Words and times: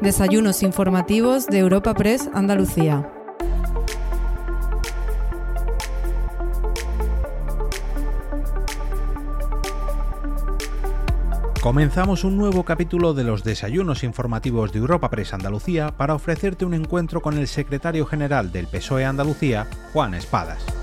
Desayunos 0.00 0.62
informativos 0.62 1.46
de 1.46 1.58
Europa 1.58 1.92
Press 1.92 2.30
Andalucía. 2.32 3.06
Comenzamos 11.60 12.24
un 12.24 12.38
nuevo 12.38 12.64
capítulo 12.64 13.12
de 13.12 13.24
los 13.24 13.44
desayunos 13.44 14.02
informativos 14.02 14.72
de 14.72 14.78
Europa 14.78 15.10
Press 15.10 15.34
Andalucía 15.34 15.90
para 15.94 16.14
ofrecerte 16.14 16.64
un 16.64 16.72
encuentro 16.72 17.20
con 17.20 17.36
el 17.36 17.46
secretario 17.46 18.06
general 18.06 18.52
del 18.52 18.68
PSOE 18.68 19.04
Andalucía, 19.04 19.66
Juan 19.92 20.14
Espadas. 20.14 20.79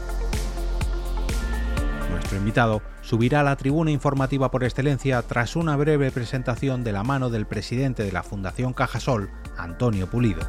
Nuestro 2.27 2.39
invitado 2.39 2.81
subirá 3.03 3.39
a 3.39 3.43
la 3.43 3.55
tribuna 3.55 3.89
informativa 3.89 4.51
por 4.51 4.65
excelencia 4.65 5.21
tras 5.21 5.55
una 5.55 5.77
breve 5.77 6.11
presentación 6.11 6.83
de 6.83 6.91
la 6.91 7.05
mano 7.05 7.29
del 7.29 7.45
presidente 7.45 8.03
de 8.03 8.11
la 8.11 8.21
Fundación 8.21 8.73
Cajasol, 8.73 9.29
Antonio 9.57 10.07
Pulido. 10.07 10.41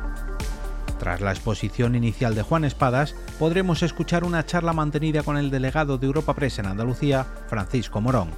Tras 0.99 1.21
la 1.21 1.31
exposición 1.31 1.95
inicial 1.95 2.35
de 2.35 2.43
Juan 2.43 2.65
Espadas, 2.65 3.15
podremos 3.39 3.85
escuchar 3.85 4.25
una 4.25 4.45
charla 4.45 4.73
mantenida 4.73 5.23
con 5.23 5.37
el 5.37 5.53
delegado 5.53 5.99
de 5.99 6.07
Europa 6.09 6.35
Press 6.35 6.59
en 6.59 6.67
Andalucía, 6.67 7.25
Francisco 7.47 8.01
Morón. 8.01 8.31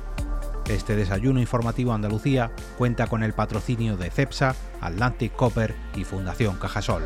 Este 0.69 0.95
desayuno 0.95 1.41
informativo 1.41 1.95
Andalucía 1.95 2.51
cuenta 2.77 3.07
con 3.07 3.23
el 3.23 3.33
patrocinio 3.33 3.97
de 3.97 4.11
CEPSA, 4.11 4.55
Atlantic 4.83 5.35
Copper 5.35 5.75
y 5.97 6.05
Fundación 6.05 6.59
Cajasol. 6.59 7.05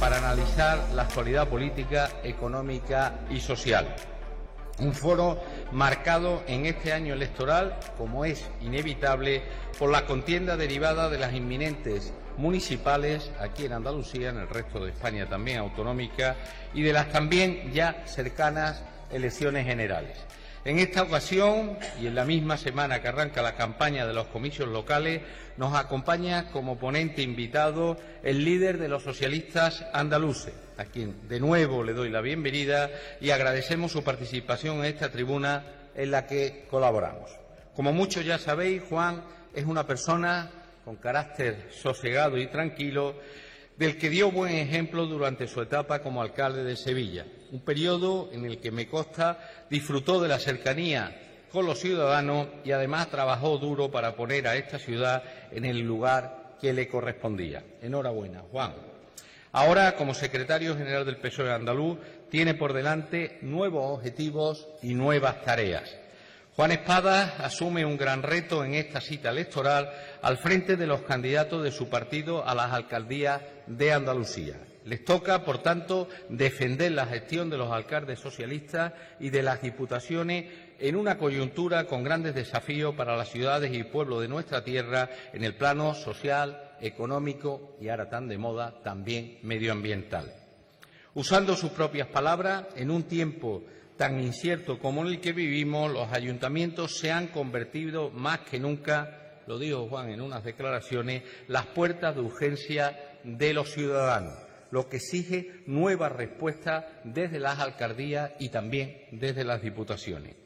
Para 0.00 0.18
analizar 0.18 0.78
la 0.94 1.02
actualidad 1.02 1.48
política, 1.48 2.08
económica 2.22 3.18
y 3.30 3.40
social. 3.40 3.96
Un 4.78 4.94
foro 4.94 5.42
marcado 5.72 6.44
en 6.46 6.66
este 6.66 6.92
año 6.92 7.14
electoral, 7.14 7.76
como 7.96 8.24
es 8.24 8.48
inevitable, 8.60 9.42
por 9.76 9.90
la 9.90 10.06
contienda 10.06 10.56
derivada 10.56 11.08
de 11.08 11.18
las 11.18 11.34
inminentes 11.34 12.12
municipales 12.36 13.32
aquí 13.40 13.66
en 13.66 13.72
Andalucía, 13.72 14.30
en 14.30 14.38
el 14.38 14.48
resto 14.48 14.78
de 14.84 14.92
España 14.92 15.28
también 15.28 15.58
autonómica, 15.58 16.36
y 16.74 16.82
de 16.82 16.92
las 16.92 17.10
también 17.10 17.72
ya 17.72 18.04
cercanas 18.06 18.84
elecciones 19.10 19.66
generales. 19.66 20.27
En 20.68 20.78
esta 20.80 21.02
ocasión 21.02 21.78
y 21.98 22.08
en 22.08 22.14
la 22.14 22.26
misma 22.26 22.58
semana 22.58 23.00
que 23.00 23.08
arranca 23.08 23.40
la 23.40 23.54
campaña 23.54 24.06
de 24.06 24.12
los 24.12 24.26
comicios 24.26 24.68
locales, 24.68 25.22
nos 25.56 25.74
acompaña 25.74 26.50
como 26.50 26.78
ponente 26.78 27.22
invitado 27.22 27.96
el 28.22 28.44
líder 28.44 28.76
de 28.76 28.88
los 28.88 29.02
socialistas 29.02 29.86
andaluces, 29.94 30.52
a 30.76 30.84
quien 30.84 31.26
de 31.26 31.40
nuevo 31.40 31.82
le 31.82 31.94
doy 31.94 32.10
la 32.10 32.20
bienvenida 32.20 32.90
y 33.18 33.30
agradecemos 33.30 33.92
su 33.92 34.04
participación 34.04 34.80
en 34.80 34.84
esta 34.84 35.10
tribuna 35.10 35.64
en 35.94 36.10
la 36.10 36.26
que 36.26 36.66
colaboramos. 36.68 37.30
Como 37.74 37.94
muchos 37.94 38.26
ya 38.26 38.36
sabéis, 38.36 38.82
Juan 38.90 39.24
es 39.54 39.64
una 39.64 39.86
persona 39.86 40.50
con 40.84 40.96
carácter 40.96 41.70
sosegado 41.70 42.36
y 42.36 42.46
tranquilo 42.48 43.14
del 43.78 43.96
que 43.96 44.10
dio 44.10 44.32
buen 44.32 44.54
ejemplo 44.54 45.06
durante 45.06 45.46
su 45.46 45.62
etapa 45.62 46.00
como 46.02 46.20
alcalde 46.20 46.64
de 46.64 46.76
Sevilla, 46.76 47.24
un 47.52 47.60
periodo 47.60 48.28
en 48.32 48.44
el 48.44 48.58
que 48.58 48.72
me 48.72 48.88
consta 48.88 49.38
disfrutó 49.70 50.20
de 50.20 50.28
la 50.28 50.40
cercanía 50.40 51.16
con 51.52 51.64
los 51.64 51.78
ciudadanos 51.78 52.48
y 52.64 52.72
además 52.72 53.08
trabajó 53.08 53.56
duro 53.58 53.90
para 53.90 54.16
poner 54.16 54.48
a 54.48 54.56
esta 54.56 54.78
ciudad 54.78 55.22
en 55.52 55.64
el 55.64 55.78
lugar 55.80 56.56
que 56.60 56.72
le 56.72 56.88
correspondía. 56.88 57.62
Enhorabuena, 57.80 58.42
Juan. 58.50 58.74
Ahora, 59.52 59.94
como 59.94 60.12
secretario 60.12 60.76
general 60.76 61.06
del 61.06 61.16
PSOE 61.16 61.52
andaluz, 61.52 61.98
tiene 62.28 62.54
por 62.54 62.72
delante 62.72 63.38
nuevos 63.42 63.98
objetivos 63.98 64.68
y 64.82 64.94
nuevas 64.94 65.42
tareas. 65.42 65.88
Juan 66.58 66.72
Espada 66.72 67.36
asume 67.38 67.84
un 67.84 67.96
gran 67.96 68.20
reto 68.20 68.64
en 68.64 68.74
esta 68.74 69.00
cita 69.00 69.30
electoral 69.30 69.92
al 70.20 70.38
frente 70.38 70.76
de 70.76 70.88
los 70.88 71.02
candidatos 71.02 71.62
de 71.62 71.70
su 71.70 71.88
partido 71.88 72.44
a 72.44 72.52
las 72.52 72.72
alcaldías 72.72 73.42
de 73.68 73.92
Andalucía. 73.92 74.56
Les 74.84 75.04
toca, 75.04 75.44
por 75.44 75.58
tanto, 75.58 76.08
defender 76.28 76.90
la 76.90 77.06
gestión 77.06 77.48
de 77.48 77.58
los 77.58 77.70
alcaldes 77.70 78.18
socialistas 78.18 78.92
y 79.20 79.30
de 79.30 79.44
las 79.44 79.62
diputaciones 79.62 80.46
en 80.80 80.96
una 80.96 81.16
coyuntura 81.16 81.84
con 81.84 82.02
grandes 82.02 82.34
desafíos 82.34 82.92
para 82.96 83.16
las 83.16 83.28
ciudades 83.28 83.72
y 83.72 83.84
pueblos 83.84 84.20
de 84.20 84.26
nuestra 84.26 84.64
tierra 84.64 85.08
en 85.32 85.44
el 85.44 85.54
plano 85.54 85.94
social, 85.94 86.72
económico 86.80 87.76
y 87.80 87.88
ahora 87.88 88.10
tan 88.10 88.26
de 88.26 88.36
moda 88.36 88.82
también 88.82 89.38
medioambiental. 89.42 90.34
Usando 91.14 91.54
sus 91.54 91.70
propias 91.70 92.08
palabras, 92.08 92.64
en 92.74 92.90
un 92.90 93.04
tiempo 93.04 93.62
tan 93.98 94.20
incierto 94.22 94.78
como 94.78 95.02
en 95.02 95.08
el 95.08 95.20
que 95.20 95.32
vivimos, 95.32 95.92
los 95.92 96.10
ayuntamientos 96.12 96.96
se 96.98 97.10
han 97.10 97.26
convertido 97.26 98.10
más 98.10 98.38
que 98.40 98.60
nunca, 98.60 99.42
lo 99.46 99.58
dijo 99.58 99.88
Juan 99.88 100.08
en 100.08 100.20
unas 100.20 100.44
declaraciones, 100.44 101.24
las 101.48 101.66
puertas 101.66 102.14
de 102.14 102.22
urgencia 102.22 102.96
de 103.24 103.52
los 103.52 103.72
ciudadanos, 103.72 104.38
lo 104.70 104.88
que 104.88 104.98
exige 104.98 105.62
nuevas 105.66 106.12
respuestas 106.12 106.84
desde 107.02 107.40
las 107.40 107.58
alcaldías 107.58 108.30
y 108.38 108.50
también 108.50 109.02
desde 109.10 109.44
las 109.44 109.60
diputaciones. 109.60 110.36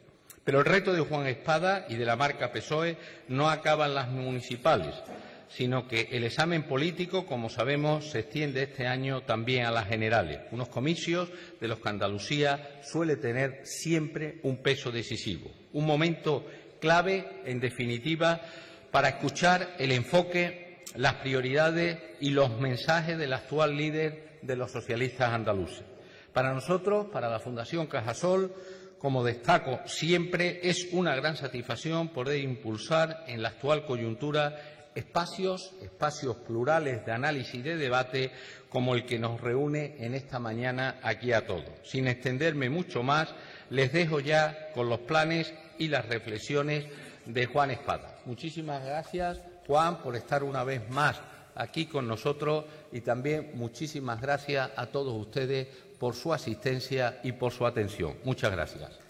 Pero 0.43 0.61
el 0.61 0.65
reto 0.65 0.93
de 0.95 1.03
Juan 1.03 1.27
Espada 1.27 1.85
y 1.89 1.97
de 1.97 2.07
la 2.07 2.17
marca 2.17 2.51
PSOE 2.51 2.97
no 3.29 3.51
acaba 3.51 3.87
en 3.87 3.95
las 3.95 4.09
municipales 4.09 4.95
sino 5.55 5.87
que 5.87 6.09
el 6.13 6.25
examen 6.25 6.65
político, 6.65 7.27
como 7.27 7.51
sabemos, 7.51 8.11
se 8.11 8.21
extiende 8.21 8.63
este 8.63 8.87
año 8.87 9.23
también 9.23 9.67
a 9.67 9.71
las 9.71 9.87
generales, 9.87 10.41
unos 10.51 10.69
comicios 10.69 11.29
de 11.61 11.69
los 11.69 11.79
que 11.79 11.89
Andalucía 11.91 12.81
suele 12.83 13.17
tener 13.17 13.61
siempre 13.65 14.39
un 14.43 14.63
peso 14.63 14.91
decisivo, 14.91 15.51
un 15.73 15.85
momento 15.85 16.47
clave, 16.81 17.43
en 17.45 17.61
definitiva, 17.61 18.41
para 18.91 19.11
escuchar 19.11 19.75
el 19.79 19.93
enfoque, 19.93 20.83
las 20.97 21.15
prioridades 21.15 21.99
y 22.21 22.31
los 22.31 22.59
mensajes 22.59 23.19
del 23.19 23.33
actual 23.33 23.77
líder 23.77 24.39
de 24.43 24.57
los 24.57 24.73
socialistas 24.73 25.33
andaluces. 25.33 25.85
Para 26.33 26.55
nosotros, 26.55 27.07
para 27.13 27.29
la 27.29 27.41
Fundación 27.41 27.87
Cajasol, 27.87 28.55
como 28.99 29.25
destaco 29.25 29.81
siempre, 29.85 30.61
es 30.63 30.89
una 30.93 31.15
gran 31.15 31.37
satisfacción 31.37 32.09
poder 32.09 32.41
impulsar 32.41 33.25
en 33.27 33.43
la 33.43 33.49
actual 33.49 33.85
coyuntura 33.85 34.57
espacios, 34.95 35.73
espacios 35.83 36.37
plurales 36.37 37.05
de 37.05 37.13
análisis 37.13 37.55
y 37.55 37.63
de 37.63 37.77
debate 37.77 38.31
como 38.69 38.95
el 38.95 39.05
que 39.05 39.19
nos 39.19 39.41
reúne 39.41 39.97
en 39.99 40.15
esta 40.15 40.39
mañana 40.39 40.99
aquí 41.03 41.33
a 41.33 41.47
todos. 41.47 41.71
Sin 41.85 42.09
extenderme 42.09 42.71
mucho 42.71 43.03
más, 43.03 43.35
les 43.71 43.93
dejo 43.93 44.21
ya 44.21 44.71
con 44.75 44.89
los 44.89 45.01
planes 45.01 45.53
y 45.79 45.89
las 45.89 46.07
reflexiones 46.07 46.87
de 47.27 47.47
Juan 47.47 47.71
Espada. 47.71 48.17
Muchísimas 48.25 48.85
gracias, 48.85 49.41
Juan, 49.67 50.03
por 50.03 50.17
estar 50.17 50.43
una 50.43 50.65
vez 50.65 50.89
más 50.91 51.21
aquí 51.55 51.87
con 51.87 52.09
nosotros 52.09 52.65
y 52.93 53.01
también 53.01 53.53
muchísimas 53.55 54.21
gracias 54.21 54.71
a 54.77 54.87
todos 54.87 55.15
ustedes 55.15 55.69
por 55.99 56.15
su 56.15 56.33
asistencia 56.33 57.21
y 57.23 57.33
por 57.33 57.53
su 57.53 57.67
atención. 57.67 58.17
Muchas 58.25 58.51
gracias. 58.53 59.02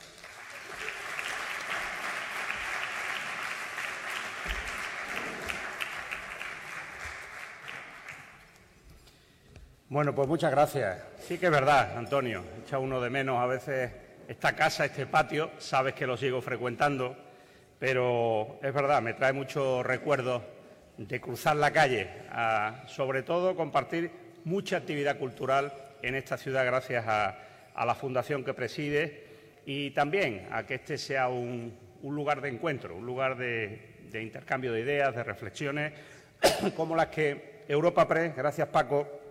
Bueno, 9.93 10.15
pues 10.15 10.27
muchas 10.27 10.51
gracias. 10.51 11.03
Sí 11.19 11.37
que 11.37 11.45
es 11.47 11.53
verdad, 11.53 11.99
Antonio. 11.99 12.43
Echa 12.65 12.79
uno 12.79 12.99
de 12.99 13.11
menos 13.11 13.39
a 13.39 13.45
veces 13.45 13.93
esta 14.27 14.57
casa, 14.57 14.87
este 14.87 15.05
patio. 15.05 15.51
Sabes 15.59 15.93
que 15.93 16.07
lo 16.07 16.17
sigo 16.17 16.41
frecuentando, 16.41 17.15
pero 17.79 18.59
es 18.63 18.73
verdad, 18.73 19.03
me 19.03 19.13
trae 19.13 19.35
muchos 19.35 19.85
recuerdos 19.85 20.45
de 20.97 21.21
cruzar 21.21 21.57
la 21.57 21.73
calle, 21.73 22.09
sobre 22.87 23.23
todo 23.23 23.55
compartir 23.55 24.11
mucha 24.45 24.79
actividad 24.79 25.19
cultural 25.19 25.75
en 26.01 26.15
esta 26.15 26.39
ciudad 26.39 26.65
gracias 26.65 27.05
a, 27.07 27.85
la 27.85 27.95
fundación 27.95 28.45
que 28.45 28.55
preside 28.55 29.27
y 29.67 29.91
también 29.91 30.49
a 30.53 30.65
que 30.65 30.77
este 30.77 30.97
sea 30.97 31.29
un, 31.29 31.77
lugar 32.03 32.41
de 32.41 32.49
encuentro, 32.49 32.97
un 32.97 33.05
lugar 33.05 33.37
de, 33.37 33.99
de 34.11 34.23
intercambio 34.23 34.73
de 34.73 34.81
ideas, 34.81 35.15
de 35.15 35.23
reflexiones, 35.23 35.93
como 36.77 36.97
las 36.97 37.09
que 37.09 37.65
Europa 37.69 38.09
Press, 38.09 38.35
gracias 38.35 38.69
Paco, 38.69 39.22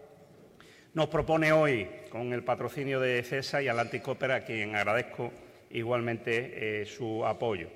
nos 0.94 1.08
propone 1.08 1.54
hoy, 1.54 1.88
con 2.10 2.34
el 2.34 2.44
patrocinio 2.44 3.00
de 3.00 3.24
CESA 3.24 3.62
y 3.62 3.70
Atlantic 3.70 4.06
Opera, 4.08 4.36
a 4.36 4.42
quien 4.42 4.76
agradezco 4.76 5.32
igualmente 5.70 6.82
eh, 6.82 6.86
su 6.86 7.26
apoyo. 7.26 7.70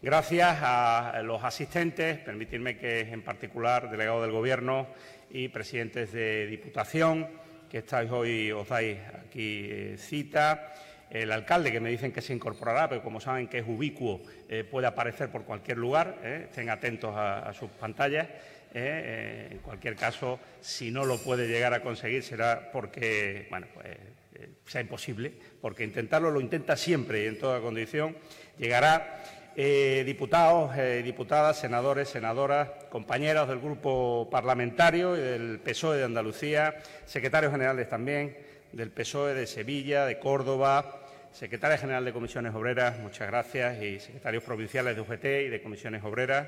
Gracias 0.00 0.58
a 0.62 1.20
los 1.22 1.44
asistentes, 1.44 2.18
permitirme 2.18 2.78
que 2.78 3.00
en 3.00 3.22
particular 3.22 3.90
delegado 3.90 4.22
del 4.22 4.32
Gobierno 4.32 4.88
y 5.30 5.48
presidentes 5.48 6.12
de 6.12 6.46
Diputación, 6.46 7.28
que 7.70 7.78
estáis 7.78 8.10
hoy, 8.10 8.50
os 8.50 8.68
dais 8.68 8.98
aquí 9.28 9.68
eh, 9.70 9.96
cita, 9.98 10.72
el 11.10 11.30
alcalde, 11.30 11.70
que 11.72 11.80
me 11.80 11.90
dicen 11.90 12.10
que 12.10 12.22
se 12.22 12.32
incorporará, 12.32 12.88
pero 12.88 13.02
como 13.02 13.20
saben 13.20 13.48
que 13.48 13.58
es 13.58 13.68
ubicuo, 13.68 14.22
eh, 14.48 14.64
puede 14.64 14.86
aparecer 14.86 15.30
por 15.30 15.44
cualquier 15.44 15.76
lugar, 15.76 16.18
estén 16.24 16.70
atentos 16.70 17.14
a 17.14 17.52
sus 17.52 17.68
pantallas, 17.70 18.28
¿eh? 18.74 19.02
Eh, 19.04 19.48
en 19.52 19.58
cualquier 19.58 19.96
caso, 19.96 20.38
si 20.60 20.90
no 20.90 21.04
lo 21.04 21.18
puede 21.18 21.48
llegar 21.48 21.74
a 21.74 21.82
conseguir 21.82 22.22
será 22.22 22.70
porque, 22.72 23.46
bueno, 23.50 23.66
pues, 23.74 23.86
eh, 23.86 24.48
sea 24.66 24.80
imposible, 24.80 25.32
porque 25.60 25.84
intentarlo 25.84 26.30
lo 26.30 26.40
intenta 26.40 26.76
siempre 26.76 27.24
y 27.24 27.26
en 27.26 27.38
toda 27.38 27.60
condición. 27.60 28.16
Llegará 28.58 29.22
diputados, 29.54 30.70
diputadas, 31.04 31.58
senadores, 31.58 32.08
senadoras, 32.08 32.70
compañeros 32.88 33.48
del 33.48 33.60
grupo 33.60 34.26
parlamentario 34.30 35.14
y 35.14 35.20
del 35.20 35.60
PSOE 35.60 35.98
de 35.98 36.04
Andalucía, 36.04 36.76
secretarios 37.04 37.52
generales 37.52 37.86
también 37.86 38.34
del 38.72 38.90
PSOE 38.90 39.34
de 39.34 39.46
Sevilla, 39.46 40.06
de 40.06 40.18
Córdoba, 40.18 41.02
secretaria 41.32 41.78
general 41.78 42.04
de 42.04 42.12
Comisiones 42.12 42.54
Obreras, 42.54 42.98
muchas 42.98 43.28
gracias, 43.28 43.82
y 43.82 44.00
secretarios 44.00 44.42
provinciales 44.42 44.96
de 44.96 45.02
UGT 45.02 45.24
y 45.24 45.48
de 45.48 45.62
Comisiones 45.62 46.02
Obreras, 46.04 46.46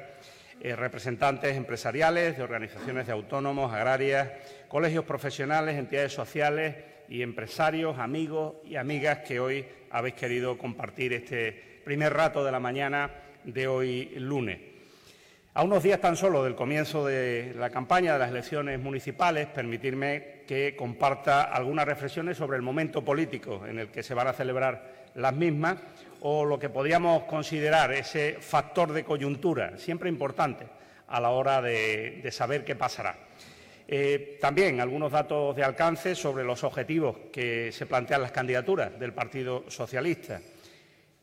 eh, 0.60 0.76
representantes 0.76 1.56
empresariales 1.56 2.36
de 2.36 2.42
organizaciones 2.42 3.06
de 3.06 3.12
autónomos, 3.12 3.72
agrarias, 3.72 4.30
colegios 4.68 5.04
profesionales, 5.04 5.76
entidades 5.76 6.12
sociales 6.12 6.76
y 7.08 7.22
empresarios, 7.22 7.98
amigos 7.98 8.54
y 8.64 8.76
amigas 8.76 9.18
que 9.18 9.40
hoy 9.40 9.66
habéis 9.90 10.14
querido 10.14 10.56
compartir 10.56 11.12
este 11.12 11.80
primer 11.84 12.12
rato 12.12 12.44
de 12.44 12.52
la 12.52 12.60
mañana 12.60 13.10
de 13.44 13.66
hoy 13.66 14.14
lunes. 14.16 14.58
A 15.56 15.62
unos 15.62 15.84
días 15.84 16.00
tan 16.00 16.16
solo 16.16 16.42
del 16.42 16.56
comienzo 16.56 17.06
de 17.06 17.54
la 17.56 17.70
campaña 17.70 18.14
de 18.14 18.18
las 18.18 18.30
elecciones 18.30 18.80
municipales, 18.80 19.46
permitirme 19.46 20.42
que 20.48 20.74
comparta 20.74 21.42
algunas 21.42 21.86
reflexiones 21.86 22.36
sobre 22.36 22.56
el 22.56 22.62
momento 22.62 23.04
político 23.04 23.64
en 23.64 23.78
el 23.78 23.88
que 23.88 24.02
se 24.02 24.14
van 24.14 24.26
a 24.26 24.32
celebrar 24.32 25.04
las 25.14 25.32
mismas 25.32 25.76
o 26.26 26.44
lo 26.44 26.58
que 26.58 26.70
podríamos 26.70 27.24
considerar 27.24 27.92
ese 27.92 28.38
factor 28.40 28.92
de 28.94 29.04
coyuntura, 29.04 29.76
siempre 29.76 30.08
importante 30.08 30.66
a 31.08 31.20
la 31.20 31.28
hora 31.30 31.60
de, 31.60 32.26
saber 32.32 32.64
qué 32.64 32.74
pasará. 32.74 33.14
Eh, 33.86 34.38
también 34.40 34.80
algunos 34.80 35.12
datos 35.12 35.54
de 35.54 35.62
alcance 35.62 36.14
sobre 36.14 36.42
los 36.42 36.64
objetivos 36.64 37.16
que 37.30 37.70
se 37.72 37.84
plantean 37.84 38.22
las 38.22 38.32
candidaturas 38.32 38.98
del 38.98 39.12
Partido 39.12 39.64
Socialista 39.68 40.40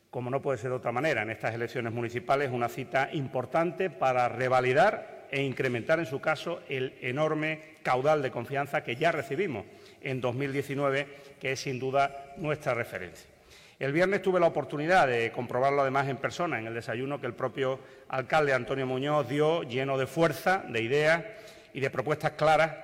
como 0.08 0.28
no 0.28 0.42
puede 0.42 0.58
ser 0.58 0.68
de 0.68 0.76
otra 0.76 0.92
manera, 0.92 1.22
en 1.22 1.30
estas 1.30 1.54
elecciones 1.54 1.90
municipales, 1.90 2.50
una 2.52 2.68
cita 2.68 3.08
importante 3.14 3.88
para 3.88 4.28
revalidar 4.28 5.26
e 5.30 5.42
incrementar, 5.42 6.00
en 6.00 6.04
su 6.04 6.20
caso, 6.20 6.60
el 6.68 6.98
enorme 7.00 7.78
caudal 7.82 8.20
de 8.20 8.30
confianza 8.30 8.84
que 8.84 8.96
ya 8.96 9.10
recibimos 9.10 9.64
en 10.02 10.20
2019, 10.20 11.06
que 11.40 11.52
es 11.52 11.60
sin 11.60 11.78
duda 11.80 12.34
nuestra 12.36 12.74
referencia. 12.74 13.31
El 13.82 13.92
viernes 13.92 14.22
tuve 14.22 14.38
la 14.38 14.46
oportunidad 14.46 15.08
de 15.08 15.32
comprobarlo 15.32 15.82
además 15.82 16.06
en 16.08 16.16
persona, 16.16 16.56
en 16.56 16.68
el 16.68 16.72
desayuno 16.74 17.20
que 17.20 17.26
el 17.26 17.34
propio 17.34 17.80
alcalde 18.10 18.52
Antonio 18.52 18.86
Muñoz 18.86 19.28
dio, 19.28 19.64
lleno 19.64 19.98
de 19.98 20.06
fuerza, 20.06 20.62
de 20.68 20.80
ideas 20.80 21.24
y 21.74 21.80
de 21.80 21.90
propuestas 21.90 22.30
claras, 22.30 22.76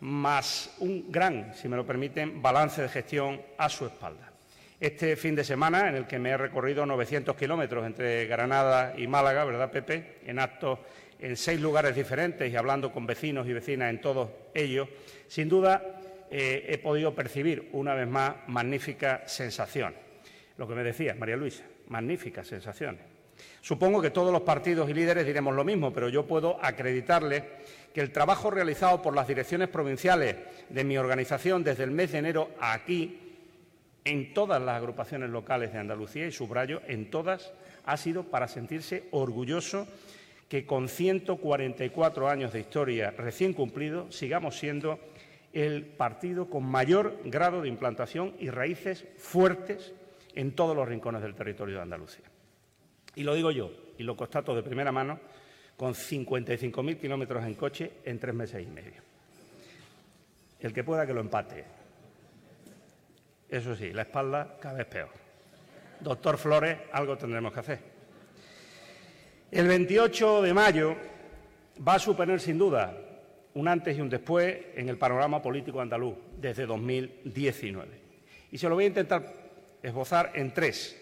más 0.00 0.74
un 0.78 1.12
gran, 1.12 1.54
si 1.54 1.68
me 1.68 1.76
lo 1.76 1.84
permiten, 1.84 2.40
balance 2.40 2.80
de 2.80 2.88
gestión 2.88 3.42
a 3.58 3.68
su 3.68 3.84
espalda. 3.84 4.32
Este 4.80 5.16
fin 5.16 5.34
de 5.34 5.44
semana, 5.44 5.86
en 5.86 5.96
el 5.96 6.06
que 6.06 6.18
me 6.18 6.30
he 6.30 6.36
recorrido 6.38 6.86
900 6.86 7.36
kilómetros 7.36 7.84
entre 7.84 8.24
Granada 8.24 8.94
y 8.96 9.06
Málaga, 9.06 9.44
¿verdad, 9.44 9.70
Pepe? 9.70 10.20
En 10.24 10.38
actos 10.38 10.78
en 11.18 11.36
seis 11.36 11.60
lugares 11.60 11.94
diferentes 11.94 12.50
y 12.50 12.56
hablando 12.56 12.90
con 12.90 13.04
vecinos 13.04 13.46
y 13.46 13.52
vecinas 13.52 13.90
en 13.90 14.00
todos 14.00 14.30
ellos, 14.54 14.88
sin 15.26 15.46
duda 15.46 16.00
eh, 16.30 16.64
he 16.70 16.78
podido 16.78 17.14
percibir 17.14 17.68
una 17.72 17.92
vez 17.92 18.08
más 18.08 18.34
magníficas 18.46 19.30
sensaciones. 19.30 20.07
Lo 20.58 20.68
que 20.68 20.74
me 20.74 20.84
decía 20.84 21.14
María 21.14 21.36
Luisa, 21.36 21.64
magníficas 21.88 22.46
sensaciones. 22.46 23.00
Supongo 23.60 24.02
que 24.02 24.10
todos 24.10 24.32
los 24.32 24.42
partidos 24.42 24.90
y 24.90 24.94
líderes 24.94 25.24
diremos 25.24 25.54
lo 25.54 25.64
mismo, 25.64 25.92
pero 25.92 26.08
yo 26.08 26.26
puedo 26.26 26.58
acreditarles 26.60 27.44
que 27.94 28.00
el 28.00 28.12
trabajo 28.12 28.50
realizado 28.50 29.00
por 29.00 29.14
las 29.14 29.28
direcciones 29.28 29.68
provinciales 29.68 30.36
de 30.68 30.84
mi 30.84 30.98
organización 30.98 31.62
desde 31.62 31.84
el 31.84 31.92
mes 31.92 32.12
de 32.12 32.18
enero 32.18 32.50
aquí 32.60 33.20
en 34.04 34.34
todas 34.34 34.60
las 34.60 34.76
agrupaciones 34.76 35.30
locales 35.30 35.72
de 35.72 35.78
Andalucía, 35.78 36.26
y 36.26 36.32
subrayo, 36.32 36.80
en 36.86 37.10
todas, 37.10 37.52
ha 37.84 37.96
sido 37.96 38.24
para 38.24 38.48
sentirse 38.48 39.04
orgulloso 39.12 39.86
que 40.48 40.66
con 40.66 40.88
144 40.88 42.28
años 42.28 42.52
de 42.52 42.60
historia 42.60 43.10
recién 43.10 43.52
cumplido 43.52 44.10
sigamos 44.10 44.58
siendo 44.58 44.98
el 45.52 45.84
partido 45.84 46.48
con 46.48 46.64
mayor 46.64 47.18
grado 47.24 47.62
de 47.62 47.68
implantación 47.68 48.34
y 48.38 48.50
raíces 48.50 49.04
fuertes 49.18 49.92
en 50.34 50.52
todos 50.52 50.76
los 50.76 50.88
rincones 50.88 51.22
del 51.22 51.34
territorio 51.34 51.76
de 51.76 51.82
Andalucía. 51.82 52.24
Y 53.14 53.22
lo 53.22 53.34
digo 53.34 53.50
yo, 53.50 53.70
y 53.98 54.02
lo 54.02 54.16
constato 54.16 54.54
de 54.54 54.62
primera 54.62 54.92
mano, 54.92 55.18
con 55.76 55.94
55.000 55.94 56.98
kilómetros 56.98 57.44
en 57.44 57.54
coche 57.54 57.92
en 58.04 58.18
tres 58.18 58.34
meses 58.34 58.62
y 58.62 58.66
medio. 58.66 59.02
El 60.60 60.72
que 60.72 60.84
pueda 60.84 61.06
que 61.06 61.14
lo 61.14 61.20
empate. 61.20 61.64
Eso 63.48 63.74
sí, 63.76 63.92
la 63.92 64.02
espalda 64.02 64.56
cada 64.60 64.78
vez 64.78 64.86
peor. 64.86 65.08
Doctor 66.00 66.36
Flores, 66.36 66.78
algo 66.92 67.16
tendremos 67.16 67.52
que 67.52 67.60
hacer. 67.60 67.78
El 69.50 69.66
28 69.66 70.42
de 70.42 70.54
mayo 70.54 70.96
va 71.86 71.94
a 71.94 71.98
suponer 71.98 72.40
sin 72.40 72.58
duda 72.58 72.94
un 73.54 73.66
antes 73.66 73.96
y 73.96 74.00
un 74.00 74.08
después 74.08 74.56
en 74.74 74.88
el 74.88 74.98
panorama 74.98 75.40
político 75.40 75.80
andaluz 75.80 76.14
desde 76.36 76.66
2019. 76.66 78.00
Y 78.52 78.58
se 78.58 78.68
lo 78.68 78.74
voy 78.74 78.84
a 78.84 78.88
intentar 78.88 79.47
esbozar 79.82 80.32
en 80.34 80.52
tres 80.52 80.96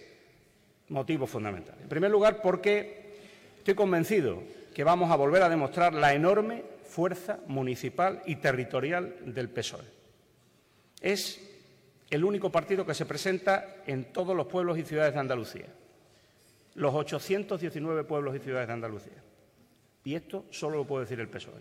motivos 0.88 1.30
fundamentales. 1.30 1.82
En 1.82 1.88
primer 1.88 2.10
lugar, 2.10 2.40
porque 2.42 3.16
estoy 3.58 3.74
convencido 3.74 4.42
que 4.74 4.84
vamos 4.84 5.10
a 5.10 5.16
volver 5.16 5.42
a 5.42 5.48
demostrar 5.48 5.94
la 5.94 6.12
enorme 6.12 6.62
fuerza 6.84 7.40
municipal 7.46 8.22
y 8.26 8.36
territorial 8.36 9.16
del 9.24 9.48
PSOE. 9.48 9.84
Es 11.00 11.40
el 12.10 12.24
único 12.24 12.50
partido 12.50 12.86
que 12.86 12.94
se 12.94 13.06
presenta 13.06 13.76
en 13.86 14.12
todos 14.12 14.36
los 14.36 14.46
pueblos 14.46 14.78
y 14.78 14.82
ciudades 14.82 15.14
de 15.14 15.20
Andalucía, 15.20 15.66
los 16.74 16.94
819 16.94 18.04
pueblos 18.04 18.36
y 18.36 18.38
ciudades 18.38 18.68
de 18.68 18.74
Andalucía. 18.74 19.22
Y 20.04 20.14
esto 20.14 20.44
solo 20.50 20.76
lo 20.76 20.86
puede 20.86 21.04
decir 21.04 21.18
el 21.20 21.28
PSOE. 21.28 21.60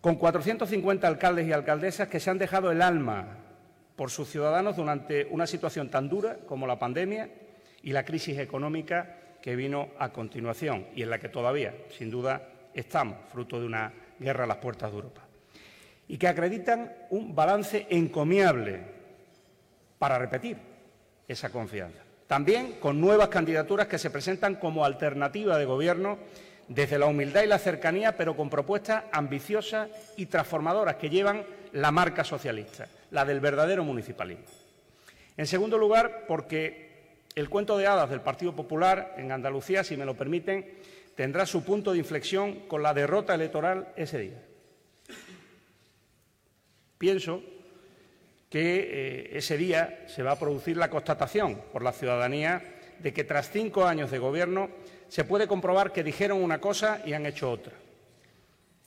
Con 0.00 0.16
450 0.16 1.06
alcaldes 1.06 1.46
y 1.46 1.52
alcaldesas 1.52 2.08
que 2.08 2.18
se 2.18 2.30
han 2.30 2.38
dejado 2.38 2.72
el 2.72 2.82
alma 2.82 3.36
por 4.00 4.10
sus 4.10 4.30
ciudadanos 4.30 4.76
durante 4.76 5.26
una 5.26 5.46
situación 5.46 5.90
tan 5.90 6.08
dura 6.08 6.38
como 6.46 6.66
la 6.66 6.78
pandemia 6.78 7.28
y 7.82 7.92
la 7.92 8.02
crisis 8.02 8.38
económica 8.38 9.18
que 9.42 9.54
vino 9.54 9.90
a 9.98 10.08
continuación 10.08 10.86
y 10.96 11.02
en 11.02 11.10
la 11.10 11.18
que 11.18 11.28
todavía, 11.28 11.74
sin 11.98 12.10
duda, 12.10 12.48
estamos, 12.72 13.18
fruto 13.30 13.60
de 13.60 13.66
una 13.66 13.92
guerra 14.18 14.44
a 14.44 14.46
las 14.46 14.56
puertas 14.56 14.90
de 14.90 14.96
Europa 14.96 15.20
y 16.08 16.16
que 16.16 16.28
acreditan 16.28 16.90
un 17.10 17.34
balance 17.34 17.88
encomiable 17.90 18.80
para 19.98 20.18
repetir 20.18 20.56
esa 21.28 21.50
confianza. 21.50 22.00
También 22.26 22.76
con 22.80 23.02
nuevas 23.02 23.28
candidaturas 23.28 23.86
que 23.86 23.98
se 23.98 24.08
presentan 24.08 24.54
como 24.54 24.86
alternativa 24.86 25.58
de 25.58 25.66
gobierno 25.66 26.16
desde 26.68 26.98
la 26.98 27.04
humildad 27.04 27.42
y 27.42 27.48
la 27.48 27.58
cercanía, 27.58 28.16
pero 28.16 28.34
con 28.34 28.48
propuestas 28.48 29.04
ambiciosas 29.12 29.90
y 30.16 30.24
transformadoras 30.24 30.96
que 30.96 31.10
llevan 31.10 31.44
la 31.72 31.90
marca 31.90 32.24
socialista, 32.24 32.88
la 33.10 33.24
del 33.24 33.40
verdadero 33.40 33.84
municipalismo. 33.84 34.44
En 35.36 35.46
segundo 35.46 35.78
lugar, 35.78 36.24
porque 36.26 36.90
el 37.34 37.48
cuento 37.48 37.78
de 37.78 37.86
hadas 37.86 38.10
del 38.10 38.20
Partido 38.20 38.54
Popular 38.54 39.14
en 39.16 39.32
Andalucía, 39.32 39.84
si 39.84 39.96
me 39.96 40.04
lo 40.04 40.16
permiten, 40.16 40.78
tendrá 41.14 41.46
su 41.46 41.64
punto 41.64 41.92
de 41.92 41.98
inflexión 41.98 42.66
con 42.66 42.82
la 42.82 42.94
derrota 42.94 43.34
electoral 43.34 43.92
ese 43.96 44.18
día. 44.18 44.42
Pienso 46.98 47.42
que 48.50 49.30
eh, 49.32 49.38
ese 49.38 49.56
día 49.56 50.04
se 50.08 50.22
va 50.22 50.32
a 50.32 50.38
producir 50.38 50.76
la 50.76 50.90
constatación 50.90 51.62
por 51.72 51.82
la 51.82 51.92
ciudadanía 51.92 52.62
de 52.98 53.12
que 53.12 53.24
tras 53.24 53.50
cinco 53.50 53.86
años 53.86 54.10
de 54.10 54.18
gobierno 54.18 54.68
se 55.08 55.24
puede 55.24 55.48
comprobar 55.48 55.92
que 55.92 56.04
dijeron 56.04 56.42
una 56.42 56.60
cosa 56.60 57.00
y 57.06 57.12
han 57.12 57.26
hecho 57.26 57.50
otra. 57.50 57.72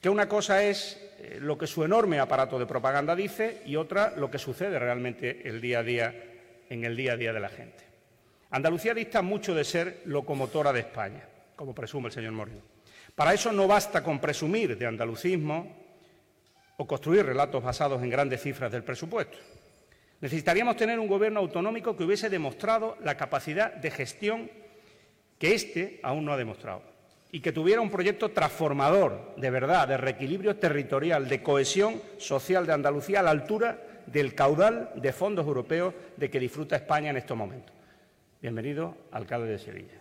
Que 0.02 0.10
una 0.10 0.28
cosa 0.28 0.64
es 0.64 1.00
eh, 1.24 1.38
lo 1.40 1.58
que 1.58 1.68
su 1.68 1.86
enorme 1.86 2.20
aparato 2.20 2.60
de 2.60 2.66
propaganda 2.66 3.16
dice 3.16 3.62
y 3.66 3.78
otra 3.78 4.14
lo 4.18 4.30
que 4.30 4.38
sucede 4.38 4.78
realmente 4.78 5.48
el 5.48 5.62
día 5.62 5.80
a 5.80 5.84
día 5.84 6.14
en 6.70 6.84
el 6.84 6.98
día 6.98 7.14
a 7.14 7.18
día 7.18 7.32
de 7.32 7.40
la 7.40 7.50
gente. 7.50 7.84
Andalucía 8.50 8.94
dista 8.94 9.22
mucho 9.22 9.56
de 9.56 9.64
ser 9.64 10.02
locomotora 10.06 10.74
de 10.74 10.82
España, 10.82 11.24
como 11.56 11.74
presume 11.74 12.08
el 12.08 12.14
señor 12.14 12.34
Moreno. 12.34 12.62
Para 13.16 13.34
eso 13.34 13.52
no 13.54 13.68
basta 13.68 14.04
con 14.04 14.20
presumir 14.20 14.78
de 14.78 14.86
andalucismo, 14.86 15.84
o 16.78 16.88
construir 16.88 17.26
relatos 17.26 17.64
basados 17.64 18.02
en 18.02 18.10
grandes 18.10 18.42
cifras 18.42 18.72
del 18.72 18.84
presupuesto. 18.84 19.38
Necesitaríamos 20.22 20.76
tener 20.76 21.00
un 21.00 21.08
gobierno 21.08 21.40
autonómico 21.40 21.96
que 21.96 22.04
hubiese 22.04 22.30
demostrado 22.30 22.98
la 23.02 23.16
capacidad 23.16 23.74
de 23.74 23.92
gestión 23.92 24.50
que 25.38 25.54
éste 25.54 26.00
aún 26.04 26.26
no 26.26 26.34
ha 26.34 26.38
demostrado 26.38 26.93
y 27.34 27.42
que 27.42 27.52
tuviera 27.52 27.82
un 27.82 27.90
proyecto 27.90 28.30
transformador, 28.30 29.34
de 29.38 29.50
verdad, 29.50 29.88
de 29.88 29.98
reequilibrio 29.98 30.56
territorial, 30.58 31.28
de 31.28 31.42
cohesión 31.42 32.00
social 32.20 32.68
de 32.68 32.74
Andalucía 32.74 33.22
a 33.22 33.24
la 33.24 33.32
altura 33.32 33.82
del 34.06 34.36
caudal 34.36 34.92
de 34.94 35.12
fondos 35.12 35.48
europeos 35.48 35.96
de 36.16 36.30
que 36.30 36.40
disfruta 36.40 36.76
España 36.76 37.10
en 37.10 37.18
estos 37.18 37.36
momentos. 37.36 37.74
Bienvenido, 38.40 38.96
alcalde 39.12 39.48
de 39.48 39.58
Sevilla. 39.58 39.98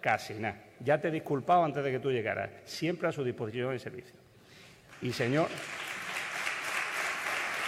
Casi 0.00 0.32
nada. 0.32 0.64
Ya 0.78 0.98
te 0.98 1.08
he 1.08 1.10
disculpado 1.10 1.62
antes 1.62 1.84
de 1.84 1.92
que 1.92 1.98
tú 1.98 2.10
llegaras. 2.10 2.48
Siempre 2.64 3.06
a 3.06 3.12
su 3.12 3.22
disposición 3.22 3.74
en 3.74 3.78
servicio. 3.78 4.14
Y 5.02 5.12
señor, 5.12 5.48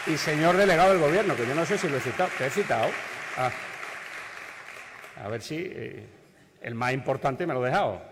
y 0.07 0.17
señor 0.17 0.57
delegado 0.57 0.93
del 0.93 1.01
Gobierno, 1.03 1.37
que 1.37 1.47
yo 1.47 1.55
no 1.55 1.67
sé 1.67 1.77
si 1.77 1.91
lo 1.91 1.99
he 1.99 2.01
citado. 2.01 2.31
¿Te 2.39 2.47
he 2.47 2.51
citado? 2.51 2.89
Ah. 3.37 3.51
A 5.23 5.29
ver 5.29 5.43
si... 5.43 5.57
Eh, 5.59 6.07
el 6.63 6.75
más 6.75 6.95
importante 6.95 7.47
me 7.47 7.53
lo 7.53 7.63
he 7.67 7.69
dejado. 7.69 8.12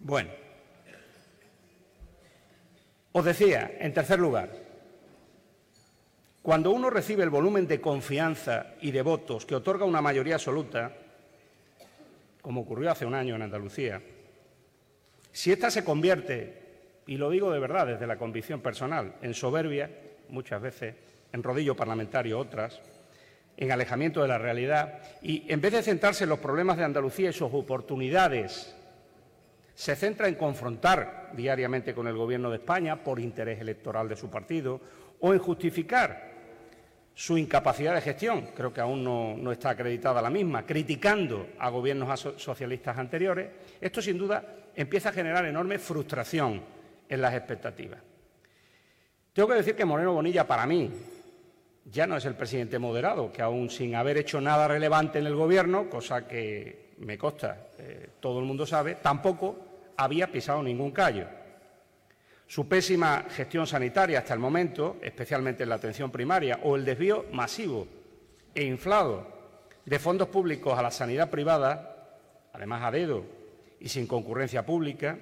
Bueno, 0.00 0.30
os 3.12 3.24
decía, 3.24 3.72
en 3.80 3.92
tercer 3.92 4.18
lugar, 4.18 4.50
cuando 6.42 6.70
uno 6.70 6.88
recibe 6.88 7.24
el 7.24 7.30
volumen 7.30 7.66
de 7.66 7.80
confianza 7.80 8.74
y 8.80 8.90
de 8.90 9.02
votos 9.02 9.44
que 9.44 9.56
otorga 9.56 9.84
una 9.84 10.00
mayoría 10.00 10.36
absoluta, 10.36 10.92
como 12.40 12.60
ocurrió 12.62 12.90
hace 12.90 13.04
un 13.04 13.14
año 13.14 13.34
en 13.34 13.42
Andalucía, 13.42 14.00
si 15.32 15.52
ésta 15.52 15.70
se 15.70 15.84
convierte, 15.84 17.02
y 17.06 17.16
lo 17.16 17.28
digo 17.30 17.50
de 17.50 17.58
verdad 17.58 17.86
desde 17.86 18.06
la 18.06 18.16
convicción 18.18 18.60
personal, 18.60 19.16
en 19.20 19.34
soberbia, 19.34 19.90
muchas 20.28 20.62
veces, 20.62 20.94
en 21.32 21.42
rodillo 21.42 21.74
parlamentario 21.74 22.38
otras, 22.38 22.80
en 23.56 23.72
alejamiento 23.72 24.22
de 24.22 24.28
la 24.28 24.38
realidad, 24.38 25.02
y 25.20 25.44
en 25.52 25.60
vez 25.60 25.72
de 25.72 25.82
centrarse 25.82 26.24
en 26.24 26.30
los 26.30 26.38
problemas 26.38 26.76
de 26.76 26.84
Andalucía 26.84 27.30
y 27.30 27.32
sus 27.32 27.52
oportunidades, 27.52 28.74
se 29.78 29.94
centra 29.94 30.26
en 30.26 30.34
confrontar 30.34 31.30
diariamente 31.34 31.94
con 31.94 32.08
el 32.08 32.16
Gobierno 32.16 32.50
de 32.50 32.56
España 32.56 32.96
por 32.96 33.20
interés 33.20 33.60
electoral 33.60 34.08
de 34.08 34.16
su 34.16 34.28
partido 34.28 34.80
o 35.20 35.32
en 35.32 35.38
justificar 35.38 36.32
su 37.14 37.38
incapacidad 37.38 37.94
de 37.94 38.00
gestión, 38.00 38.48
creo 38.56 38.74
que 38.74 38.80
aún 38.80 39.04
no, 39.04 39.52
está 39.52 39.70
acreditada 39.70 40.20
la 40.20 40.30
misma, 40.30 40.66
criticando 40.66 41.50
a 41.60 41.68
gobiernos 41.68 42.28
socialistas 42.38 42.98
anteriores, 42.98 43.50
esto 43.80 44.02
sin 44.02 44.18
duda 44.18 44.44
empieza 44.74 45.10
a 45.10 45.12
generar 45.12 45.44
enorme 45.46 45.78
frustración 45.78 46.60
en 47.08 47.20
las 47.20 47.34
expectativas. 47.34 48.00
Tengo 49.32 49.48
que 49.48 49.54
decir 49.54 49.76
que 49.76 49.84
Moreno 49.84 50.12
Bonilla, 50.12 50.44
para 50.44 50.66
mí, 50.66 50.90
ya 51.84 52.04
no 52.08 52.16
es 52.16 52.24
el 52.24 52.34
presidente 52.34 52.80
moderado, 52.80 53.30
que 53.30 53.42
aún 53.42 53.70
sin 53.70 53.94
haber 53.94 54.16
hecho 54.16 54.40
nada 54.40 54.66
relevante 54.66 55.20
en 55.20 55.26
el 55.26 55.36
Gobierno, 55.36 55.88
cosa 55.88 56.26
que 56.26 56.94
me 56.98 57.16
consta, 57.16 57.68
eh, 57.78 58.08
todo 58.18 58.40
el 58.40 58.44
mundo 58.44 58.66
sabe, 58.66 58.96
tampoco 58.96 59.67
había 59.98 60.30
pisado 60.30 60.62
ningún 60.62 60.92
callo. 60.92 61.26
Su 62.46 62.66
pésima 62.66 63.26
gestión 63.28 63.66
sanitaria 63.66 64.20
hasta 64.20 64.32
el 64.32 64.40
momento, 64.40 64.96
especialmente 65.02 65.64
en 65.64 65.68
la 65.68 65.74
atención 65.74 66.10
primaria, 66.10 66.60
o 66.62 66.76
el 66.76 66.84
desvío 66.84 67.26
masivo 67.32 67.86
e 68.54 68.64
inflado 68.64 69.26
de 69.84 69.98
fondos 69.98 70.28
públicos 70.28 70.78
a 70.78 70.82
la 70.82 70.90
sanidad 70.90 71.28
privada, 71.28 72.16
además 72.52 72.82
a 72.84 72.90
dedo 72.90 73.24
y 73.80 73.88
sin 73.88 74.06
concurrencia 74.06 74.64
pública, 74.64 75.18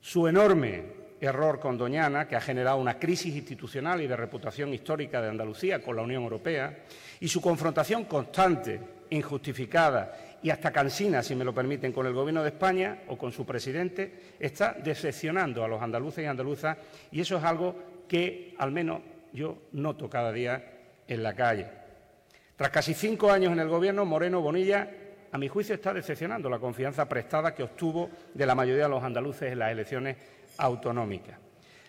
su 0.00 0.26
enorme 0.26 0.82
error 1.20 1.60
con 1.60 1.78
Doñana, 1.78 2.26
que 2.26 2.34
ha 2.34 2.40
generado 2.40 2.78
una 2.78 2.98
crisis 2.98 3.36
institucional 3.36 4.00
y 4.00 4.08
de 4.08 4.16
reputación 4.16 4.74
histórica 4.74 5.22
de 5.22 5.28
Andalucía 5.28 5.80
con 5.80 5.94
la 5.94 6.02
Unión 6.02 6.24
Europea, 6.24 6.78
y 7.20 7.28
su 7.28 7.40
confrontación 7.40 8.06
constante, 8.06 8.80
injustificada 9.10 10.31
y 10.42 10.50
hasta 10.50 10.72
cansina, 10.72 11.22
si 11.22 11.36
me 11.36 11.44
lo 11.44 11.54
permiten, 11.54 11.92
con 11.92 12.06
el 12.06 12.12
Gobierno 12.12 12.42
de 12.42 12.48
España 12.48 13.02
o 13.08 13.16
con 13.16 13.32
su 13.32 13.46
presidente, 13.46 14.34
está 14.40 14.72
decepcionando 14.72 15.64
a 15.64 15.68
los 15.68 15.80
andaluces 15.80 16.24
y 16.24 16.26
andaluzas 16.26 16.76
y 17.12 17.20
eso 17.20 17.36
es 17.36 17.44
algo 17.44 17.74
que 18.08 18.54
al 18.58 18.72
menos 18.72 19.00
yo 19.32 19.62
noto 19.72 20.10
cada 20.10 20.32
día 20.32 20.62
en 21.06 21.22
la 21.22 21.34
calle. 21.34 21.66
Tras 22.56 22.70
casi 22.70 22.94
cinco 22.94 23.30
años 23.30 23.52
en 23.52 23.60
el 23.60 23.68
Gobierno, 23.68 24.04
Moreno 24.04 24.40
Bonilla, 24.40 24.90
a 25.30 25.38
mi 25.38 25.48
juicio, 25.48 25.74
está 25.74 25.94
decepcionando 25.94 26.50
la 26.50 26.58
confianza 26.58 27.08
prestada 27.08 27.54
que 27.54 27.62
obtuvo 27.62 28.10
de 28.34 28.46
la 28.46 28.54
mayoría 28.54 28.84
de 28.84 28.90
los 28.90 29.02
andaluces 29.02 29.52
en 29.52 29.60
las 29.60 29.72
elecciones 29.72 30.16
autonómicas. 30.58 31.38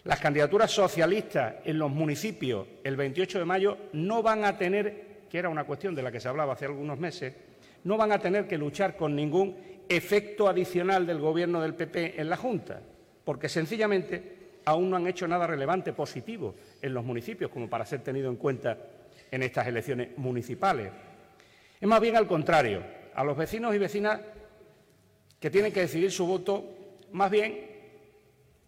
Las 0.05 0.19
candidaturas 0.19 0.72
socialistas 0.72 1.55
en 1.63 1.79
los 1.79 1.89
municipios 1.89 2.67
el 2.83 2.95
28 2.95 3.39
de 3.39 3.45
mayo 3.45 3.77
no 3.93 4.22
van 4.22 4.45
a 4.45 4.57
tener, 4.57 5.24
que 5.29 5.38
era 5.38 5.50
una 5.50 5.63
cuestión 5.63 5.95
de 5.95 6.03
la 6.03 6.12
que 6.12 6.19
se 6.19 6.27
hablaba 6.27 6.53
hace 6.53 6.65
algunos 6.65 7.00
meses, 7.00 7.33
no 7.84 7.98
van 7.98 8.12
a 8.12 8.20
tener 8.20 8.48
que 8.48 8.58
luchar 8.58 8.96
con 8.96 9.16
ningún 9.16 9.58
efecto 9.90 10.48
adicional 10.48 11.06
del 11.06 11.20
Gobierno 11.20 11.62
del 11.62 11.75
PP 11.75 12.20
en 12.20 12.30
la 12.30 12.38
Junta, 12.38 12.82
porque 13.24 13.50
sencillamente 13.50 14.44
aún 14.66 14.90
no 14.90 14.96
han 14.96 15.08
hecho 15.08 15.28
nada 15.28 15.46
relevante 15.46 15.94
positivo 15.94 16.56
en 16.82 16.94
los 16.94 17.04
municipios 17.04 17.52
como 17.52 17.70
para 17.70 17.86
ser 17.86 18.02
tenido 18.02 18.30
en 18.30 18.38
cuenta 18.38 18.78
en 19.30 19.44
estas 19.44 19.68
elecciones 19.68 20.18
municipales. 20.18 20.92
Es 21.80 21.88
más 21.88 22.00
bien 22.00 22.16
al 22.16 22.28
contrario, 22.28 22.82
a 23.13 23.24
los 23.24 23.38
vecinos 23.38 23.75
y 23.75 23.78
vecinas 23.78 24.22
que 25.40 25.50
tienen 25.50 25.74
que 25.74 25.82
decidir 25.82 26.12
su 26.12 26.25
voto, 26.25 26.63
más 27.12 27.30
bien 27.30 27.74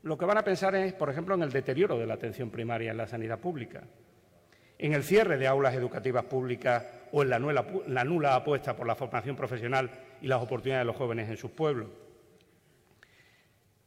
lo 0.04 0.18
que 0.18 0.26
van 0.26 0.38
a 0.38 0.44
pensar 0.44 0.76
es, 0.76 0.94
por 0.94 1.10
ejemplo, 1.10 1.34
en 1.34 1.42
el 1.42 1.52
deterioro 1.52 1.98
de 1.98 2.06
la 2.06 2.16
atención 2.16 2.50
primaria 2.50 2.92
en 2.92 2.98
la 2.98 3.08
sanidad 3.08 3.40
pública, 3.40 3.84
en 4.78 4.94
el 4.94 5.04
cierre 5.04 5.38
de 5.38 5.48
aulas 5.48 5.74
educativas 5.74 6.26
públicas 6.26 6.84
o 7.12 7.24
en 7.24 7.30
la 7.30 8.04
nula, 8.04 8.36
apuesta 8.36 8.76
por 8.76 8.88
la 8.88 8.96
formación 8.96 9.36
profesional 9.36 9.90
y 10.22 10.28
las 10.28 10.42
oportunidades 10.42 10.82
de 10.82 10.86
los 10.86 10.96
jóvenes 10.96 11.30
en 11.30 11.38
sus 11.38 11.52
pueblos. 11.52 11.88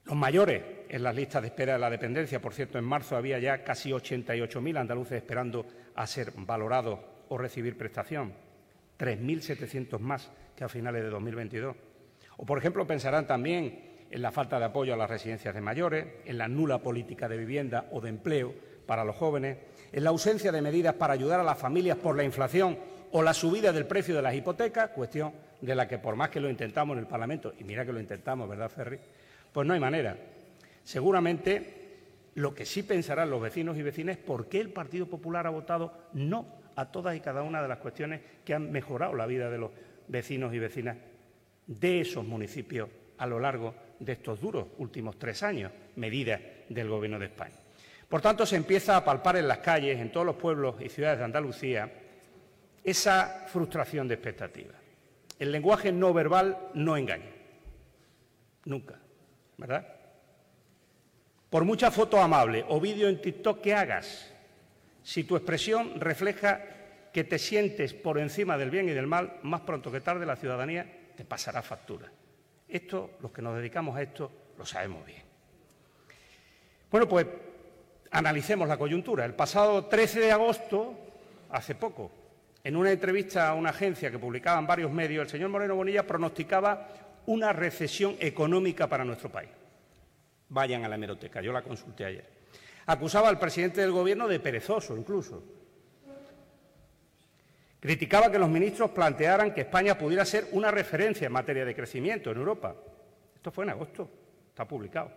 Los 0.04 0.16
mayores 0.16 0.62
en 0.88 1.02
las 1.02 1.14
listas 1.14 1.42
de 1.42 1.48
espera 1.48 1.74
de 1.74 1.78
la 1.78 1.90
dependencia, 1.90 2.40
por 2.40 2.54
cierto, 2.54 2.78
en 2.78 2.84
marzo 2.84 3.16
había 3.16 3.38
ya 3.38 3.62
casi 3.62 3.90
88.000 3.90 4.78
andaluces 4.78 5.18
esperando 5.18 5.66
a 5.94 6.06
ser 6.06 6.32
valorados 6.34 6.98
o 7.28 7.36
recibir 7.36 7.76
prestación, 7.76 8.32
3.700 8.98 9.98
más 9.98 10.30
que 10.56 10.64
a 10.64 10.68
finales 10.68 11.02
de 11.02 11.10
2022. 11.10 11.76
O, 12.38 12.46
por 12.46 12.58
ejemplo, 12.58 12.86
pensarán 12.86 13.26
también 13.26 14.06
en 14.10 14.22
la 14.22 14.32
falta 14.32 14.58
de 14.58 14.64
apoyo 14.64 14.94
a 14.94 14.96
las 14.96 15.10
residencias 15.10 15.54
de 15.54 15.60
mayores, 15.60 16.06
en 16.24 16.38
la 16.38 16.48
nula 16.48 16.78
política 16.78 17.28
de 17.28 17.36
vivienda 17.36 17.88
o 17.92 18.00
de 18.00 18.08
empleo 18.08 18.54
para 18.86 19.04
los 19.04 19.16
jóvenes, 19.16 19.58
en 19.92 20.04
la 20.04 20.10
ausencia 20.10 20.50
de 20.50 20.62
medidas 20.62 20.94
para 20.94 21.12
ayudar 21.12 21.40
a 21.40 21.44
las 21.44 21.58
familias 21.58 21.98
por 21.98 22.16
la 22.16 22.24
inflación 22.24 22.78
o 23.12 23.22
la 23.22 23.34
subida 23.34 23.72
del 23.72 23.86
precio 23.86 24.14
de 24.14 24.22
las 24.22 24.34
hipotecas, 24.34 24.90
cuestión 24.90 25.32
de 25.60 25.74
la 25.74 25.88
que 25.88 25.98
por 25.98 26.16
más 26.16 26.30
que 26.30 26.40
lo 26.40 26.50
intentamos 26.50 26.94
en 26.94 27.00
el 27.00 27.08
Parlamento, 27.08 27.52
y 27.58 27.64
mira 27.64 27.84
que 27.84 27.92
lo 27.92 28.00
intentamos, 28.00 28.48
¿verdad, 28.48 28.70
Ferri? 28.70 28.98
Pues 29.52 29.66
no 29.66 29.74
hay 29.74 29.80
manera. 29.80 30.16
Seguramente 30.84 31.78
lo 32.34 32.54
que 32.54 32.64
sí 32.64 32.82
pensarán 32.82 33.30
los 33.30 33.40
vecinos 33.40 33.76
y 33.76 33.82
vecinas 33.82 34.16
es 34.16 34.22
por 34.22 34.48
qué 34.48 34.60
el 34.60 34.70
Partido 34.70 35.06
Popular 35.06 35.46
ha 35.46 35.50
votado 35.50 35.92
no 36.12 36.46
a 36.76 36.86
todas 36.92 37.16
y 37.16 37.20
cada 37.20 37.42
una 37.42 37.60
de 37.60 37.68
las 37.68 37.78
cuestiones 37.78 38.20
que 38.44 38.54
han 38.54 38.70
mejorado 38.70 39.14
la 39.14 39.26
vida 39.26 39.50
de 39.50 39.58
los 39.58 39.72
vecinos 40.06 40.54
y 40.54 40.58
vecinas 40.58 40.96
de 41.66 42.00
esos 42.00 42.24
municipios 42.24 42.88
a 43.18 43.26
lo 43.26 43.40
largo 43.40 43.74
de 43.98 44.12
estos 44.12 44.40
duros 44.40 44.66
últimos 44.78 45.18
tres 45.18 45.42
años, 45.42 45.72
medidas 45.96 46.40
del 46.68 46.88
Gobierno 46.88 47.18
de 47.18 47.26
España. 47.26 47.56
Por 48.08 48.20
tanto, 48.20 48.46
se 48.46 48.56
empieza 48.56 48.96
a 48.96 49.04
palpar 49.04 49.36
en 49.36 49.48
las 49.48 49.58
calles, 49.58 49.98
en 49.98 50.12
todos 50.12 50.24
los 50.24 50.36
pueblos 50.36 50.76
y 50.80 50.88
ciudades 50.88 51.18
de 51.18 51.24
Andalucía, 51.24 51.90
esa 52.90 53.46
frustración 53.48 54.08
de 54.08 54.14
expectativas. 54.14 54.76
El 55.38 55.52
lenguaje 55.52 55.92
no 55.92 56.12
verbal 56.12 56.70
no 56.74 56.96
engaña. 56.96 57.30
Nunca. 58.64 58.98
¿Verdad? 59.56 59.86
Por 61.50 61.64
mucha 61.64 61.90
foto 61.90 62.20
amable 62.20 62.64
o 62.68 62.80
vídeo 62.80 63.08
en 63.08 63.20
TikTok 63.20 63.60
que 63.60 63.74
hagas, 63.74 64.32
si 65.02 65.24
tu 65.24 65.36
expresión 65.36 66.00
refleja 66.00 66.60
que 67.12 67.24
te 67.24 67.38
sientes 67.38 67.94
por 67.94 68.18
encima 68.18 68.58
del 68.58 68.70
bien 68.70 68.88
y 68.88 68.92
del 68.92 69.06
mal, 69.06 69.38
más 69.42 69.62
pronto 69.62 69.90
que 69.90 70.00
tarde 70.00 70.26
la 70.26 70.36
ciudadanía 70.36 71.12
te 71.16 71.24
pasará 71.24 71.62
factura. 71.62 72.10
Esto, 72.68 73.12
los 73.20 73.32
que 73.32 73.42
nos 73.42 73.56
dedicamos 73.56 73.96
a 73.96 74.02
esto, 74.02 74.30
lo 74.58 74.66
sabemos 74.66 75.04
bien. 75.06 75.22
Bueno, 76.90 77.08
pues 77.08 77.26
analicemos 78.10 78.68
la 78.68 78.76
coyuntura. 78.76 79.24
El 79.24 79.34
pasado 79.34 79.86
13 79.86 80.20
de 80.20 80.32
agosto, 80.32 80.94
hace 81.50 81.74
poco, 81.74 82.10
en 82.68 82.76
una 82.76 82.90
entrevista 82.90 83.48
a 83.48 83.54
una 83.54 83.70
agencia 83.70 84.10
que 84.10 84.18
publicaba 84.18 84.58
en 84.58 84.66
varios 84.66 84.92
medios, 84.92 85.22
el 85.22 85.30
señor 85.30 85.48
Moreno 85.48 85.74
Bonilla 85.74 86.06
pronosticaba 86.06 86.86
una 87.24 87.50
recesión 87.50 88.16
económica 88.20 88.86
para 88.86 89.06
nuestro 89.06 89.30
país. 89.32 89.48
Vayan 90.50 90.84
a 90.84 90.88
la 90.88 90.96
hemeroteca, 90.96 91.40
yo 91.40 91.50
la 91.50 91.62
consulté 91.62 92.04
ayer. 92.04 92.26
Acusaba 92.84 93.30
al 93.30 93.38
presidente 93.38 93.80
del 93.80 93.90
Gobierno 93.90 94.28
de 94.28 94.38
perezoso, 94.38 94.94
incluso. 94.98 95.42
Criticaba 97.80 98.30
que 98.30 98.38
los 98.38 98.50
ministros 98.50 98.90
plantearan 98.90 99.54
que 99.54 99.62
España 99.62 99.96
pudiera 99.96 100.26
ser 100.26 100.48
una 100.52 100.70
referencia 100.70 101.26
en 101.26 101.32
materia 101.32 101.64
de 101.64 101.74
crecimiento 101.74 102.32
en 102.32 102.36
Europa. 102.36 102.74
Esto 103.34 103.50
fue 103.50 103.64
en 103.64 103.70
agosto, 103.70 104.10
está 104.50 104.68
publicado. 104.68 105.10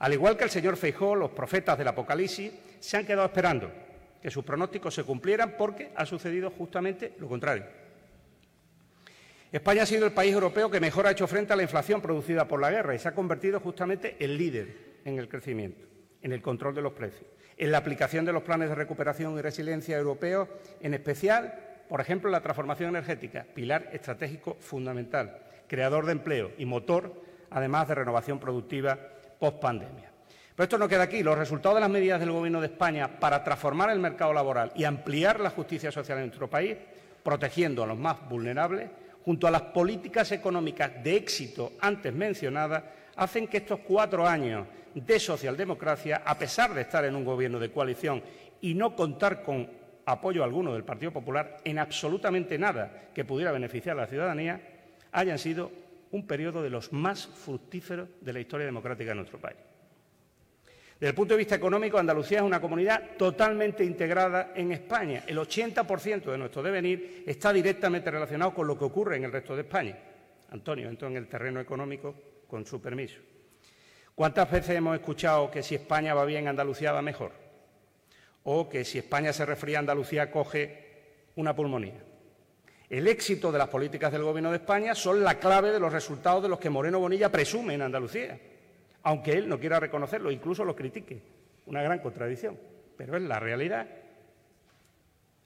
Al 0.00 0.12
igual 0.12 0.36
que 0.36 0.42
el 0.42 0.50
señor 0.50 0.76
Feijó, 0.76 1.14
los 1.14 1.30
profetas 1.30 1.78
del 1.78 1.86
Apocalipsis 1.86 2.52
se 2.80 2.96
han 2.96 3.06
quedado 3.06 3.26
esperando 3.26 3.85
que 4.26 4.30
sus 4.32 4.44
pronósticos 4.44 4.92
se 4.92 5.04
cumplieran 5.04 5.54
porque 5.56 5.92
ha 5.94 6.04
sucedido 6.04 6.50
justamente 6.50 7.14
lo 7.20 7.28
contrario. 7.28 7.64
España 9.52 9.84
ha 9.84 9.86
sido 9.86 10.04
el 10.04 10.10
país 10.10 10.34
europeo 10.34 10.68
que 10.68 10.80
mejor 10.80 11.06
ha 11.06 11.12
hecho 11.12 11.28
frente 11.28 11.52
a 11.52 11.56
la 11.56 11.62
inflación 11.62 12.02
producida 12.02 12.48
por 12.48 12.60
la 12.60 12.72
guerra 12.72 12.92
y 12.92 12.98
se 12.98 13.06
ha 13.06 13.14
convertido 13.14 13.60
justamente 13.60 14.16
en 14.18 14.36
líder 14.36 14.96
en 15.04 15.20
el 15.20 15.28
crecimiento, 15.28 15.86
en 16.22 16.32
el 16.32 16.42
control 16.42 16.74
de 16.74 16.82
los 16.82 16.92
precios 16.92 17.24
en 17.56 17.70
la 17.70 17.78
aplicación 17.78 18.24
de 18.24 18.32
los 18.32 18.42
planes 18.42 18.68
de 18.68 18.74
recuperación 18.74 19.38
y 19.38 19.42
resiliencia 19.42 19.96
europeos, 19.96 20.48
en 20.80 20.92
especial, 20.92 21.84
por 21.88 22.00
ejemplo, 22.00 22.28
la 22.28 22.40
transformación 22.40 22.88
energética, 22.88 23.46
pilar 23.54 23.90
estratégico 23.92 24.56
fundamental, 24.58 25.38
creador 25.68 26.04
de 26.04 26.12
empleo 26.12 26.50
y 26.58 26.66
motor, 26.66 27.22
además 27.48 27.86
de 27.86 27.94
renovación 27.94 28.40
productiva 28.40 28.98
post-pandemia. 29.38 30.15
Pero 30.56 30.64
esto 30.64 30.78
no 30.78 30.88
queda 30.88 31.02
aquí. 31.02 31.22
Los 31.22 31.36
resultados 31.36 31.76
de 31.76 31.82
las 31.82 31.90
medidas 31.90 32.18
del 32.18 32.32
Gobierno 32.32 32.62
de 32.62 32.68
España 32.68 33.20
para 33.20 33.44
transformar 33.44 33.90
el 33.90 33.98
mercado 33.98 34.32
laboral 34.32 34.72
y 34.74 34.84
ampliar 34.84 35.38
la 35.38 35.50
justicia 35.50 35.92
social 35.92 36.16
en 36.16 36.28
nuestro 36.28 36.48
país, 36.48 36.78
protegiendo 37.22 37.82
a 37.82 37.86
los 37.86 37.98
más 37.98 38.26
vulnerables, 38.26 38.88
junto 39.22 39.46
a 39.46 39.50
las 39.50 39.60
políticas 39.60 40.32
económicas 40.32 41.02
de 41.04 41.16
éxito 41.16 41.72
antes 41.80 42.14
mencionadas, 42.14 42.84
hacen 43.16 43.48
que 43.48 43.58
estos 43.58 43.80
cuatro 43.80 44.26
años 44.26 44.66
de 44.94 45.20
socialdemocracia, 45.20 46.22
a 46.24 46.38
pesar 46.38 46.72
de 46.72 46.82
estar 46.82 47.04
en 47.04 47.16
un 47.16 47.24
gobierno 47.24 47.58
de 47.58 47.70
coalición 47.70 48.22
y 48.62 48.72
no 48.72 48.96
contar 48.96 49.42
con 49.42 49.68
apoyo 50.06 50.42
alguno 50.42 50.72
del 50.72 50.84
Partido 50.84 51.12
Popular 51.12 51.58
en 51.64 51.78
absolutamente 51.78 52.56
nada 52.56 53.10
que 53.12 53.26
pudiera 53.26 53.52
beneficiar 53.52 53.98
a 53.98 54.02
la 54.02 54.06
ciudadanía, 54.06 54.58
hayan 55.12 55.38
sido 55.38 55.70
un 56.12 56.26
periodo 56.26 56.62
de 56.62 56.70
los 56.70 56.94
más 56.94 57.26
fructíferos 57.26 58.08
de 58.22 58.32
la 58.32 58.40
historia 58.40 58.64
democrática 58.64 59.10
de 59.10 59.16
nuestro 59.16 59.38
país. 59.38 59.58
Desde 60.98 61.10
el 61.10 61.14
punto 61.14 61.34
de 61.34 61.38
vista 61.38 61.54
económico, 61.56 61.98
Andalucía 61.98 62.38
es 62.38 62.44
una 62.44 62.58
comunidad 62.58 63.16
totalmente 63.18 63.84
integrada 63.84 64.52
en 64.54 64.72
España. 64.72 65.24
El 65.26 65.36
80% 65.36 66.30
de 66.30 66.38
nuestro 66.38 66.62
devenir 66.62 67.22
está 67.26 67.52
directamente 67.52 68.10
relacionado 68.10 68.54
con 68.54 68.66
lo 68.66 68.78
que 68.78 68.84
ocurre 68.84 69.16
en 69.16 69.24
el 69.24 69.32
resto 69.32 69.54
de 69.54 69.62
España. 69.62 69.98
Antonio, 70.50 70.88
entro 70.88 71.08
en 71.08 71.18
el 71.18 71.28
terreno 71.28 71.60
económico 71.60 72.14
con 72.48 72.64
su 72.64 72.80
permiso. 72.80 73.18
¿Cuántas 74.14 74.50
veces 74.50 74.74
hemos 74.74 74.94
escuchado 74.94 75.50
que 75.50 75.62
si 75.62 75.74
España 75.74 76.14
va 76.14 76.24
bien, 76.24 76.48
Andalucía 76.48 76.92
va 76.92 77.02
mejor? 77.02 77.32
O 78.44 78.66
que 78.66 78.82
si 78.82 78.96
España 78.96 79.34
se 79.34 79.44
resfría, 79.44 79.80
Andalucía 79.80 80.30
coge 80.30 80.86
una 81.34 81.54
pulmonía. 81.54 82.02
El 82.88 83.06
éxito 83.06 83.52
de 83.52 83.58
las 83.58 83.68
políticas 83.68 84.12
del 84.12 84.22
Gobierno 84.22 84.50
de 84.50 84.58
España 84.58 84.94
son 84.94 85.22
la 85.22 85.38
clave 85.38 85.72
de 85.72 85.80
los 85.80 85.92
resultados 85.92 86.42
de 86.42 86.48
los 86.48 86.58
que 86.58 86.70
Moreno 86.70 87.00
Bonilla 87.00 87.30
presume 87.30 87.74
en 87.74 87.82
Andalucía 87.82 88.40
aunque 89.06 89.30
él 89.34 89.48
no 89.48 89.60
quiera 89.60 89.78
reconocerlo, 89.78 90.32
incluso 90.32 90.64
lo 90.64 90.74
critique. 90.74 91.22
Una 91.66 91.80
gran 91.80 92.00
contradicción, 92.00 92.58
pero 92.96 93.16
es 93.16 93.22
la 93.22 93.38
realidad. 93.38 93.86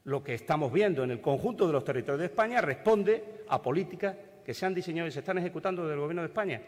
Lo 0.04 0.24
que 0.24 0.32
estamos 0.32 0.72
viendo 0.72 1.04
en 1.04 1.10
el 1.10 1.20
conjunto 1.20 1.66
de 1.66 1.74
los 1.74 1.84
territorios 1.84 2.20
de 2.20 2.26
España 2.26 2.62
responde 2.62 3.44
a 3.48 3.60
políticas 3.60 4.16
que 4.42 4.54
se 4.54 4.64
han 4.64 4.72
diseñado 4.72 5.08
y 5.08 5.12
se 5.12 5.18
están 5.18 5.36
ejecutando 5.36 5.82
desde 5.82 5.92
el 5.92 6.00
Gobierno 6.00 6.22
de 6.22 6.28
España 6.28 6.62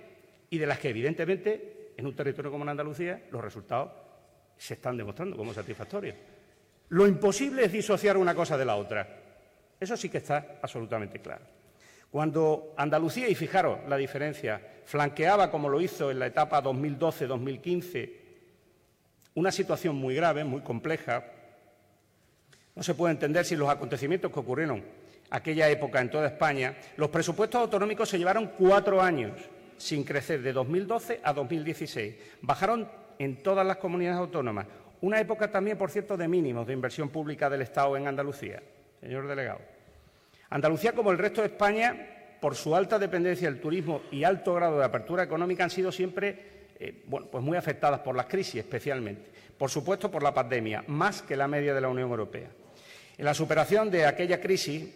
y 0.51 0.59
de 0.59 0.67
las 0.67 0.79
que, 0.79 0.91
evidentemente, 0.91 1.95
en 1.97 2.07
un 2.07 2.15
territorio 2.15 2.51
como 2.51 2.65
en 2.65 2.69
Andalucía, 2.69 3.23
los 3.31 3.43
resultados 3.43 3.91
se 4.59 4.75
están 4.75 4.95
demostrando 4.95 5.35
como 5.35 5.55
satisfactorios. 5.55 6.17
Lo 6.91 7.09
imposible 7.09 7.65
es 7.65 7.73
disociar 7.73 8.19
una 8.19 8.35
cosa 8.35 8.59
de 8.59 8.67
la 8.67 8.77
otra. 8.77 9.09
Eso 9.81 9.97
sí 9.97 10.11
que 10.11 10.19
está 10.19 10.59
absolutamente 10.61 11.21
claro. 11.21 11.47
Cuando 12.13 12.75
Andalucía, 12.77 13.27
y 13.27 13.35
fijaros 13.35 13.79
la 13.89 13.97
diferencia, 13.97 14.61
flanqueaba, 14.85 15.51
como 15.51 15.71
lo 15.71 15.81
hizo 15.81 16.11
en 16.11 16.19
la 16.19 16.27
etapa 16.27 16.63
2012-2015, 16.63 18.13
una 19.37 19.51
situación 19.51 19.97
muy 19.97 20.15
grave, 20.15 20.45
muy 20.45 20.61
compleja, 20.61 21.25
no 22.75 22.83
se 22.83 22.95
puede 22.95 23.13
entender 23.13 23.47
si 23.47 23.57
los 23.57 23.71
acontecimientos 23.71 24.31
que 24.31 24.41
ocurrieron 24.41 24.85
aquella 25.31 25.71
época 25.71 26.03
en 26.03 26.11
toda 26.11 26.27
España, 26.27 26.77
los 26.99 27.09
presupuestos 27.09 27.63
autonómicos 27.63 28.11
se 28.11 28.19
llevaron 28.19 28.53
cuatro 28.59 29.01
años 29.01 29.33
sin 29.79 30.05
crecer, 30.05 30.43
de 30.43 30.53
2012 30.53 31.23
a 31.25 31.33
2016. 31.33 32.15
Bajaron 32.43 32.91
en 33.19 33.43
todas 33.43 33.67
las 33.67 33.79
comunidades 33.79 34.19
autónomas. 34.19 34.67
Una 35.01 35.19
época 35.19 35.51
también, 35.51 35.79
por 35.79 35.91
cierto, 35.91 36.19
de 36.19 36.29
mínimos 36.29 36.67
de 36.67 36.75
inversión 36.75 37.09
pública 37.09 37.49
del 37.49 37.63
Estado 37.63 37.97
en 37.97 38.07
Andalucía, 38.07 38.63
señor 39.01 39.27
delegado. 39.27 39.72
Andalucía, 40.53 40.93
como 40.93 41.11
el 41.11 41.17
resto 41.17 41.41
de 41.41 41.47
España, 41.47 41.97
por 42.39 42.55
su 42.55 42.77
alta 42.77 42.99
dependencia 42.99 43.51
del 43.51 43.59
turismo 43.59 44.03
y 44.11 44.23
alto 44.23 44.53
grado 44.53 44.79
de 44.79 44.85
apertura 44.85 45.23
económica, 45.23 45.65
han 45.65 45.71
sido 45.71 45.91
siempre 45.91 46.69
eh, 46.79 47.07
pues 47.09 47.43
muy 47.43 47.57
afectadas 47.57 48.01
por 48.01 48.15
las 48.15 48.27
crisis, 48.27 48.57
especialmente. 48.57 49.31
Por 49.57 49.71
supuesto, 49.71 50.11
por 50.11 50.23
la 50.23 50.35
pandemia, 50.35 50.85
más 50.89 51.23
que 51.23 51.37
la 51.37 51.49
media 51.49 51.73
de 51.73 51.81
la 51.81 51.89
Unión 51.89 52.11
Europea. 52.11 52.51
En 53.17 53.25
la 53.25 53.33
superación 53.33 53.91
de 53.91 54.05
aquella 54.05 54.43
crisis 54.43 54.95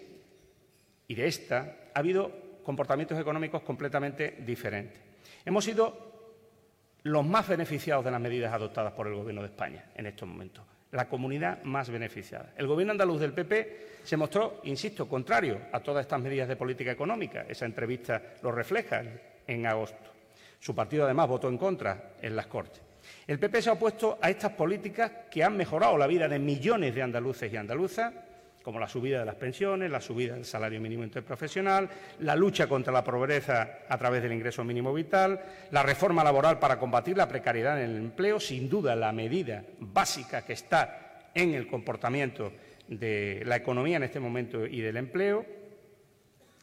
y 1.09 1.15
de 1.15 1.27
esta, 1.27 1.77
ha 1.95 1.99
habido 1.99 2.61
comportamientos 2.63 3.19
económicos 3.19 3.63
completamente 3.63 4.37
diferentes. 4.45 5.01
Hemos 5.43 5.65
sido 5.65 6.99
los 7.05 7.25
más 7.25 7.49
beneficiados 7.49 8.05
de 8.05 8.11
las 8.11 8.21
medidas 8.21 8.53
adoptadas 8.53 8.93
por 8.93 9.07
el 9.07 9.15
Gobierno 9.15 9.41
de 9.41 9.49
España 9.49 9.87
en 9.95 10.05
estos 10.05 10.29
momentos 10.29 10.76
la 10.97 11.09
comunidad 11.09 11.63
más 11.63 11.91
beneficiada. 11.91 12.55
El 12.57 12.67
Gobierno 12.67 12.93
andaluz 12.93 13.21
del 13.21 13.35
PP 13.35 13.87
se 14.03 14.17
mostró, 14.17 14.61
insisto, 14.65 15.07
contrario 15.07 15.61
a 15.71 15.81
todas 15.81 16.03
estas 16.03 16.21
medidas 16.21 16.49
de 16.49 16.57
política 16.57 16.91
económica. 16.91 17.45
Esa 17.49 17.67
entrevista 17.67 18.23
lo 18.43 18.51
refleja 18.51 19.03
en 19.47 19.67
agosto. 19.67 20.11
Su 20.59 20.75
partido, 20.75 21.05
además, 21.05 21.29
votó 21.29 21.49
en 21.49 21.59
contra 21.59 22.13
en 22.21 22.35
las 22.35 22.47
Cortes. 22.47 22.81
El 23.27 23.39
PP 23.39 23.63
se 23.63 23.71
ha 23.71 23.75
opuesto 23.75 24.19
a 24.21 24.31
estas 24.31 24.53
políticas 24.53 25.13
que 25.31 25.45
han 25.45 25.57
mejorado 25.57 25.99
la 25.99 26.07
vida 26.07 26.29
de 26.29 26.39
millones 26.39 26.95
de 26.95 27.03
andaluces 27.03 27.53
y 27.53 27.57
andaluzas, 27.57 28.13
como 28.67 28.81
la 28.81 28.89
subida 28.89 29.21
de 29.21 29.25
las 29.25 29.37
pensiones, 29.37 29.89
la 29.93 30.01
subida 30.01 30.35
del 30.35 30.45
salario 30.45 30.81
mínimo 30.81 31.05
interprofesional, 31.05 31.89
la 32.19 32.35
lucha 32.35 32.67
contra 32.67 32.93
la 32.93 33.05
pobreza 33.05 33.79
a 33.89 33.97
través 33.97 34.25
del 34.25 34.33
ingreso 34.33 34.65
mínimo 34.65 34.93
vital, 34.93 35.41
la 35.71 35.85
reforma 35.85 36.25
laboral 36.25 36.59
para 36.59 36.77
combatir 36.77 37.17
la 37.17 37.29
precariedad 37.29 37.81
en 37.81 37.91
el 37.91 37.97
empleo, 37.97 38.41
sin 38.41 38.69
duda 38.69 38.97
la 38.97 39.13
medida 39.13 39.63
básica 39.79 40.45
que 40.45 40.55
está 40.55 41.31
en 41.33 41.55
el 41.55 41.69
comportamiento 41.69 42.55
de 42.89 43.45
la 43.47 43.55
economía 43.55 43.99
en 43.99 44.03
este 44.03 44.19
momento 44.19 44.67
y 44.67 44.81
del 44.81 44.97
empleo, 44.97 45.47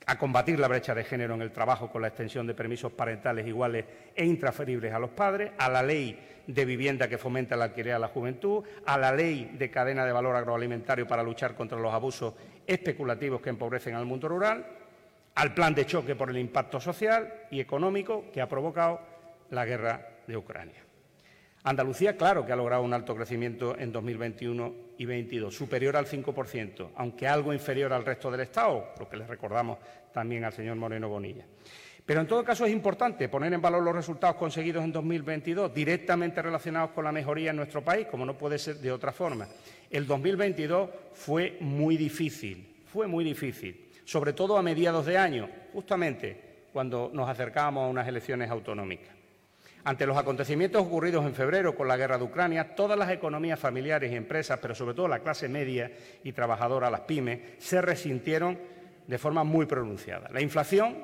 a 0.06 0.18
combatir 0.18 0.60
la 0.60 0.68
brecha 0.68 0.94
de 0.94 1.06
género 1.06 1.36
en 1.36 1.42
el 1.42 1.54
trabajo 1.54 1.90
con 1.90 2.02
la 2.02 2.10
extensión 2.10 2.46
de 2.46 2.54
permisos 2.54 2.92
parentales 2.92 3.48
iguales 3.48 3.86
e 4.14 4.26
intransferibles 4.26 4.94
a 4.94 5.00
los 5.00 5.12
padres, 5.12 5.52
a 5.58 5.70
la 5.70 5.82
ley 5.82 6.20
de 6.48 6.66
vivienda 6.66 7.08
que 7.08 7.18
fomenta 7.18 7.56
la 7.56 7.66
alquiler 7.66 7.94
a 7.94 8.00
la 8.00 8.08
juventud, 8.08 8.64
a 8.86 8.98
la 8.98 9.14
ley 9.14 9.56
de 9.58 9.72
cadena 9.72 10.06
de 10.06 10.12
valor 10.12 10.36
agroalimentario 10.36 11.08
para 11.08 11.24
luchar 11.24 11.56
contra 11.56 11.80
los 11.80 11.94
abusos 11.94 12.34
especulativos 12.68 13.42
que 13.42 13.50
empobrecen 13.50 13.96
al 13.96 14.06
mundo 14.06 14.28
rural, 14.28 14.66
al 15.36 15.54
plan 15.54 15.74
de 15.74 15.86
choque 15.86 16.16
por 16.16 16.30
el 16.30 16.38
impacto 16.38 16.80
social 16.80 17.46
y 17.50 17.60
económico 17.60 18.26
que 18.32 18.42
ha 18.42 18.50
provocado 18.50 19.02
la 19.50 19.66
guerra 19.66 20.08
de 20.28 20.38
Ucrania. 20.38 20.84
Andalucía, 21.66 22.18
claro 22.18 22.46
que 22.46 22.52
ha 22.52 22.58
logrado 22.58 22.84
un 22.84 22.94
alto 22.94 23.16
crecimiento 23.16 23.78
en 23.78 23.94
2021 23.94 24.74
y 24.98 25.06
2022, 25.06 25.56
superior 25.56 25.96
al 25.96 26.06
5%, 26.06 26.90
aunque 26.96 27.26
algo 27.26 27.54
inferior 27.54 27.94
al 27.94 28.06
resto 28.06 28.30
del 28.30 28.42
Estado, 28.42 28.94
lo 29.00 29.08
que 29.08 29.16
le 29.16 29.26
recordamos 29.26 29.78
también 30.12 30.44
al 30.44 30.52
señor 30.52 30.76
Moreno 30.76 31.08
Bonilla. 31.08 31.46
Pero 32.06 32.20
en 32.20 32.28
todo 32.28 32.44
caso 32.44 32.66
es 32.66 32.72
importante 32.74 33.30
poner 33.30 33.54
en 33.54 33.62
valor 33.62 33.82
los 33.82 33.96
resultados 33.96 34.36
conseguidos 34.36 34.84
en 34.84 34.92
2022, 34.92 35.74
directamente 35.74 36.42
relacionados 36.42 36.92
con 36.92 37.06
la 37.06 37.14
mejoría 37.14 37.52
en 37.52 37.56
nuestro 37.56 37.82
país, 37.82 38.08
como 38.08 38.26
no 38.26 38.38
puede 38.38 38.60
ser 38.60 38.78
de 38.78 38.92
otra 38.92 39.14
forma. 39.14 39.48
El 39.90 40.06
2022 40.06 40.90
fue 41.14 41.58
muy 41.62 41.96
difícil, 41.96 42.84
fue 42.92 43.08
muy 43.08 43.24
difícil, 43.24 43.90
sobre 44.04 44.34
todo 44.34 44.58
a 44.58 44.62
mediados 44.62 45.06
de 45.06 45.18
año, 45.18 45.50
justamente 45.72 46.54
cuando 46.74 47.10
nos 47.14 47.30
acercábamos 47.30 47.86
a 47.86 47.90
unas 47.90 48.08
elecciones 48.08 48.50
autonómicas. 48.50 49.14
Ante 49.86 50.06
los 50.06 50.18
acontecimientos 50.18 50.82
ocurridos 50.82 51.26
en 51.26 51.36
febrero 51.36 51.76
con 51.76 51.88
la 51.88 51.98
guerra 51.98 52.18
de 52.18 52.24
Ucrania, 52.24 52.76
todas 52.76 52.98
las 52.98 53.12
economías 53.12 53.60
familiares 53.60 54.12
y 54.12 54.16
empresas, 54.16 54.60
pero 54.62 54.76
sobre 54.76 54.94
todo 54.94 55.08
la 55.08 55.20
clase 55.20 55.48
media 55.48 55.92
y 56.24 56.32
trabajadora, 56.32 56.90
las 56.90 57.02
pymes, 57.02 57.40
se 57.60 57.82
resintieron 57.82 58.58
de 59.08 59.18
forma 59.18 59.44
muy 59.44 59.66
pronunciada. 59.66 60.30
La 60.32 60.42
inflación 60.42 60.96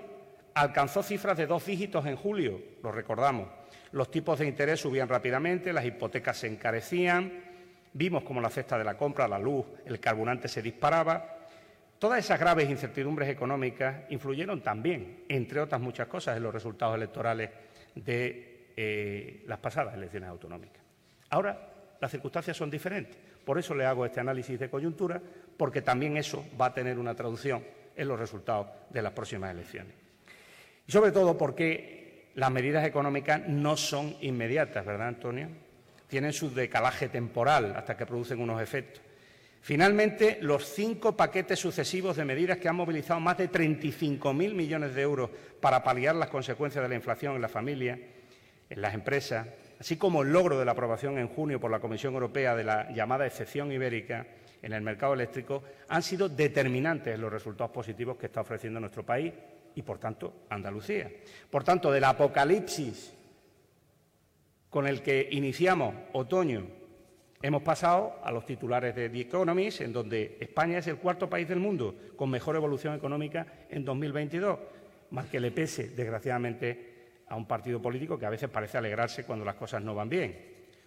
alcanzó 0.53 1.03
cifras 1.03 1.37
de 1.37 1.47
dos 1.47 1.65
dígitos 1.65 2.05
en 2.05 2.15
julio, 2.15 2.61
lo 2.83 2.91
recordamos. 2.91 3.49
Los 3.91 4.11
tipos 4.11 4.39
de 4.39 4.47
interés 4.47 4.79
subían 4.79 5.09
rápidamente, 5.09 5.73
las 5.73 5.85
hipotecas 5.85 6.37
se 6.37 6.47
encarecían, 6.47 7.31
vimos 7.93 8.23
como 8.23 8.41
la 8.41 8.49
cesta 8.49 8.77
de 8.77 8.83
la 8.83 8.97
compra, 8.97 9.27
la 9.27 9.39
luz, 9.39 9.65
el 9.85 9.99
carburante 9.99 10.47
se 10.47 10.61
disparaba. 10.61 11.37
Todas 11.97 12.19
esas 12.19 12.39
graves 12.39 12.69
incertidumbres 12.69 13.29
económicas 13.29 14.03
influyeron 14.09 14.61
también, 14.61 15.25
entre 15.27 15.59
otras 15.59 15.81
muchas 15.81 16.07
cosas, 16.07 16.37
en 16.37 16.43
los 16.43 16.53
resultados 16.53 16.95
electorales 16.95 17.49
de 17.95 18.71
eh, 18.77 19.43
las 19.47 19.59
pasadas 19.59 19.95
elecciones 19.95 20.29
autonómicas. 20.29 20.81
Ahora 21.31 21.69
las 21.99 22.11
circunstancias 22.11 22.55
son 22.55 22.69
diferentes. 22.69 23.17
Por 23.43 23.59
eso 23.59 23.75
le 23.75 23.85
hago 23.85 24.05
este 24.05 24.19
análisis 24.19 24.59
de 24.59 24.69
coyuntura, 24.69 25.21
porque 25.57 25.81
también 25.81 26.17
eso 26.17 26.45
va 26.59 26.67
a 26.67 26.73
tener 26.73 26.97
una 26.97 27.15
traducción 27.15 27.63
en 27.95 28.07
los 28.07 28.19
resultados 28.19 28.67
de 28.89 29.01
las 29.01 29.11
próximas 29.11 29.51
elecciones. 29.51 29.98
Y 30.89 30.91
sobre 30.91 31.11
todo 31.11 31.37
porque 31.37 32.31
las 32.33 32.49
medidas 32.49 32.83
económicas 32.83 33.47
no 33.47 33.77
son 33.77 34.15
inmediatas, 34.21 34.83
¿verdad, 34.83 35.09
Antonio? 35.09 35.47
Tienen 36.07 36.33
su 36.33 36.51
decalaje 36.51 37.09
temporal 37.09 37.75
hasta 37.75 37.95
que 37.95 38.07
producen 38.07 38.41
unos 38.41 38.59
efectos. 38.59 38.99
Finalmente, 39.61 40.39
los 40.41 40.65
cinco 40.65 41.15
paquetes 41.15 41.59
sucesivos 41.59 42.17
de 42.17 42.25
medidas 42.25 42.57
que 42.57 42.69
han 42.69 42.75
movilizado 42.75 43.19
más 43.19 43.37
de 43.37 43.51
35.000 43.51 44.33
millones 44.55 44.95
de 44.95 45.03
euros 45.03 45.29
para 45.61 45.83
paliar 45.83 46.15
las 46.15 46.29
consecuencias 46.29 46.81
de 46.81 46.89
la 46.89 46.95
inflación 46.95 47.35
en 47.35 47.41
la 47.43 47.49
familia 47.49 47.99
en 48.67 48.81
las 48.81 48.95
empresas, 48.95 49.45
así 49.79 49.95
como 49.95 50.23
el 50.23 50.33
logro 50.33 50.57
de 50.57 50.65
la 50.65 50.71
aprobación 50.71 51.19
en 51.19 51.27
junio 51.27 51.59
por 51.59 51.69
la 51.69 51.79
Comisión 51.79 52.15
Europea 52.15 52.55
de 52.55 52.63
la 52.63 52.91
llamada 52.91 53.27
excepción 53.27 53.71
ibérica 53.71 54.25
en 54.63 54.73
el 54.73 54.81
mercado 54.81 55.13
eléctrico, 55.13 55.61
han 55.87 56.01
sido 56.01 56.29
determinantes 56.29 57.13
en 57.13 57.21
los 57.21 57.31
resultados 57.31 57.69
positivos 57.69 58.17
que 58.17 58.25
está 58.25 58.41
ofreciendo 58.41 58.79
nuestro 58.79 59.05
país 59.05 59.31
y, 59.75 59.81
por 59.81 59.99
tanto, 59.99 60.45
Andalucía. 60.49 61.11
Por 61.49 61.63
tanto, 61.63 61.91
del 61.91 62.03
apocalipsis 62.03 63.13
con 64.69 64.87
el 64.87 65.01
que 65.01 65.27
iniciamos 65.31 65.95
otoño 66.13 66.79
Hemos 67.41 67.63
pasado 67.63 68.19
a 68.21 68.33
los 68.33 68.45
titulares 68.45 68.93
de 68.93 69.09
The 69.09 69.21
Economist, 69.21 69.79
en 69.79 69.93
donde 69.93 70.37
España 70.41 70.79
es 70.79 70.87
el 70.87 70.97
cuarto 70.97 71.29
país 71.29 71.47
del 71.47 71.59
mundo 71.59 71.95
con 72.17 72.29
mejor 72.29 72.57
evolución 72.57 72.93
económica 72.93 73.47
en 73.69 73.85
2022, 73.85 74.59
más 75.11 75.27
que 75.27 75.39
le 75.39 75.51
pese, 75.51 75.91
desgraciadamente, 75.91 77.21
a 77.29 77.37
un 77.37 77.45
partido 77.45 77.81
político 77.81 78.19
que 78.19 78.25
a 78.25 78.29
veces 78.29 78.49
parece 78.49 78.77
alegrarse 78.77 79.23
cuando 79.23 79.45
las 79.45 79.55
cosas 79.55 79.81
no 79.81 79.95
van 79.95 80.09
bien 80.09 80.37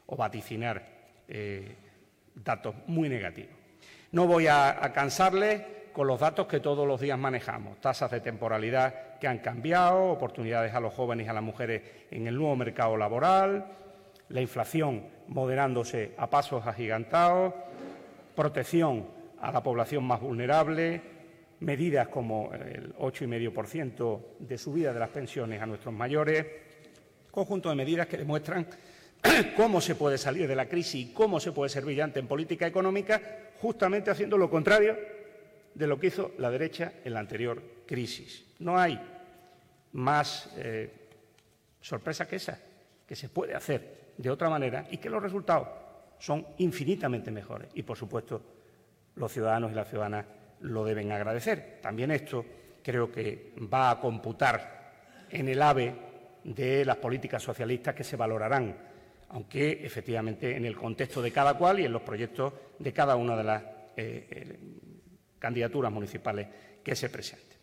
o 0.05 0.15
vaticinar 0.15 0.87
eh, 1.27 1.75
datos 2.35 2.75
muy 2.87 3.09
negativos. 3.09 3.57
No 4.11 4.27
voy 4.27 4.47
a, 4.47 4.85
a 4.85 4.93
cansarles 4.93 5.63
con 5.93 6.07
los 6.07 6.21
datos 6.21 6.47
que 6.47 6.61
todos 6.61 6.87
los 6.87 7.01
días 7.01 7.19
manejamos, 7.19 7.81
tasas 7.81 8.11
de 8.11 8.21
temporalidad 8.21 9.19
que 9.19 9.29
han 9.29 9.39
cambiado, 9.39 10.11
oportunidades 10.11 10.75
a 10.75 10.81
los 10.81 10.95
jóvenes 10.95 11.27
y 11.27 11.29
a 11.29 11.35
las 11.35 11.43
mujeres 11.43 11.83
en 12.11 12.27
el 12.27 12.37
nuevo 12.37 12.57
mercado 12.57 12.97
laboral, 12.97 13.67
la 14.31 14.41
inflación 14.41 15.07
moderándose 15.29 16.15
a 16.17 16.29
pasos 16.29 16.67
agigantados, 16.67 17.53
protección 18.35 19.07
a 19.41 19.53
la 19.53 19.63
población 19.63 20.05
más 20.05 20.21
vulnerable, 20.21 21.03
medidas 21.61 22.09
como 22.09 22.51
el 22.55 22.95
8,5% 22.97 24.21
de 24.39 24.59
subida 24.59 24.93
de 24.93 25.01
las 25.01 25.11
pensiones 25.11 25.61
a 25.61 25.67
nuestros 25.67 25.95
mayores, 25.95 26.47
conjunto 27.31 27.69
de 27.69 27.75
medidas 27.75 28.07
que 28.07 28.17
demuestran 28.17 28.67
cómo 29.57 29.81
se 29.81 29.95
puede 29.95 30.19
salir 30.19 30.49
de 30.49 30.57
la 30.57 30.67
crisis 30.67 31.11
y 31.11 31.13
cómo 31.13 31.39
se 31.39 31.53
puede 31.53 31.69
ser 31.69 31.85
brillante 31.85 32.19
en 32.19 32.27
política 32.27 32.67
económica, 32.67 33.21
justamente 33.61 34.11
haciendo 34.11 34.39
lo 34.39 34.51
contrario 34.51 35.22
de 35.75 35.87
lo 35.87 35.99
que 35.99 36.09
hizo 36.09 36.33
la 36.39 36.51
derecha 36.51 36.95
en 37.05 37.15
la 37.15 37.21
anterior 37.21 37.63
crisis. 37.87 38.45
No 38.59 38.79
hay 38.79 39.01
más 39.93 40.53
eh, 40.57 40.91
sorpresa 41.81 42.27
que 42.27 42.37
esa, 42.37 42.59
que 43.07 43.17
se 43.17 43.29
puede 43.29 43.55
hacer 43.55 44.13
de 44.17 44.31
otra 44.31 44.49
manera 44.49 44.87
y 44.91 44.99
que 44.99 45.11
los 45.11 45.23
resultados 45.23 45.69
son 46.19 46.47
infinitamente 46.59 47.31
mejores. 47.31 47.69
Y, 47.75 47.83
por 47.83 47.97
supuesto, 47.97 48.43
los 49.17 49.33
ciudadanos 49.33 49.73
y 49.73 49.75
las 49.75 49.89
ciudadanas 49.89 50.27
lo 50.61 50.85
deben 50.85 51.11
agradecer. 51.11 51.79
También 51.83 52.11
esto 52.11 52.45
creo 52.83 53.11
que 53.11 53.55
va 53.73 53.91
a 53.91 54.01
computar 54.01 55.27
en 55.31 55.49
el 55.49 55.61
AVE 55.61 55.95
de 56.45 56.85
las 56.85 56.97
políticas 56.97 57.43
socialistas 57.43 57.95
que 57.95 58.05
se 58.05 58.17
valorarán, 58.17 58.77
aunque 59.31 59.85
efectivamente 59.85 60.57
en 60.57 60.65
el 60.65 60.77
contexto 60.77 61.23
de 61.23 61.33
cada 61.33 61.55
cual 61.55 61.81
y 61.81 61.85
en 61.85 61.93
los 61.93 62.03
proyectos 62.03 62.53
de 62.79 62.93
cada 62.93 63.17
una 63.17 63.37
de 63.37 63.45
las 63.45 63.63
eh, 63.97 64.27
eh, 64.31 64.59
candidaturas 65.43 65.91
municipales 65.91 66.47
que 66.85 66.95
se 66.95 67.11
presenten. 67.11 67.59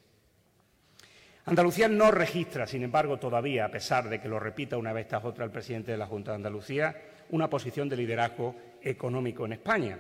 Andalucía 1.46 1.88
no 1.88 2.12
registra, 2.12 2.68
sin 2.68 2.84
embargo, 2.84 3.18
todavía, 3.18 3.64
a 3.64 3.72
pesar 3.72 4.10
de 4.10 4.20
que 4.20 4.28
lo 4.28 4.38
repita 4.38 4.76
una 4.76 4.92
vez 4.92 5.08
tras 5.08 5.24
otra 5.24 5.46
el 5.46 5.52
presidente 5.52 5.94
de 5.94 5.98
la 5.98 6.06
Junta 6.06 6.32
de 6.32 6.36
Andalucía, 6.36 6.94
una 7.30 7.50
posición 7.50 7.88
de 7.88 7.96
liderazgo 7.96 8.54
económico 8.82 9.46
en 9.46 9.54
España. 9.54 9.98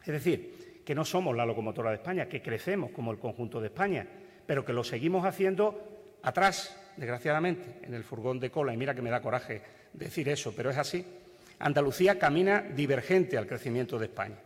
Es 0.00 0.12
decir, 0.12 0.82
que 0.84 0.94
no 0.94 1.04
somos 1.06 1.34
la 1.34 1.46
locomotora 1.46 1.90
de 1.90 1.96
España, 1.96 2.28
que 2.28 2.42
crecemos 2.42 2.90
como 2.90 3.10
el 3.10 3.18
conjunto 3.18 3.58
de 3.58 3.68
España, 3.68 4.06
pero 4.46 4.66
que 4.66 4.74
lo 4.74 4.84
seguimos 4.84 5.24
haciendo 5.24 6.18
atrás, 6.22 6.76
desgraciadamente, 6.98 7.80
en 7.86 7.94
el 7.94 8.04
furgón 8.04 8.38
de 8.38 8.50
cola. 8.50 8.74
Y 8.74 8.76
mira 8.76 8.94
que 8.94 9.02
me 9.02 9.10
da 9.10 9.22
coraje 9.22 9.62
decir 9.94 10.28
eso, 10.28 10.52
pero 10.54 10.68
es 10.68 10.76
así. 10.76 11.04
Andalucía 11.58 12.18
camina 12.18 12.60
divergente 12.60 13.38
al 13.38 13.46
crecimiento 13.46 13.98
de 13.98 14.06
España. 14.06 14.36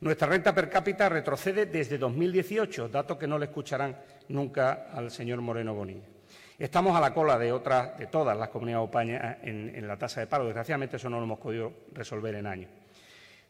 Nuestra 0.00 0.28
renta 0.28 0.54
per 0.54 0.70
cápita 0.70 1.08
retrocede 1.08 1.66
desde 1.66 1.98
2018, 1.98 2.88
dato 2.88 3.18
que 3.18 3.26
no 3.26 3.36
le 3.36 3.46
escucharán 3.46 3.96
nunca 4.28 4.90
al 4.92 5.10
señor 5.10 5.40
Moreno 5.40 5.74
Bonilla. 5.74 6.06
Estamos 6.56 6.96
a 6.96 7.00
la 7.00 7.12
cola 7.12 7.36
de 7.36 7.50
otras, 7.50 7.98
de 7.98 8.06
todas 8.06 8.38
las 8.38 8.48
comunidades 8.48 8.88
en, 9.42 9.74
en 9.74 9.88
la 9.88 9.96
tasa 9.98 10.20
de 10.20 10.28
paro. 10.28 10.44
Desgraciadamente 10.44 10.98
eso 10.98 11.10
no 11.10 11.18
lo 11.18 11.24
hemos 11.24 11.40
podido 11.40 11.72
resolver 11.94 12.36
en 12.36 12.46
años. 12.46 12.70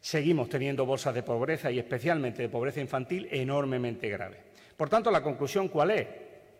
Seguimos 0.01 0.49
teniendo 0.49 0.87
bolsas 0.87 1.13
de 1.13 1.21
pobreza 1.21 1.69
y 1.69 1.77
especialmente 1.77 2.41
de 2.41 2.49
pobreza 2.49 2.79
infantil 2.79 3.27
enormemente 3.29 4.09
graves. 4.09 4.39
Por 4.75 4.89
tanto, 4.89 5.11
la 5.11 5.21
conclusión 5.21 5.67
cuál 5.67 5.91
es? 5.91 6.07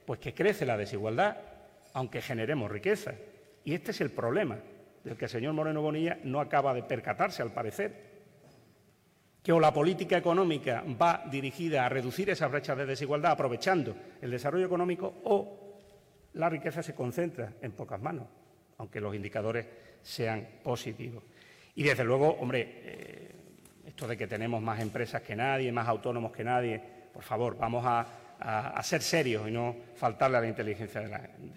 Pues 0.05 0.19
que 0.19 0.35
crece 0.35 0.67
la 0.67 0.77
desigualdad, 0.77 1.35
aunque 1.93 2.21
generemos 2.21 2.69
riqueza. 2.69 3.13
Y 3.63 3.73
este 3.73 3.89
es 3.89 4.01
el 4.01 4.11
problema 4.11 4.59
del 5.03 5.17
que 5.17 5.25
el 5.25 5.31
señor 5.31 5.53
Moreno 5.53 5.81
Bonilla 5.81 6.19
no 6.25 6.41
acaba 6.41 6.75
de 6.75 6.83
percatarse, 6.83 7.41
al 7.41 7.53
parecer 7.53 8.08
que 9.41 9.53
o 9.53 9.59
la 9.59 9.73
política 9.73 10.17
económica 10.17 10.83
va 11.01 11.23
dirigida 11.31 11.85
a 11.85 11.89
reducir 11.89 12.29
esas 12.29 12.51
brechas 12.51 12.77
de 12.77 12.85
desigualdad 12.85 13.31
aprovechando 13.31 13.95
el 14.21 14.31
desarrollo 14.31 14.65
económico 14.65 15.21
o 15.23 15.77
la 16.33 16.49
riqueza 16.49 16.83
se 16.83 16.93
concentra 16.93 17.53
en 17.61 17.71
pocas 17.71 18.01
manos, 18.01 18.27
aunque 18.77 18.99
los 19.01 19.15
indicadores 19.15 19.65
sean 20.01 20.47
positivos. 20.63 21.23
Y 21.75 21.83
desde 21.83 22.03
luego, 22.03 22.31
hombre, 22.39 22.81
eh, 22.83 23.31
esto 23.87 24.07
de 24.07 24.17
que 24.17 24.25
tenemos 24.27 24.59
más 24.61 24.81
empresas 24.81 25.21
que 25.21 25.35
nadie, 25.35 25.71
más 25.71 25.87
autónomos 25.87 26.31
que 26.31 26.43
nadie, 26.43 26.81
por 27.13 27.21
favor, 27.23 27.55
vamos 27.57 27.83
a, 27.85 28.25
ser 28.83 29.01
serios 29.01 29.49
y 29.49 29.51
no 29.51 29.75
faltarle 29.95 30.37
a 30.37 30.41
la 30.41 30.47
inteligencia 30.47 31.01
de 31.01 31.09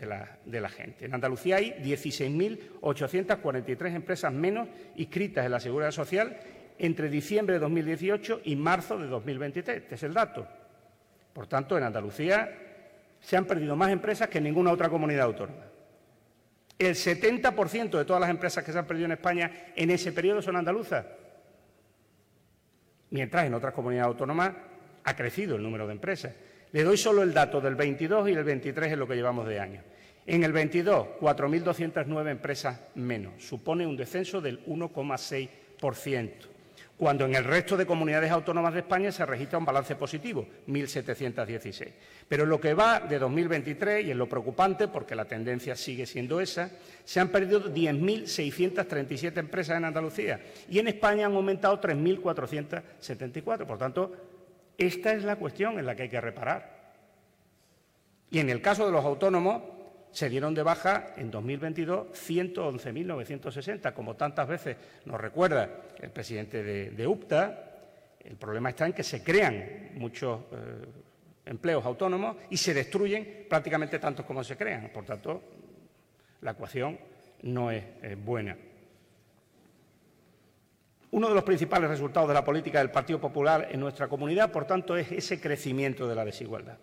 la, 0.05 0.37
de 0.45 0.61
la 0.61 0.69
gente. 0.69 1.05
En 1.05 1.15
Andalucía 1.15 1.59
hay 1.59 1.75
16.843 1.75 3.95
empresas 3.95 4.33
menos 4.33 4.67
inscritas 4.97 5.47
en 5.47 5.53
la 5.53 5.61
Seguridad 5.61 5.93
Social 5.93 6.37
entre 6.79 7.09
diciembre 7.09 7.55
de 7.55 7.61
2018 7.61 8.43
y 8.45 8.57
marzo 8.57 8.99
de 8.99 9.07
2023. 9.07 9.83
Este 9.83 9.95
es 9.95 10.03
el 10.03 10.15
dato. 10.15 10.47
Por 11.33 11.47
tanto, 11.47 11.77
en 11.79 11.85
Andalucía 11.85 12.51
se 13.21 13.37
han 13.37 13.45
perdido 13.45 13.77
más 13.77 13.91
empresas 13.91 14.29
que 14.29 14.39
en 14.39 14.45
ninguna 14.45 14.73
otra 14.73 14.89
comunidad 14.89 15.27
autónoma. 15.27 15.65
El 16.79 16.95
70% 16.95 17.99
de 17.99 18.05
todas 18.05 18.21
las 18.21 18.31
empresas 18.31 18.65
que 18.65 18.73
se 18.73 18.79
han 18.79 18.87
perdido 18.87 19.07
en 19.07 19.13
España 19.13 19.51
en 19.77 19.91
ese 19.91 20.13
periodo 20.13 20.43
son 20.43 20.57
andaluzas, 20.57 21.07
mientras 23.11 23.47
en 23.47 23.55
otras 23.55 23.73
comunidades 23.73 24.09
autónomas 24.09 24.53
ha 25.05 25.17
crecido 25.17 25.57
el 25.57 25.63
número 25.63 25.87
de 25.87 25.93
empresas. 25.93 26.35
Le 26.73 26.83
doy 26.83 26.97
solo 26.97 27.23
el 27.23 27.33
dato 27.33 27.61
del 27.61 27.77
22 27.77 28.31
y 28.31 28.33
el 28.33 28.43
23 28.43 28.93
en 28.93 28.99
lo 28.99 29.07
que 29.07 29.15
llevamos 29.15 29.47
de 29.47 29.61
año. 29.61 29.83
En 30.27 30.43
el 30.43 30.53
22, 30.53 31.09
4.209 31.21 32.31
empresas 32.31 32.81
menos, 32.95 33.45
supone 33.45 33.87
un 33.87 33.97
descenso 33.97 34.41
del 34.41 34.65
1,6% 34.67 36.52
cuando 36.97 37.25
en 37.25 37.35
el 37.35 37.45
resto 37.45 37.77
de 37.77 37.87
comunidades 37.87 38.31
autónomas 38.31 38.75
de 38.75 38.81
España 38.81 39.11
se 39.11 39.27
registra 39.27 39.59
un 39.59 39.65
balance 39.65 39.97
positivo, 39.97 40.47
1.716. 40.69 41.93
Pero 42.29 42.45
en 42.45 42.49
lo 42.49 42.61
que 42.61 42.75
va 42.75 43.01
de 43.01 43.19
2023, 43.19 44.07
y 44.07 44.11
en 44.11 44.19
lo 44.19 44.29
preocupante, 44.29 44.89
porque 44.89 45.15
la 45.15 45.25
tendencia 45.25 45.75
sigue 45.75 46.07
siendo 46.07 46.41
esa, 46.41 46.71
se 47.05 47.19
han 47.19 47.29
perdido 47.29 47.73
10.637 47.73 49.37
empresas 49.39 49.79
en 49.79 49.85
Andalucía 49.85 50.41
y 50.69 50.79
en 50.79 50.89
España 50.89 51.27
han 51.27 51.35
aumentado 51.35 51.81
3.474. 51.81 53.67
Por 53.67 53.79
tanto, 53.79 54.13
esta 54.79 55.13
es 55.13 55.25
la 55.25 55.37
cuestión 55.37 55.79
en 55.79 55.87
la 55.87 55.97
que 55.97 56.05
hay 56.05 56.09
que 56.09 56.21
reparar. 56.21 56.83
Y 58.31 58.39
en 58.39 58.49
el 58.49 58.63
caso 58.63 58.87
de 58.87 58.93
los 58.93 59.05
autónomos, 59.05 59.63
se 60.13 60.29
dieron 60.29 60.55
de 60.55 60.63
baja 60.63 61.15
en 61.17 61.31
2022 61.31 62.09
111.960, 62.09 63.93
como 63.93 64.15
tantas 64.15 64.47
veces 64.47 64.77
nos 65.07 65.21
recuerda 65.21 65.69
el 65.99 66.11
presidente 66.11 66.63
de, 66.63 67.07
UPTA. 67.07 67.71
El 68.21 68.37
problema 68.37 68.71
está 68.71 68.87
en 68.87 68.93
que 68.93 69.03
se 69.03 69.25
crean 69.25 69.91
muchos 69.95 70.43
eh, 70.53 70.85
empleos 71.47 71.85
autónomos 71.85 72.37
y 72.51 72.57
se 72.57 72.73
destruyen 72.73 73.47
prácticamente 73.49 73.99
tantos 73.99 74.25
como 74.25 74.45
se 74.45 74.57
crean. 74.57 74.91
Por 74.93 75.05
tanto, 75.05 75.43
la 76.43 76.53
ecuación 76.53 76.99
no 77.43 77.71
es 77.71 77.85
buena. 78.25 78.57
Uno 81.13 81.29
de 81.29 81.35
los 81.35 81.45
principales 81.45 81.91
resultados 81.91 82.29
de 82.29 82.35
la 82.35 82.45
política 82.45 82.79
del 82.79 82.91
Partido 82.91 83.21
Popular 83.21 83.69
en 83.71 83.81
nuestra 83.81 84.09
comunidad, 84.09 84.51
por 84.51 84.67
tanto, 84.67 84.97
es 84.97 85.13
ese 85.13 85.41
crecimiento 85.41 86.09
de 86.09 86.15
la 86.15 86.25
desigualdad. 86.25 86.79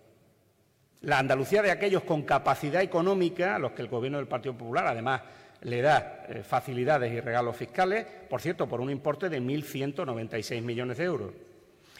La 1.02 1.20
Andalucía 1.20 1.62
de 1.62 1.72
aquellos 1.72 2.04
con 2.04 2.24
capacidad 2.24 2.82
económica, 2.82 3.56
a 3.56 3.60
los 3.60 3.72
que 3.72 3.82
el 3.82 3.88
Gobierno 3.88 4.18
del 4.18 4.28
Partido 4.28 4.58
Popular 4.58 4.88
además 4.88 5.22
le 5.62 5.82
da 5.82 6.26
eh, 6.28 6.44
facilidades 6.44 7.14
y 7.14 7.22
regalos 7.22 7.56
fiscales, 7.56 8.06
por 8.30 8.42
cierto, 8.42 8.68
por 8.68 8.82
un 8.82 8.90
importe 8.90 9.30
de 9.30 9.42
1.196 9.42 10.62
millones 10.62 10.98
de 10.98 11.04
euros. 11.06 11.32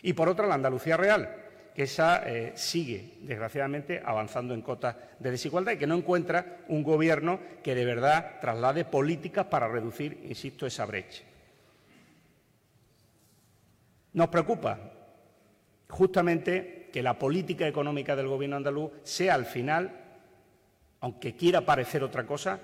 Y 0.02 0.14
por 0.14 0.28
otra, 0.28 0.48
la 0.48 0.56
Andalucía 0.56 0.98
real, 0.98 1.34
que 1.74 1.84
esa 1.84 2.24
eh, 2.30 2.54
sigue, 2.56 3.16
desgraciadamente, 3.22 4.02
avanzando 4.04 4.54
en 4.54 4.62
cotas 4.62 4.96
de 5.18 5.32
desigualdad 5.32 5.74
y 5.74 5.78
que 5.78 5.88
no 5.88 5.96
encuentra 5.96 6.58
un 6.68 6.84
Gobierno 6.84 7.40
que 7.64 7.76
de 7.76 7.86
verdad 7.86 8.40
traslade 8.42 8.84
políticas 8.84 9.46
para 9.46 9.70
reducir, 9.70 10.26
insisto, 10.28 10.66
esa 10.66 10.86
brecha. 10.86 11.24
Nos 14.12 14.28
preocupa 14.28 14.78
justamente 15.88 16.79
que 16.92 17.04
la 17.04 17.18
política 17.18 17.68
económica 17.68 18.16
del 18.16 18.28
Gobierno 18.28 18.56
andaluz 18.56 18.92
sea 19.04 19.36
al 19.36 19.46
final, 19.46 19.92
aunque 21.02 21.36
quiera 21.36 21.62
parecer 21.62 22.04
otra 22.04 22.26
cosa, 22.26 22.60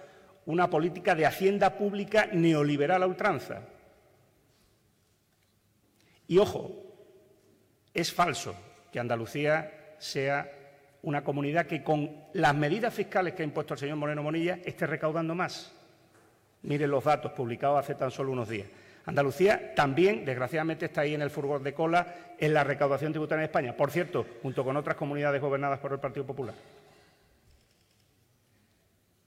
una 0.45 0.69
política 0.69 1.15
de 1.15 1.25
hacienda 1.25 1.77
pública 1.77 2.27
neoliberal 2.31 3.03
a 3.03 3.07
ultranza. 3.07 3.61
Y 6.27 6.37
ojo, 6.37 6.71
es 7.93 8.11
falso 8.11 8.55
que 8.91 8.99
Andalucía 8.99 9.95
sea 9.99 10.51
una 11.03 11.23
comunidad 11.23 11.67
que 11.67 11.83
con 11.83 12.25
las 12.33 12.55
medidas 12.55 12.93
fiscales 12.93 13.33
que 13.33 13.43
ha 13.43 13.45
impuesto 13.45 13.75
el 13.75 13.79
señor 13.79 13.97
Moreno 13.97 14.23
Monilla 14.23 14.59
esté 14.65 14.87
recaudando 14.87 15.35
más. 15.35 15.71
Miren 16.63 16.89
los 16.89 17.03
datos 17.03 17.31
publicados 17.31 17.79
hace 17.79 17.93
tan 17.93 18.09
solo 18.09 18.31
unos 18.31 18.49
días. 18.49 18.67
Andalucía 19.05 19.75
también, 19.75 20.25
desgraciadamente, 20.25 20.85
está 20.85 21.01
ahí 21.01 21.13
en 21.13 21.21
el 21.21 21.29
furgón 21.29 21.63
de 21.63 21.73
cola 21.73 22.35
en 22.39 22.53
la 22.53 22.63
recaudación 22.63 23.11
tributaria 23.11 23.43
en 23.43 23.49
España, 23.49 23.77
por 23.77 23.91
cierto, 23.91 24.25
junto 24.41 24.63
con 24.63 24.75
otras 24.77 24.95
comunidades 24.95 25.39
gobernadas 25.39 25.79
por 25.79 25.93
el 25.93 25.99
Partido 25.99 26.25
Popular. 26.25 26.55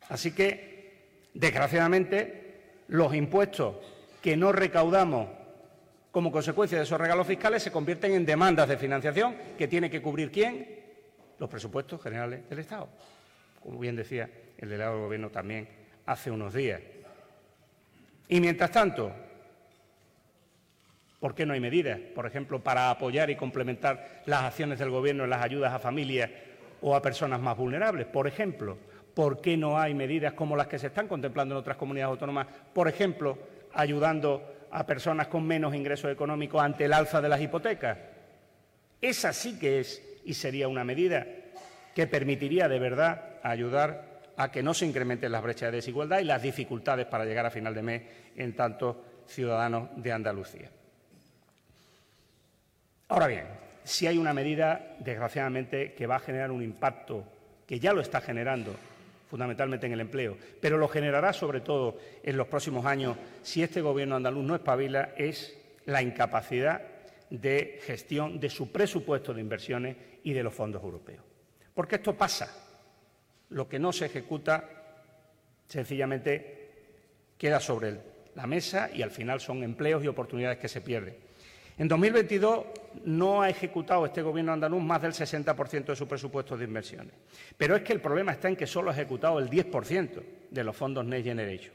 Así 0.08 0.32
que, 0.32 1.28
desgraciadamente, 1.32 2.82
los 2.88 3.14
impuestos 3.14 3.76
que 4.20 4.36
no 4.36 4.50
recaudamos 4.50 5.28
como 6.10 6.32
consecuencia 6.32 6.78
de 6.78 6.84
esos 6.84 7.00
regalos 7.00 7.26
fiscales 7.26 7.62
se 7.62 7.70
convierten 7.70 8.12
en 8.12 8.26
demandas 8.26 8.68
de 8.68 8.78
financiación 8.78 9.36
que 9.56 9.68
tiene 9.68 9.90
que 9.90 10.02
cubrir 10.02 10.32
quién? 10.32 10.66
Los 11.38 11.48
presupuestos 11.48 12.02
generales 12.02 12.48
del 12.48 12.58
Estado. 12.58 12.88
Como 13.62 13.78
bien 13.78 13.94
decía 13.94 14.28
el 14.56 14.70
delegado 14.70 14.94
del 14.94 15.04
Gobierno 15.04 15.30
también 15.30 15.68
hace 16.06 16.30
unos 16.30 16.52
días. 16.54 16.80
Y 18.28 18.40
mientras 18.40 18.72
tanto, 18.72 19.12
¿por 21.20 21.34
qué 21.34 21.46
no 21.46 21.54
hay 21.54 21.60
medidas, 21.60 21.98
por 22.14 22.26
ejemplo, 22.26 22.60
para 22.62 22.90
apoyar 22.90 23.30
y 23.30 23.36
complementar 23.36 24.22
las 24.26 24.44
acciones 24.44 24.78
del 24.78 24.90
Gobierno 24.90 25.24
en 25.24 25.30
las 25.30 25.42
ayudas 25.42 25.72
a 25.72 25.78
familias 25.78 26.30
o 26.80 26.94
a 26.94 27.02
personas 27.02 27.40
más 27.40 27.56
vulnerables? 27.56 28.06
Por 28.06 28.26
ejemplo, 28.26 28.78
¿por 29.14 29.40
qué 29.40 29.56
no 29.56 29.78
hay 29.78 29.94
medidas 29.94 30.32
como 30.34 30.56
las 30.56 30.68
que 30.68 30.78
se 30.78 30.88
están 30.88 31.08
contemplando 31.08 31.54
en 31.54 31.60
otras 31.60 31.76
comunidades 31.76 32.12
autónomas? 32.12 32.46
Por 32.72 32.88
ejemplo, 32.88 33.38
ayudando 33.74 34.54
a 34.70 34.86
personas 34.86 35.28
con 35.28 35.46
menos 35.46 35.74
ingresos 35.74 36.10
económicos 36.12 36.62
ante 36.62 36.84
el 36.84 36.92
alza 36.92 37.20
de 37.20 37.28
las 37.28 37.40
hipotecas. 37.40 37.98
Esa 39.00 39.32
sí 39.32 39.58
que 39.58 39.80
es 39.80 40.02
y 40.24 40.34
sería 40.34 40.68
una 40.68 40.84
medida 40.84 41.26
que 41.94 42.06
permitiría 42.06 42.68
de 42.68 42.78
verdad 42.78 43.40
ayudar 43.42 44.20
a 44.36 44.52
que 44.52 44.62
no 44.62 44.74
se 44.74 44.86
incrementen 44.86 45.32
las 45.32 45.42
brechas 45.42 45.70
de 45.70 45.78
desigualdad 45.78 46.20
y 46.20 46.24
las 46.24 46.42
dificultades 46.42 47.06
para 47.06 47.24
llegar 47.24 47.46
a 47.46 47.50
final 47.50 47.74
de 47.74 47.82
mes 47.82 48.02
en 48.36 48.54
tantos 48.54 48.96
ciudadanos 49.26 49.88
de 49.96 50.12
Andalucía. 50.12 50.70
Ahora 53.08 53.26
bien, 53.26 53.44
si 53.84 54.06
hay 54.06 54.18
una 54.18 54.34
medida, 54.34 54.96
desgraciadamente, 54.98 55.94
que 55.94 56.06
va 56.06 56.16
a 56.16 56.20
generar 56.20 56.50
un 56.50 56.62
impacto, 56.62 57.24
que 57.66 57.80
ya 57.80 57.94
lo 57.94 58.02
está 58.02 58.20
generando 58.20 58.74
fundamentalmente 59.30 59.86
en 59.86 59.92
el 59.92 60.00
empleo, 60.00 60.36
pero 60.60 60.78
lo 60.78 60.88
generará 60.88 61.32
sobre 61.32 61.60
todo 61.60 61.98
en 62.22 62.36
los 62.36 62.48
próximos 62.48 62.84
años 62.84 63.16
si 63.42 63.62
este 63.62 63.80
Gobierno 63.80 64.16
andaluz 64.16 64.44
no 64.44 64.54
espabila, 64.54 65.14
es 65.16 65.56
la 65.86 66.02
incapacidad 66.02 66.82
de 67.30 67.80
gestión 67.82 68.40
de 68.40 68.50
su 68.50 68.72
presupuesto 68.72 69.32
de 69.32 69.40
inversiones 69.40 69.96
y 70.22 70.32
de 70.32 70.42
los 70.42 70.54
fondos 70.54 70.82
europeos. 70.82 71.24
Porque 71.74 71.96
esto 71.96 72.14
pasa. 72.14 72.64
Lo 73.50 73.68
que 73.68 73.78
no 73.78 73.92
se 73.92 74.06
ejecuta 74.06 74.68
sencillamente 75.66 76.70
queda 77.38 77.60
sobre 77.60 77.98
la 78.34 78.46
mesa 78.46 78.90
y 78.92 79.00
al 79.00 79.10
final 79.10 79.40
son 79.40 79.62
empleos 79.62 80.04
y 80.04 80.08
oportunidades 80.08 80.58
que 80.58 80.68
se 80.68 80.82
pierden. 80.82 81.16
En 81.78 81.88
2022 81.88 82.64
no 83.04 83.42
ha 83.42 83.48
ejecutado 83.48 84.06
este 84.06 84.22
Gobierno 84.22 84.52
andaluz 84.52 84.82
más 84.82 85.02
del 85.02 85.12
60% 85.12 85.86
de 85.86 85.96
su 85.96 86.06
presupuesto 86.06 86.56
de 86.56 86.64
inversiones. 86.64 87.14
Pero 87.56 87.76
es 87.76 87.82
que 87.82 87.92
el 87.92 88.00
problema 88.00 88.32
está 88.32 88.48
en 88.48 88.56
que 88.56 88.66
solo 88.66 88.90
ha 88.90 88.94
ejecutado 88.94 89.38
el 89.38 89.48
10% 89.48 90.22
de 90.50 90.64
los 90.64 90.76
fondos 90.76 91.04
Next 91.04 91.24
Generation. 91.24 91.74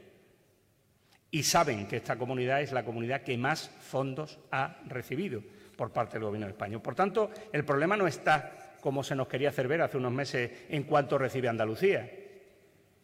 Y 1.30 1.42
saben 1.42 1.88
que 1.88 1.96
esta 1.96 2.16
comunidad 2.16 2.62
es 2.62 2.72
la 2.72 2.84
comunidad 2.84 3.22
que 3.22 3.36
más 3.36 3.68
fondos 3.68 4.38
ha 4.52 4.78
recibido 4.86 5.42
por 5.76 5.92
parte 5.92 6.14
del 6.14 6.24
Gobierno 6.24 6.46
de 6.46 6.52
España. 6.52 6.78
Por 6.78 6.94
tanto, 6.94 7.30
el 7.52 7.64
problema 7.64 7.96
no 7.96 8.06
está, 8.06 8.76
como 8.80 9.02
se 9.02 9.16
nos 9.16 9.26
quería 9.26 9.48
hacer 9.48 9.66
ver 9.66 9.82
hace 9.82 9.96
unos 9.96 10.12
meses, 10.12 10.50
en 10.68 10.84
cuánto 10.84 11.18
recibe 11.18 11.48
Andalucía. 11.48 12.08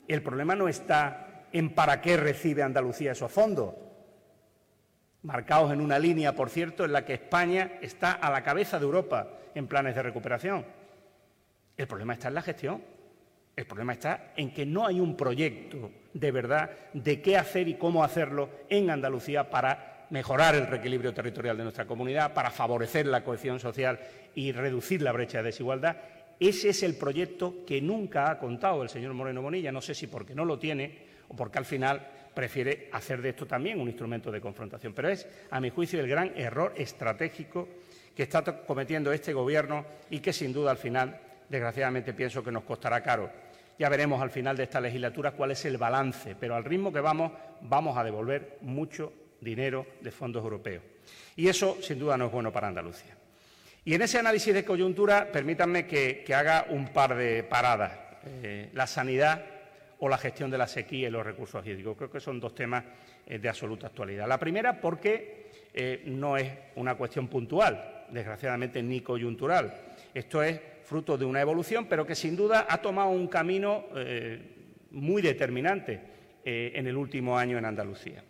El 0.07 0.23
problema 0.23 0.55
no 0.55 0.69
está 0.69 1.47
en 1.53 1.71
para 1.75 2.01
qué 2.01 2.17
recibe 2.17 2.63
Andalucía 2.63 3.13
esos 3.13 3.33
fondos 3.33 3.75
marcados 5.23 5.73
en 5.73 5.81
una 5.81 5.99
línea, 5.99 6.35
por 6.35 6.51
cierto, 6.51 6.85
en 6.85 6.93
la 6.93 7.05
que 7.05 7.15
España 7.15 7.79
está 7.81 8.13
a 8.13 8.31
la 8.31 8.43
cabeza 8.43 8.79
de 8.79 8.85
Europa 8.85 9.29
en 9.55 9.67
planes 9.67 9.95
de 9.95 10.03
recuperación. 10.03 10.65
El 11.77 11.87
problema 11.87 12.15
está 12.15 12.29
en 12.29 12.35
la 12.35 12.43
gestión. 12.43 12.83
El 13.57 13.67
problema 13.67 13.93
está 13.93 14.33
en 14.37 14.55
que 14.55 14.65
no 14.65 14.87
hay 14.87 15.01
un 15.01 15.17
proyecto 15.17 15.91
de 16.15 16.31
verdad 16.31 16.71
de 16.95 17.21
qué 17.21 17.37
hacer 17.37 17.69
y 17.69 17.75
cómo 17.75 18.03
hacerlo 18.03 18.49
en 18.69 18.91
Andalucía 18.91 19.51
para 19.51 20.07
mejorar 20.11 20.55
el 20.55 20.67
reequilibrio 20.67 21.15
territorial 21.15 21.57
de 21.57 21.65
nuestra 21.65 21.87
comunidad, 21.87 22.33
para 22.33 22.51
favorecer 22.51 23.07
la 23.07 23.23
cohesión 23.23 23.61
social 23.61 24.01
y 24.35 24.53
reducir 24.53 25.03
la 25.03 25.13
brecha 25.13 25.39
de 25.39 25.45
desigualdad. 25.45 25.97
Ese 26.39 26.71
es 26.71 26.83
el 26.83 26.97
proyecto 26.97 27.65
que 27.67 27.83
nunca 27.83 28.31
ha 28.31 28.39
contado 28.39 28.83
el 28.83 28.89
señor 28.89 29.13
Moreno 29.13 29.43
Bonilla. 29.43 29.71
No 29.71 29.83
sé 29.83 29.95
si 29.95 30.07
porque 30.07 30.35
no 30.35 30.45
lo 30.45 30.59
tiene 30.59 30.99
o 31.29 31.37
porque 31.37 31.59
al 31.59 31.65
final 31.65 32.07
prefiere 32.35 32.89
hacer 32.93 33.21
de 33.21 33.31
esto 33.31 33.47
también 33.47 33.81
un 33.81 33.89
instrumento 33.89 34.31
de 34.31 34.41
confrontación. 34.41 34.93
Pero 34.93 35.09
es, 35.09 35.27
a 35.51 35.61
mi 35.61 35.71
juicio, 35.71 36.01
el 36.01 36.09
gran 36.09 36.33
error 36.37 36.73
estratégico 36.77 37.69
que 38.15 38.25
está 38.25 38.43
cometiendo 38.65 39.13
este 39.13 39.33
Gobierno 39.33 39.85
y 40.11 40.21
que, 40.21 40.33
sin 40.33 40.53
duda, 40.53 40.71
al 40.71 40.79
final, 40.79 41.19
desgraciadamente, 41.49 42.13
pienso 42.13 42.43
que 42.43 42.53
nos 42.53 42.65
costará 42.65 43.03
caro. 43.03 43.31
Ya 43.79 43.89
veremos 43.89 44.21
al 44.21 44.31
final 44.31 44.57
de 44.57 44.65
esta 44.65 44.81
legislatura 44.81 45.33
cuál 45.33 45.53
es 45.53 45.65
el 45.65 45.79
balance, 45.79 46.37
pero 46.39 46.55
al 46.55 46.65
ritmo 46.65 46.93
que 46.93 47.01
vamos, 47.01 47.33
vamos 47.63 47.97
a 47.97 48.05
devolver 48.05 48.59
mucho 48.61 49.13
dinero 49.41 49.87
de 50.01 50.11
fondos 50.11 50.43
europeos. 50.43 50.83
Y 51.37 51.49
eso, 51.49 51.79
sin 51.81 51.99
duda, 51.99 52.17
no 52.17 52.27
es 52.27 52.33
bueno 52.33 52.53
para 52.53 52.69
Andalucía. 52.69 53.17
Y 53.85 53.95
en 53.95 54.03
ese 54.03 54.19
análisis 54.19 54.53
de 54.53 54.65
coyuntura, 54.65 55.33
permítanme 55.33 55.87
que, 55.87 56.25
haga 56.35 56.67
un 56.69 56.89
par 56.89 57.17
de 57.17 57.43
paradas. 57.43 57.93
Eh, 58.27 58.69
la 58.75 58.87
sanidad 58.87 59.43
o 60.01 60.09
la 60.09 60.19
gestión 60.19 60.51
de 60.51 60.59
la 60.59 60.67
sequía 60.67 61.09
y 61.09 61.11
los 61.11 61.25
recursos 61.25 61.65
hídricos. 61.67 61.97
Creo 61.97 62.11
que 62.11 62.21
son 62.21 62.41
dos 62.41 62.55
temas 62.55 62.85
eh, 63.27 63.39
de 63.39 63.49
absoluta 63.49 63.89
actualidad. 63.89 64.27
La 64.27 64.39
primera 64.39 64.81
porque 64.81 65.51
eh, 65.73 66.03
no 66.07 66.37
es 66.37 66.51
una 66.77 66.95
cuestión 66.95 67.29
puntual, 67.29 68.07
desgraciadamente 68.11 68.83
ni 68.83 69.03
coyuntural. 69.03 69.95
Esto 70.13 70.43
es 70.43 70.59
fruto 70.85 71.19
de 71.19 71.25
una 71.25 71.41
evolución, 71.41 71.87
pero 71.87 72.07
que 72.07 72.15
sin 72.15 72.35
duda 72.35 72.67
ha 72.69 72.79
tomado 72.79 73.11
un 73.11 73.29
camino 73.29 73.85
eh, 73.95 74.41
muy 74.91 75.23
determinante 75.23 76.09
en 76.43 76.87
el 76.87 76.97
último 76.97 77.39
año 77.39 77.59
en 77.59 77.67
Andalucía. 77.67 78.25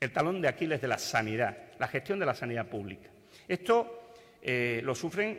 El 0.00 0.10
talón 0.10 0.42
de 0.42 0.48
Aquiles 0.48 0.82
de 0.82 0.88
la 0.88 0.98
sanidad, 0.98 1.56
la 1.78 1.86
gestión 1.86 2.18
de 2.18 2.26
la 2.26 2.34
sanidad 2.34 2.66
pública. 2.66 3.08
Esto 3.46 4.10
lo 4.42 4.94
sufren 4.94 5.38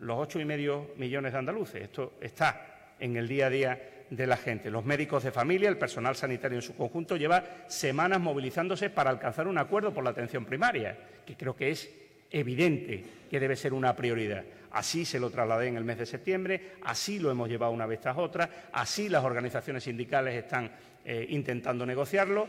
los 0.00 0.18
ocho 0.18 0.40
y 0.40 0.44
medio 0.44 0.90
millones 0.96 1.32
de 1.32 1.38
andaluces. 1.38 1.80
Esto 1.80 2.14
está 2.20 2.94
en 2.98 3.16
el 3.16 3.28
día 3.28 3.46
a 3.46 3.50
día 3.50 3.95
de 4.10 4.26
la 4.26 4.36
gente. 4.36 4.70
Los 4.70 4.84
médicos 4.84 5.24
de 5.24 5.32
familia, 5.32 5.68
el 5.68 5.78
personal 5.78 6.16
sanitario 6.16 6.58
en 6.58 6.62
su 6.62 6.76
conjunto, 6.76 7.16
lleva 7.16 7.44
semanas 7.66 8.20
movilizándose 8.20 8.90
para 8.90 9.10
alcanzar 9.10 9.46
un 9.46 9.58
acuerdo 9.58 9.92
por 9.92 10.04
la 10.04 10.10
atención 10.10 10.44
primaria, 10.44 10.96
que 11.24 11.36
creo 11.36 11.56
que 11.56 11.70
es 11.70 11.90
evidente 12.30 13.04
que 13.30 13.40
debe 13.40 13.56
ser 13.56 13.72
una 13.72 13.94
prioridad. 13.94 14.44
Así 14.72 15.04
se 15.04 15.20
lo 15.20 15.30
trasladé 15.30 15.68
en 15.68 15.76
el 15.76 15.84
mes 15.84 15.98
de 15.98 16.06
septiembre, 16.06 16.72
así 16.82 17.18
lo 17.18 17.30
hemos 17.30 17.48
llevado 17.48 17.72
una 17.72 17.86
vez 17.86 18.00
tras 18.00 18.18
otra, 18.18 18.68
así 18.72 19.08
las 19.08 19.24
organizaciones 19.24 19.84
sindicales 19.84 20.34
están 20.34 20.70
eh, 21.04 21.26
intentando 21.30 21.86
negociarlo. 21.86 22.48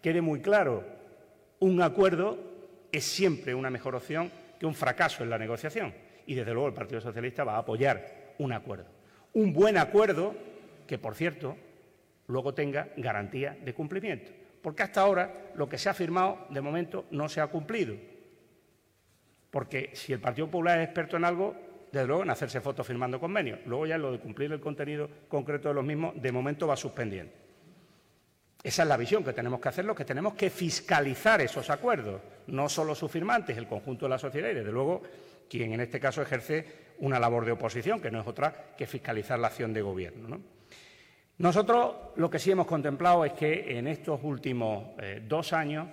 Quede 0.00 0.20
muy 0.20 0.40
claro, 0.40 0.84
un 1.60 1.80
acuerdo 1.80 2.38
es 2.90 3.04
siempre 3.04 3.54
una 3.54 3.70
mejor 3.70 3.94
opción 3.94 4.30
que 4.58 4.66
un 4.66 4.74
fracaso 4.74 5.22
en 5.22 5.30
la 5.30 5.38
negociación. 5.38 5.94
Y 6.26 6.34
desde 6.34 6.52
luego 6.52 6.68
el 6.68 6.74
Partido 6.74 7.00
Socialista 7.00 7.44
va 7.44 7.54
a 7.54 7.58
apoyar 7.58 8.34
un 8.38 8.52
acuerdo. 8.52 8.86
Un 9.34 9.52
buen 9.52 9.78
acuerdo 9.78 10.34
que, 10.92 10.98
por 10.98 11.14
cierto, 11.14 11.56
luego 12.26 12.52
tenga 12.52 12.90
garantía 12.98 13.56
de 13.64 13.72
cumplimiento. 13.72 14.30
Porque 14.60 14.82
hasta 14.82 15.00
ahora 15.00 15.50
lo 15.54 15.66
que 15.66 15.78
se 15.78 15.88
ha 15.88 15.94
firmado, 15.94 16.46
de 16.50 16.60
momento, 16.60 17.06
no 17.12 17.30
se 17.30 17.40
ha 17.40 17.46
cumplido. 17.46 17.96
Porque 19.50 19.92
si 19.94 20.12
el 20.12 20.20
Partido 20.20 20.48
Popular 20.48 20.78
es 20.80 20.84
experto 20.84 21.16
en 21.16 21.24
algo, 21.24 21.56
desde 21.90 22.06
luego 22.06 22.24
en 22.24 22.28
hacerse 22.28 22.60
fotos 22.60 22.86
firmando 22.86 23.18
convenios. 23.18 23.60
Luego 23.64 23.86
ya 23.86 23.96
lo 23.96 24.12
de 24.12 24.18
cumplir 24.18 24.52
el 24.52 24.60
contenido 24.60 25.08
concreto 25.28 25.68
de 25.68 25.74
los 25.76 25.82
mismos, 25.82 26.12
de 26.20 26.30
momento 26.30 26.66
va 26.66 26.76
suspendiendo. 26.76 27.32
Esa 28.62 28.82
es 28.82 28.88
la 28.90 28.98
visión 28.98 29.24
que 29.24 29.32
tenemos 29.32 29.60
que 29.60 29.70
hacerlo, 29.70 29.94
que 29.94 30.04
tenemos 30.04 30.34
que 30.34 30.50
fiscalizar 30.50 31.40
esos 31.40 31.70
acuerdos, 31.70 32.20
no 32.48 32.68
solo 32.68 32.94
sus 32.94 33.10
firmantes, 33.10 33.56
el 33.56 33.66
conjunto 33.66 34.04
de 34.04 34.10
la 34.10 34.18
sociedad 34.18 34.50
y, 34.50 34.56
desde 34.56 34.72
luego, 34.72 35.00
quien 35.48 35.72
en 35.72 35.80
este 35.80 35.98
caso 35.98 36.20
ejerce 36.20 36.92
una 36.98 37.18
labor 37.18 37.46
de 37.46 37.52
oposición, 37.52 37.98
que 37.98 38.10
no 38.10 38.20
es 38.20 38.26
otra 38.26 38.74
que 38.76 38.86
fiscalizar 38.86 39.38
la 39.38 39.46
acción 39.46 39.72
de 39.72 39.80
gobierno. 39.80 40.28
¿no? 40.28 40.61
Nosotros 41.42 41.96
lo 42.14 42.30
que 42.30 42.38
sí 42.38 42.52
hemos 42.52 42.68
contemplado 42.68 43.24
es 43.24 43.32
que 43.32 43.76
en 43.76 43.88
estos 43.88 44.20
últimos 44.22 44.90
eh, 45.00 45.24
dos 45.26 45.52
años 45.52 45.88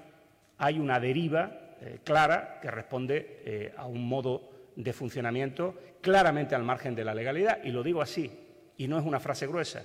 hay 0.60 0.78
una 0.78 1.00
deriva 1.00 1.76
eh, 1.82 2.02
clara 2.04 2.60
que 2.62 2.70
responde 2.70 3.42
eh, 3.44 3.74
a 3.76 3.88
un 3.88 4.08
modo 4.08 4.48
de 4.76 4.94
funcionamiento 4.94 5.74
claramente 6.02 6.54
al 6.54 6.62
margen 6.62 6.94
de 6.94 7.04
la 7.04 7.16
legalidad, 7.16 7.64
y 7.64 7.72
lo 7.72 7.82
digo 7.82 8.00
así, 8.00 8.30
y 8.78 8.88
no 8.88 9.00
es 9.00 9.04
una 9.04 9.20
frase 9.20 9.48
gruesa. 9.48 9.82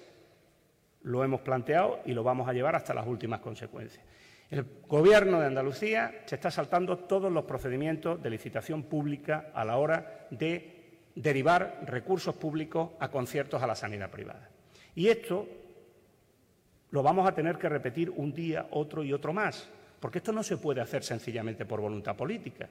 Lo 1.01 1.25
hemos 1.25 1.41
planteado 1.41 2.01
y 2.05 2.13
lo 2.13 2.23
vamos 2.23 2.47
a 2.47 2.53
llevar 2.53 2.77
hasta 2.77 2.93
las 2.93 3.07
últimas 3.07 3.41
consecuencias. 3.41 4.05
El 4.51 4.67
Gobierno 4.87 5.41
de 5.41 5.47
Andalucía 5.47 6.25
se 6.27 6.35
está 6.35 6.51
saltando 6.51 6.99
todos 6.99 7.33
los 7.33 7.45
procedimientos 7.47 8.23
de 8.23 8.29
licitación 8.29 8.83
pública 8.83 9.51
a 9.55 9.65
la 9.65 9.79
hora 9.79 10.27
de 10.31 11.09
derivar 11.15 11.81
recursos 11.87 12.35
públicos 12.35 12.91
a 13.01 13.09
conciertos 13.09 13.63
a 13.63 13.67
la 13.67 13.75
sanidad 13.75 14.11
privada. 14.11 14.51
Y 14.95 15.09
esto 15.09 15.47
lo 16.91 17.03
vamos 17.03 17.29
a 17.29 17.35
tener 17.35 17.59
que 17.59 17.69
repetir 17.69 18.11
un 18.11 18.33
día, 18.33 18.69
otro 18.71 19.03
y 19.03 19.13
otro 19.13 19.33
más, 19.33 19.69
porque 19.99 20.19
esto 20.19 20.33
no 20.33 20.43
se 20.43 20.57
puede 20.57 20.81
hacer 20.81 21.03
sencillamente 21.03 21.67
por 21.67 21.81
voluntad 21.81 22.17
política. 22.17 22.69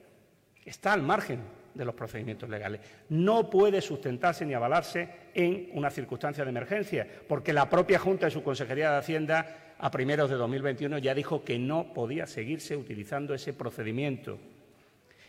Está 0.64 0.94
al 0.94 1.02
margen 1.02 1.40
de 1.74 1.84
los 1.84 1.94
procedimientos 1.94 2.48
legales. 2.48 2.80
No 3.10 3.50
puede 3.50 3.82
sustentarse 3.82 4.46
ni 4.46 4.54
avalarse 4.54 5.08
en 5.34 5.68
una 5.74 5.90
circunstancia 5.90 6.44
de 6.44 6.50
emergencia, 6.50 7.06
porque 7.28 7.52
la 7.52 7.68
propia 7.68 7.98
Junta 7.98 8.26
de 8.26 8.30
su 8.30 8.42
Consejería 8.42 8.92
de 8.92 8.98
Hacienda 8.98 9.74
a 9.78 9.90
primeros 9.90 10.30
de 10.30 10.36
2021 10.36 10.98
ya 10.98 11.14
dijo 11.14 11.44
que 11.44 11.58
no 11.58 11.92
podía 11.92 12.26
seguirse 12.26 12.76
utilizando 12.76 13.34
ese 13.34 13.52
procedimiento. 13.52 14.38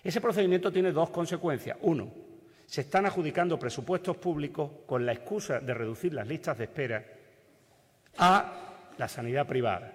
Ese 0.03 0.21
procedimiento 0.21 0.71
tiene 0.71 0.91
dos 0.91 1.09
consecuencias. 1.09 1.77
Uno, 1.81 2.09
se 2.65 2.81
están 2.81 3.05
adjudicando 3.05 3.59
presupuestos 3.59 4.17
públicos 4.17 4.71
con 4.85 5.05
la 5.05 5.13
excusa 5.13 5.59
de 5.59 5.73
reducir 5.73 6.13
las 6.13 6.27
listas 6.27 6.57
de 6.57 6.63
espera 6.63 7.05
a 8.17 8.53
la 8.97 9.07
sanidad 9.07 9.45
privada. 9.45 9.93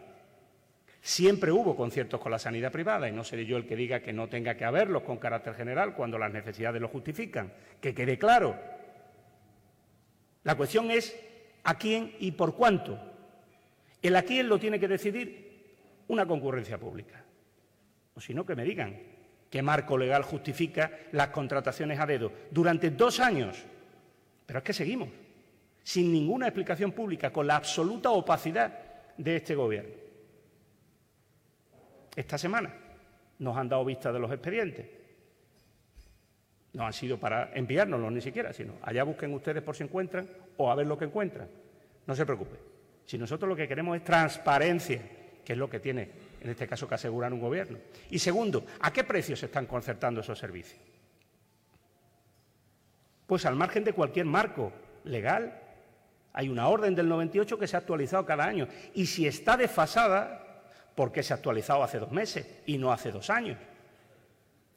Siempre 1.02 1.50
hubo 1.50 1.74
conciertos 1.74 2.20
con 2.20 2.30
la 2.30 2.38
sanidad 2.38 2.70
privada 2.70 3.09
y 3.09 3.12
no 3.12 3.24
seré 3.24 3.46
yo 3.46 3.56
el 3.56 3.66
que 3.66 3.74
diga 3.74 4.00
que 4.00 4.12
no 4.12 4.28
tenga 4.28 4.54
que 4.54 4.66
haberlos 4.66 5.02
con 5.02 5.16
carácter 5.16 5.54
general 5.54 5.94
cuando 5.94 6.18
las 6.18 6.33
necesidades 6.33 6.80
lo 6.80 6.88
justifican. 6.88 7.52
Que 7.80 7.94
quede 7.94 8.18
claro. 8.18 8.54
La 10.44 10.56
cuestión 10.56 10.90
es 10.90 11.18
a 11.64 11.78
quién 11.78 12.14
y 12.20 12.33
por 12.33 12.54
cuánto. 12.54 12.98
El 14.02 14.14
a 14.14 14.22
quién 14.22 14.48
lo 14.48 14.59
tiene 14.59 14.78
que 14.78 14.88
decidir 14.88 15.50
una 16.09 16.26
concurrencia 16.26 16.78
pública. 16.78 17.24
O 18.14 18.20
si 18.20 18.35
no, 18.35 18.44
que 18.44 18.54
me 18.54 18.64
digan 18.64 19.09
qué 19.50 19.60
marco 19.60 19.98
legal 19.98 20.22
justifica 20.22 20.90
las 21.12 21.28
contrataciones 21.28 21.98
a 21.98 22.06
dedo 22.06 22.32
durante 22.50 22.90
dos 22.90 23.20
años. 23.20 23.62
Pero 24.46 24.60
es 24.60 24.64
que 24.64 24.72
seguimos 24.72 25.08
sin 25.82 26.12
ninguna 26.12 26.46
explicación 26.46 26.92
pública, 26.92 27.32
con 27.32 27.46
la 27.46 27.56
absoluta 27.56 28.10
opacidad 28.10 28.72
de 29.16 29.36
este 29.36 29.54
Gobierno. 29.54 29.94
Esta 32.14 32.38
semana 32.38 32.72
nos 33.38 33.56
han 33.56 33.68
dado 33.68 33.84
vista 33.84 34.12
de 34.12 34.18
los 34.18 34.30
expedientes. 34.30 34.86
No 36.72 36.86
han 36.86 36.92
sido 36.92 37.18
para 37.18 37.50
enviárnoslos 37.54 38.12
ni 38.12 38.20
siquiera, 38.20 38.52
sino 38.52 38.74
allá 38.82 39.02
busquen 39.02 39.34
ustedes 39.34 39.62
por 39.62 39.74
si 39.74 39.82
encuentran 39.82 40.28
o 40.56 40.70
a 40.70 40.74
ver 40.74 40.86
lo 40.86 40.96
que 40.96 41.06
encuentran. 41.06 41.48
No 42.06 42.14
se 42.14 42.24
preocupe. 42.24 42.56
Si 43.06 43.18
nosotros 43.18 43.48
lo 43.48 43.56
que 43.56 43.66
queremos 43.66 43.96
es 43.96 44.04
transparencia, 44.04 45.00
que 45.44 45.54
es 45.54 45.58
lo 45.58 45.68
que 45.68 45.80
tiene, 45.80 46.08
en 46.40 46.50
este 46.50 46.66
caso, 46.66 46.88
que 46.88 46.94
asegurar 46.94 47.33
un 47.33 47.40
gobierno. 47.40 47.79
Y 48.11 48.18
segundo, 48.18 48.64
¿a 48.81 48.92
qué 48.92 49.05
precio 49.05 49.37
se 49.37 49.46
están 49.46 49.66
concertando 49.66 50.20
esos 50.20 50.38
servicios? 50.38 50.81
Pues 53.26 53.46
al 53.46 53.57
margen 53.57 53.85
de 53.85 53.92
cualquier 53.92 54.26
marco 54.26 54.72
legal. 55.05 55.61
Hay 56.33 56.48
una 56.48 56.68
orden 56.68 56.94
del 56.94 57.09
98 57.09 57.59
que 57.59 57.66
se 57.66 57.76
ha 57.76 57.81
actualizado 57.81 58.24
cada 58.24 58.44
año. 58.44 58.68
Y 58.94 59.07
si 59.07 59.26
está 59.26 59.57
desfasada, 59.57 60.50
¿Por 61.00 61.12
qué 61.12 61.22
se 61.22 61.33
ha 61.33 61.37
actualizado 61.37 61.83
hace 61.83 61.98
dos 61.98 62.12
meses 62.12 62.46
y 62.66 62.76
no 62.76 62.92
hace 62.92 63.11
dos 63.11 63.31
años? 63.31 63.57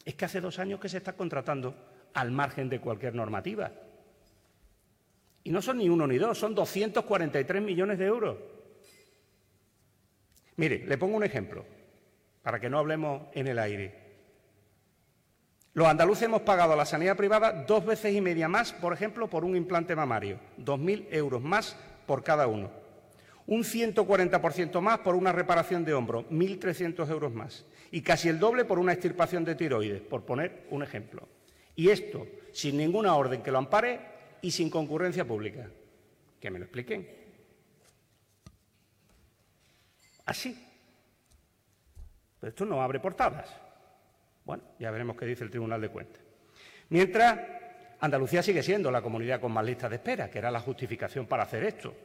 Es 0.05 0.15
que 0.15 0.23
hace 0.23 0.39
dos 0.39 0.57
años 0.57 0.79
que 0.79 0.87
se 0.87 0.97
está 0.97 1.11
contratando 1.11 1.75
al 2.13 2.31
margen 2.31 2.69
de 2.69 2.79
cualquier 2.79 3.13
normativa. 3.13 3.71
Y 5.43 5.51
no 5.51 5.61
son 5.61 5.79
ni 5.79 5.89
uno 5.89 6.07
ni 6.07 6.17
dos, 6.17 6.37
son 6.37 6.55
243 6.55 7.61
millones 7.61 7.97
de 7.97 8.05
euros. 8.05 8.37
Mire, 10.57 10.85
le 10.85 10.97
pongo 10.97 11.17
un 11.17 11.23
ejemplo, 11.23 11.65
para 12.41 12.59
que 12.59 12.69
no 12.69 12.79
hablemos 12.79 13.23
en 13.33 13.47
el 13.47 13.59
aire. 13.59 14.03
Los 15.73 15.87
andaluces 15.87 16.23
hemos 16.23 16.41
pagado 16.41 16.73
a 16.73 16.75
la 16.75 16.85
sanidad 16.85 17.17
privada 17.17 17.63
dos 17.67 17.85
veces 17.85 18.13
y 18.13 18.21
media 18.21 18.47
más, 18.47 18.73
por 18.73 18.93
ejemplo, 18.93 19.27
por 19.29 19.43
un 19.43 19.55
implante 19.55 19.95
mamario, 19.95 20.39
2.000 20.59 21.07
euros 21.11 21.41
más 21.41 21.75
por 22.05 22.23
cada 22.23 22.47
uno 22.47 22.83
un 23.47 23.63
140% 23.63 24.81
más 24.81 24.99
por 24.99 25.15
una 25.15 25.31
reparación 25.31 25.83
de 25.83 25.93
hombro, 25.93 26.27
1.300 26.29 27.09
euros 27.09 27.33
más, 27.33 27.65
y 27.91 28.01
casi 28.01 28.29
el 28.29 28.39
doble 28.39 28.65
por 28.65 28.79
una 28.79 28.93
extirpación 28.93 29.43
de 29.43 29.55
tiroides, 29.55 30.01
por 30.01 30.23
poner 30.23 30.65
un 30.69 30.83
ejemplo. 30.83 31.27
Y 31.75 31.89
esto 31.89 32.27
sin 32.51 32.77
ninguna 32.77 33.15
orden 33.15 33.41
que 33.41 33.51
lo 33.51 33.57
ampare 33.57 33.99
y 34.41 34.51
sin 34.51 34.69
concurrencia 34.69 35.25
pública. 35.25 35.69
Que 36.39 36.51
me 36.51 36.59
lo 36.59 36.65
expliquen. 36.65 37.22
Así. 40.25 40.67
Pero 42.39 42.49
esto 42.49 42.65
no 42.65 42.81
abre 42.81 42.99
portadas. 42.99 43.49
Bueno, 44.45 44.63
ya 44.79 44.91
veremos 44.91 45.15
qué 45.15 45.25
dice 45.25 45.43
el 45.43 45.49
Tribunal 45.49 45.81
de 45.81 45.89
Cuentas. 45.89 46.21
Mientras, 46.89 47.39
Andalucía 47.99 48.43
sigue 48.43 48.61
siendo 48.61 48.91
la 48.91 49.01
comunidad 49.01 49.39
con 49.39 49.51
más 49.51 49.65
listas 49.65 49.89
de 49.89 49.95
espera, 49.95 50.29
que 50.29 50.39
era 50.39 50.51
la 50.51 50.59
justificación 50.59 51.25
para 51.25 51.43
hacer 51.43 51.63
esto. 51.63 51.95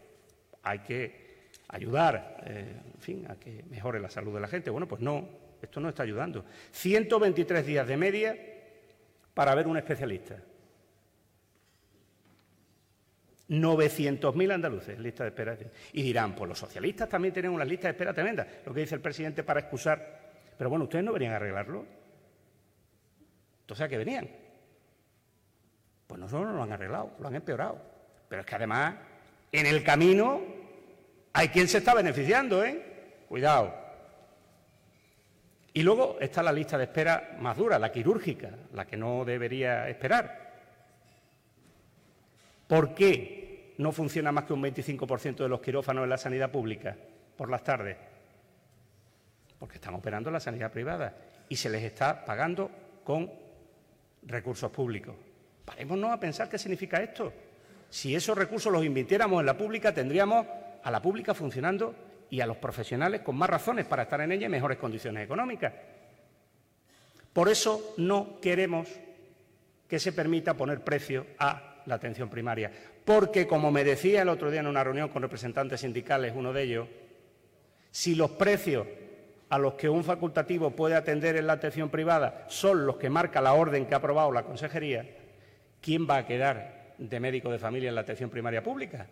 Hay 0.63 0.79
que 0.81 1.29
ayudar, 1.69 2.43
eh, 2.47 2.81
en 2.95 3.01
fin, 3.01 3.27
a 3.29 3.37
que 3.37 3.65
mejore 3.69 4.01
la 4.01 4.09
salud 4.09 4.35
de 4.35 4.41
la 4.41 4.49
gente. 4.49 4.71
Bueno, 4.71 4.87
pues 4.87 5.01
no, 5.01 5.29
esto 5.61 5.81
no 5.81 5.89
está 5.89 6.05
ayudando. 6.05 6.45
123 6.71 7.67
días 7.67 7.87
de 7.87 7.97
media 7.97 8.37
para 9.35 9.55
ver 9.55 9.67
un 9.67 9.77
especialista. 9.77 10.37
900.000 13.49 14.53
andaluces 14.53 14.99
lista 14.99 15.25
de 15.25 15.31
espera. 15.31 15.57
Y 15.93 16.03
dirán, 16.03 16.35
pues 16.35 16.49
los 16.49 16.59
socialistas 16.59 17.09
también 17.09 17.33
tienen 17.33 17.51
una 17.51 17.65
lista 17.65 17.89
de 17.89 17.93
espera 17.93 18.13
tremenda, 18.13 18.47
lo 18.65 18.75
que 18.75 18.81
dice 18.81 18.95
el 18.95 19.01
presidente 19.01 19.43
para 19.43 19.61
excusar. 19.61 20.29
Pero 20.57 20.71
bueno, 20.71 20.85
ustedes 20.85 21.05
no 21.05 21.13
venían 21.13 21.33
a 21.33 21.37
arreglarlo. 21.37 21.87
Entonces, 23.61 23.85
¿a 23.85 23.89
qué 23.89 23.99
venían? 23.99 24.29
Pues 26.07 26.21
no 26.21 26.29
solo 26.29 26.47
no 26.47 26.55
lo 26.55 26.63
han 26.63 26.73
arreglado, 26.73 27.13
lo 27.21 27.29
han 27.29 27.37
empeorado. 27.37 27.81
Pero 28.29 28.41
es 28.41 28.47
que 28.47 28.55
además, 28.55 28.95
en 29.53 29.67
el 29.67 29.83
camino 29.83 30.41
hay 31.33 31.49
quien 31.49 31.69
se 31.69 31.79
está 31.79 31.95
beneficiando, 31.95 32.65
¿eh? 32.65 33.25
Cuidado. 33.29 33.75
Y 35.73 35.83
luego 35.83 36.17
está 36.21 36.43
la 36.43 36.53
lista 36.53 36.77
de 36.77 36.85
espera 36.85 37.37
más 37.41 37.57
dura, 37.57 37.79
la 37.79 37.93
quirúrgica, 37.93 38.51
la 38.73 38.87
que 38.87 38.97
no 38.97 39.25
debería 39.25 39.89
esperar. 39.89 40.48
¿Por 42.69 42.95
qué 42.95 43.75
no 43.79 43.91
funciona 43.93 44.31
más 44.31 44.45
que 44.45 44.53
un 44.53 44.63
25% 44.63 45.37
de 45.39 45.49
los 45.49 45.61
quirófanos 45.61 46.05
en 46.05 46.11
la 46.11 46.19
sanidad 46.19 46.53
pública 46.53 46.95
por 47.37 47.51
las 47.51 47.65
tardes? 47.65 47.97
Porque 49.59 49.77
están 49.77 49.95
operando 49.95 50.29
en 50.29 50.35
la 50.35 50.41
sanidad 50.41 50.71
privada 50.71 51.17
y 51.49 51.57
se 51.57 51.71
les 51.71 51.83
está 51.83 52.25
pagando 52.25 52.71
con 53.03 53.33
recursos 54.23 54.71
públicos. 54.71 55.17
Parémonos 55.65 56.13
a 56.13 56.21
pensar 56.21 56.49
qué 56.49 56.59
significa 56.59 57.03
esto. 57.03 57.33
Si 57.89 58.15
esos 58.15 58.37
recursos 58.37 58.71
los 58.71 58.85
invirtiéramos 58.85 59.41
en 59.41 59.47
la 59.47 59.57
pública, 59.57 59.95
tendríamos 59.95 60.47
a 60.83 60.91
la 60.91 61.01
pública 61.01 61.33
funcionando 61.33 61.95
y 62.29 62.41
a 62.43 62.47
los 62.47 62.59
profesionales 62.59 63.23
con 63.23 63.37
más 63.37 63.49
razones 63.49 63.87
para 63.87 64.03
estar 64.03 64.21
en 64.21 64.33
ella 64.33 64.45
en 64.45 64.53
mejores 64.53 64.77
condiciones 64.77 65.25
económicas. 65.25 65.73
Por 67.33 67.49
eso 67.49 67.95
no 67.97 68.39
queremos 68.41 68.89
que 69.89 69.99
se 69.99 70.13
permita 70.13 70.55
poner 70.55 70.85
precio 70.85 71.27
a 71.39 71.68
la 71.89 71.97
atención 71.97 72.29
primaria, 72.29 72.71
porque, 73.05 73.47
como 73.47 73.73
me 73.73 73.83
decía 73.83 74.23
el 74.23 74.29
otro 74.29 74.51
día 74.51 74.61
en 74.61 74.67
una 74.67 74.85
reunión 74.85 75.09
con 75.09 75.23
representantes 75.23 75.81
sindicales, 75.81 76.35
uno 76.37 76.53
de 76.53 76.63
ellos, 76.63 76.89
si 77.91 78.15
los 78.15 78.31
precios 78.33 78.87
a 79.49 79.59
los 79.59 79.75
que 79.75 79.89
un 79.89 80.05
facultativo 80.05 80.71
puede 80.71 80.95
atender 80.95 81.37
en 81.37 81.47
la 81.47 81.55
atención 81.55 81.89
privada 81.89 82.45
son 82.49 82.85
los 82.87 82.97
que 82.97 83.09
marca 83.09 83.41
la 83.41 83.55
orden 83.55 83.87
que 83.87 83.95
ha 83.95 83.99
aprobado 83.99 84.31
la 84.31 84.45
Consejería, 84.45 85.09
¿quién 85.81 86.07
va 86.09 86.19
a 86.19 86.27
quedar 86.27 86.95
de 86.99 87.21
médico 87.21 87.51
de 87.51 87.59
familia 87.59 87.89
en 87.89 87.95
la 87.95 88.03
atención 88.03 88.29
primaria 88.29 88.63
pública? 88.63 89.07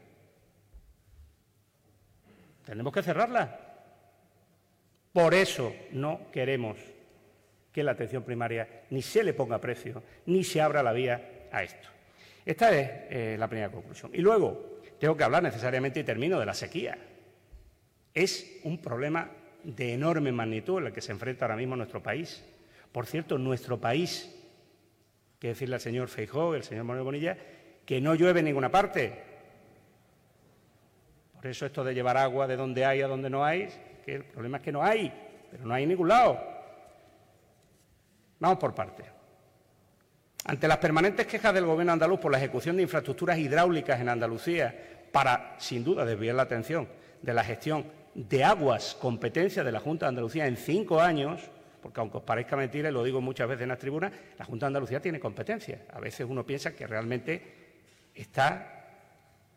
Tenemos 2.65 2.93
que 2.93 3.03
cerrarla. 3.03 3.61
Por 5.13 5.33
eso 5.33 5.73
no 5.93 6.31
queremos 6.31 6.77
que 7.73 7.83
la 7.83 7.93
atención 7.93 8.23
primaria 8.23 8.83
ni 8.91 9.01
se 9.01 9.23
le 9.23 9.33
ponga 9.33 9.59
precio, 9.61 10.03
ni 10.27 10.45
se 10.45 10.61
abra 10.61 10.83
la 10.83 10.93
vía 10.93 11.49
a 11.51 11.63
esto. 11.63 11.96
Esta 12.47 12.71
es 12.71 12.91
eh, 13.11 13.37
la 13.37 13.49
primera 13.49 13.73
conclusión. 13.73 14.13
Y 14.15 14.19
luego, 14.19 14.79
tengo 15.01 15.17
que 15.17 15.25
hablar 15.25 15.43
necesariamente, 15.43 15.99
y 15.99 16.05
termino, 16.05 16.39
de 16.39 16.47
la 16.47 16.55
sequía. 16.55 16.97
Es 18.15 18.61
un 18.63 18.81
problema 18.81 19.29
de 19.65 19.95
enorme 19.95 20.31
magnitud 20.31 20.79
en 20.79 20.87
el 20.87 20.93
que 20.93 21.01
se 21.01 21.11
enfrenta 21.11 21.45
ahora 21.45 21.57
mismo 21.57 21.75
nuestro 21.75 22.01
país. 22.01 22.45
Por 22.93 23.07
cierto, 23.07 23.37
nuestro 23.37 23.81
país, 23.81 24.33
que 25.41 25.49
decirle 25.49 25.75
al 25.75 25.81
señor 25.81 26.07
Feijó, 26.07 26.55
el 26.55 26.63
señor 26.63 26.85
Manuel 26.85 27.05
Bonilla, 27.05 27.37
que 27.85 28.01
no 28.01 28.15
llueve 28.15 28.39
en 28.39 28.47
ninguna 28.47 28.71
parte, 28.71 29.13
por 31.35 31.49
eso 31.49 31.67
esto 31.67 31.83
de 31.83 31.95
llevar 31.95 32.17
agua 32.17 32.47
de 32.47 32.57
donde 32.57 32.85
hay 32.85 33.03
a 33.03 33.09
donde 33.09 33.29
no 33.29 33.45
hay, 33.45 33.69
que 34.05 34.15
el 34.15 34.25
problema 34.25 34.59
es 34.59 34.63
que 34.63 34.73
no 34.73 34.85
hay, 34.85 35.13
pero 35.51 35.65
no 35.65 35.75
hay 35.75 35.83
en 35.83 35.89
ningún 35.89 36.09
lado. 36.09 36.41
Vamos 38.39 38.59
por 38.59 38.73
partes. 38.73 39.16
Ante 40.49 40.69
las 40.69 40.79
permanentes 40.79 41.27
quejas 41.27 41.53
del 41.53 41.65
Gobierno 41.65 41.93
andaluz 41.93 42.21
por 42.21 42.31
la 42.31 42.39
ejecución 42.39 42.77
de 42.77 42.83
infraestructuras 42.83 43.37
hidráulicas 43.37 44.01
en 44.01 44.09
Andalucía 44.09 44.73
para, 45.11 45.57
sin 45.59 45.83
duda, 45.83 46.05
desviar 46.05 46.37
la 46.37 46.43
atención 46.43 46.87
de 47.21 47.35
la 47.35 47.43
gestión 47.43 47.85
de 48.15 48.45
aguas, 48.45 48.97
competencia 49.01 49.65
de 49.65 49.73
la 49.73 49.81
Junta 49.81 50.07
de 50.07 50.11
Andalucía 50.11 50.47
en 50.47 50.57
cinco 50.57 51.01
años, 51.01 51.43
porque 51.83 51.99
aunque 51.99 52.19
os 52.19 52.23
parezca 52.23 52.55
mentira, 52.55 52.91
y 52.91 52.93
lo 52.93 53.03
digo 53.03 53.21
muchas 53.21 53.49
veces 53.49 53.65
en 53.65 53.71
las 53.71 53.81
tribunas, 53.81 54.13
la 54.39 54.45
Junta 54.45 54.67
de 54.67 54.69
Andalucía 54.69 55.01
tiene 55.03 55.19
competencia. 55.19 55.83
A 55.93 55.99
veces 55.99 56.25
uno 56.31 56.47
piensa 56.47 56.73
que 56.73 56.87
realmente 56.87 57.43
está 58.15 58.85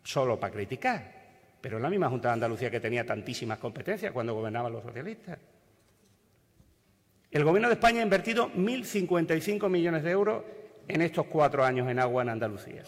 solo 0.02 0.40
para 0.40 0.52
criticar. 0.52 1.20
Pero 1.62 1.78
es 1.78 1.84
la 1.84 1.90
misma 1.92 2.10
Junta 2.10 2.30
de 2.30 2.34
Andalucía 2.34 2.72
que 2.72 2.80
tenía 2.80 3.06
tantísimas 3.06 3.60
competencias 3.60 4.12
cuando 4.12 4.34
gobernaban 4.34 4.74
los 4.74 4.82
socialistas. 4.82 5.38
El 7.30 7.44
Gobierno 7.44 7.68
de 7.68 7.76
España 7.76 8.00
ha 8.00 8.04
invertido 8.04 8.52
1.055 8.54 9.70
millones 9.70 10.02
de 10.02 10.10
euros 10.10 10.44
en 10.90 11.02
estos 11.02 11.28
cuatro 11.28 11.64
años 11.64 11.88
en 11.88 12.00
agua 12.00 12.24
en 12.24 12.30
Andalucía. 12.30 12.82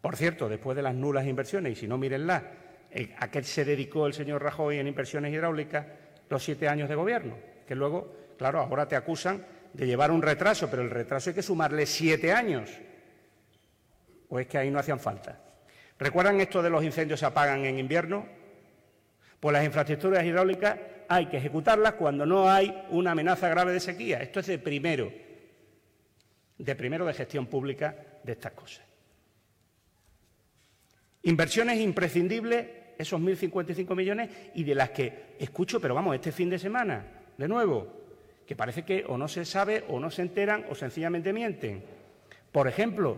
Por 0.00 0.16
cierto, 0.16 0.48
después 0.48 0.76
de 0.76 0.82
las 0.82 0.94
nulas 0.94 1.26
inversiones, 1.26 1.72
y 1.72 1.76
si 1.76 1.88
no, 1.88 1.96
mírenlas, 1.96 2.42
eh, 2.90 3.14
¿a 3.18 3.30
qué 3.30 3.42
se 3.42 3.64
dedicó 3.64 4.06
el 4.06 4.12
señor 4.12 4.42
Rajoy 4.42 4.78
en 4.78 4.86
inversiones 4.86 5.32
hidráulicas 5.32 5.86
los 6.28 6.44
siete 6.44 6.68
años 6.68 6.90
de 6.90 6.94
gobierno? 6.94 7.36
Que 7.66 7.74
luego, 7.74 8.14
claro, 8.36 8.60
ahora 8.60 8.86
te 8.86 8.94
acusan 8.94 9.42
de 9.72 9.86
llevar 9.86 10.10
un 10.10 10.20
retraso, 10.20 10.68
pero 10.70 10.82
el 10.82 10.90
retraso 10.90 11.30
hay 11.30 11.34
que 11.34 11.42
sumarle 11.42 11.86
siete 11.86 12.30
años. 12.30 12.70
¿O 14.28 14.38
es 14.38 14.46
que 14.46 14.58
ahí 14.58 14.70
no 14.70 14.78
hacían 14.78 15.00
falta? 15.00 15.40
¿Recuerdan 15.98 16.40
esto 16.40 16.62
de 16.62 16.68
los 16.68 16.84
incendios 16.84 17.20
se 17.20 17.26
apagan 17.26 17.64
en 17.64 17.78
invierno? 17.78 18.26
Pues 19.40 19.54
las 19.54 19.64
infraestructuras 19.64 20.22
hidráulicas 20.22 20.76
hay 21.08 21.26
que 21.26 21.38
ejecutarlas 21.38 21.94
cuando 21.94 22.26
no 22.26 22.50
hay 22.50 22.84
una 22.90 23.12
amenaza 23.12 23.48
grave 23.48 23.72
de 23.72 23.80
sequía. 23.80 24.20
Esto 24.20 24.40
es 24.40 24.46
de 24.46 24.58
primero, 24.58 25.10
de 26.58 26.76
primero 26.76 27.06
de 27.06 27.14
gestión 27.14 27.46
pública 27.46 27.96
de 28.22 28.32
estas 28.32 28.52
cosas. 28.52 28.84
Inversiones 31.22 31.80
imprescindibles, 31.80 32.66
esos 32.98 33.20
1.055 33.20 33.96
millones, 33.96 34.30
y 34.54 34.64
de 34.64 34.74
las 34.74 34.90
que 34.90 35.36
escucho, 35.38 35.80
pero 35.80 35.94
vamos, 35.94 36.14
este 36.14 36.32
fin 36.32 36.50
de 36.50 36.58
semana, 36.58 37.04
de 37.36 37.48
nuevo, 37.48 37.88
que 38.46 38.56
parece 38.56 38.84
que 38.84 39.04
o 39.08 39.16
no 39.16 39.26
se 39.26 39.44
sabe 39.44 39.84
o 39.88 39.98
no 39.98 40.10
se 40.10 40.22
enteran 40.22 40.66
o 40.68 40.74
sencillamente 40.74 41.32
mienten. 41.32 41.82
Por 42.52 42.68
ejemplo, 42.68 43.16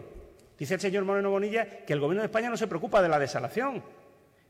dice 0.59 0.75
el 0.75 0.81
señor 0.81 1.05
Moreno 1.05 1.31
Bonilla 1.31 1.85
que 1.85 1.93
el 1.93 2.01
Gobierno 2.01 2.23
de 2.23 2.27
España 2.27 2.49
no 2.49 2.57
se 2.57 2.69
preocupa 2.69 3.03
de 3.03 3.09
la 3.09 3.19
desalación. 3.19 3.83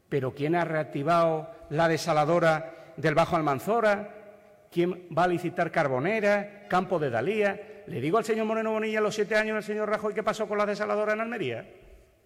Pero 0.09 0.34
¿quién 0.34 0.55
ha 0.55 0.64
reactivado 0.64 1.51
la 1.70 1.89
desaladora 1.89 2.93
del 2.97 3.14
Bajo 3.14 3.37
Almanzora? 3.37 4.68
¿Quién 4.70 5.09
va 5.16 5.24
a 5.24 5.28
licitar 5.28 5.72
Carbonera, 5.72 6.66
Campo 6.68 6.99
de 6.99 7.11
Dalía? 7.11 7.76
Le 7.87 8.01
digo 8.01 8.18
al 8.18 8.24
señor 8.24 8.47
Moreno 8.47 8.72
Bonilla 8.72 9.01
los 9.01 9.14
siete 9.14 9.37
años 9.37 9.55
del 9.55 9.62
señor 9.62 9.89
Rajoy 9.89 10.12
qué 10.12 10.22
pasó 10.22 10.49
con 10.49 10.59
la 10.59 10.66
desaladora 10.66 11.12
en 11.12 11.20
Almería. 11.20 11.68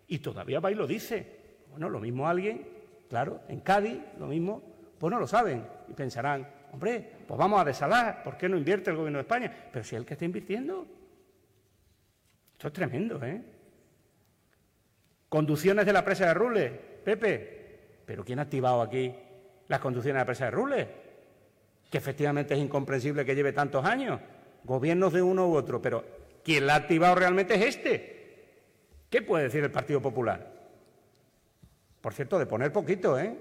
Y 0.06 0.18
todavía 0.18 0.60
va 0.60 0.70
y 0.70 0.74
lo 0.74 0.86
dice. 0.86 1.40
Bueno, 1.70 1.88
lo 1.88 2.00
mismo 2.00 2.26
alguien, 2.26 2.66
claro, 3.08 3.42
en 3.48 3.60
Cádiz, 3.60 4.00
lo 4.18 4.26
mismo, 4.26 4.62
pues 4.98 5.12
no 5.12 5.20
lo 5.20 5.26
saben. 5.26 5.64
Y 5.88 5.92
pensarán, 5.92 6.48
hombre, 6.72 7.12
pues 7.26 7.38
vamos 7.38 7.60
a 7.60 7.64
desalar, 7.64 8.22
¿por 8.22 8.36
qué 8.36 8.48
no 8.48 8.56
invierte 8.56 8.90
el 8.90 8.96
Gobierno 8.96 9.18
de 9.18 9.22
España? 9.22 9.54
Pero 9.70 9.84
si 9.84 9.94
es 9.94 10.00
el 10.00 10.06
que 10.06 10.14
está 10.14 10.24
invirtiendo. 10.24 10.86
Esto 12.52 12.68
es 12.68 12.72
tremendo, 12.72 13.22
¿eh? 13.24 13.42
Conducciones 15.28 15.86
de 15.86 15.92
la 15.92 16.04
presa 16.04 16.26
de 16.26 16.34
Rules, 16.34 16.72
Pepe, 17.04 18.00
¿pero 18.04 18.24
quién 18.24 18.40
ha 18.40 18.42
activado 18.42 18.82
aquí 18.82 19.14
las 19.68 19.78
conducciones 19.78 20.16
de 20.16 20.20
la 20.22 20.26
presa 20.26 20.46
de 20.46 20.50
Rules? 20.50 20.86
Que 21.88 21.98
efectivamente 21.98 22.54
es 22.54 22.60
incomprensible 22.60 23.24
que 23.24 23.34
lleve 23.34 23.52
tantos 23.52 23.84
años, 23.84 24.20
gobiernos 24.64 25.12
de 25.12 25.22
uno 25.22 25.48
u 25.48 25.54
otro, 25.54 25.80
pero 25.80 26.04
quien 26.44 26.66
la 26.66 26.74
ha 26.74 26.76
activado 26.76 27.14
realmente 27.14 27.54
es 27.54 27.76
este. 27.76 28.20
¿Qué 29.08 29.22
puede 29.22 29.44
decir 29.44 29.62
el 29.64 29.70
Partido 29.70 30.00
Popular? 30.00 30.50
Por 32.00 32.14
cierto, 32.14 32.38
de 32.38 32.46
poner 32.46 32.72
poquito, 32.72 33.18
¿eh? 33.18 33.36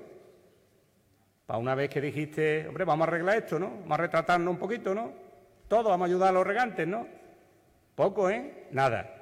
Para 1.45 1.59
una 1.59 1.75
vez 1.75 1.89
que 1.89 2.01
dijiste, 2.01 2.67
hombre, 2.67 2.83
vamos 2.83 3.05
a 3.05 3.09
arreglar 3.09 3.37
esto, 3.37 3.57
¿no? 3.57 3.69
Vamos 3.69 3.91
a 3.91 4.01
retratarnos 4.01 4.51
un 4.51 4.59
poquito, 4.59 4.93
¿no? 4.93 5.13
Todos 5.67 5.85
vamos 5.85 6.05
a 6.05 6.09
ayudar 6.09 6.29
a 6.29 6.33
los 6.33 6.45
regantes, 6.45 6.87
¿no? 6.87 7.07
Poco, 7.95 8.29
¿eh? 8.29 8.67
Nada. 8.71 9.15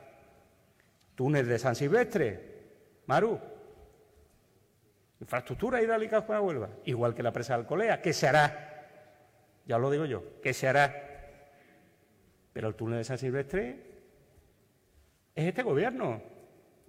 Túnel 1.15 1.47
de 1.47 1.59
San 1.59 1.75
Silvestre, 1.75 2.57
Maru. 3.05 3.39
Infraestructura 5.19 5.81
hidráulica 5.81 6.25
para 6.25 6.41
Huelva, 6.41 6.69
igual 6.85 7.15
que 7.15 7.23
la 7.23 7.31
presa 7.31 7.53
de 7.53 7.61
Alcolea, 7.61 8.01
¿qué 8.01 8.13
se 8.13 8.27
hará? 8.27 8.85
Ya 9.65 9.77
lo 9.77 9.89
digo 9.89 10.05
yo, 10.05 10.23
¿qué 10.43 10.53
se 10.53 10.67
hará? 10.67 11.06
Pero 12.57 12.69
el 12.69 12.73
túnel 12.73 12.97
de 12.97 13.03
San 13.03 13.19
Silvestre 13.19 13.75
es 15.35 15.45
este 15.45 15.61
gobierno 15.61 16.19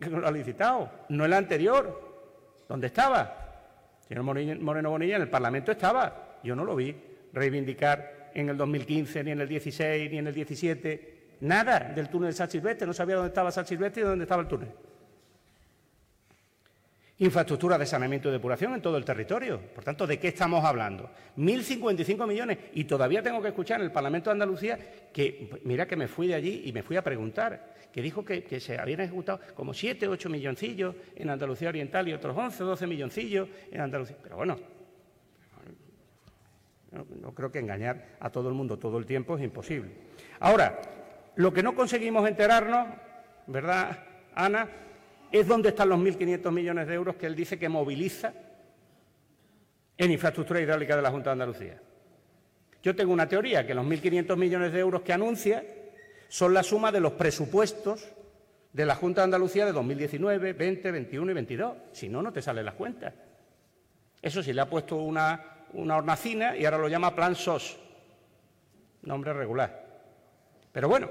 que 0.00 0.08
lo 0.08 0.26
ha 0.26 0.30
licitado, 0.30 0.90
no 1.10 1.26
el 1.26 1.32
anterior. 1.34 2.56
¿Dónde 2.66 2.86
estaba? 2.86 3.98
señor 4.00 4.22
Moreno 4.22 4.88
Bonilla 4.88 5.16
en 5.16 5.22
el 5.22 5.28
Parlamento 5.28 5.70
estaba. 5.70 6.38
Yo 6.42 6.56
no 6.56 6.64
lo 6.64 6.74
vi 6.74 6.96
reivindicar 7.34 8.30
en 8.32 8.48
el 8.48 8.56
2015, 8.56 9.24
ni 9.24 9.32
en 9.32 9.42
el 9.42 9.46
16, 9.46 10.10
ni 10.10 10.16
en 10.16 10.28
el 10.28 10.32
17, 10.32 11.36
nada 11.42 11.80
del 11.80 12.08
túnel 12.08 12.30
de 12.30 12.36
San 12.36 12.48
Silvestre. 12.48 12.86
No 12.86 12.94
sabía 12.94 13.16
dónde 13.16 13.28
estaba 13.28 13.50
San 13.50 13.66
Silvestre 13.66 14.00
y 14.00 14.06
dónde 14.06 14.24
estaba 14.24 14.40
el 14.40 14.48
túnel. 14.48 14.70
Infraestructura 17.20 17.76
de 17.76 17.84
saneamiento 17.84 18.28
y 18.28 18.32
depuración 18.32 18.74
en 18.74 18.80
todo 18.80 18.96
el 18.96 19.04
territorio. 19.04 19.60
Por 19.74 19.82
tanto, 19.82 20.06
¿de 20.06 20.20
qué 20.20 20.28
estamos 20.28 20.64
hablando? 20.64 21.10
1.055 21.36 22.28
millones. 22.28 22.58
Y 22.74 22.84
todavía 22.84 23.22
tengo 23.22 23.42
que 23.42 23.48
escuchar 23.48 23.80
en 23.80 23.86
el 23.86 23.92
Parlamento 23.92 24.30
de 24.30 24.34
Andalucía 24.34 24.78
que, 25.12 25.50
mira 25.64 25.88
que 25.88 25.96
me 25.96 26.06
fui 26.06 26.28
de 26.28 26.34
allí 26.34 26.62
y 26.66 26.72
me 26.72 26.84
fui 26.84 26.96
a 26.96 27.02
preguntar 27.02 27.74
que 27.92 28.02
dijo 28.02 28.24
que, 28.24 28.60
se 28.60 28.78
habían 28.78 29.00
ejecutado 29.00 29.40
como 29.54 29.74
7, 29.74 30.06
8 30.06 30.28
milloncillos 30.28 30.94
en 31.16 31.30
Andalucía 31.30 31.70
Oriental 31.70 32.06
y 32.06 32.12
otros 32.12 32.36
11, 32.36 32.62
12 32.62 32.86
milloncillos 32.86 33.48
en 33.72 33.80
Andalucía. 33.80 34.16
Pero 34.22 34.36
bueno, 34.36 34.56
no, 36.92 37.34
creo 37.34 37.50
que 37.50 37.58
engañar 37.58 38.16
a 38.20 38.30
todo 38.30 38.48
el 38.48 38.54
mundo 38.54 38.78
todo 38.78 38.96
el 38.96 39.06
tiempo 39.06 39.36
es 39.36 39.42
imposible. 39.42 39.90
Ahora, 40.38 40.80
lo 41.34 41.52
que 41.52 41.64
no 41.64 41.74
conseguimos 41.74 42.28
enterarnos, 42.28 42.86
¿verdad, 43.48 44.04
Ana? 44.36 44.68
Es 45.30 45.46
dónde 45.46 45.70
están 45.70 45.88
los 45.88 45.98
1.500 45.98 46.50
millones 46.50 46.86
de 46.88 46.94
euros 46.94 47.16
que 47.16 47.26
él 47.26 47.34
dice 47.34 47.58
que 47.58 47.68
moviliza 47.68 48.32
en 49.96 50.10
infraestructura 50.10 50.60
hidráulica 50.60 50.96
de 50.96 51.02
la 51.02 51.10
Junta 51.10 51.30
de 51.30 51.32
Andalucía. 51.32 51.80
Yo 52.82 52.94
tengo 52.94 53.12
una 53.12 53.28
teoría, 53.28 53.66
que 53.66 53.74
los 53.74 53.84
1.500 53.84 54.36
millones 54.36 54.72
de 54.72 54.78
euros 54.78 55.02
que 55.02 55.12
anuncia 55.12 55.64
son 56.28 56.54
la 56.54 56.62
suma 56.62 56.92
de 56.92 57.00
los 57.00 57.12
presupuestos 57.12 58.08
de 58.72 58.86
la 58.86 58.94
Junta 58.94 59.22
de 59.22 59.24
Andalucía 59.24 59.66
de 59.66 59.72
2019, 59.72 60.52
20, 60.52 60.90
21 60.90 61.30
y 61.30 61.34
22. 61.34 61.76
Si 61.92 62.08
no, 62.08 62.22
no 62.22 62.32
te 62.32 62.40
salen 62.40 62.64
las 62.64 62.74
cuentas. 62.74 63.12
Eso 64.22 64.42
sí, 64.42 64.52
le 64.52 64.60
ha 64.60 64.70
puesto 64.70 64.96
una, 64.96 65.66
una 65.72 65.96
hornacina 65.96 66.56
y 66.56 66.64
ahora 66.64 66.78
lo 66.78 66.88
llama 66.88 67.14
Plan 67.14 67.34
SOS. 67.34 67.78
Nombre 69.02 69.32
regular. 69.32 69.86
Pero 70.72 70.88
bueno, 70.88 71.10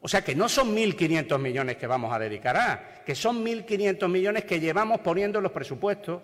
o 0.00 0.08
sea 0.08 0.22
que 0.22 0.34
no 0.34 0.48
son 0.48 0.74
1.500 0.74 1.38
millones 1.38 1.76
que 1.76 1.86
vamos 1.86 2.12
a 2.12 2.18
dedicar 2.18 2.56
a, 2.56 3.02
que 3.04 3.14
son 3.14 3.44
1.500 3.44 4.08
millones 4.08 4.44
que 4.44 4.60
llevamos 4.60 5.00
poniendo 5.00 5.38
en 5.38 5.42
los 5.42 5.52
presupuestos 5.52 6.22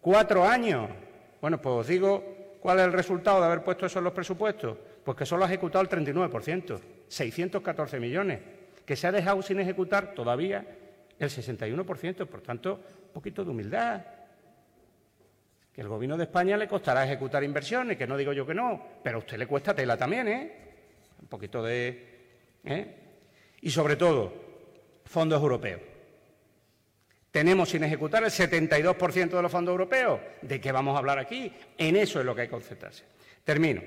cuatro 0.00 0.44
años. 0.44 0.88
Bueno, 1.40 1.60
pues 1.60 1.74
os 1.74 1.86
digo 1.86 2.56
cuál 2.60 2.78
es 2.78 2.84
el 2.86 2.92
resultado 2.92 3.40
de 3.40 3.46
haber 3.46 3.62
puesto 3.62 3.86
eso 3.86 3.98
en 3.98 4.04
los 4.04 4.12
presupuestos. 4.12 4.76
Pues 5.04 5.16
que 5.16 5.26
solo 5.26 5.44
ha 5.44 5.48
ejecutado 5.48 5.82
el 5.82 5.88
39%, 5.88 6.80
614 7.08 8.00
millones, 8.00 8.40
que 8.84 8.96
se 8.96 9.06
ha 9.06 9.12
dejado 9.12 9.40
sin 9.42 9.58
ejecutar 9.60 10.14
todavía 10.14 10.66
el 11.18 11.30
61%, 11.30 12.26
por 12.26 12.40
tanto, 12.42 12.80
un 13.06 13.12
poquito 13.12 13.44
de 13.44 13.50
humildad. 13.50 14.02
Que 15.72 15.80
el 15.80 15.88
Gobierno 15.88 16.16
de 16.16 16.24
España 16.24 16.56
le 16.56 16.68
costará 16.68 17.04
ejecutar 17.04 17.42
inversiones, 17.42 17.96
que 17.96 18.06
no 18.06 18.16
digo 18.16 18.32
yo 18.32 18.46
que 18.46 18.54
no, 18.54 18.82
pero 19.02 19.16
a 19.16 19.20
usted 19.20 19.38
le 19.38 19.46
cuesta 19.46 19.74
tela 19.74 19.96
también, 19.96 20.28
¿eh? 20.28 20.52
Un 21.22 21.28
poquito 21.28 21.62
de... 21.62 22.17
¿eh? 22.68 22.94
Y 23.60 23.70
sobre 23.70 23.96
todo, 23.96 24.32
fondos 25.04 25.42
europeos. 25.42 25.80
Tenemos 27.30 27.68
sin 27.68 27.84
ejecutar 27.84 28.24
el 28.24 28.30
72% 28.30 29.28
de 29.28 29.42
los 29.42 29.52
fondos 29.52 29.72
europeos. 29.72 30.20
¿De 30.42 30.60
qué 30.60 30.72
vamos 30.72 30.94
a 30.94 30.98
hablar 30.98 31.18
aquí? 31.18 31.52
En 31.76 31.96
eso 31.96 32.20
es 32.20 32.26
lo 32.26 32.34
que 32.34 32.42
hay 32.42 32.46
que 32.46 32.52
concentrarse. 32.52 33.04
Termino. 33.44 33.82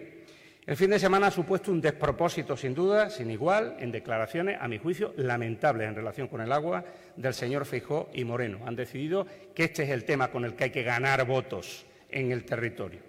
El 0.65 0.77
fin 0.77 0.91
de 0.91 0.99
semana 0.99 1.27
ha 1.27 1.31
supuesto 1.31 1.71
un 1.71 1.81
despropósito, 1.81 2.55
sin 2.55 2.75
duda, 2.75 3.09
sin 3.09 3.31
igual, 3.31 3.77
en 3.79 3.91
declaraciones, 3.91 4.57
a 4.61 4.67
mi 4.67 4.77
juicio, 4.77 5.13
lamentables 5.17 5.87
en 5.87 5.95
relación 5.95 6.27
con 6.27 6.39
el 6.39 6.51
agua 6.51 6.85
del 7.15 7.33
señor 7.33 7.65
Feijó 7.65 8.11
y 8.13 8.23
Moreno. 8.23 8.59
Han 8.67 8.75
decidido 8.75 9.25
que 9.55 9.63
este 9.65 9.83
es 9.83 9.89
el 9.89 10.05
tema 10.05 10.29
con 10.29 10.45
el 10.45 10.53
que 10.53 10.65
hay 10.65 10.69
que 10.69 10.83
ganar 10.83 11.25
votos 11.25 11.87
en 12.09 12.31
el 12.31 12.45
territorio. 12.45 12.99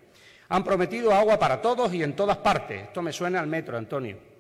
Han 0.49 0.65
prometido 0.65 1.13
agua 1.13 1.39
para 1.39 1.61
todos 1.61 1.93
y 1.93 2.03
en 2.03 2.17
todas 2.17 2.39
partes. 2.39 2.85
Esto 2.85 3.03
me 3.03 3.13
suena 3.13 3.39
al 3.39 3.47
metro, 3.47 3.77
Antonio. 3.77 4.32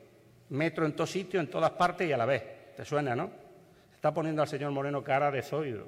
Metro 0.52 0.84
en 0.84 0.92
todos 0.92 1.10
sitios, 1.10 1.42
en 1.42 1.50
todas 1.50 1.70
partes 1.70 2.06
y 2.06 2.12
a 2.12 2.16
la 2.18 2.26
vez. 2.26 2.74
¿Te 2.76 2.84
suena, 2.84 3.16
no? 3.16 3.30
Está 3.94 4.12
poniendo 4.12 4.42
al 4.42 4.48
señor 4.48 4.70
Moreno 4.70 5.02
cara 5.02 5.30
de 5.30 5.40
zoido. 5.42 5.86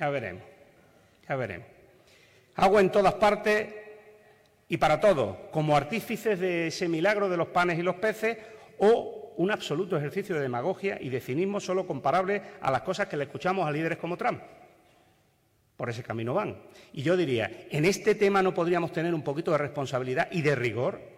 Ya 0.00 0.10
veremos. 0.10 0.42
Ya 1.28 1.36
veremos. 1.36 1.68
Agua 2.56 2.80
en 2.80 2.90
todas 2.90 3.14
partes 3.14 3.72
y 4.66 4.76
para 4.78 4.98
todos, 4.98 5.36
como 5.52 5.76
artífices 5.76 6.40
de 6.40 6.66
ese 6.66 6.88
milagro 6.88 7.28
de 7.28 7.36
los 7.36 7.48
panes 7.48 7.78
y 7.78 7.82
los 7.82 7.94
peces 7.96 8.36
o 8.78 9.32
un 9.36 9.52
absoluto 9.52 9.96
ejercicio 9.96 10.34
de 10.34 10.42
demagogia 10.42 10.98
y 11.00 11.08
de 11.08 11.20
cinismo 11.20 11.60
solo 11.60 11.86
comparable 11.86 12.42
a 12.60 12.70
las 12.72 12.82
cosas 12.82 13.06
que 13.06 13.16
le 13.16 13.24
escuchamos 13.24 13.64
a 13.64 13.70
líderes 13.70 13.98
como 13.98 14.16
Trump. 14.16 14.42
Por 15.76 15.88
ese 15.88 16.02
camino 16.02 16.34
van. 16.34 16.56
Y 16.92 17.02
yo 17.02 17.16
diría, 17.16 17.66
en 17.70 17.84
este 17.84 18.16
tema 18.16 18.42
no 18.42 18.52
podríamos 18.52 18.90
tener 18.90 19.14
un 19.14 19.22
poquito 19.22 19.52
de 19.52 19.58
responsabilidad 19.58 20.28
y 20.32 20.42
de 20.42 20.56
rigor 20.56 21.13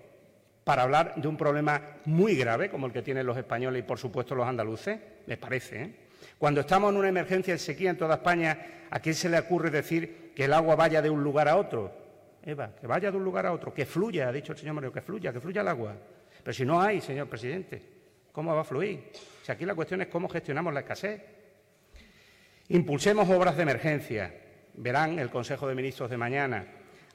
para 0.66 0.82
hablar 0.82 1.14
de 1.14 1.28
un 1.28 1.36
problema 1.36 1.80
muy 2.06 2.34
grave 2.34 2.68
como 2.68 2.88
el 2.88 2.92
que 2.92 3.00
tienen 3.00 3.24
los 3.24 3.36
españoles 3.36 3.78
y, 3.78 3.86
por 3.86 4.00
supuesto, 4.00 4.34
los 4.34 4.48
andaluces, 4.48 4.98
me 5.24 5.36
parece. 5.36 5.80
¿eh? 5.80 5.94
Cuando 6.38 6.62
estamos 6.62 6.90
en 6.90 6.96
una 6.96 7.08
emergencia 7.08 7.54
de 7.54 7.60
sequía 7.60 7.90
en 7.90 7.96
toda 7.96 8.16
España, 8.16 8.86
¿a 8.90 8.98
quién 8.98 9.14
se 9.14 9.28
le 9.28 9.38
ocurre 9.38 9.70
decir 9.70 10.32
que 10.34 10.46
el 10.46 10.52
agua 10.52 10.74
vaya 10.74 11.00
de 11.00 11.08
un 11.08 11.22
lugar 11.22 11.46
a 11.46 11.56
otro? 11.56 11.92
Eva, 12.42 12.74
que 12.74 12.88
vaya 12.88 13.12
de 13.12 13.16
un 13.16 13.22
lugar 13.22 13.46
a 13.46 13.52
otro, 13.52 13.72
que 13.72 13.86
fluya, 13.86 14.26
ha 14.28 14.32
dicho 14.32 14.54
el 14.54 14.58
señor 14.58 14.74
Mario, 14.74 14.92
que 14.92 15.02
fluya, 15.02 15.32
que 15.32 15.40
fluya 15.40 15.60
el 15.60 15.68
agua. 15.68 15.94
Pero 16.42 16.52
si 16.52 16.64
no 16.64 16.82
hay, 16.82 17.00
señor 17.00 17.28
presidente, 17.28 17.80
¿cómo 18.32 18.52
va 18.52 18.62
a 18.62 18.64
fluir? 18.64 19.12
Si 19.44 19.52
aquí 19.52 19.64
la 19.64 19.76
cuestión 19.76 20.00
es 20.00 20.08
cómo 20.08 20.28
gestionamos 20.28 20.74
la 20.74 20.80
escasez. 20.80 21.22
Impulsemos 22.70 23.30
obras 23.30 23.54
de 23.56 23.62
emergencia. 23.62 24.34
Verán 24.74 25.20
el 25.20 25.30
Consejo 25.30 25.68
de 25.68 25.76
Ministros 25.76 26.10
de 26.10 26.16
mañana. 26.16 26.66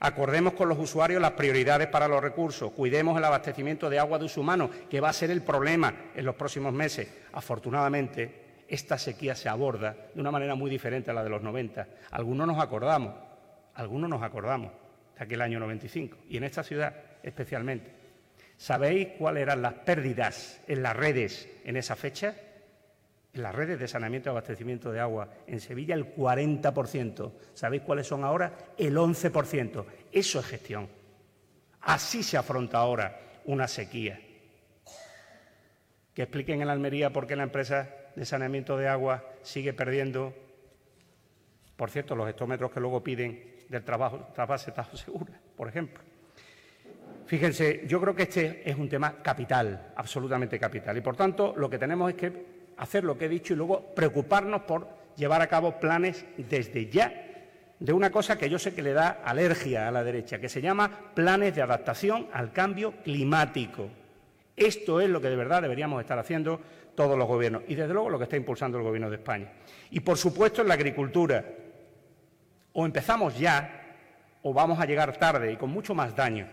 Acordemos 0.04 0.54
con 0.54 0.68
los 0.68 0.80
usuarios 0.80 1.22
las 1.22 1.34
prioridades 1.34 1.88
para 1.88 2.08
los 2.08 2.24
recursos. 2.24 2.72
Cuidemos 2.72 3.16
el 3.16 3.24
abastecimiento 3.24 3.88
de 3.88 4.00
agua 4.00 4.18
de 4.18 4.26
uso 4.26 4.42
humano, 4.42 4.68
que 4.90 5.00
va 5.00 5.10
a 5.10 5.14
ser 5.14 5.30
el 5.30 5.44
problema 5.44 5.94
en 6.16 6.26
los 6.26 6.34
próximos 6.34 6.74
meses. 6.74 7.08
Afortunadamente, 7.34 8.64
esta 8.68 8.98
sequía 8.98 9.36
se 9.36 9.48
aborda 9.48 9.96
de 10.12 10.20
una 10.20 10.32
manera 10.32 10.56
muy 10.56 10.72
diferente 10.72 11.12
a 11.12 11.14
la 11.14 11.24
de 11.24 11.30
los 11.30 11.44
90. 11.44 11.88
Algunos 12.10 12.48
nos 12.48 12.60
acordamos, 12.60 13.14
algunos 13.76 14.10
nos 14.10 14.24
acordamos 14.24 14.72
de 15.20 15.24
aquel 15.24 15.40
año 15.40 15.60
95, 15.60 16.18
y 16.30 16.38
en 16.38 16.46
esta 16.46 16.64
ciudad 16.64 16.96
especialmente. 17.22 17.92
¿Sabéis 18.58 19.10
cuáles 19.20 19.44
eran 19.44 19.62
las 19.62 19.74
pérdidas 19.74 20.62
en 20.68 20.82
las 20.82 20.96
redes 20.96 21.48
en 21.64 21.78
esa 21.78 21.96
fecha? 21.96 22.34
En 23.34 23.44
las 23.44 23.56
redes 23.56 23.80
de 23.80 23.88
saneamiento 23.88 24.30
y 24.30 24.32
abastecimiento 24.32 24.92
de 24.92 25.00
agua 25.00 25.30
en 25.48 25.62
Sevilla 25.62 25.96
el 25.96 26.16
40%. 26.16 27.32
¿Sabéis 27.54 27.84
cuáles 27.84 28.08
son 28.08 28.26
ahora? 28.26 28.74
El 28.78 28.98
11%. 28.98 29.86
Eso 30.12 30.40
es 30.40 30.46
gestión. 30.46 30.90
Así 31.82 32.24
se 32.24 32.38
afronta 32.38 32.78
ahora 32.78 33.20
una 33.46 33.68
sequía. 33.68 34.20
Que 36.14 36.24
expliquen 36.24 36.62
en 36.62 36.70
Almería 36.70 37.12
por 37.12 37.26
qué 37.26 37.36
la 37.36 37.44
empresa 37.44 37.90
de 38.16 38.26
saneamiento 38.26 38.78
de 38.78 38.90
agua 38.90 39.24
sigue 39.42 39.74
perdiendo, 39.74 40.34
por 41.78 41.90
cierto, 41.90 42.16
los 42.16 42.30
hectómetros 42.30 42.72
que 42.72 42.82
luego 42.82 43.02
piden 43.02 43.62
del 43.70 43.84
trabajo, 43.84 44.28
trabajo 44.36 44.98
segura, 44.98 45.40
por 45.56 45.70
ejemplo. 45.70 46.04
Fíjense, 47.26 47.86
yo 47.88 48.02
creo 48.02 48.14
que 48.14 48.24
este 48.24 48.70
es 48.70 48.76
un 48.76 48.90
tema 48.90 49.22
capital, 49.24 49.94
absolutamente 49.96 50.60
capital. 50.60 50.98
Y 50.98 51.02
por 51.02 51.16
tanto, 51.16 51.54
lo 51.56 51.70
que 51.70 51.80
tenemos 51.80 52.10
es 52.10 52.18
que 52.18 52.61
hacer 52.82 53.04
lo 53.04 53.18
que 53.18 53.26
he 53.26 53.30
dicho 53.30 53.54
y 53.54 53.58
luego 53.58 53.94
preocuparnos 53.96 54.64
por 54.64 54.88
llevar 55.16 55.42
a 55.42 55.48
cabo 55.48 55.80
planes 55.80 56.26
desde 56.38 56.90
ya 56.90 57.28
de 57.80 57.94
una 57.94 58.12
cosa 58.12 58.38
que 58.38 58.50
yo 58.50 58.60
sé 58.60 58.74
que 58.74 58.82
le 58.82 58.94
da 58.94 59.22
alergia 59.24 59.88
a 59.88 59.92
la 59.92 60.04
derecha, 60.04 60.40
que 60.40 60.50
se 60.50 60.62
llama 60.62 61.14
planes 61.14 61.56
de 61.56 61.62
adaptación 61.62 62.28
al 62.34 62.52
cambio 62.52 62.94
climático. 63.04 63.90
Esto 64.56 65.00
es 65.00 65.10
lo 65.10 65.22
que 65.22 65.30
de 65.30 65.36
verdad 65.36 65.62
deberíamos 65.62 66.02
estar 66.02 66.18
haciendo 66.18 66.60
todos 66.96 67.18
los 67.18 67.28
gobiernos 67.28 67.64
y, 67.68 67.76
desde 67.76 67.94
luego, 67.94 68.10
lo 68.10 68.18
que 68.18 68.26
está 68.26 68.36
impulsando 68.36 68.78
el 68.78 68.84
Gobierno 68.84 69.10
de 69.10 69.16
España. 69.16 69.52
Y, 69.92 70.00
por 70.02 70.18
supuesto, 70.18 70.62
en 70.62 70.68
la 70.68 70.74
agricultura. 70.74 71.44
O 72.74 72.86
empezamos 72.86 73.38
ya 73.38 73.98
o 74.44 74.54
vamos 74.54 74.80
a 74.80 74.86
llegar 74.86 75.18
tarde 75.18 75.52
y 75.52 75.58
con 75.58 75.70
mucho 75.70 75.94
más 75.94 76.16
daño. 76.16 76.48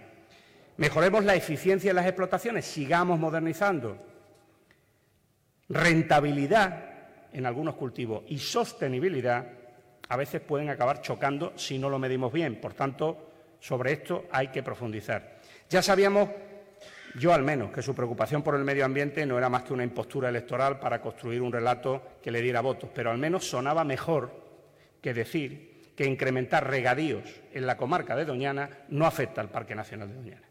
Mejoremos 0.76 1.24
la 1.24 1.34
eficiencia 1.34 1.90
de 1.90 1.94
las 1.94 2.06
explotaciones, 2.06 2.64
sigamos 2.64 3.18
modernizando. 3.18 3.98
Rentabilidad 5.68 6.84
en 7.32 7.44
algunos 7.44 7.74
cultivos 7.74 8.22
y 8.28 8.38
sostenibilidad 8.38 9.46
a 10.08 10.16
veces 10.16 10.40
pueden 10.40 10.70
acabar 10.70 11.02
chocando 11.02 11.52
si 11.56 11.78
no 11.78 11.90
lo 11.90 11.98
medimos 11.98 12.32
bien. 12.32 12.58
Por 12.60 12.72
tanto, 12.72 13.30
sobre 13.60 13.92
esto 13.92 14.24
hay 14.30 14.48
que 14.48 14.62
profundizar. 14.62 15.40
Ya 15.68 15.82
sabíamos, 15.82 16.30
yo 17.16 17.34
al 17.34 17.42
menos, 17.42 17.70
que 17.70 17.82
su 17.82 17.94
preocupación 17.94 18.42
por 18.42 18.54
el 18.54 18.64
medio 18.64 18.86
ambiente 18.86 19.26
no 19.26 19.36
era 19.36 19.50
más 19.50 19.64
que 19.64 19.74
una 19.74 19.84
impostura 19.84 20.30
electoral 20.30 20.80
para 20.80 21.02
construir 21.02 21.42
un 21.42 21.52
relato 21.52 22.02
que 22.22 22.30
le 22.30 22.40
diera 22.40 22.62
votos, 22.62 22.88
pero 22.94 23.10
al 23.10 23.18
menos 23.18 23.44
sonaba 23.44 23.84
mejor 23.84 24.48
que 25.02 25.12
decir 25.12 25.92
que 25.94 26.06
incrementar 26.06 26.66
regadíos 26.66 27.24
en 27.52 27.66
la 27.66 27.76
comarca 27.76 28.16
de 28.16 28.24
Doñana 28.24 28.70
no 28.88 29.04
afecta 29.04 29.42
al 29.42 29.50
Parque 29.50 29.74
Nacional 29.74 30.08
de 30.08 30.14
Doñana. 30.14 30.48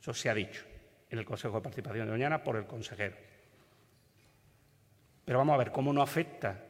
Eso 0.00 0.14
se 0.14 0.30
ha 0.30 0.34
dicho 0.34 0.75
en 1.10 1.18
el 1.18 1.24
Consejo 1.24 1.56
de 1.56 1.62
Participación 1.62 2.06
de 2.06 2.12
Doñana 2.12 2.42
por 2.42 2.56
el 2.56 2.66
consejero. 2.66 3.16
Pero 5.24 5.38
vamos 5.38 5.54
a 5.54 5.58
ver 5.58 5.72
cómo 5.72 5.92
no 5.92 6.02
afecta 6.02 6.64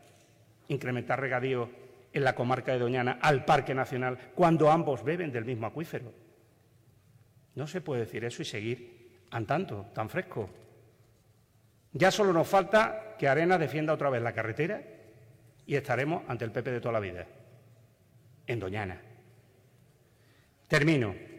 incrementar 0.68 1.20
regadío 1.20 1.68
en 2.12 2.24
la 2.24 2.34
comarca 2.34 2.72
de 2.72 2.78
Doñana 2.78 3.18
al 3.20 3.45
Parque 3.45 3.74
Nacional 3.74 4.18
cuando 4.34 4.70
ambos 4.70 5.05
beben 5.05 5.30
del 5.32 5.45
mismo 5.45 5.66
acuífero. 5.66 6.12
No 7.55 7.66
se 7.66 7.80
puede 7.80 8.03
decir 8.03 8.24
eso 8.24 8.43
y 8.43 8.47
seguir 8.47 9.20
andando 9.30 9.91
tan 9.95 10.09
fresco. 10.09 10.49
Ya 11.93 12.11
solo 12.11 12.32
nos 12.32 12.49
falta 12.49 13.16
que 13.18 13.28
Arena 13.28 13.59
defienda 13.59 13.95
otra 13.95 14.11
vez 14.11 14.22
la 14.22 14.32
carretera 14.32 14.82
y 15.66 15.74
estaremos 15.74 16.22
ante 16.28 16.45
el 16.45 16.53
PP 16.53 16.70
de 16.70 16.80
toda 16.80 16.93
la 16.93 17.01
vida, 17.01 17.26
en 18.47 18.61
Doñana. 18.61 19.01
Termino. 20.68 21.36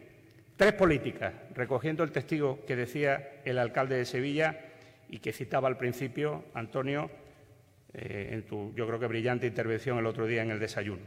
Tres 0.58 0.72
políticas, 0.72 1.32
recogiendo 1.54 2.02
el 2.02 2.10
testigo 2.10 2.64
que 2.66 2.74
decía 2.74 3.42
el 3.44 3.60
alcalde 3.60 3.96
de 3.96 4.04
Sevilla 4.04 4.58
y 5.08 5.20
que 5.20 5.32
citaba 5.32 5.68
al 5.68 5.78
principio 5.78 6.46
Antonio 6.52 7.08
eh, 7.94 8.30
en 8.32 8.42
tu, 8.42 8.74
yo 8.74 8.84
creo 8.88 8.98
que 8.98 9.06
brillante 9.06 9.46
intervención 9.46 9.98
el 9.98 10.06
otro 10.06 10.26
día 10.26 10.42
en 10.42 10.50
el 10.50 10.58
desayuno. 10.58 11.02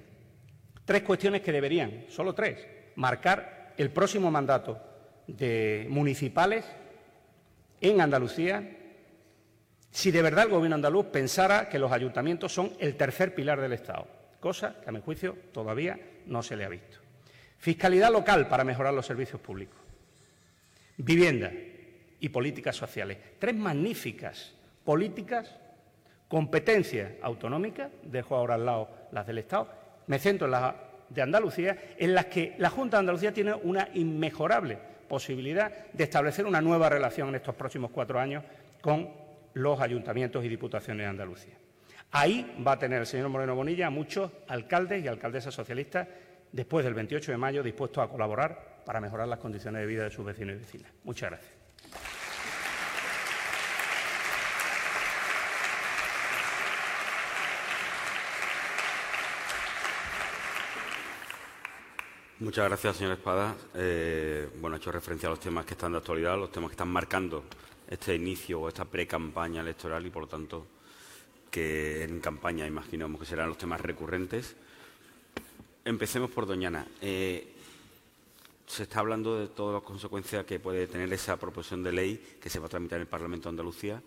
Tres 0.86 1.02
cuestiones 1.02 1.41
que 1.41 1.52
deberían, 1.52 2.06
solo 2.08 2.34
tres, 2.34 2.66
marcar 2.95 3.74
el 3.78 3.89
próximo 3.89 4.32
mandato 4.32 4.82
de 5.28 5.86
municipales 5.89 6.64
en 7.82 7.99
Andalucía 7.99 8.78
si 9.89 10.12
de 10.12 10.22
verdad 10.22 10.45
el 10.45 10.52
Gobierno 10.52 10.76
andaluz 10.76 11.08
pensara 11.08 11.68
que 11.68 11.78
los 11.78 11.91
ayuntamientos 11.91 12.54
son 12.54 12.72
el 12.80 12.95
tercer 12.95 13.36
pilar 13.36 13.60
del 13.60 13.74
Estado, 13.74 14.08
cosa 14.39 14.80
que 14.82 14.88
a 14.88 14.93
mi 14.93 15.02
juicio 15.02 15.36
todavía 15.52 15.99
no 16.26 16.41
se 16.41 16.56
le 16.56 16.64
ha 16.64 16.70
visto. 16.70 17.01
Fiscalidad 17.62 18.12
local 18.12 18.47
para 18.47 18.64
mejorar 18.64 18.91
los 18.91 19.05
servicios 19.05 19.39
públicos. 19.39 19.78
Vivienda 20.97 21.51
y 22.20 22.30
políticas 22.30 22.76
sociales. 22.76 23.20
Tres 23.38 23.55
magníficas 23.55 24.55
políticas, 24.84 25.59
competencia 26.28 27.18
autonómica, 27.22 27.91
dejo 28.01 28.36
ahora 28.36 28.55
al 28.55 28.66
lado 28.66 28.89
las 29.12 29.28
del 29.28 29.38
Estado, 29.38 29.70
me 30.07 30.18
centro 30.18 30.47
en 30.47 30.51
las 30.51 30.74
de 31.07 31.22
Andalucía, 31.22 31.78
en 31.99 32.16
las 32.16 32.26
que 32.26 32.55
la 32.57 32.72
Junta 32.72 32.97
de 32.97 33.01
Andalucía 33.01 33.32
tiene 33.32 33.53
una 33.53 33.89
inmejorable 33.93 34.80
posibilidad 35.07 35.72
de 35.93 36.03
establecer 36.03 36.47
una 36.47 36.62
nueva 36.62 36.89
relación 36.89 37.30
en 37.30 37.36
estos 37.36 37.53
próximos 37.53 37.91
cuatro 37.91 38.20
años 38.20 38.43
con 38.82 39.07
los 39.53 39.80
ayuntamientos 39.80 40.43
y 40.43 40.49
diputaciones 40.49 41.03
de 41.03 41.09
Andalucía. 41.09 41.53
Ahí 42.09 42.59
va 42.66 42.72
a 42.72 42.80
tener 42.80 43.01
el 43.01 43.05
señor 43.05 43.30
Moreno 43.30 43.53
Bonilla 43.53 43.91
muchos 43.91 44.32
alcaldes 44.47 45.03
y 45.03 45.07
alcaldesas 45.07 45.53
socialistas 45.53 46.07
después 46.52 46.84
del 46.86 46.93
28 46.93 47.32
de 47.32 47.38
mayo 47.38 47.64
dispuestos 47.64 48.04
a 48.04 48.08
colaborar 48.08 48.82
para 48.86 48.99
mejorar 48.99 49.28
las 49.28 49.39
condiciones 49.39 49.82
de 49.82 49.88
vida 49.88 50.04
de 50.04 50.12
sus 50.12 50.26
vecinos 50.26 50.56
y 50.56 50.60
vecinas. 50.60 50.91
Muchas 51.04 51.30
gracias. 51.30 51.62
Muchas 62.41 62.66
gracias, 62.68 62.97
señor 62.97 63.14
Espada. 63.14 63.56
Eh, 63.76 64.49
bueno, 64.60 64.76
ha 64.76 64.80
hecho 64.80 64.91
referencia 64.91 65.28
a 65.28 65.30
los 65.30 65.39
temas 65.39 65.64
que 65.64 65.76
están 65.76 65.91
de 65.91 65.99
actualidad, 65.99 66.39
los 66.39 66.52
temas 66.52 66.72
que 66.72 66.74
están 66.74 66.88
marcando 66.88 67.43
este 67.88 68.16
inicio 68.16 68.62
o 68.62 68.68
esta 68.68 68.84
pre-campaña 68.84 69.62
electoral 69.62 70.04
y, 70.08 70.10
por 70.10 70.24
lo 70.24 70.28
tanto, 70.28 70.66
que 71.52 72.04
en 72.04 72.20
campaña 72.20 72.66
imaginamos 72.66 73.20
que 73.20 73.28
serán 73.28 73.49
los 73.49 73.60
temas 73.60 73.80
recurrentes. 73.80 74.56
Empecemos 75.84 76.30
por 76.30 76.46
Doñana. 76.46 76.86
Eh, 77.02 77.56
se 78.68 78.84
está 78.84 79.00
hablando 79.00 79.40
de 79.40 79.48
todas 79.48 79.74
las 79.74 79.84
consecuencias 79.84 80.46
que 80.46 80.60
puede 80.60 80.86
tener 80.86 81.12
esa 81.12 81.38
proposición 81.38 81.82
de 81.82 81.92
ley 81.92 82.38
que 82.40 82.52
se 82.52 82.60
va 82.60 82.68
a 82.68 82.70
tramitar 82.70 82.98
en 82.98 83.02
el 83.02 83.08
Parlamento 83.08 83.50
de 83.50 83.54
Andalucía. 83.54 84.02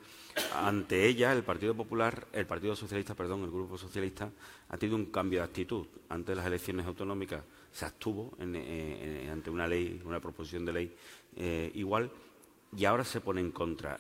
Ante 0.55 1.05
ella, 1.05 1.33
el 1.33 1.43
Partido 1.43 1.75
Popular, 1.75 2.29
el 2.33 2.47
Partido 2.47 2.77
Socialista, 2.77 3.15
perdón, 3.15 3.43
el 3.43 3.51
Grupo 3.51 3.77
Socialista 3.77 4.31
ha 4.69 4.77
tenido 4.77 4.97
un 4.97 5.07
cambio 5.07 5.41
de 5.41 5.47
actitud. 5.47 5.85
Antes 6.09 6.29
de 6.29 6.37
las 6.37 6.47
elecciones 6.47 6.87
autonómicas 6.87 7.43
se 7.73 7.87
abstuvo 7.87 8.33
eh, 8.39 9.29
ante 9.33 9.51
una 9.51 9.67
ley, 9.67 10.01
una 10.05 10.21
proposición 10.21 10.65
de 10.65 10.73
ley 10.73 10.97
eh, 11.35 11.73
igual 11.75 12.09
y 12.77 12.85
ahora 12.85 13.03
se 13.05 13.21
pone 13.21 13.41
en 13.41 13.51
contra. 13.51 13.99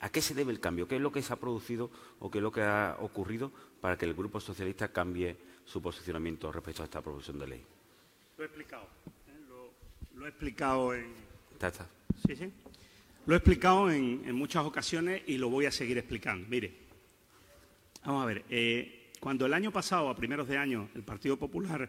¿A 0.00 0.08
qué 0.10 0.22
se 0.22 0.34
debe 0.34 0.52
el 0.52 0.60
cambio? 0.60 0.86
¿Qué 0.86 0.96
es 0.96 1.02
lo 1.02 1.10
que 1.10 1.22
se 1.22 1.32
ha 1.32 1.36
producido 1.36 1.90
o 2.20 2.30
qué 2.30 2.38
es 2.38 2.42
lo 2.42 2.52
que 2.52 2.62
ha 2.62 2.96
ocurrido 3.00 3.50
para 3.80 3.98
que 3.98 4.06
el 4.06 4.14
Grupo 4.14 4.38
Socialista 4.38 4.92
cambie 4.92 5.47
su 5.68 5.82
posicionamiento 5.82 6.50
respecto 6.50 6.82
a 6.82 6.86
esta 6.86 7.02
proposición 7.02 7.38
de 7.38 7.46
ley. 7.46 7.62
Lo 8.38 8.42
he 8.42 8.46
explicado. 8.46 8.84
¿eh? 8.84 10.14
Lo, 10.14 10.24
he 10.24 10.28
explicado 10.28 10.94
en. 10.94 11.12
Está, 11.52 11.86
Sí, 12.26 12.34
sí. 12.34 12.50
Lo 13.26 13.34
he 13.34 13.36
explicado 13.36 13.90
en, 13.90 14.34
muchas 14.34 14.64
ocasiones 14.64 15.22
y 15.26 15.36
lo 15.36 15.50
voy 15.50 15.66
a 15.66 15.70
seguir 15.70 15.98
explicando. 15.98 16.48
Mire, 16.48 16.72
vamos 18.04 18.22
a 18.22 18.26
ver. 18.26 18.44
Eh, 18.48 19.10
cuando 19.20 19.44
el 19.44 19.52
año 19.52 19.70
pasado, 19.70 20.08
a 20.08 20.16
primeros 20.16 20.48
de 20.48 20.56
año, 20.56 20.88
el 20.94 21.02
Partido 21.02 21.36
Popular 21.36 21.88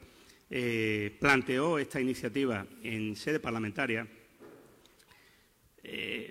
eh, 0.49 1.15
planteó 1.19 1.79
esta 1.79 2.01
iniciativa 2.01 2.65
en 2.83 3.15
sede 3.15 3.39
parlamentaria, 3.39 4.05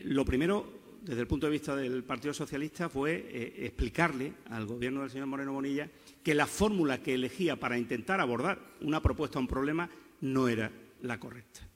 lo 0.05 0.25
primero 0.25 0.78
desde 1.03 1.21
el 1.21 1.27
punto 1.27 1.47
de 1.47 1.53
vista 1.53 1.77
del 1.77 2.05
Partido 2.05 2.35
Socialista, 2.35 2.89
fue 2.89 3.29
eh, 3.31 3.67
explicarle 3.67 4.33
al 4.51 4.67
Gobierno 4.67 5.01
del 5.01 5.11
señor 5.11 5.27
Moreno 5.27 5.53
Bonilla 5.53 5.89
que 6.23 6.35
la 6.35 6.47
fórmula 6.47 7.03
que 7.03 7.15
elegía 7.15 7.57
para 7.57 7.79
intentar 7.79 8.21
abordar 8.21 8.59
una 8.81 9.01
propuesta 9.03 9.39
a 9.39 9.43
un 9.43 9.49
problema 9.49 9.89
no 10.21 10.49
era 10.49 10.71
la 11.03 11.19
correcta. 11.19 11.67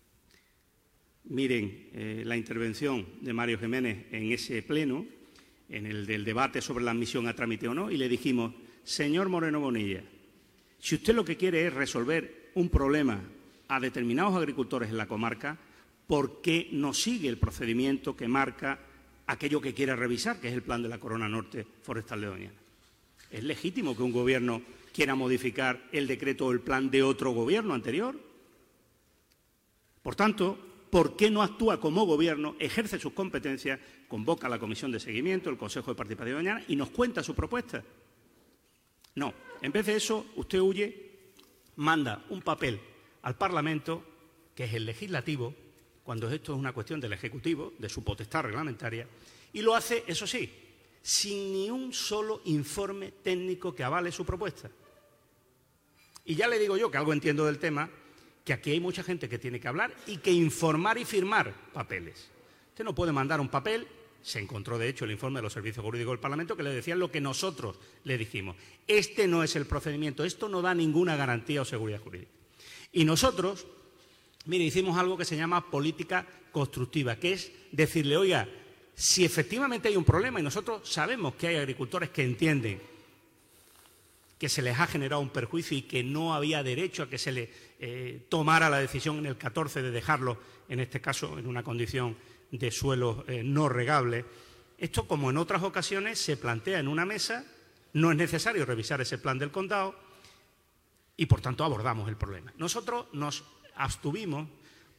Miren 1.25 1.89
eh, 1.93 2.23
la 2.27 2.37
intervención 2.37 3.07
de 3.21 3.33
Mario 3.33 3.59
Jiménez 3.59 4.07
en 4.11 4.33
ese 4.33 4.63
pleno, 4.63 5.07
en 5.69 5.87
el 5.87 6.05
del 6.05 6.25
debate 6.25 6.61
sobre 6.61 6.85
la 6.85 6.91
admisión 6.91 7.29
a 7.29 7.35
trámite 7.35 7.69
o 7.69 7.75
no, 7.75 7.91
y 7.91 7.97
le 7.97 8.09
dijimos, 8.09 8.55
señor 8.83 9.29
Moreno 9.29 9.61
Bonilla, 9.61 10.03
si 10.79 10.97
usted 10.97 11.15
lo 11.15 11.25
que 11.25 11.37
quiere 11.37 11.67
es 11.67 11.73
resolver 11.73 12.51
un 12.55 12.69
problema 12.69 13.23
a 13.69 13.81
determinados 13.81 14.35
agricultores 14.35 14.91
en 14.91 14.97
la 14.97 15.07
comarca, 15.07 15.57
¿por 16.07 16.43
qué 16.43 16.69
no 16.73 16.93
sigue 16.93 17.29
el 17.29 17.39
procedimiento 17.39 18.17
que 18.17 18.27
marca 18.27 18.81
aquello 19.27 19.61
que 19.61 19.75
quiere 19.75 19.97
revisar, 19.97 20.41
que 20.41 20.49
es 20.49 20.55
el 20.55 20.63
plan 20.63 20.83
de 20.83 20.89
la 20.89 20.99
Corona 20.99 21.29
Norte 21.29 21.67
Forestal 21.83 22.21
de 22.21 22.27
Doñana? 22.27 22.59
Es 23.31 23.45
legítimo 23.45 23.97
que 23.97 24.03
un 24.03 24.13
gobierno 24.13 24.63
quiera 24.93 25.15
modificar 25.15 25.89
el 25.93 26.07
decreto 26.07 26.47
o 26.47 26.53
el 26.53 26.61
plan 26.61 26.91
de 26.91 27.03
otro 27.03 27.33
gobierno 27.33 27.75
anterior. 27.75 28.19
Por 30.03 30.15
tanto, 30.15 30.59
¿por 30.91 31.17
qué 31.17 31.31
no 31.31 31.43
actúa 31.43 31.81
como 31.81 32.05
gobierno, 32.05 32.57
ejerce 32.59 32.99
sus 32.99 33.15
competencias, 33.15 33.81
convoca 34.09 34.47
a 34.47 34.51
la 34.51 34.59
comisión 34.59 34.93
de 34.93 35.01
seguimiento, 35.01 35.49
el 35.49 35.57
Consejo 35.57 35.91
de 35.91 35.97
Participación 35.97 36.37
de 36.37 36.43
Doñana 36.45 36.65
y 36.69 36.77
nos 36.77 36.91
cuenta 36.91 37.23
su 37.23 37.35
propuesta? 37.35 37.83
No, 39.15 39.33
en 39.63 39.73
vez 39.73 39.87
de 39.87 39.97
eso, 39.97 40.27
usted 40.37 40.61
huye, 40.61 41.33
manda 41.77 42.25
un 42.29 42.43
papel 42.43 42.81
al 43.23 43.37
Parlamento, 43.37 44.05
que 44.55 44.65
es 44.65 44.75
el 44.75 44.85
legislativo, 44.85 45.55
cuando 46.03 46.31
esto 46.31 46.53
es 46.53 46.59
una 46.59 46.73
cuestión 46.73 47.01
del 47.01 47.13
Ejecutivo, 47.13 47.73
de 47.79 47.89
su 47.89 48.03
potestad 48.03 48.43
reglamentaria, 48.43 49.07
y 49.53 49.63
lo 49.63 49.75
hace, 49.75 50.05
eso 50.07 50.27
sí, 50.27 50.51
sin 51.03 51.53
ni 51.53 51.71
un 51.71 51.93
solo 51.93 52.41
informe 52.45 53.13
técnico 53.23 53.75
que 53.75 53.85
avale 53.85 54.13
su 54.13 54.25
propuesta. 54.25 54.71
Y 56.25 56.35
ya 56.35 56.49
le 56.49 56.59
digo 56.59 56.77
yo 56.77 56.91
que 56.91 56.99
algo 56.99 57.13
entiendo 57.13 57.45
del 57.45 57.59
tema, 57.59 57.91
que 58.45 58.53
aquí 58.53 58.71
hay 58.71 58.81
mucha 58.81 59.03
gente 59.03 59.29
que 59.29 59.39
tiene 59.39 59.61
que 59.61 59.69
hablar 59.69 59.93
y 60.07 60.19
que 60.19 60.33
informar 60.33 60.99
y 60.99 61.05
firmar 61.05 61.53
papeles. 61.73 62.29
Usted 62.71 62.85
no 62.85 62.95
puede 62.95 63.13
mandar 63.13 63.41
un 63.41 63.49
papel, 63.49 63.87
se 64.23 64.39
encontró 64.39 64.79
de 64.79 64.89
hecho 64.89 65.05
el 65.05 65.11
informe 65.11 65.39
de 65.39 65.43
los 65.43 65.53
servicios 65.53 65.85
jurídicos 65.85 66.13
del 66.13 66.21
Parlamento 66.21 66.57
que 66.57 66.63
le 66.63 66.71
decían 66.71 66.99
lo 66.99 67.11
que 67.11 67.21
nosotros 67.21 67.79
le 68.05 68.19
dijimos. 68.19 68.57
Este 68.87 69.27
no 69.27 69.43
es 69.43 69.57
el 69.57 69.67
procedimiento, 69.67 70.25
esto 70.25 70.49
no 70.49 70.63
da 70.63 70.75
ninguna 70.75 71.17
garantía 71.17 71.63
o 71.63 71.65
seguridad 71.65 72.01
jurídica. 72.01 72.31
Y 72.93 73.05
nosotros, 73.05 73.67
mire, 74.47 74.65
hicimos 74.65 74.99
algo 74.99 75.17
que 75.17 75.25
se 75.25 75.37
llama 75.37 75.71
política 75.71 76.27
constructiva, 76.51 77.17
que 77.17 77.33
es 77.33 77.53
decirle, 77.73 78.17
oiga, 78.17 78.49
si 78.95 79.25
efectivamente 79.25 79.89
hay 79.89 79.97
un 79.97 80.05
problema 80.05 80.41
y 80.41 80.43
nosotros 80.43 80.89
sabemos 80.89 81.35
que 81.35 81.49
hay 81.49 81.57
agricultores 81.57 82.11
que 82.11 82.23
entienden 82.23 82.81
que 84.43 84.49
se 84.49 84.61
les 84.61 84.79
ha 84.81 84.89
generado 84.89 85.21
un 85.21 85.31
perjuicio 85.31 85.79
y 85.79 85.83
que 85.83 86.03
no 86.03 86.35
había 86.35 86.65
derecho 86.65 87.05
a 87.05 87.09
que 87.09 87.17
se 87.17 87.31
le 87.31 87.49
eh, 87.79 88.27
tomara 88.29 88.69
la 88.69 88.79
decisión 88.79 89.19
en 89.19 89.27
el 89.27 89.37
14 89.37 89.83
de 89.83 89.93
dejarlo, 89.93 90.37
en 90.69 90.81
este 90.81 91.01
caso, 91.01 91.39
en 91.39 91.47
una 91.47 91.63
condición 91.63 92.17
de 92.51 92.73
suelo 92.73 93.25
eh, 93.29 93.45
no 93.45 93.69
regable. 93.69 94.25
Esto, 94.79 95.07
como 95.07 95.31
en 95.31 95.37
otras 95.37 95.63
ocasiones, 95.63 96.19
se 96.19 96.37
plantea 96.37 96.81
en 96.81 96.89
una 96.89 97.07
mesa, 97.07 97.45
no 97.93 98.11
es 98.11 98.17
necesario 98.17 98.67
revisar 98.67 99.01
ese 99.01 99.17
plan 99.17 99.39
del 99.39 99.53
condado 99.53 99.95
y, 101.17 101.27
por 101.27 101.41
tanto, 101.41 101.63
abordamos 101.63 102.09
el 102.09 102.17
problema. 102.17 102.53
Nosotros 102.57 103.07
nos 103.13 103.45
abstuvimos 103.77 104.49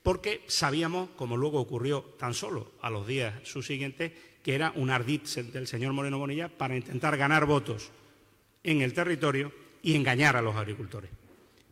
porque 0.04 0.44
sabíamos, 0.48 1.10
como 1.16 1.38
luego 1.38 1.60
ocurrió 1.60 2.02
tan 2.20 2.34
solo 2.34 2.74
a 2.82 2.90
los 2.90 3.08
días 3.08 3.34
subsiguientes, 3.44 4.12
que 4.44 4.54
era 4.54 4.74
un 4.76 4.90
ardid 4.90 5.22
del 5.54 5.68
señor 5.68 5.94
Moreno 5.94 6.20
Bonilla 6.20 6.50
para 6.50 6.76
intentar 6.76 7.16
ganar 7.18 7.46
votos 7.46 7.92
en 8.64 8.82
el 8.82 8.94
territorio 8.94 9.52
y 9.82 9.96
engañar 9.96 10.36
a 10.36 10.42
los 10.42 10.56
agricultores. 10.56 11.10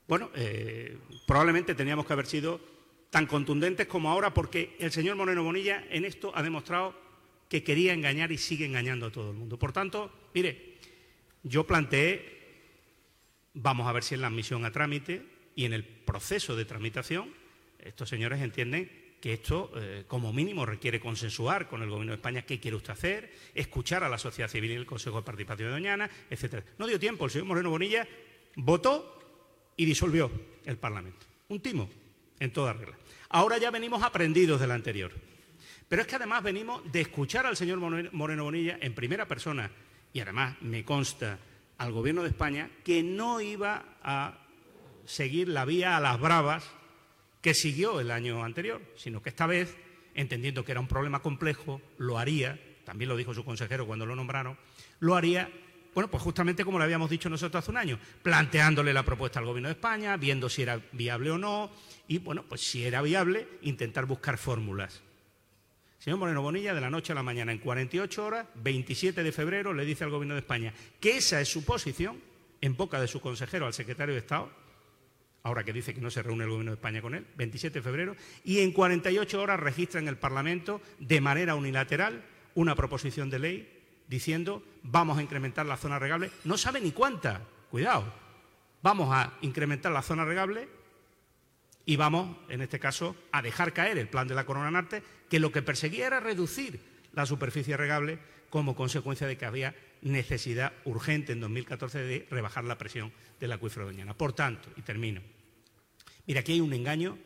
Bueno, 0.07 0.29
eh, 0.35 0.97
probablemente 1.27 1.75
teníamos 1.75 2.05
que 2.05 2.13
haber 2.13 2.25
sido 2.25 2.61
tan 3.09 3.27
contundentes 3.27 3.87
como 3.87 4.09
ahora 4.09 4.33
porque 4.33 4.75
el 4.79 4.91
señor 4.91 5.17
Moreno 5.17 5.43
Bonilla 5.43 5.85
en 5.89 6.05
esto 6.05 6.31
ha 6.33 6.41
demostrado 6.41 6.95
que 7.49 7.63
quería 7.63 7.93
engañar 7.93 8.31
y 8.31 8.37
sigue 8.37 8.65
engañando 8.65 9.07
a 9.07 9.11
todo 9.11 9.31
el 9.31 9.37
mundo. 9.37 9.59
Por 9.59 9.73
tanto, 9.73 10.09
mire, 10.33 10.77
yo 11.43 11.67
planteé, 11.67 12.39
vamos 13.53 13.87
a 13.87 13.91
ver 13.91 14.03
si 14.03 14.15
en 14.15 14.21
la 14.21 14.27
admisión 14.27 14.63
a 14.63 14.71
trámite 14.71 15.30
y 15.55 15.65
en 15.65 15.73
el 15.73 15.83
proceso 15.83 16.55
de 16.55 16.65
tramitación, 16.65 17.33
estos 17.79 18.09
señores 18.09 18.41
entienden 18.41 18.89
que 19.21 19.33
esto, 19.33 19.71
eh, 19.75 20.03
como 20.07 20.33
mínimo, 20.33 20.65
requiere 20.65 20.99
consensuar 20.99 21.67
con 21.67 21.83
el 21.83 21.89
Gobierno 21.89 22.11
de 22.11 22.15
España 22.15 22.41
qué 22.41 22.59
quiere 22.59 22.75
usted 22.75 22.93
hacer, 22.93 23.31
escuchar 23.53 24.03
a 24.03 24.09
la 24.09 24.17
sociedad 24.17 24.49
civil 24.49 24.71
y 24.71 24.75
el 24.75 24.85
Consejo 24.87 25.17
de 25.17 25.23
Participación 25.23 25.69
de 25.69 25.73
Doñana, 25.73 26.09
etcétera. 26.29 26.63
No 26.79 26.87
dio 26.87 26.99
tiempo, 26.99 27.25
el 27.25 27.31
señor 27.31 27.47
Moreno 27.47 27.69
Bonilla 27.69 28.07
votó 28.55 29.19
y 29.77 29.85
disolvió 29.85 30.31
el 30.65 30.77
Parlamento. 30.77 31.25
Un 31.49 31.61
timo, 31.61 31.89
en 32.39 32.51
toda 32.51 32.73
regla. 32.73 32.97
Ahora 33.29 33.59
ya 33.59 33.69
venimos 33.69 34.01
aprendidos 34.01 34.59
del 34.59 34.71
anterior. 34.71 35.11
Pero 35.87 36.01
es 36.01 36.07
que 36.07 36.15
además 36.15 36.41
venimos 36.41 36.89
de 36.91 37.01
escuchar 37.01 37.45
al 37.45 37.55
señor 37.55 37.77
Moreno 37.79 38.43
Bonilla 38.43 38.79
en 38.81 38.95
primera 38.95 39.27
persona, 39.27 39.69
y 40.13 40.19
además 40.19 40.57
me 40.61 40.83
consta 40.83 41.37
al 41.77 41.91
Gobierno 41.91 42.23
de 42.23 42.29
España 42.29 42.69
que 42.83 43.03
no 43.03 43.39
iba 43.39 43.97
a 44.01 44.40
seguir 45.11 45.49
la 45.49 45.65
vía 45.65 45.97
a 45.97 45.99
las 45.99 46.19
bravas 46.19 46.63
que 47.41 47.53
siguió 47.53 47.99
el 47.99 48.11
año 48.11 48.43
anterior, 48.43 48.81
sino 48.95 49.21
que 49.21 49.29
esta 49.29 49.45
vez, 49.45 49.75
entendiendo 50.15 50.63
que 50.63 50.71
era 50.71 50.79
un 50.79 50.87
problema 50.87 51.21
complejo, 51.21 51.81
lo 51.97 52.17
haría, 52.17 52.59
también 52.85 53.09
lo 53.09 53.17
dijo 53.17 53.33
su 53.33 53.43
consejero 53.43 53.85
cuando 53.85 54.05
lo 54.05 54.15
nombraron, 54.15 54.57
lo 54.99 55.15
haría, 55.15 55.51
bueno, 55.93 56.09
pues 56.09 56.23
justamente 56.23 56.63
como 56.63 56.77
le 56.77 56.85
habíamos 56.85 57.09
dicho 57.09 57.29
nosotros 57.29 57.61
hace 57.61 57.71
un 57.71 57.77
año, 57.77 57.99
planteándole 58.23 58.93
la 58.93 59.03
propuesta 59.03 59.39
al 59.39 59.45
Gobierno 59.45 59.67
de 59.67 59.73
España, 59.73 60.15
viendo 60.15 60.49
si 60.49 60.61
era 60.61 60.79
viable 60.93 61.31
o 61.31 61.37
no, 61.37 61.71
y 62.07 62.19
bueno, 62.19 62.45
pues 62.47 62.61
si 62.61 62.85
era 62.85 63.01
viable, 63.01 63.47
intentar 63.63 64.05
buscar 64.05 64.37
fórmulas. 64.37 65.01
Señor 65.99 66.19
Moreno 66.19 66.41
Bonilla, 66.41 66.73
de 66.73 66.81
la 66.81 66.89
noche 66.89 67.11
a 67.11 67.15
la 67.15 67.23
mañana, 67.23 67.51
en 67.51 67.59
48 67.59 68.25
horas, 68.25 68.47
27 68.55 69.23
de 69.23 69.31
febrero, 69.31 69.73
le 69.73 69.85
dice 69.85 70.05
al 70.05 70.09
Gobierno 70.09 70.35
de 70.35 70.39
España 70.39 70.73
que 70.99 71.17
esa 71.17 71.41
es 71.41 71.49
su 71.49 71.65
posición, 71.65 72.21
en 72.61 72.77
boca 72.77 73.01
de 73.01 73.07
su 73.07 73.19
consejero, 73.19 73.65
al 73.65 73.73
secretario 73.73 74.13
de 74.13 74.19
Estado, 74.19 74.60
ahora 75.43 75.63
que 75.63 75.73
dice 75.73 75.93
que 75.93 76.01
no 76.01 76.11
se 76.11 76.21
reúne 76.21 76.43
el 76.43 76.49
Gobierno 76.49 76.71
de 76.71 76.75
España 76.75 77.01
con 77.01 77.15
él, 77.15 77.25
27 77.35 77.79
de 77.79 77.83
febrero, 77.83 78.15
y 78.43 78.59
en 78.59 78.71
48 78.71 79.41
horas 79.41 79.59
registra 79.59 79.99
en 79.99 80.07
el 80.07 80.17
Parlamento 80.17 80.81
de 80.99 81.21
manera 81.21 81.55
unilateral 81.55 82.23
una 82.55 82.75
proposición 82.75 83.29
de 83.29 83.39
ley 83.39 83.81
diciendo 84.07 84.63
vamos 84.83 85.17
a 85.17 85.23
incrementar 85.23 85.65
la 85.65 85.77
zona 85.77 85.97
regable, 85.97 86.31
no 86.43 86.57
sabe 86.57 86.81
ni 86.81 86.91
cuánta, 86.91 87.41
cuidado, 87.69 88.13
vamos 88.81 89.09
a 89.11 89.33
incrementar 89.41 89.91
la 89.91 90.01
zona 90.01 90.25
regable 90.25 90.67
y 91.85 91.95
vamos, 91.95 92.37
en 92.49 92.61
este 92.61 92.79
caso, 92.79 93.15
a 93.31 93.41
dejar 93.41 93.73
caer 93.73 93.97
el 93.97 94.09
plan 94.09 94.27
de 94.27 94.35
la 94.35 94.45
Corona 94.45 94.69
Norte, 94.69 95.01
que 95.29 95.39
lo 95.39 95.51
que 95.51 95.61
perseguía 95.61 96.07
era 96.07 96.19
reducir 96.19 96.79
la 97.13 97.25
superficie 97.25 97.75
regable 97.75 98.19
como 98.49 98.75
consecuencia 98.75 99.27
de 99.27 99.37
que 99.37 99.45
había 99.45 99.75
necesidad 100.01 100.73
urgente 100.85 101.33
en 101.33 101.39
2014 101.39 101.99
de 101.99 102.27
rebajar 102.29 102.63
la 102.63 102.77
presión 102.77 103.11
del 103.39 103.51
acuífero 103.51 103.85
doñana. 103.85 104.17
Por 104.17 104.33
tanto, 104.33 104.69
y 104.75 104.81
termino, 104.81 105.21
mira, 106.25 106.41
aquí 106.41 106.53
hay 106.53 106.61
un 106.61 106.73
engaño 106.73 107.17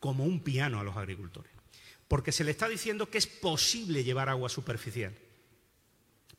como 0.00 0.24
un 0.24 0.40
piano 0.40 0.80
a 0.80 0.84
los 0.84 0.96
agricultores, 0.96 1.52
porque 2.08 2.32
se 2.32 2.44
le 2.44 2.50
está 2.50 2.68
diciendo 2.68 3.08
que 3.08 3.18
es 3.18 3.26
posible 3.26 4.04
llevar 4.04 4.28
agua 4.28 4.48
superficial 4.48 5.14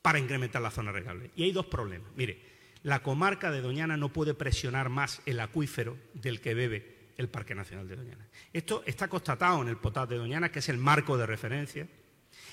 para 0.01 0.19
incrementar 0.19 0.61
la 0.61 0.71
zona 0.71 0.91
regable. 0.91 1.31
Y 1.35 1.43
hay 1.43 1.51
dos 1.51 1.65
problemas. 1.65 2.11
Mire, 2.15 2.39
la 2.83 3.01
comarca 3.01 3.49
de 3.49 3.61
Doñana 3.61 3.97
no 3.97 4.13
puede 4.13 4.35
presionar 4.35 4.89
más 4.89 5.21
el 5.25 5.39
acuífero 5.39 5.97
del 6.13 6.41
que 6.41 6.53
bebe 6.53 6.95
el 7.17 7.29
Parque 7.29 7.55
Nacional 7.55 7.87
de 7.87 7.95
Doñana. 7.95 8.27
Esto 8.53 8.83
está 8.85 9.07
constatado 9.07 9.61
en 9.63 9.69
el 9.69 9.77
POTAT 9.77 10.09
de 10.09 10.17
Doñana, 10.17 10.51
que 10.51 10.59
es 10.59 10.69
el 10.69 10.77
marco 10.77 11.17
de 11.17 11.25
referencia, 11.25 11.87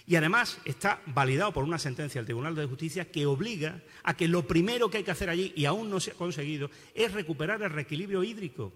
y 0.07 0.17
además 0.17 0.59
está 0.65 1.01
validado 1.07 1.53
por 1.53 1.65
una 1.65 1.79
sentencia 1.79 2.21
del 2.21 2.27
Tribunal 2.27 2.55
de 2.55 2.67
Justicia 2.67 3.11
que 3.11 3.27
obliga 3.27 3.83
a 4.03 4.17
que 4.17 4.29
lo 4.29 4.47
primero 4.47 4.91
que 4.91 4.99
hay 4.99 5.05
que 5.05 5.11
hacer 5.11 5.31
allí, 5.31 5.53
y 5.57 5.65
aún 5.65 5.91
no 5.91 6.01
se 6.01 6.13
ha 6.13 6.15
conseguido, 6.15 6.71
es 6.95 7.13
recuperar 7.13 7.63
el 7.63 7.71
reequilibrio 7.71 8.25
hídrico 8.25 8.73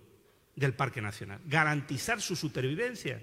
del 0.54 0.74
Parque 0.74 1.02
Nacional, 1.02 1.40
garantizar 1.46 2.20
su 2.20 2.36
supervivencia. 2.36 3.22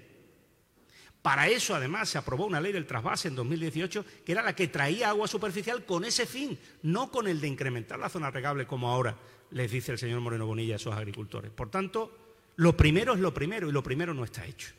Para 1.22 1.48
eso, 1.48 1.74
además, 1.74 2.10
se 2.10 2.18
aprobó 2.18 2.44
una 2.44 2.60
ley 2.60 2.72
del 2.72 2.86
trasvase 2.86 3.28
en 3.28 3.34
2018 3.34 4.04
que 4.26 4.32
era 4.32 4.42
la 4.42 4.54
que 4.54 4.68
traía 4.68 5.08
agua 5.08 5.26
superficial 5.26 5.86
con 5.86 6.04
ese 6.04 6.26
fin, 6.26 6.58
no 6.82 7.10
con 7.10 7.26
el 7.26 7.40
de 7.40 7.48
incrementar 7.48 7.98
la 7.98 8.10
zona 8.10 8.30
regable 8.30 8.66
como 8.66 8.90
ahora 8.90 9.16
les 9.50 9.70
dice 9.70 9.92
el 9.92 9.98
señor 9.98 10.20
Moreno 10.20 10.46
Bonilla 10.46 10.74
a 10.74 10.76
esos 10.76 10.94
agricultores. 10.94 11.50
Por 11.50 11.70
tanto, 11.70 12.12
lo 12.56 12.76
primero 12.76 13.14
es 13.14 13.20
lo 13.20 13.32
primero 13.32 13.68
y 13.68 13.72
lo 13.72 13.82
primero 13.82 14.12
no 14.12 14.24
está 14.24 14.44
hecho. 14.44 14.72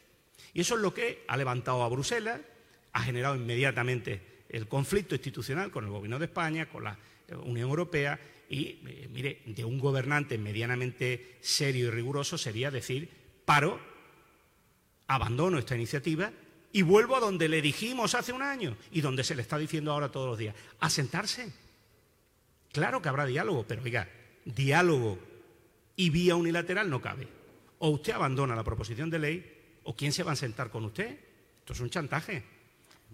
Y 0.54 0.62
eso 0.62 0.76
es 0.76 0.82
lo 0.82 0.94
que 0.94 1.26
ha 1.28 1.36
levantado 1.36 1.84
a 1.84 1.90
Bruselas, 1.90 2.40
ha 2.96 3.02
generado 3.02 3.36
inmediatamente 3.36 4.46
el 4.48 4.70
conflicto 4.70 5.16
institucional 5.16 5.70
con 5.70 5.84
el 5.84 5.92
Gobierno 5.92 6.18
de 6.18 6.26
España, 6.26 6.68
con 6.68 6.86
la 6.86 6.98
Unión 7.44 7.68
Europea 7.70 8.18
y, 8.50 8.80
eh, 8.88 9.10
mire, 9.12 9.42
de 9.46 9.66
un 9.66 9.80
gobernante 9.80 10.38
medianamente 10.38 11.36
serio 11.42 11.88
y 11.88 11.90
riguroso 11.90 12.38
sería 12.38 12.72
decir, 12.72 13.10
paro, 13.44 13.82
abandono 15.08 15.60
esta 15.60 15.76
iniciativa 15.76 16.32
Y 16.72 16.84
vuelvo 16.84 17.18
a 17.18 17.20
donde 17.20 17.50
le 17.50 17.62
dijimos 17.62 18.16
hace 18.16 18.32
un 18.32 18.42
año 18.42 18.78
y 18.92 19.02
donde 19.02 19.26
se 19.26 19.36
le 19.36 19.42
está 19.42 19.58
diciendo 19.58 19.92
ahora 19.92 20.12
todos 20.12 20.30
los 20.30 20.38
días, 20.38 20.56
a 20.80 20.90
sentarse. 20.90 21.52
Claro 22.72 23.02
que 23.02 23.10
habrá 23.10 23.26
diálogo, 23.26 23.66
pero 23.68 23.84
oiga, 23.84 24.08
diálogo 24.46 25.20
y 25.98 26.10
vía 26.12 26.36
unilateral 26.36 26.90
no 26.90 27.02
cabe. 27.02 27.28
O 27.80 27.90
usted 27.90 28.14
abandona 28.14 28.56
la 28.56 28.64
proposición 28.64 29.10
de 29.10 29.20
ley 29.20 29.62
o 29.84 29.96
quién 29.96 30.14
se 30.14 30.24
va 30.24 30.32
a 30.32 30.38
sentar 30.38 30.70
con 30.70 30.86
usted. 30.86 31.20
Esto 31.60 31.74
es 31.74 31.80
un 31.82 31.90
chantaje. 31.90 32.55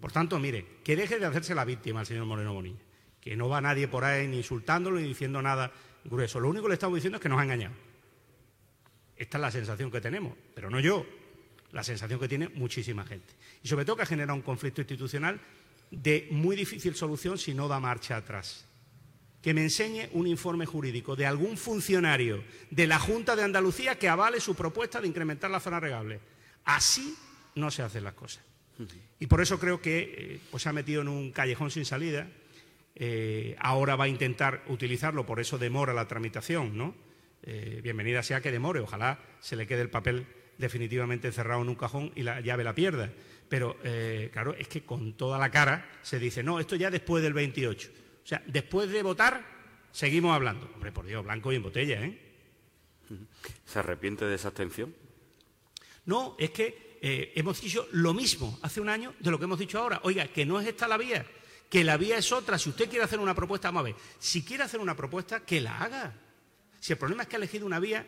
Por 0.02 0.12
tanto, 0.12 0.40
mire, 0.40 0.66
que 0.84 0.96
deje 0.96 1.20
de 1.20 1.28
hacerse 1.28 1.54
la 1.54 1.64
víctima 1.64 2.00
al 2.00 2.08
señor 2.08 2.26
Moreno 2.26 2.54
Bonilla, 2.54 2.82
que 3.22 3.38
no 3.38 3.48
va 3.48 3.62
nadie 3.62 3.88
por 3.88 4.04
ahí 4.04 4.28
ni 4.28 4.38
insultándolo 4.38 5.00
ni 5.00 5.08
diciendo 5.08 5.42
nada 5.44 5.72
grueso. 6.04 6.40
Lo 6.40 6.50
único 6.50 6.64
que 6.64 6.70
le 6.70 6.74
estamos 6.74 6.96
diciendo 6.96 7.18
es 7.18 7.22
que 7.22 7.30
nos 7.30 7.40
ha 7.40 7.44
engañado. 7.44 7.76
Esta 9.16 9.38
es 9.38 9.42
la 9.42 9.52
sensación 9.52 9.92
que 9.92 10.02
tenemos, 10.02 10.34
pero 10.56 10.72
no 10.72 10.80
yo, 10.80 11.06
la 11.72 11.84
sensación 11.84 12.20
que 12.20 12.28
tiene 12.28 12.50
muchísima 12.50 13.06
gente. 13.06 13.36
Y 13.64 13.68
sobre 13.68 13.86
todo 13.86 13.98
que 13.98 14.02
ha 14.02 14.08
generado 14.08 14.36
un 14.36 14.42
conflicto 14.42 14.82
institucional 14.82 15.40
de 15.92 16.28
muy 16.32 16.56
difícil 16.56 16.96
solución 16.96 17.38
si 17.38 17.54
no 17.54 17.68
da 17.68 17.80
marcha 17.80 18.18
atrás. 18.18 18.66
Que 19.44 19.54
me 19.54 19.62
enseñe 19.62 20.10
un 20.14 20.26
informe 20.26 20.66
jurídico 20.66 21.16
de 21.16 21.28
algún 21.28 21.58
funcionario 21.58 22.44
de 22.72 22.88
la 22.88 22.98
Junta 22.98 23.36
de 23.36 23.44
Andalucía 23.44 24.00
que 24.00 24.10
avale 24.10 24.40
su 24.40 24.56
propuesta 24.56 25.00
de 25.00 25.08
incrementar 25.08 25.52
la 25.52 25.60
zona 25.60 25.80
regable. 25.80 26.20
Así 26.66 27.16
no 27.54 27.70
se 27.70 27.84
hacen 27.84 28.04
las 28.04 28.14
cosas. 28.14 28.51
Y 29.20 29.28
por 29.28 29.42
eso 29.42 29.60
creo 29.60 29.82
que 29.82 30.16
eh, 30.18 30.40
pues 30.50 30.64
se 30.64 30.70
ha 30.70 30.74
metido 30.74 31.02
en 31.02 31.08
un 31.08 31.32
callejón 31.32 31.72
sin 31.72 31.86
salida. 31.86 32.28
Eh, 32.96 33.56
ahora 33.60 33.96
va 33.96 34.06
a 34.06 34.08
intentar 34.08 34.64
utilizarlo, 34.68 35.26
por 35.26 35.40
eso 35.40 35.58
demora 35.58 35.94
la 35.94 36.08
tramitación, 36.08 36.78
¿no? 36.78 36.96
Eh, 37.44 37.80
bienvenida 37.84 38.22
sea 38.22 38.42
que 38.42 38.52
demore, 38.52 38.80
ojalá 38.80 39.20
se 39.40 39.56
le 39.56 39.66
quede 39.66 39.82
el 39.82 39.90
papel 39.90 40.28
definitivamente 40.58 41.28
encerrado 41.28 41.62
en 41.62 41.70
un 41.70 41.76
cajón 41.76 42.12
y 42.16 42.24
la 42.24 42.42
llave 42.42 42.64
la 42.64 42.76
pierda. 42.76 43.12
Pero 43.50 43.76
claro, 44.32 44.54
es 44.54 44.70
que 44.70 44.86
con 44.86 45.18
toda 45.18 45.38
la 45.38 45.52
cara 45.52 45.90
se 46.02 46.20
dice, 46.20 46.42
no, 46.42 46.62
esto 46.62 46.78
ya 46.78 46.90
después 46.90 47.22
del 47.22 47.34
28. 47.34 47.90
O 48.24 48.28
sea, 48.28 48.42
después 48.48 48.90
de 48.90 49.04
votar, 49.04 49.44
seguimos 49.92 50.34
hablando. 50.34 50.72
Hombre, 50.74 50.94
por 50.94 51.06
Dios, 51.06 51.22
blanco 51.22 51.52
y 51.52 51.58
en 51.58 51.64
botella, 51.64 52.02
¿eh? 52.02 52.18
¿Se 53.66 53.80
arrepiente 53.80 54.24
de 54.24 54.36
esa 54.36 54.50
abstención? 54.50 54.96
No, 56.06 56.36
es 56.40 56.52
que 56.52 56.91
eh, 57.04 57.34
hemos 57.36 57.60
dicho 57.60 57.88
lo 57.94 58.14
mismo 58.14 58.60
hace 58.62 58.80
un 58.80 58.88
año 58.88 59.16
de 59.20 59.32
lo 59.32 59.40
que 59.40 59.46
hemos 59.46 59.58
dicho 59.58 59.80
ahora. 59.80 60.00
Oiga, 60.04 60.28
que 60.28 60.46
no 60.46 60.60
es 60.60 60.68
esta 60.68 60.88
la 60.88 60.98
vía, 60.98 61.26
que 61.68 61.84
la 61.84 61.98
vía 61.98 62.18
es 62.18 62.32
otra. 62.32 62.60
Si 62.60 62.70
usted 62.70 62.88
quiere 62.88 63.04
hacer 63.04 63.20
una 63.20 63.34
propuesta, 63.34 63.70
vamos 63.70 63.82
a 63.82 63.84
ver, 63.86 63.96
si 64.20 64.44
quiere 64.44 64.64
hacer 64.64 64.80
una 64.80 64.96
propuesta, 64.96 65.40
que 65.40 65.60
la 65.60 65.80
haga. 65.80 66.14
Si 66.80 66.94
el 66.94 67.00
problema 67.00 67.24
es 67.24 67.30
que 67.30 67.36
ha 67.36 67.40
elegido 67.40 67.66
una 67.66 67.80
vía 67.80 68.06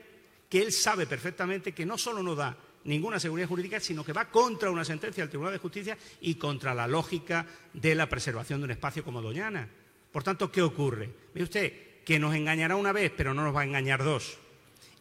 que 0.48 0.62
él 0.62 0.72
sabe 0.72 1.08
perfectamente 1.08 1.72
que 1.72 1.86
no 1.86 1.98
solo 1.98 2.22
no 2.22 2.36
da 2.36 2.56
ninguna 2.84 3.20
seguridad 3.20 3.48
jurídica, 3.48 3.80
sino 3.80 4.06
que 4.06 4.14
va 4.14 4.30
contra 4.30 4.70
una 4.70 4.86
sentencia 4.86 5.24
del 5.24 5.30
Tribunal 5.30 5.54
de 5.54 5.60
Justicia 5.60 5.98
y 6.22 6.36
contra 6.36 6.76
la 6.76 6.88
lógica 6.88 7.48
de 7.74 7.96
la 7.96 8.08
preservación 8.08 8.60
de 8.60 8.66
un 8.66 8.72
espacio 8.72 9.04
como 9.04 9.22
Doñana. 9.22 9.68
Por 10.12 10.24
tanto, 10.24 10.52
¿qué 10.52 10.62
ocurre? 10.62 11.10
Ve 11.34 11.42
usted, 11.42 11.74
que 12.06 12.20
nos 12.20 12.36
engañará 12.36 12.76
una 12.76 12.92
vez, 12.92 13.12
pero 13.16 13.34
no 13.34 13.44
nos 13.44 13.56
va 13.56 13.62
a 13.62 13.66
engañar 13.66 14.04
dos. 14.04 14.38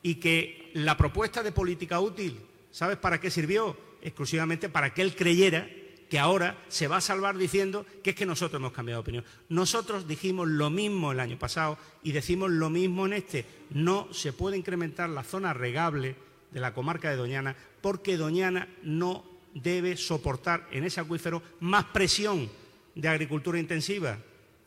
Y 0.03 0.15
que 0.15 0.71
la 0.75 0.97
propuesta 0.97 1.43
de 1.43 1.53
política 1.53 2.01
útil 2.01 2.39
¿Sabes 2.73 2.97
para 2.97 3.21
qué 3.21 3.31
sirvió? 3.31 3.77
Exclusivamente 4.01 4.69
para 4.69 4.93
que 4.93 5.03
él 5.03 5.15
creyera 5.15 5.69
que 6.11 6.19
ahora 6.19 6.59
se 6.69 6.89
va 6.89 6.97
a 6.99 7.01
salvar 7.01 7.39
diciendo 7.39 7.87
que 8.03 8.11
es 8.11 8.17
que 8.17 8.27
nosotros 8.27 8.61
hemos 8.61 8.73
cambiado 8.73 8.99
de 8.99 9.03
opinión. 9.03 9.25
Nosotros 9.49 10.07
dijimos 10.09 10.49
lo 10.49 10.69
mismo 10.69 11.13
el 11.13 11.21
año 11.21 11.39
pasado 11.39 11.79
y 12.03 12.13
decimos 12.13 12.51
lo 12.51 12.69
mismo 12.69 13.07
en 13.07 13.15
este. 13.15 13.47
No 13.71 14.13
se 14.13 14.33
puede 14.33 14.57
incrementar 14.57 15.09
la 15.09 15.23
zona 15.23 15.55
regable 15.55 16.17
de 16.51 16.61
la 16.61 16.75
comarca 16.75 17.09
de 17.09 17.17
Doñana 17.17 17.57
porque 17.81 18.17
Doñana 18.17 18.69
no 18.83 19.25
debe 19.55 19.97
soportar 19.97 20.69
en 20.71 20.85
ese 20.85 21.01
acuífero 21.01 21.43
más 21.61 21.85
presión 21.87 22.51
de 22.95 23.09
agricultura 23.09 23.59
intensiva. 23.59 24.19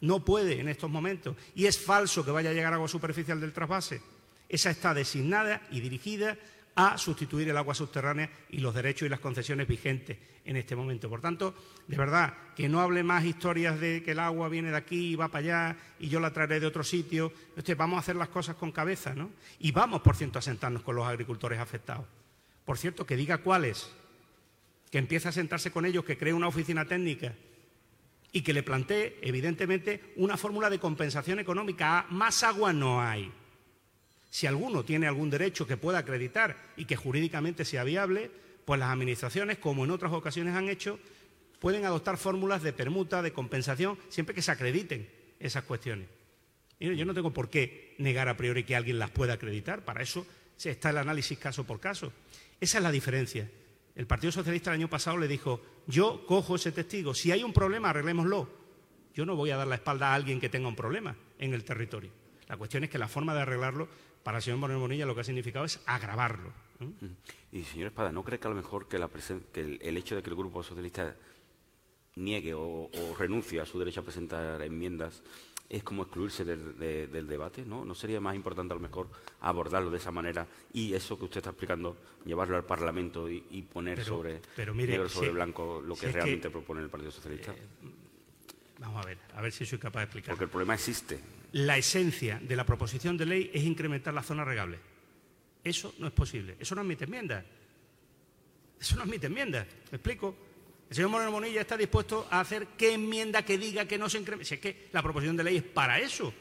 No 0.02 0.26
puede 0.26 0.60
en 0.60 0.68
estos 0.68 0.90
momentos. 0.90 1.36
Y 1.56 1.66
es 1.66 1.78
falso 1.78 2.26
que 2.26 2.32
vaya 2.32 2.50
a 2.50 2.54
llegar 2.54 2.74
agua 2.74 2.88
superficial 2.88 3.40
del 3.40 3.54
trasvase. 3.54 4.02
Esa 4.50 4.70
está 4.70 4.94
designada 4.94 5.62
y 5.72 5.80
dirigida 5.80 6.38
a 6.76 6.98
sustituir 6.98 7.50
el 7.50 7.58
agua 7.58 7.74
subterránea 7.74 8.30
y 8.50 8.60
los 8.60 8.76
derechos 8.76 9.06
y 9.06 9.10
las 9.10 9.22
concesiones 9.22 9.68
vigentes 9.68 10.18
en 10.44 10.58
este 10.58 10.76
momento. 10.76 11.10
Por 11.10 11.22
tanto, 11.22 11.56
de 11.88 11.98
verdad, 11.98 12.34
que 12.56 12.68
no 12.68 12.82
hable 12.82 13.02
más 13.02 13.24
historias 13.24 13.80
de 13.80 14.04
que 14.04 14.12
el 14.12 14.20
agua 14.20 14.50
viene 14.50 14.72
de 14.72 14.78
aquí 14.78 15.12
y 15.12 15.16
va 15.16 15.30
para 15.30 15.40
allá 15.40 15.78
y 16.00 16.10
yo 16.10 16.20
la 16.20 16.32
traeré 16.32 16.60
de 16.60 16.68
otro 16.68 16.84
sitio. 16.84 17.32
vamos 17.78 17.98
a 17.98 18.00
hacer 18.02 18.16
las 18.16 18.30
cosas 18.30 18.56
con 18.56 18.72
cabeza, 18.72 19.16
¿no? 19.16 19.32
Y 19.60 19.72
vamos, 19.72 20.02
por 20.02 20.16
cierto, 20.16 20.40
a 20.40 20.42
sentarnos 20.42 20.84
con 20.84 20.96
los 20.96 21.08
agricultores 21.08 21.60
afectados. 21.60 22.06
Por 22.66 22.78
cierto, 22.78 23.06
que 23.06 23.16
diga 23.16 23.38
cuáles, 23.38 23.90
que 24.92 24.98
empiece 24.98 25.30
a 25.30 25.32
sentarse 25.32 25.72
con 25.72 25.86
ellos, 25.86 26.04
que 26.04 26.18
cree 26.18 26.34
una 26.34 26.48
oficina 26.48 26.86
técnica 26.86 27.34
y 28.32 28.42
que 28.42 28.54
le 28.54 28.64
plantee, 28.64 29.18
evidentemente, 29.22 30.14
una 30.18 30.36
fórmula 30.36 30.70
de 30.70 30.80
compensación 30.80 31.40
económica. 31.40 32.06
Más 32.10 32.44
agua 32.44 32.74
no 32.74 33.02
hay. 33.02 33.32
Si 34.30 34.48
alguno 34.48 34.84
tiene 34.84 35.08
algún 35.08 35.30
derecho 35.30 35.68
que 35.68 35.78
pueda 35.78 36.00
acreditar 36.00 36.58
y 36.76 36.86
que 36.86 36.96
jurídicamente 36.96 37.66
sea 37.66 37.84
viable, 37.84 38.30
pues 38.66 38.80
las 38.80 38.90
administraciones, 38.90 39.58
como 39.58 39.86
en 39.86 39.92
otras 39.92 40.12
ocasiones 40.12 40.56
han 40.56 40.70
hecho, 40.70 41.00
pueden 41.60 41.86
adoptar 41.86 42.18
fórmulas 42.18 42.64
de 42.64 42.74
permuta, 42.74 43.22
de 43.22 43.34
compensación, 43.34 43.98
siempre 44.10 44.36
que 44.36 44.42
se 44.42 44.52
acrediten 44.52 45.10
esas 45.40 45.64
cuestiones. 45.64 46.08
yo 46.80 47.06
no 47.06 47.14
tengo 47.14 47.32
por 47.32 47.50
qué 47.50 47.96
negar 47.98 48.28
a 48.28 48.38
priori 48.38 48.64
que 48.64 48.76
alguien 48.76 49.00
las 49.00 49.12
pueda 49.12 49.34
acreditar, 49.34 49.86
para 49.86 50.02
eso 50.02 50.26
está 50.64 50.90
el 50.90 50.98
análisis 50.98 51.38
caso 51.38 51.64
por 51.66 51.80
caso. 51.80 52.12
Esa 52.60 52.78
es 52.78 52.84
la 52.84 52.92
diferencia. 52.92 53.50
El 53.96 54.08
Partido 54.08 54.32
Socialista 54.32 54.72
el 54.72 54.80
año 54.80 54.90
pasado 54.90 55.18
le 55.18 55.28
dijo, 55.28 55.62
yo 55.88 56.26
cojo 56.26 56.56
ese 56.56 56.72
testigo, 56.72 57.14
si 57.14 57.32
hay 57.32 57.44
un 57.44 57.54
problema, 57.54 57.90
arreglémoslo. 57.90 58.66
Yo 59.14 59.26
no 59.26 59.36
voy 59.36 59.52
a 59.52 59.58
dar 59.58 59.68
la 59.68 59.76
espalda 59.76 60.10
a 60.10 60.16
alguien 60.16 60.42
que 60.42 60.50
tenga 60.50 60.68
un 60.68 60.76
problema 60.76 61.16
en 61.40 61.54
el 61.54 61.64
territorio. 61.64 62.12
La 62.48 62.58
cuestión 62.58 62.84
es 62.84 62.90
que 62.90 62.98
la 62.98 63.08
forma 63.08 63.34
de 63.34 63.42
arreglarlo 63.42 63.88
para 64.26 64.40
el 64.40 64.44
señor 64.44 64.58
Moreno 64.58 64.80
Bonilla 64.80 65.06
lo 65.06 65.14
que 65.14 65.22
ha 65.22 65.24
significado 65.24 65.66
es 65.66 65.80
agravarlo. 65.86 66.52
Y 67.52 67.62
señor 67.62 67.90
Espada, 67.90 68.12
¿no 68.12 68.24
cree 68.24 68.40
que 68.40 68.48
a 68.48 68.50
lo 68.50 68.56
mejor 68.56 68.88
que, 68.88 68.98
el, 68.98 69.98
hecho 69.98 70.16
de 70.16 70.24
que 70.24 70.32
el 70.32 70.36
Grupo 70.36 70.64
Socialista 70.64 71.16
niegue 72.16 72.56
o, 72.56 72.90
renuncie 73.20 73.62
a 73.62 73.68
su 73.68 73.78
derecho 73.78 74.00
a 74.00 74.04
presentar 74.04 74.64
enmiendas 74.64 75.22
es 75.70 75.84
como 75.84 76.02
excluirse 76.02 76.44
del, 76.44 77.28
debate, 77.28 77.66
¿no? 77.66 77.86
¿No 77.86 77.94
sería 77.94 78.20
más 78.20 78.36
importante 78.36 78.74
a 78.74 78.78
lo 78.78 78.82
mejor 78.82 79.10
abordarlo 79.42 79.92
de 79.92 79.98
esa 79.98 80.10
manera 80.10 80.48
y 80.74 80.96
eso 80.96 81.20
que 81.20 81.26
usted 81.26 81.38
está 81.38 81.52
explicando, 81.52 81.96
llevarlo 82.26 82.58
al 82.58 82.66
Parlamento 82.66 83.30
y, 83.30 83.62
poner 83.72 84.04
sobre 84.04 84.42
negro 84.74 85.08
sobre 85.08 85.30
blanco 85.30 85.84
lo 85.86 85.96
que 85.96 86.12
realmente 86.12 86.50
propone 86.50 86.82
el 86.82 86.90
Partido 86.90 87.12
Socialista? 87.12 87.52
Eh, 87.52 87.62
vamos 88.80 89.06
a 89.06 89.08
ver, 89.08 89.20
a 89.36 89.42
ver 89.44 89.52
si 89.52 89.68
soy 89.68 89.78
capaz 89.78 90.00
de 90.00 90.06
explicar. 90.06 90.32
Porque 90.32 90.46
el 90.46 90.50
problema 90.50 90.74
existe 90.74 91.20
la 91.56 91.78
esencia 91.78 92.38
de 92.44 92.54
la 92.58 92.66
proposición 92.66 93.16
de 93.16 93.26
ley 93.26 93.52
es 93.54 93.64
incrementar 93.64 94.14
la 94.14 94.24
zona 94.24 94.44
regable. 94.44 94.78
Eso 95.64 95.96
no 96.00 96.08
es 96.08 96.12
posible. 96.12 96.58
Eso 96.60 96.76
no 96.76 96.82
admite 96.82 97.06
enmienda. 97.06 97.46
Eso 98.78 98.98
no 98.98 99.04
admite 99.04 99.28
enmienda. 99.28 99.66
¿Me 99.90 99.96
explico? 99.96 100.36
El 100.90 100.96
señor 100.96 101.12
Moreno 101.12 101.32
Monilla 101.32 101.62
está 101.62 101.78
dispuesto 101.78 102.28
a 102.30 102.42
hacer 102.42 102.68
qué 102.78 102.96
enmienda 102.96 103.46
que 103.46 103.58
diga 103.58 103.88
que 103.88 103.98
no 103.98 104.10
se 104.10 104.18
incremente. 104.18 104.50
Si 104.50 104.56
es 104.56 104.60
que 104.60 104.90
la 104.92 105.02
proposición 105.02 105.38
de 105.38 105.46
ley 105.46 105.56
es 105.56 105.64
para 105.64 105.98
eso. 105.98 106.34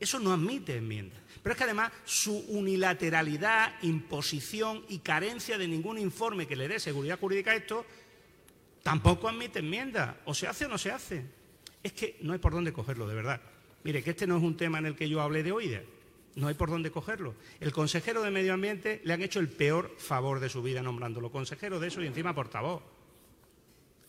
Eso 0.00 0.18
no 0.18 0.32
admite 0.32 0.74
enmienda. 0.74 1.16
Pero 1.42 1.52
es 1.52 1.58
que 1.58 1.64
además 1.64 1.92
su 2.06 2.38
unilateralidad, 2.48 3.74
imposición 3.82 4.82
y 4.88 5.00
carencia 5.00 5.58
de 5.58 5.68
ningún 5.68 5.98
informe 5.98 6.46
que 6.46 6.56
le 6.56 6.68
dé 6.68 6.80
seguridad 6.80 7.20
jurídica 7.20 7.50
a 7.50 7.56
esto, 7.56 7.84
tampoco 8.82 9.28
admite 9.28 9.58
enmienda. 9.58 10.22
O 10.24 10.32
se 10.32 10.46
hace 10.46 10.64
o 10.64 10.68
no 10.68 10.78
se 10.78 10.90
hace. 10.90 11.22
Es 11.82 11.92
que 11.92 12.16
no 12.22 12.32
hay 12.32 12.38
por 12.38 12.54
dónde 12.54 12.72
cogerlo, 12.72 13.06
de 13.06 13.14
verdad. 13.14 13.42
Mire, 13.84 14.02
que 14.02 14.10
este 14.10 14.26
no 14.26 14.36
es 14.36 14.42
un 14.42 14.56
tema 14.56 14.78
en 14.78 14.86
el 14.86 14.96
que 14.96 15.08
yo 15.08 15.20
hable 15.20 15.42
de 15.42 15.52
oídas. 15.52 15.82
No 16.34 16.46
hay 16.46 16.54
por 16.54 16.70
dónde 16.70 16.90
cogerlo. 16.90 17.34
El 17.60 17.72
consejero 17.72 18.22
de 18.22 18.30
Medio 18.30 18.54
Ambiente 18.54 19.00
le 19.04 19.12
han 19.12 19.22
hecho 19.22 19.40
el 19.40 19.48
peor 19.48 19.94
favor 19.98 20.40
de 20.40 20.48
su 20.48 20.62
vida 20.62 20.82
nombrándolo 20.82 21.30
consejero 21.30 21.80
de 21.80 21.88
eso 21.88 22.02
y 22.02 22.06
encima 22.06 22.34
portavoz. 22.34 22.82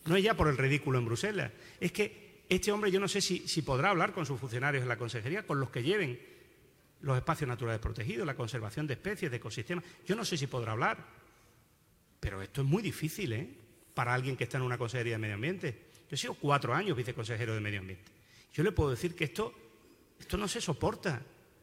No 0.06 0.16
es 0.16 0.22
ya 0.22 0.34
por 0.34 0.48
el 0.48 0.56
ridículo 0.56 0.98
en 0.98 1.06
Bruselas. 1.06 1.52
Es 1.80 1.92
que 1.92 2.44
este 2.48 2.72
hombre 2.72 2.90
yo 2.90 3.00
no 3.00 3.08
sé 3.08 3.20
si, 3.20 3.46
si 3.48 3.62
podrá 3.62 3.90
hablar 3.90 4.12
con 4.12 4.26
sus 4.26 4.38
funcionarios 4.38 4.82
en 4.82 4.88
la 4.88 4.96
consejería, 4.96 5.46
con 5.46 5.60
los 5.60 5.70
que 5.70 5.82
lleven 5.82 6.20
los 7.02 7.16
espacios 7.16 7.48
naturales 7.48 7.80
protegidos, 7.80 8.26
la 8.26 8.34
conservación 8.34 8.86
de 8.86 8.94
especies, 8.94 9.30
de 9.30 9.38
ecosistemas. 9.38 9.84
Yo 10.06 10.14
no 10.14 10.24
sé 10.24 10.36
si 10.36 10.46
podrá 10.46 10.72
hablar. 10.72 11.04
Pero 12.20 12.42
esto 12.42 12.60
es 12.60 12.66
muy 12.66 12.82
difícil, 12.82 13.32
¿eh? 13.32 13.48
Para 13.94 14.12
alguien 14.12 14.36
que 14.36 14.44
está 14.44 14.58
en 14.58 14.64
una 14.64 14.78
consejería 14.78 15.14
de 15.14 15.18
medio 15.18 15.34
ambiente. 15.34 15.90
Yo 16.08 16.14
he 16.14 16.16
sido 16.16 16.34
cuatro 16.34 16.74
años 16.74 16.96
viceconsejero 16.96 17.54
de 17.54 17.60
medio 17.60 17.80
ambiente. 17.80 18.19
Yo 18.52 18.62
le 18.62 18.72
puedo 18.72 18.90
decir 18.90 19.14
que 19.14 19.24
esto, 19.24 19.54
esto 20.18 20.36
no 20.36 20.48
se 20.48 20.60
soporta 20.60 21.22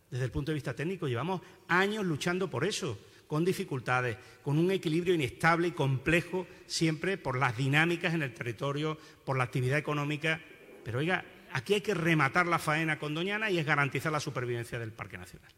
desde 0.09 0.25
el 0.25 0.31
punto 0.31 0.51
de 0.51 0.55
vista 0.55 0.75
técnico. 0.75 1.07
Llevamos 1.07 1.41
años 1.67 2.05
luchando 2.05 2.49
por 2.49 2.65
eso, 2.65 2.97
con 3.27 3.43
dificultades, 3.43 4.17
con 4.41 4.57
un 4.57 4.71
equilibrio 4.71 5.13
inestable 5.13 5.67
y 5.67 5.71
complejo, 5.71 6.47
siempre 6.65 7.17
por 7.17 7.37
las 7.37 7.57
dinámicas 7.57 8.13
en 8.13 8.21
el 8.21 8.33
territorio, 8.33 8.97
por 9.25 9.37
la 9.37 9.43
actividad 9.43 9.77
económica. 9.77 10.41
Pero 10.83 10.99
oiga, 10.99 11.25
aquí 11.51 11.73
hay 11.73 11.81
que 11.81 11.93
rematar 11.93 12.47
la 12.47 12.59
faena 12.59 12.97
con 12.97 13.13
Doñana 13.13 13.51
y 13.51 13.57
es 13.57 13.65
garantizar 13.65 14.11
la 14.11 14.19
supervivencia 14.19 14.79
del 14.79 14.93
Parque 14.93 15.17
Nacional. 15.17 15.51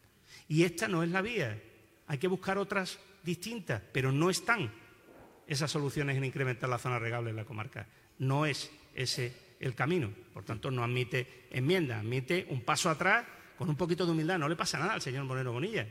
Y 0.48 0.64
esta 0.64 0.88
no 0.88 1.04
es 1.04 1.10
la 1.10 1.22
vía. 1.22 1.62
Hay 2.08 2.18
que 2.18 2.26
buscar 2.26 2.58
otras 2.58 2.98
distintas, 3.22 3.80
pero 3.92 4.10
no 4.10 4.30
están. 4.30 4.72
esas 5.46 5.70
soluciones 5.70 6.16
en 6.16 6.24
incrementar 6.24 6.68
la 6.68 6.78
zona 6.78 6.98
regable 6.98 7.30
en 7.30 7.36
la 7.36 7.44
comarca. 7.44 7.86
No 8.18 8.46
es 8.46 8.70
ese 8.94 9.49
el 9.60 9.74
camino. 9.74 10.10
Por 10.32 10.44
tanto, 10.44 10.70
no 10.70 10.82
admite 10.82 11.46
enmienda, 11.50 12.00
admite 12.00 12.46
un 12.50 12.62
paso 12.62 12.90
atrás 12.90 13.26
con 13.56 13.68
un 13.68 13.76
poquito 13.76 14.04
de 14.06 14.12
humildad. 14.12 14.38
No 14.38 14.48
le 14.48 14.56
pasa 14.56 14.78
nada 14.78 14.94
al 14.94 15.02
señor 15.02 15.24
Moreno 15.24 15.52
Bonilla. 15.52 15.86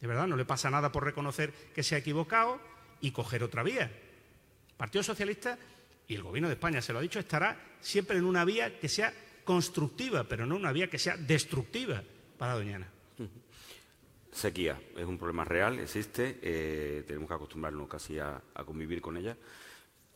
De 0.00 0.06
verdad, 0.06 0.26
no 0.26 0.36
le 0.36 0.44
pasa 0.44 0.70
nada 0.70 0.92
por 0.92 1.04
reconocer 1.04 1.52
que 1.74 1.82
se 1.82 1.94
ha 1.94 1.98
equivocado 1.98 2.60
y 3.00 3.12
coger 3.12 3.42
otra 3.42 3.62
vía. 3.62 3.84
El 3.84 4.76
Partido 4.76 5.02
Socialista 5.02 5.58
y 6.06 6.14
el 6.14 6.22
Gobierno 6.22 6.48
de 6.48 6.54
España, 6.54 6.82
se 6.82 6.92
lo 6.92 6.98
ha 6.98 7.02
dicho, 7.02 7.18
estará 7.18 7.56
siempre 7.80 8.18
en 8.18 8.24
una 8.24 8.44
vía 8.44 8.78
que 8.78 8.88
sea 8.88 9.12
constructiva, 9.44 10.24
pero 10.24 10.46
no 10.46 10.56
una 10.56 10.72
vía 10.72 10.90
que 10.90 10.98
sea 10.98 11.16
destructiva 11.16 12.02
para 12.36 12.54
Doñana. 12.54 12.88
Sequía 14.30 14.80
es 14.96 15.04
un 15.04 15.18
problema 15.18 15.44
real, 15.44 15.78
existe, 15.80 16.38
eh, 16.42 17.02
tenemos 17.06 17.28
que 17.28 17.34
acostumbrarnos 17.34 17.88
casi 17.88 18.18
a, 18.18 18.40
convivir 18.64 19.00
con 19.00 19.16
ella. 19.16 19.36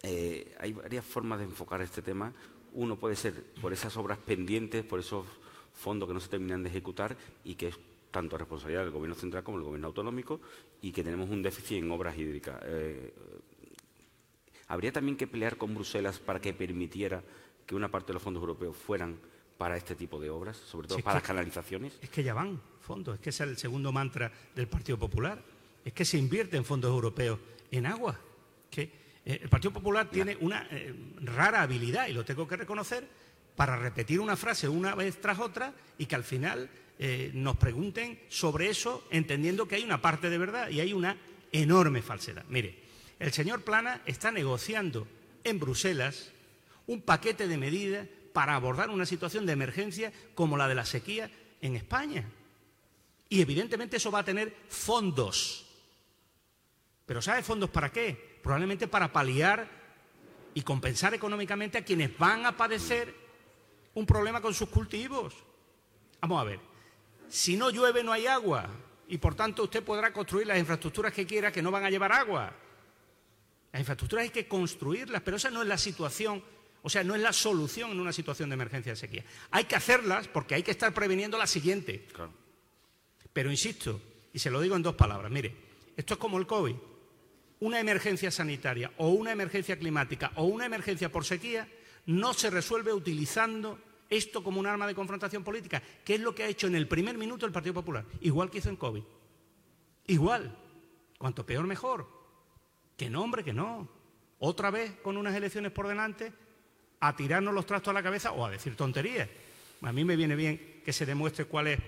Eh, 0.02 0.54
hay 0.60 0.72
varias 0.72 1.04
formas 1.04 1.38
de 1.38 1.44
enfocar 1.46 1.80
este 1.80 2.02
tema. 2.02 2.32
Uno 2.74 2.96
puede 2.96 3.16
ser 3.16 3.34
por 3.60 3.72
esas 3.72 3.96
obras 3.96 4.18
pendientes, 4.18 4.84
por 4.84 5.00
esos 5.00 5.26
fondos 5.72 6.08
que 6.08 6.14
no 6.14 6.20
se 6.20 6.28
terminan 6.28 6.62
de 6.62 6.70
ejecutar 6.70 7.16
y 7.44 7.54
que 7.54 7.68
es 7.68 7.78
tanto 8.10 8.36
responsabilidad 8.36 8.82
del 8.82 8.92
Gobierno 8.92 9.14
central 9.14 9.42
como 9.42 9.58
del 9.58 9.66
Gobierno 9.66 9.88
autonómico 9.88 10.40
y 10.80 10.92
que 10.92 11.02
tenemos 11.02 11.30
un 11.30 11.42
déficit 11.42 11.78
en 11.78 11.90
obras 11.90 12.16
hídricas. 12.16 12.60
Eh, 12.64 13.12
¿Habría 14.68 14.92
también 14.92 15.16
que 15.16 15.26
pelear 15.26 15.56
con 15.56 15.74
Bruselas 15.74 16.18
para 16.18 16.40
que 16.40 16.52
permitiera 16.52 17.22
que 17.66 17.74
una 17.74 17.90
parte 17.90 18.08
de 18.08 18.14
los 18.14 18.22
fondos 18.22 18.40
europeos 18.40 18.76
fueran 18.76 19.18
para 19.58 19.76
este 19.76 19.94
tipo 19.94 20.18
de 20.20 20.30
obras, 20.30 20.56
sobre 20.56 20.88
todo 20.88 20.98
para 21.00 21.16
las 21.16 21.22
canalizaciones? 21.22 21.98
Es 22.00 22.10
que 22.10 22.22
ya 22.22 22.34
van 22.34 22.60
fondos, 22.80 23.14
es 23.14 23.20
que 23.20 23.30
ese 23.30 23.44
es 23.44 23.50
el 23.50 23.56
segundo 23.58 23.92
mantra 23.92 24.32
del 24.54 24.68
Partido 24.68 24.98
Popular, 24.98 25.42
es 25.84 25.92
que 25.92 26.04
se 26.04 26.18
invierte 26.18 26.56
en 26.56 26.64
fondos 26.64 26.90
europeos 26.90 27.38
en 27.70 27.86
agua. 27.86 28.18
Que 28.70 29.01
eh, 29.24 29.40
el 29.42 29.48
Partido 29.48 29.72
Popular 29.72 30.10
tiene 30.10 30.36
una 30.40 30.66
eh, 30.70 30.94
rara 31.22 31.62
habilidad, 31.62 32.08
y 32.08 32.12
lo 32.12 32.24
tengo 32.24 32.46
que 32.46 32.56
reconocer, 32.56 33.06
para 33.56 33.76
repetir 33.76 34.20
una 34.20 34.36
frase 34.36 34.68
una 34.68 34.94
vez 34.94 35.20
tras 35.20 35.38
otra 35.38 35.74
y 35.98 36.06
que 36.06 36.14
al 36.14 36.24
final 36.24 36.70
eh, 36.98 37.30
nos 37.34 37.56
pregunten 37.56 38.18
sobre 38.28 38.68
eso, 38.68 39.06
entendiendo 39.10 39.68
que 39.68 39.76
hay 39.76 39.84
una 39.84 40.00
parte 40.00 40.30
de 40.30 40.38
verdad 40.38 40.70
y 40.70 40.80
hay 40.80 40.92
una 40.92 41.16
enorme 41.52 42.02
falsedad. 42.02 42.44
Mire, 42.48 42.78
el 43.18 43.32
señor 43.32 43.62
Plana 43.62 44.02
está 44.06 44.30
negociando 44.30 45.06
en 45.44 45.60
Bruselas 45.60 46.32
un 46.86 47.02
paquete 47.02 47.46
de 47.46 47.58
medidas 47.58 48.08
para 48.32 48.54
abordar 48.54 48.90
una 48.90 49.06
situación 49.06 49.46
de 49.46 49.52
emergencia 49.52 50.12
como 50.34 50.56
la 50.56 50.68
de 50.68 50.74
la 50.74 50.86
sequía 50.86 51.30
en 51.60 51.76
España. 51.76 52.24
Y 53.28 53.40
evidentemente 53.40 53.98
eso 53.98 54.10
va 54.10 54.20
a 54.20 54.24
tener 54.24 54.54
fondos. 54.68 55.66
Pero 57.06 57.20
¿sabe 57.20 57.42
fondos 57.42 57.70
para 57.70 57.92
qué? 57.92 58.31
Probablemente 58.42 58.88
para 58.88 59.12
paliar 59.12 59.68
y 60.54 60.62
compensar 60.62 61.14
económicamente 61.14 61.78
a 61.78 61.84
quienes 61.84 62.16
van 62.18 62.44
a 62.44 62.56
padecer 62.56 63.14
un 63.94 64.04
problema 64.04 64.40
con 64.40 64.52
sus 64.52 64.68
cultivos. 64.68 65.34
Vamos 66.20 66.40
a 66.40 66.44
ver, 66.44 66.60
si 67.28 67.56
no 67.56 67.70
llueve 67.70 68.02
no 68.02 68.12
hay 68.12 68.26
agua 68.26 68.68
y 69.08 69.18
por 69.18 69.34
tanto 69.34 69.64
usted 69.64 69.82
podrá 69.82 70.12
construir 70.12 70.46
las 70.46 70.58
infraestructuras 70.58 71.12
que 71.12 71.26
quiera 71.26 71.52
que 71.52 71.62
no 71.62 71.70
van 71.70 71.84
a 71.84 71.90
llevar 71.90 72.12
agua. 72.12 72.52
Las 73.72 73.80
infraestructuras 73.80 74.24
hay 74.24 74.30
que 74.30 74.48
construirlas, 74.48 75.22
pero 75.22 75.36
esa 75.36 75.50
no 75.50 75.62
es 75.62 75.68
la 75.68 75.78
situación 75.78 76.42
o 76.82 76.90
sea, 76.90 77.04
no 77.04 77.14
es 77.14 77.20
la 77.20 77.32
solución 77.32 77.92
en 77.92 78.00
una 78.00 78.12
situación 78.12 78.50
de 78.50 78.54
emergencia 78.54 78.92
de 78.92 78.96
sequía. 78.96 79.24
Hay 79.52 79.64
que 79.64 79.76
hacerlas 79.76 80.26
porque 80.26 80.56
hay 80.56 80.64
que 80.64 80.72
estar 80.72 80.92
previniendo 80.92 81.38
la 81.38 81.46
siguiente. 81.46 82.08
Pero 83.32 83.50
insisto, 83.50 84.00
y 84.32 84.40
se 84.40 84.50
lo 84.50 84.60
digo 84.60 84.74
en 84.74 84.82
dos 84.82 84.96
palabras, 84.96 85.30
mire, 85.30 85.54
esto 85.96 86.14
es 86.14 86.20
como 86.20 86.38
el 86.38 86.46
COVID. 86.46 86.74
Una 87.62 87.78
emergencia 87.78 88.32
sanitaria 88.32 88.90
o 88.96 89.10
una 89.10 89.30
emergencia 89.30 89.78
climática 89.78 90.32
o 90.34 90.46
una 90.46 90.66
emergencia 90.66 91.12
por 91.12 91.24
sequía 91.24 91.68
no 92.06 92.34
se 92.34 92.50
resuelve 92.50 92.92
utilizando 92.92 93.78
esto 94.10 94.42
como 94.42 94.58
un 94.58 94.66
arma 94.66 94.84
de 94.84 94.96
confrontación 94.96 95.44
política, 95.44 95.80
que 96.04 96.16
es 96.16 96.20
lo 96.20 96.34
que 96.34 96.42
ha 96.42 96.48
hecho 96.48 96.66
en 96.66 96.74
el 96.74 96.88
primer 96.88 97.16
minuto 97.16 97.46
el 97.46 97.52
Partido 97.52 97.74
Popular, 97.74 98.04
igual 98.20 98.50
que 98.50 98.58
hizo 98.58 98.68
en 98.68 98.74
COVID. 98.74 99.04
Igual. 100.08 100.58
Cuanto 101.16 101.46
peor, 101.46 101.64
mejor. 101.68 102.08
Que 102.96 103.08
no, 103.08 103.22
hombre, 103.22 103.44
que 103.44 103.52
no. 103.52 103.88
Otra 104.40 104.72
vez 104.72 104.94
con 105.00 105.16
unas 105.16 105.36
elecciones 105.36 105.70
por 105.70 105.86
delante, 105.86 106.32
a 106.98 107.14
tirarnos 107.14 107.54
los 107.54 107.64
trastos 107.64 107.92
a 107.92 107.94
la 107.94 108.02
cabeza 108.02 108.32
o 108.32 108.44
a 108.44 108.50
decir 108.50 108.74
tonterías. 108.74 109.28
A 109.82 109.92
mí 109.92 110.04
me 110.04 110.16
viene 110.16 110.34
bien 110.34 110.82
que 110.84 110.92
se 110.92 111.06
demuestre 111.06 111.44
cuál 111.44 111.68
es 111.68 111.78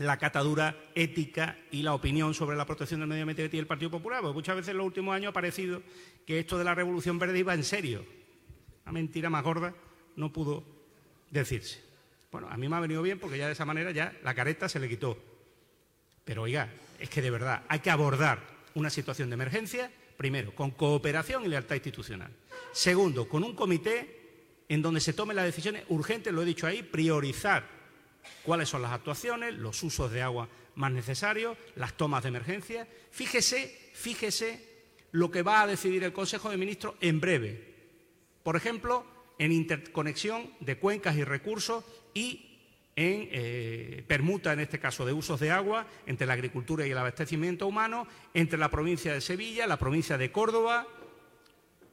la 0.00 0.16
catadura 0.16 0.74
ética 0.94 1.58
y 1.70 1.82
la 1.82 1.92
opinión 1.92 2.32
sobre 2.32 2.56
la 2.56 2.64
protección 2.64 3.00
del 3.00 3.08
medio 3.10 3.22
ambiente 3.22 3.42
que 3.42 3.50
tiene 3.50 3.60
el 3.60 3.66
Partido 3.66 3.90
Popular, 3.90 4.22
porque 4.22 4.32
muchas 4.34 4.56
veces 4.56 4.70
en 4.70 4.78
los 4.78 4.86
últimos 4.86 5.14
años 5.14 5.28
ha 5.28 5.32
parecido 5.34 5.82
que 6.26 6.38
esto 6.38 6.56
de 6.56 6.64
la 6.64 6.74
revolución 6.74 7.18
verde 7.18 7.38
iba 7.38 7.52
en 7.52 7.62
serio. 7.62 8.06
Una 8.84 8.92
mentira 8.92 9.28
más 9.28 9.44
gorda 9.44 9.74
no 10.16 10.32
pudo 10.32 10.64
decirse. 11.30 11.82
Bueno, 12.32 12.48
a 12.48 12.56
mí 12.56 12.66
me 12.66 12.76
ha 12.76 12.80
venido 12.80 13.02
bien 13.02 13.18
porque 13.18 13.36
ya 13.36 13.46
de 13.46 13.52
esa 13.52 13.66
manera 13.66 13.90
ya 13.90 14.16
la 14.24 14.34
careta 14.34 14.70
se 14.70 14.80
le 14.80 14.88
quitó. 14.88 15.18
Pero 16.24 16.42
oiga, 16.42 16.72
es 16.98 17.10
que 17.10 17.20
de 17.20 17.30
verdad 17.30 17.64
hay 17.68 17.80
que 17.80 17.90
abordar 17.90 18.40
una 18.74 18.88
situación 18.88 19.28
de 19.28 19.34
emergencia, 19.34 19.90
primero, 20.16 20.54
con 20.54 20.70
cooperación 20.70 21.44
y 21.44 21.48
lealtad 21.48 21.74
institucional. 21.74 22.32
Segundo, 22.72 23.28
con 23.28 23.44
un 23.44 23.54
comité 23.54 24.64
en 24.66 24.80
donde 24.80 25.00
se 25.00 25.12
tomen 25.12 25.36
las 25.36 25.44
decisiones 25.44 25.84
urgentes, 25.90 26.32
lo 26.32 26.40
he 26.40 26.46
dicho 26.46 26.66
ahí, 26.66 26.82
priorizar 26.82 27.79
cuáles 28.44 28.68
son 28.68 28.82
las 28.82 28.92
actuaciones, 28.92 29.54
los 29.54 29.82
usos 29.82 30.10
de 30.10 30.22
agua 30.22 30.48
más 30.74 30.92
necesarios, 30.92 31.56
las 31.76 31.96
tomas 31.96 32.22
de 32.22 32.28
emergencia. 32.28 32.88
Fíjese, 33.10 33.90
fíjese 33.92 34.68
lo 35.12 35.30
que 35.30 35.42
va 35.42 35.62
a 35.62 35.66
decidir 35.66 36.04
el 36.04 36.12
Consejo 36.12 36.50
de 36.50 36.56
Ministros 36.56 36.94
en 37.00 37.20
breve. 37.20 37.74
Por 38.42 38.56
ejemplo, 38.56 39.04
en 39.38 39.52
interconexión 39.52 40.52
de 40.60 40.78
cuencas 40.78 41.16
y 41.16 41.24
recursos 41.24 41.84
y 42.14 42.46
en 42.96 43.28
eh, 43.30 44.04
permuta, 44.06 44.52
en 44.52 44.60
este 44.60 44.78
caso, 44.78 45.06
de 45.06 45.12
usos 45.12 45.40
de 45.40 45.50
agua 45.50 45.86
entre 46.06 46.26
la 46.26 46.34
agricultura 46.34 46.86
y 46.86 46.90
el 46.90 46.98
abastecimiento 46.98 47.66
humano, 47.66 48.06
entre 48.34 48.58
la 48.58 48.70
provincia 48.70 49.12
de 49.12 49.20
Sevilla, 49.20 49.66
la 49.66 49.78
provincia 49.78 50.18
de 50.18 50.30
Córdoba, 50.30 50.86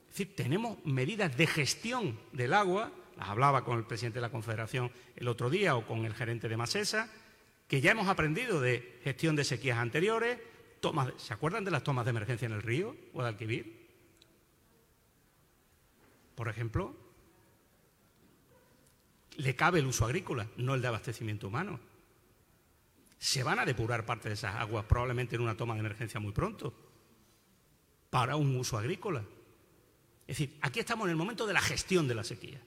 decir, 0.10 0.36
tenemos 0.36 0.84
medidas 0.84 1.38
de 1.38 1.48
gestión 1.48 2.20
del 2.34 2.54
agua, 2.54 2.92
las 3.18 3.30
hablaba 3.30 3.64
con 3.64 3.78
el 3.78 3.86
presidente 3.86 4.18
de 4.18 4.22
la 4.22 4.32
Confederación 4.32 4.92
el 5.16 5.28
otro 5.28 5.50
día 5.50 5.76
o 5.76 5.86
con 5.86 6.06
el 6.06 6.14
gerente 6.14 6.48
de 6.48 6.58
Masesa, 6.58 7.12
que 7.68 7.82
ya 7.82 7.92
hemos 7.92 8.08
aprendido 8.08 8.62
de 8.62 9.00
gestión 9.04 9.36
de 9.36 9.44
sequías 9.44 9.78
anteriores, 9.78 10.40
¿se 11.18 11.34
acuerdan 11.34 11.66
de 11.66 11.72
las 11.72 11.84
tomas 11.84 12.06
de 12.06 12.12
emergencia 12.12 12.46
en 12.46 12.54
el 12.54 12.62
río 12.62 12.96
Guadalquivir? 13.14 13.88
Por 16.36 16.48
ejemplo, 16.48 16.96
le 19.38 19.56
cabe 19.56 19.80
el 19.80 19.88
uso 19.88 20.06
agrícola, 20.06 20.48
no 20.58 20.76
el 20.76 20.82
de 20.82 20.88
abastecimiento 20.88 21.48
humano. 21.48 21.80
Se 23.18 23.42
van 23.42 23.58
a 23.58 23.66
depurar 23.66 24.06
parte 24.06 24.30
de 24.30 24.36
esas 24.36 24.56
aguas 24.56 24.86
probablemente 24.86 25.36
en 25.36 25.42
una 25.42 25.58
toma 25.58 25.74
de 25.74 25.80
emergencia 25.80 26.20
muy 26.20 26.32
pronto, 26.32 26.74
para 28.12 28.36
un 28.36 28.56
uso 28.56 28.78
agrícola. 28.78 29.24
Es 30.28 30.38
decir, 30.38 30.58
aquí 30.62 30.80
estamos 30.80 31.06
en 31.06 31.12
el 31.12 31.18
momento 31.18 31.48
de 31.48 31.54
la 31.54 31.62
gestión 31.62 32.08
de 32.08 32.16
la 32.16 32.24
sequía, 32.24 32.62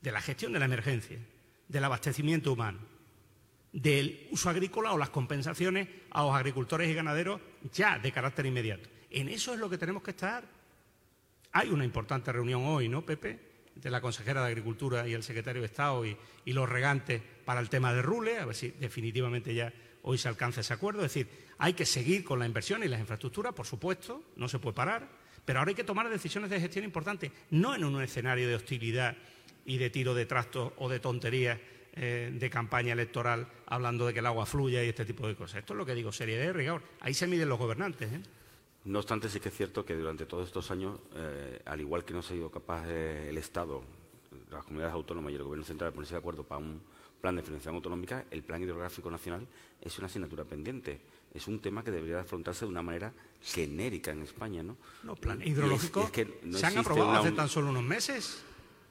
de 0.00 0.12
la 0.12 0.20
gestión 0.20 0.52
de 0.52 0.58
la 0.58 0.64
emergencia, 0.64 1.18
del 1.66 1.84
abastecimiento 1.84 2.52
humano, 2.52 2.78
del 3.72 4.28
uso 4.30 4.48
agrícola 4.48 4.92
o 4.92 4.98
las 4.98 5.10
compensaciones 5.10 5.88
a 6.10 6.22
los 6.22 6.34
agricultores 6.34 6.88
y 6.88 6.94
ganaderos 6.94 7.40
ya 7.72 7.98
de 7.98 8.12
carácter 8.12 8.46
inmediato. 8.46 8.88
En 9.10 9.28
eso 9.28 9.52
es 9.52 9.60
lo 9.60 9.68
que 9.68 9.78
tenemos 9.78 10.02
que 10.02 10.12
estar. 10.12 10.44
Hay 11.52 11.70
una 11.70 11.84
importante 11.84 12.32
reunión 12.32 12.64
hoy, 12.64 12.88
¿no, 12.88 13.04
Pepe? 13.04 13.38
Entre 13.74 13.90
la 13.90 14.00
consejera 14.00 14.42
de 14.42 14.48
Agricultura 14.48 15.06
y 15.06 15.14
el 15.14 15.22
secretario 15.22 15.62
de 15.62 15.66
Estado 15.66 16.04
y, 16.04 16.16
y 16.44 16.52
los 16.52 16.68
regantes 16.68 17.22
para 17.44 17.60
el 17.60 17.68
tema 17.68 17.92
de 17.92 18.02
Rule, 18.02 18.38
a 18.38 18.46
ver 18.46 18.54
si 18.54 18.70
definitivamente 18.70 19.54
ya 19.54 19.72
hoy 20.02 20.18
se 20.18 20.28
alcanza 20.28 20.60
ese 20.60 20.74
acuerdo. 20.74 21.04
Es 21.04 21.14
decir, 21.14 21.28
hay 21.58 21.74
que 21.74 21.86
seguir 21.86 22.24
con 22.24 22.38
la 22.38 22.46
inversión 22.46 22.82
y 22.82 22.88
las 22.88 23.00
infraestructuras, 23.00 23.54
por 23.54 23.66
supuesto, 23.66 24.24
no 24.36 24.48
se 24.48 24.58
puede 24.58 24.74
parar 24.74 25.08
pero 25.48 25.60
ahora 25.60 25.70
hay 25.70 25.74
que 25.74 25.82
tomar 25.82 26.10
decisiones 26.10 26.50
de 26.50 26.60
gestión 26.60 26.84
importantes, 26.84 27.32
no 27.48 27.74
en 27.74 27.82
un 27.82 28.02
escenario 28.02 28.46
de 28.46 28.54
hostilidad 28.54 29.16
y 29.68 29.76
de 29.76 29.90
tiro 29.90 30.14
de 30.14 30.24
trastos 30.24 30.72
o 30.78 30.88
de 30.88 30.98
tonterías 30.98 31.58
eh, 31.92 32.32
de 32.32 32.50
campaña 32.50 32.94
electoral 32.94 33.46
hablando 33.66 34.06
de 34.06 34.14
que 34.14 34.20
el 34.20 34.26
agua 34.26 34.46
fluya 34.46 34.82
y 34.82 34.88
este 34.88 35.04
tipo 35.04 35.28
de 35.28 35.36
cosas. 35.36 35.58
Esto 35.60 35.74
es 35.74 35.78
lo 35.78 35.84
que 35.84 35.94
digo, 35.94 36.10
seriedad 36.10 36.46
y 36.46 36.52
rigor. 36.52 36.82
Ahí 37.00 37.12
se 37.12 37.26
miden 37.26 37.50
los 37.50 37.58
gobernantes. 37.58 38.10
¿eh? 38.10 38.20
No 38.86 39.00
obstante, 39.00 39.28
sí 39.28 39.40
que 39.40 39.50
es 39.50 39.54
cierto 39.54 39.84
que 39.84 39.94
durante 39.94 40.24
todos 40.24 40.48
estos 40.48 40.70
años, 40.70 40.98
eh, 41.14 41.60
al 41.66 41.80
igual 41.80 42.04
que 42.04 42.14
no 42.14 42.22
se 42.22 42.32
ha 42.32 42.36
sido 42.36 42.50
capaz 42.50 42.88
el 42.88 43.36
Estado, 43.36 43.84
las 44.50 44.64
comunidades 44.64 44.94
autónomas 44.94 45.32
y 45.32 45.36
el 45.36 45.42
Gobierno 45.42 45.66
central 45.66 45.90
de 45.90 45.94
ponerse 45.94 46.14
de 46.14 46.18
acuerdo 46.18 46.44
para 46.44 46.60
un 46.60 46.80
plan 47.20 47.36
de 47.36 47.42
financiación 47.42 47.74
autonómica, 47.74 48.24
el 48.30 48.42
Plan 48.42 48.62
Hidrográfico 48.62 49.10
Nacional 49.10 49.46
es 49.82 49.98
una 49.98 50.06
asignatura 50.06 50.44
pendiente 50.44 51.00
es 51.34 51.46
un 51.46 51.60
tema 51.60 51.84
que 51.84 51.90
debería 51.90 52.20
afrontarse 52.20 52.64
de 52.64 52.70
una 52.70 52.82
manera 52.82 53.12
genérica 53.42 54.10
en 54.10 54.22
España, 54.22 54.62
¿no? 54.62 54.76
Los 55.04 55.18
planes 55.18 55.46
hidrológicos 55.46 56.10
se 56.10 56.66
han 56.66 56.78
aprobado 56.78 57.12
hace 57.12 57.32
tan 57.32 57.48
solo 57.48 57.70
unos 57.70 57.82
meses. 57.82 58.42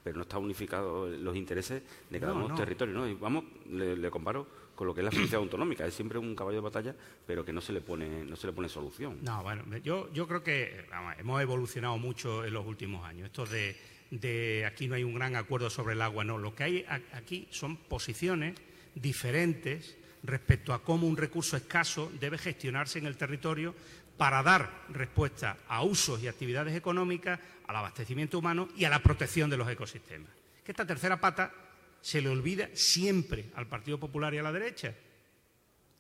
Pero 0.07 0.19
no 0.19 0.21
está 0.21 0.37
unificado 0.37 1.05
los 1.09 1.35
intereses 1.35 1.83
de 2.09 2.19
cada 2.19 2.31
uno 2.31 2.43
de 2.43 2.49
los 2.49 2.57
territorios, 2.57 2.95
¿no? 2.95 3.05
Y 3.05 3.13
vamos, 3.15 3.43
le, 3.69 4.09
comparo 4.09 4.47
con 4.73 4.87
lo 4.87 4.93
que 4.93 5.01
es 5.01 5.05
la 5.05 5.11
financiación 5.11 5.43
autonómica. 5.43 5.85
Es 5.85 5.93
siempre 5.93 6.17
un 6.17 6.33
caballo 6.33 6.55
de 6.55 6.61
batalla, 6.61 6.95
pero 7.25 7.43
que 7.43 7.51
no 7.51 7.59
se 7.59 7.73
le 7.73 7.81
pone, 7.81 8.23
no 8.23 8.37
se 8.37 8.47
le 8.47 8.53
pone 8.53 8.69
solución. 8.69 9.17
No, 9.21 9.43
bueno, 9.43 9.63
yo, 9.83 10.09
yo 10.13 10.25
creo 10.29 10.41
que 10.41 10.85
hemos 11.19 11.41
evolucionado 11.41 11.97
mucho 11.97 12.45
en 12.45 12.53
los 12.53 12.65
últimos 12.65 13.03
años. 13.05 13.25
Esto 13.25 13.45
de, 13.45 13.75
de 14.09 14.65
aquí 14.65 14.87
no 14.87 14.95
hay 14.95 15.03
un 15.03 15.13
gran 15.13 15.35
acuerdo 15.35 15.69
sobre 15.69 15.93
el 15.95 16.01
agua, 16.01 16.23
no. 16.23 16.37
Lo 16.37 16.55
que 16.55 16.63
hay 16.63 16.85
aquí 17.11 17.49
son 17.51 17.75
posiciones 17.75 18.55
diferentes 18.95 19.97
respecto 20.23 20.73
a 20.73 20.81
cómo 20.83 21.05
un 21.05 21.17
recurso 21.17 21.57
escaso 21.57 22.09
debe 22.17 22.37
gestionarse 22.37 22.97
en 22.99 23.07
el 23.07 23.17
territorio 23.17 23.75
para 24.17 24.43
dar 24.43 24.85
respuesta 24.89 25.57
a 25.67 25.83
usos 25.83 26.21
y 26.21 26.27
actividades 26.27 26.75
económicas, 26.75 27.39
al 27.67 27.75
abastecimiento 27.75 28.39
humano 28.39 28.69
y 28.75 28.85
a 28.85 28.89
la 28.89 29.03
protección 29.03 29.49
de 29.49 29.57
los 29.57 29.69
ecosistemas. 29.69 30.29
Que 30.63 30.71
esta 30.71 30.85
tercera 30.85 31.19
pata 31.19 31.53
se 32.01 32.21
le 32.21 32.29
olvida 32.29 32.69
siempre 32.73 33.51
al 33.55 33.67
Partido 33.67 33.99
Popular 33.99 34.33
y 34.33 34.37
a 34.37 34.43
la 34.43 34.51
derecha, 34.51 34.93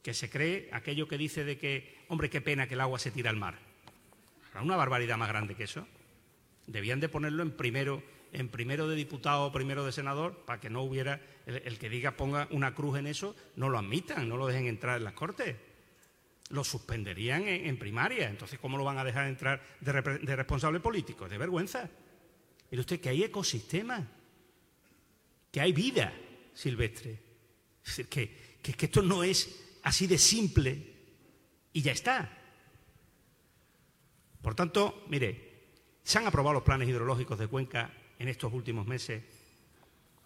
que 0.01 0.13
se 0.13 0.29
cree 0.29 0.69
aquello 0.71 1.07
que 1.07 1.17
dice 1.17 1.43
de 1.43 1.57
que, 1.57 2.05
hombre, 2.07 2.29
qué 2.29 2.41
pena 2.41 2.67
que 2.67 2.75
el 2.75 2.81
agua 2.81 2.99
se 2.99 3.11
tira 3.11 3.29
al 3.29 3.35
mar. 3.35 3.59
una 4.61 4.75
barbaridad 4.75 5.17
más 5.17 5.27
grande 5.27 5.55
que 5.55 5.65
eso. 5.65 5.87
Debían 6.65 6.99
de 6.99 7.09
ponerlo 7.09 7.43
en 7.43 7.51
primero, 7.51 8.01
en 8.31 8.49
primero 8.49 8.87
de 8.87 8.95
diputado 8.95 9.45
o 9.45 9.51
primero 9.51 9.85
de 9.85 9.91
senador 9.91 10.45
para 10.45 10.59
que 10.59 10.69
no 10.69 10.81
hubiera 10.81 11.21
el, 11.45 11.77
que 11.77 11.89
diga 11.89 12.11
ponga 12.11 12.47
una 12.51 12.73
cruz 12.73 12.97
en 12.97 13.07
eso, 13.07 13.35
no 13.55 13.69
lo 13.69 13.77
admitan, 13.77 14.27
no 14.27 14.37
lo 14.37 14.47
dejen 14.47 14.67
entrar 14.67 14.97
en 14.97 15.03
las 15.03 15.13
Cortes. 15.13 15.55
Lo 16.49 16.63
suspenderían 16.63 17.47
en, 17.47 17.77
primaria. 17.77 18.29
Entonces, 18.29 18.59
¿cómo 18.59 18.77
lo 18.77 18.83
van 18.83 18.97
a 18.97 19.03
dejar 19.03 19.27
entrar 19.27 19.61
de, 19.81 19.93
de 20.01 20.35
responsable 20.35 20.79
político? 20.79 21.27
De 21.27 21.37
vergüenza. 21.37 21.89
Mire 22.71 22.81
usted 22.81 22.99
que 22.99 23.09
hay 23.09 23.23
ecosistemas 23.23 24.03
que 25.51 25.61
hay 25.61 25.71
vida 25.71 26.13
silvestre. 26.53 27.19
Es 27.83 27.97
decir, 27.97 28.07
que, 28.07 28.85
esto 28.85 29.01
no 29.01 29.23
es 29.23 29.79
así 29.83 30.07
de 30.07 30.17
simple 30.17 30.93
y 31.73 31.81
ya 31.81 31.91
está. 31.91 32.29
Por 34.41 34.55
tanto, 34.55 35.05
mire, 35.09 35.69
se 36.03 36.17
han 36.17 36.27
aprobado 36.27 36.55
los 36.55 36.63
planes 36.63 36.87
hidrológicos 36.89 37.39
de 37.39 37.47
Cuenca 37.47 37.93
en 38.19 38.27
estos 38.27 38.53
últimos 38.53 38.87
meses. 38.87 39.23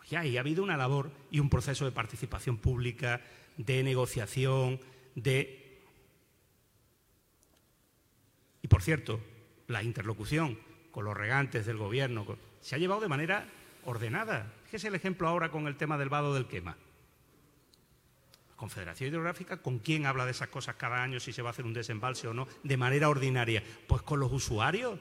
Ya, 0.09 0.25
y 0.25 0.37
ha 0.37 0.41
habido 0.41 0.63
una 0.63 0.75
labor 0.75 1.11
y 1.29 1.39
un 1.39 1.49
proceso 1.49 1.85
de 1.85 1.91
participación 1.91 2.57
pública, 2.57 3.21
de 3.57 3.83
negociación, 3.83 4.79
de... 5.15 5.57
Y 8.60 8.60
por 8.71 8.81
cierto, 8.81 9.19
la 9.67 9.83
interlocución 9.83 10.57
con 10.91 11.03
los 11.03 11.15
regantes 11.15 11.65
del 11.65 11.75
Gobierno 11.75 12.25
se 12.61 12.73
ha 12.73 12.77
llevado 12.77 13.01
de 13.01 13.09
manera 13.09 13.45
ordenada. 13.83 14.53
¿Qué 14.69 14.77
es 14.77 14.83
el 14.85 14.95
ejemplo 14.95 15.27
ahora 15.27 15.51
con 15.51 15.67
el 15.67 15.75
tema 15.75 15.97
del 15.97 16.07
vado 16.07 16.33
del 16.33 16.47
quema. 16.47 16.77
Confederación 18.55 19.09
Hidrográfica, 19.09 19.61
¿con 19.61 19.79
quién 19.79 20.05
habla 20.05 20.23
de 20.23 20.31
esas 20.31 20.47
cosas 20.47 20.75
cada 20.75 21.03
año, 21.03 21.19
si 21.19 21.33
se 21.33 21.41
va 21.41 21.49
a 21.49 21.51
hacer 21.51 21.65
un 21.65 21.73
desembalse 21.73 22.29
o 22.29 22.33
no, 22.33 22.47
de 22.63 22.77
manera 22.77 23.09
ordinaria? 23.09 23.61
Pues 23.87 24.03
con 24.03 24.21
los 24.21 24.31
usuarios 24.31 24.97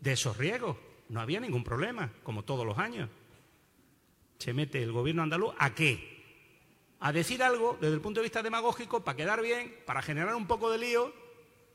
de 0.00 0.12
esos 0.12 0.36
riegos. 0.36 0.76
No 1.08 1.22
había 1.22 1.40
ningún 1.40 1.64
problema, 1.64 2.10
como 2.22 2.44
todos 2.44 2.66
los 2.66 2.76
años. 2.76 3.08
Se 4.38 4.52
mete 4.52 4.82
el 4.82 4.92
gobierno 4.92 5.22
andaluz 5.22 5.54
a 5.58 5.74
qué? 5.74 6.22
A 7.00 7.12
decir 7.12 7.42
algo 7.42 7.78
desde 7.80 7.94
el 7.94 8.02
punto 8.02 8.20
de 8.20 8.24
vista 8.24 8.42
demagógico 8.42 9.02
para 9.04 9.16
quedar 9.16 9.40
bien, 9.40 9.74
para 9.86 10.02
generar 10.02 10.34
un 10.34 10.46
poco 10.46 10.70
de 10.70 10.76
lío. 10.76 11.25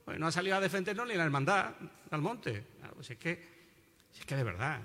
Pues 0.05 0.19
no 0.19 0.27
ha 0.27 0.31
salido 0.31 0.55
a 0.55 0.59
defendernos 0.59 1.07
ni 1.07 1.15
la 1.15 1.23
hermandad 1.23 1.73
al 2.09 2.21
monte. 2.21 2.63
Pues 2.95 3.11
es 3.11 3.17
que, 3.17 3.31
es 4.13 4.25
que 4.25 4.35
de 4.35 4.43
verdad, 4.43 4.81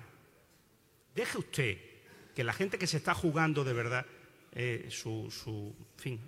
Deje 1.16 1.38
usted 1.38 1.78
que 2.34 2.44
la 2.44 2.52
gente 2.52 2.78
que 2.78 2.86
se 2.86 2.98
está 2.98 3.14
jugando 3.14 3.64
de 3.64 3.72
verdad 3.72 4.04
eh, 4.52 4.86
su, 4.90 5.74
fin, 5.96 6.20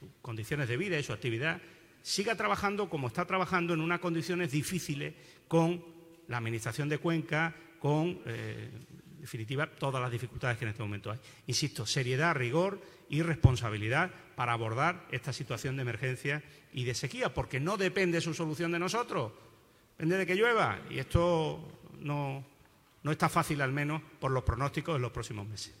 sus 0.00 0.08
condiciones 0.20 0.68
de 0.68 0.76
vida 0.76 0.98
y 0.98 1.04
su 1.04 1.12
actividad 1.12 1.62
siga 2.02 2.34
trabajando 2.34 2.90
como 2.90 3.06
está 3.06 3.24
trabajando 3.24 3.74
en 3.74 3.80
unas 3.80 4.00
condiciones 4.00 4.50
difíciles 4.50 5.14
con 5.46 5.84
la 6.26 6.38
administración 6.38 6.88
de 6.88 6.98
Cuenca, 6.98 7.54
con, 7.78 8.20
eh, 8.26 8.70
definitiva, 9.20 9.68
todas 9.68 10.02
las 10.02 10.10
dificultades 10.10 10.58
que 10.58 10.64
en 10.64 10.70
este 10.70 10.82
momento 10.82 11.12
hay. 11.12 11.20
Insisto, 11.46 11.86
seriedad, 11.86 12.34
rigor 12.34 12.82
y 13.12 13.20
responsabilidad 13.20 14.10
para 14.34 14.54
abordar 14.54 15.06
esta 15.10 15.34
situación 15.34 15.76
de 15.76 15.82
emergencia 15.82 16.42
y 16.72 16.84
de 16.84 16.94
sequía, 16.94 17.34
porque 17.34 17.60
no 17.60 17.76
depende 17.76 18.22
su 18.22 18.32
solución 18.32 18.72
de 18.72 18.78
nosotros, 18.78 19.32
depende 19.98 20.16
de 20.16 20.26
que 20.26 20.34
llueva 20.34 20.80
y 20.88 20.98
esto 20.98 21.60
no, 22.00 22.42
no 23.02 23.12
está 23.12 23.28
fácil 23.28 23.60
al 23.60 23.70
menos 23.70 24.00
por 24.18 24.30
los 24.30 24.42
pronósticos 24.42 24.94
de 24.94 25.00
los 25.00 25.12
próximos 25.12 25.46
meses. 25.46 25.74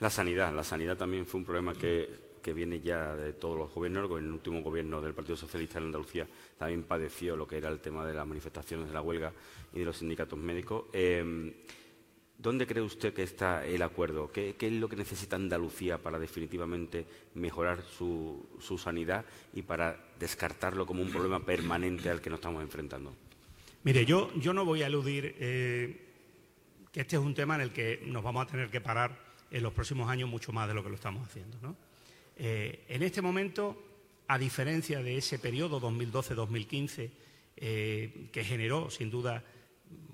La 0.00 0.10
sanidad, 0.10 0.52
la 0.52 0.64
sanidad 0.64 0.96
también 0.96 1.26
fue 1.26 1.38
un 1.38 1.46
problema 1.46 1.74
que, 1.74 2.32
viene 2.52 2.80
ya 2.80 3.14
de 3.14 3.34
todos 3.34 3.56
los 3.56 3.72
gobiernos. 3.72 4.10
En 4.10 4.24
el 4.26 4.32
último 4.32 4.62
gobierno 4.62 5.00
del 5.00 5.14
Partido 5.14 5.36
Socialista 5.36 5.78
en 5.78 5.84
Andalucía 5.84 6.26
también 6.58 6.82
padeció 6.82 7.36
lo 7.36 7.46
que 7.46 7.58
era 7.58 7.68
el 7.68 7.78
tema 7.78 8.04
de 8.04 8.14
las 8.14 8.26
manifestaciones 8.26 8.88
de 8.88 8.94
la 8.94 9.00
huelga 9.00 9.32
y 9.72 9.78
de 9.78 9.84
los 9.84 9.96
sindicatos 9.96 10.36
médicos. 10.36 10.86
Em, 10.92 11.52
¿Dónde 12.42 12.66
cree 12.66 12.82
usted 12.82 13.14
que 13.14 13.22
está 13.22 13.64
el 13.64 13.82
acuerdo? 13.82 14.32
¿Qué, 14.32 14.56
es 14.58 14.72
lo 14.72 14.88
que 14.88 14.96
necesita 14.96 15.36
Andalucía 15.36 15.98
para 15.98 16.18
definitivamente 16.18 17.06
mejorar 17.34 17.82
su, 17.82 18.44
sanidad 18.78 19.24
y 19.54 19.62
para 19.62 19.96
descartarlo 20.18 20.84
como 20.84 21.02
un 21.02 21.10
problema 21.10 21.38
permanente 21.46 22.10
al 22.10 22.20
que 22.20 22.30
nos 22.30 22.38
estamos 22.38 22.60
enfrentando? 22.60 23.14
Mire, 23.84 24.04
yo, 24.04 24.32
yo 24.34 24.52
no 24.52 24.64
voy 24.64 24.82
a 24.82 24.88
eludir 24.88 25.36
eh, 25.38 26.00
que 26.90 27.02
este 27.02 27.14
es 27.14 27.22
un 27.22 27.32
tema 27.32 27.54
en 27.54 27.60
el 27.60 27.72
que 27.72 28.02
nos 28.06 28.24
vamos 28.24 28.44
a 28.44 28.50
tener 28.50 28.70
que 28.70 28.80
parar 28.80 29.16
en 29.48 29.62
los 29.62 29.72
próximos 29.72 30.10
años 30.10 30.28
mucho 30.28 30.52
más 30.52 30.66
de 30.66 30.74
lo 30.74 30.82
que 30.82 30.88
lo 30.88 30.96
estamos 30.96 31.28
haciendo. 31.28 31.76
Eh, 32.36 32.84
en 32.88 33.04
este 33.04 33.22
momento, 33.22 33.80
a 34.26 34.36
diferencia 34.36 35.00
de 35.00 35.16
ese 35.16 35.38
periodo 35.38 35.80
2012-2015, 35.80 37.10
eh, 37.56 38.28
que 38.32 38.42
generó, 38.42 38.90
sin 38.90 39.10
duda, 39.10 39.44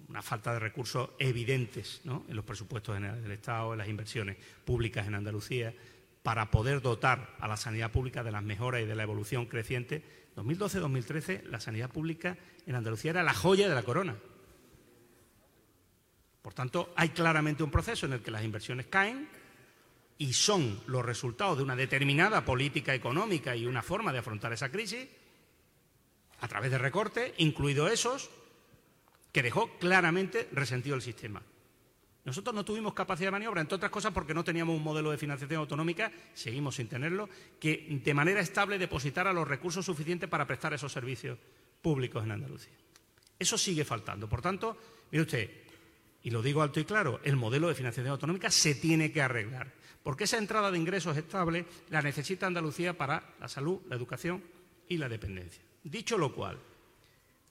una 0.09 0.23
falta 0.23 0.53
de 0.53 0.59
recursos 0.59 1.11
evidentes 1.19 2.01
en 2.05 2.35
los 2.35 2.45
presupuestos 2.45 2.95
generales 2.95 3.23
del 3.23 3.33
Estado, 3.33 3.73
en 3.73 3.79
las 3.79 3.89
inversiones 3.89 4.37
públicas 4.65 5.07
en 5.07 5.15
Andalucía, 5.15 5.75
para 6.23 6.51
poder 6.51 6.81
dotar 6.81 7.37
a 7.39 7.49
la 7.49 7.57
sanidad 7.57 7.93
pública 7.93 8.23
de 8.23 8.33
las 8.33 8.43
mejoras 8.43 8.83
y 8.83 8.87
de 8.87 8.95
la 8.95 9.03
evolución 9.03 9.47
creciente, 9.47 10.03
2012-2013 10.37 11.45
la 11.45 11.61
sanidad 11.61 11.91
pública 11.91 12.37
en 12.67 12.75
Andalucía 12.75 13.11
era 13.11 13.23
la 13.23 13.35
joya 13.35 13.69
de 13.69 13.75
la 13.75 13.83
corona. 13.83 14.17
Por 16.43 16.55
tanto, 16.55 16.93
hay 16.97 17.11
claramente 17.11 17.63
un 17.63 17.71
proceso 17.71 18.07
en 18.07 18.15
el 18.15 18.23
que 18.23 18.31
las 18.31 18.45
inversiones 18.45 18.87
caen 18.87 19.29
y 20.17 20.33
son 20.33 20.81
los 20.87 21.05
resultados 21.05 21.59
de 21.59 21.65
una 21.65 21.77
determinada 21.77 22.45
política 22.45 22.95
económica 22.95 23.55
y 23.55 23.67
una 23.67 23.83
forma 23.83 24.13
de 24.13 24.19
afrontar 24.19 24.53
esa 24.53 24.71
crisis 24.71 25.07
a 26.41 26.49
través 26.49 26.71
de 26.71 26.79
recortes, 26.79 27.33
incluidos 27.39 27.93
esos, 27.93 28.31
que 29.39 29.43
dejó 29.45 29.79
claramente 29.79 30.49
resentido 30.51 30.97
el 30.97 31.01
sistema. 31.01 31.41
Nosotros 32.25 32.53
no 32.53 32.65
tuvimos 32.65 32.93
capacidad 32.93 33.29
de 33.29 33.31
maniobra, 33.31 33.61
entre 33.61 33.77
otras 33.77 33.93
cosas 33.93 34.13
porque 34.13 34.35
no 34.35 34.43
teníamos 34.43 34.77
un 34.77 34.83
modelo 34.83 35.13
de 35.13 35.17
financiación 35.17 35.61
autonómica, 35.61 36.11
seguimos 36.35 36.75
sin 36.75 36.89
tenerlo, 36.89 37.29
que 37.61 38.01
de 38.05 38.15
manera 38.15 38.41
estable 38.41 38.79
depositara 38.79 39.33
los 39.33 39.47
recursos 39.47 39.87
suficientes 39.87 40.29
para 40.29 40.45
prestar 40.45 40.75
esos 40.75 40.91
servicios 40.91 41.39
públicos 41.81 42.25
en 42.25 42.33
Andalucía. 42.33 42.73
Eso 43.39 43.57
sigue 43.57 43.85
faltando. 43.85 44.29
Por 44.29 44.43
tanto, 44.43 44.77
mire 45.13 45.23
usted, 45.23 45.51
y 46.25 46.31
lo 46.31 46.43
digo 46.43 46.61
alto 46.61 46.81
y 46.81 46.85
claro, 46.85 47.21
el 47.23 47.37
modelo 47.37 47.69
de 47.69 47.77
financiación 47.77 48.11
autonómica 48.11 48.51
se 48.51 48.75
tiene 48.75 49.13
que 49.13 49.23
arreglar, 49.23 49.73
porque 50.03 50.25
esa 50.25 50.39
entrada 50.39 50.73
de 50.73 50.79
ingresos 50.79 51.17
estable 51.17 51.65
la 51.91 52.03
necesita 52.03 52.49
Andalucía 52.49 52.99
para 52.99 53.37
la 53.39 53.47
salud, 53.47 53.83
la 53.89 53.95
educación 53.95 54.43
y 54.89 54.97
la 54.97 55.09
dependencia. 55.09 55.63
Dicho 55.85 56.19
lo 56.19 56.35
cual, 56.35 56.59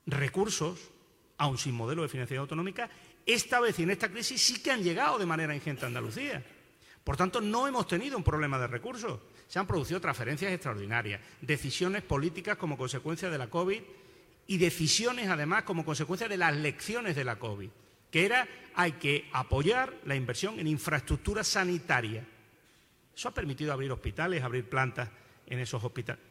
recursos, 0.06 0.92
aun 1.38 1.58
sin 1.58 1.76
modelo 1.76 2.02
de 2.02 2.10
financiación 2.10 2.42
autonómica, 2.42 2.90
esta 3.26 3.60
vez 3.60 3.78
y 3.80 3.84
en 3.84 3.92
esta 3.92 4.10
crisis 4.10 4.42
sí 4.42 4.62
que 4.62 4.72
han 4.72 4.84
llegado 4.84 5.18
de 5.18 5.26
manera 5.26 5.56
ingente 5.56 5.86
a 5.86 5.88
Andalucía. 5.88 6.44
Por 7.04 7.18
tanto, 7.18 7.40
no 7.40 7.68
hemos 7.68 7.88
tenido 7.88 8.18
un 8.18 8.24
problema 8.24 8.60
de 8.60 8.68
recursos. 8.68 9.20
Se 9.48 9.60
han 9.60 9.68
producido 9.68 10.02
transferencias 10.02 10.52
extraordinarias, 10.52 11.22
decisiones 11.42 12.04
políticas 12.04 12.58
como 12.58 12.78
consecuencia 12.78 13.30
de 13.30 13.38
la 13.38 13.50
COVID 13.50 13.82
y 14.48 14.58
decisiones, 14.58 15.30
además, 15.30 15.64
como 15.64 15.86
consecuencia 15.86 16.28
de 16.28 16.38
las 16.38 16.56
lecciones 16.56 17.16
de 17.16 17.24
la 17.24 17.38
COVID 17.38 17.70
que 18.12 18.26
era 18.26 18.48
hay 18.76 18.94
que 18.94 19.30
apoyar 19.34 19.94
la 20.06 20.16
inversión 20.16 20.60
en 20.60 20.68
infraestructura 20.68 21.44
sanitaria. 21.44 22.26
Eso 23.16 23.30
ha 23.30 23.34
permitido 23.34 23.74
abrir 23.74 23.92
hospitales, 23.92 24.44
abrir 24.44 24.70
plantas 24.70 25.10
en 25.46 25.60
esos 25.60 25.84
hospitales. 25.84 26.24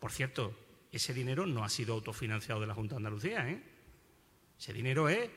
Por 0.00 0.10
cierto, 0.10 0.56
ese 0.96 1.14
dinero 1.14 1.46
no 1.46 1.64
ha 1.64 1.68
sido 1.68 1.94
autofinanciado 1.94 2.60
de 2.60 2.66
la 2.66 2.74
Junta 2.74 2.94
de 2.94 2.98
Andalucía. 2.98 3.48
¿eh? 3.48 3.62
Ese 4.58 4.72
dinero 4.72 5.08
es 5.08 5.28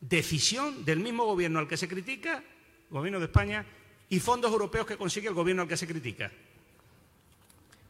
decisión 0.00 0.84
del 0.84 1.00
mismo 1.00 1.24
gobierno 1.24 1.58
al 1.58 1.68
que 1.68 1.76
se 1.76 1.88
critica, 1.88 2.42
gobierno 2.90 3.18
de 3.18 3.26
España, 3.26 3.64
y 4.08 4.18
fondos 4.18 4.50
europeos 4.50 4.86
que 4.86 4.96
consigue 4.96 5.28
el 5.28 5.34
gobierno 5.34 5.62
al 5.62 5.68
que 5.68 5.76
se 5.76 5.86
critica. 5.86 6.30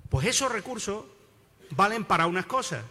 Pues 0.09 0.27
esos 0.27 0.51
recursos 0.53 1.05
valen 1.71 2.05
para 2.05 2.27
unas 2.27 2.47
cosas, 2.47 2.85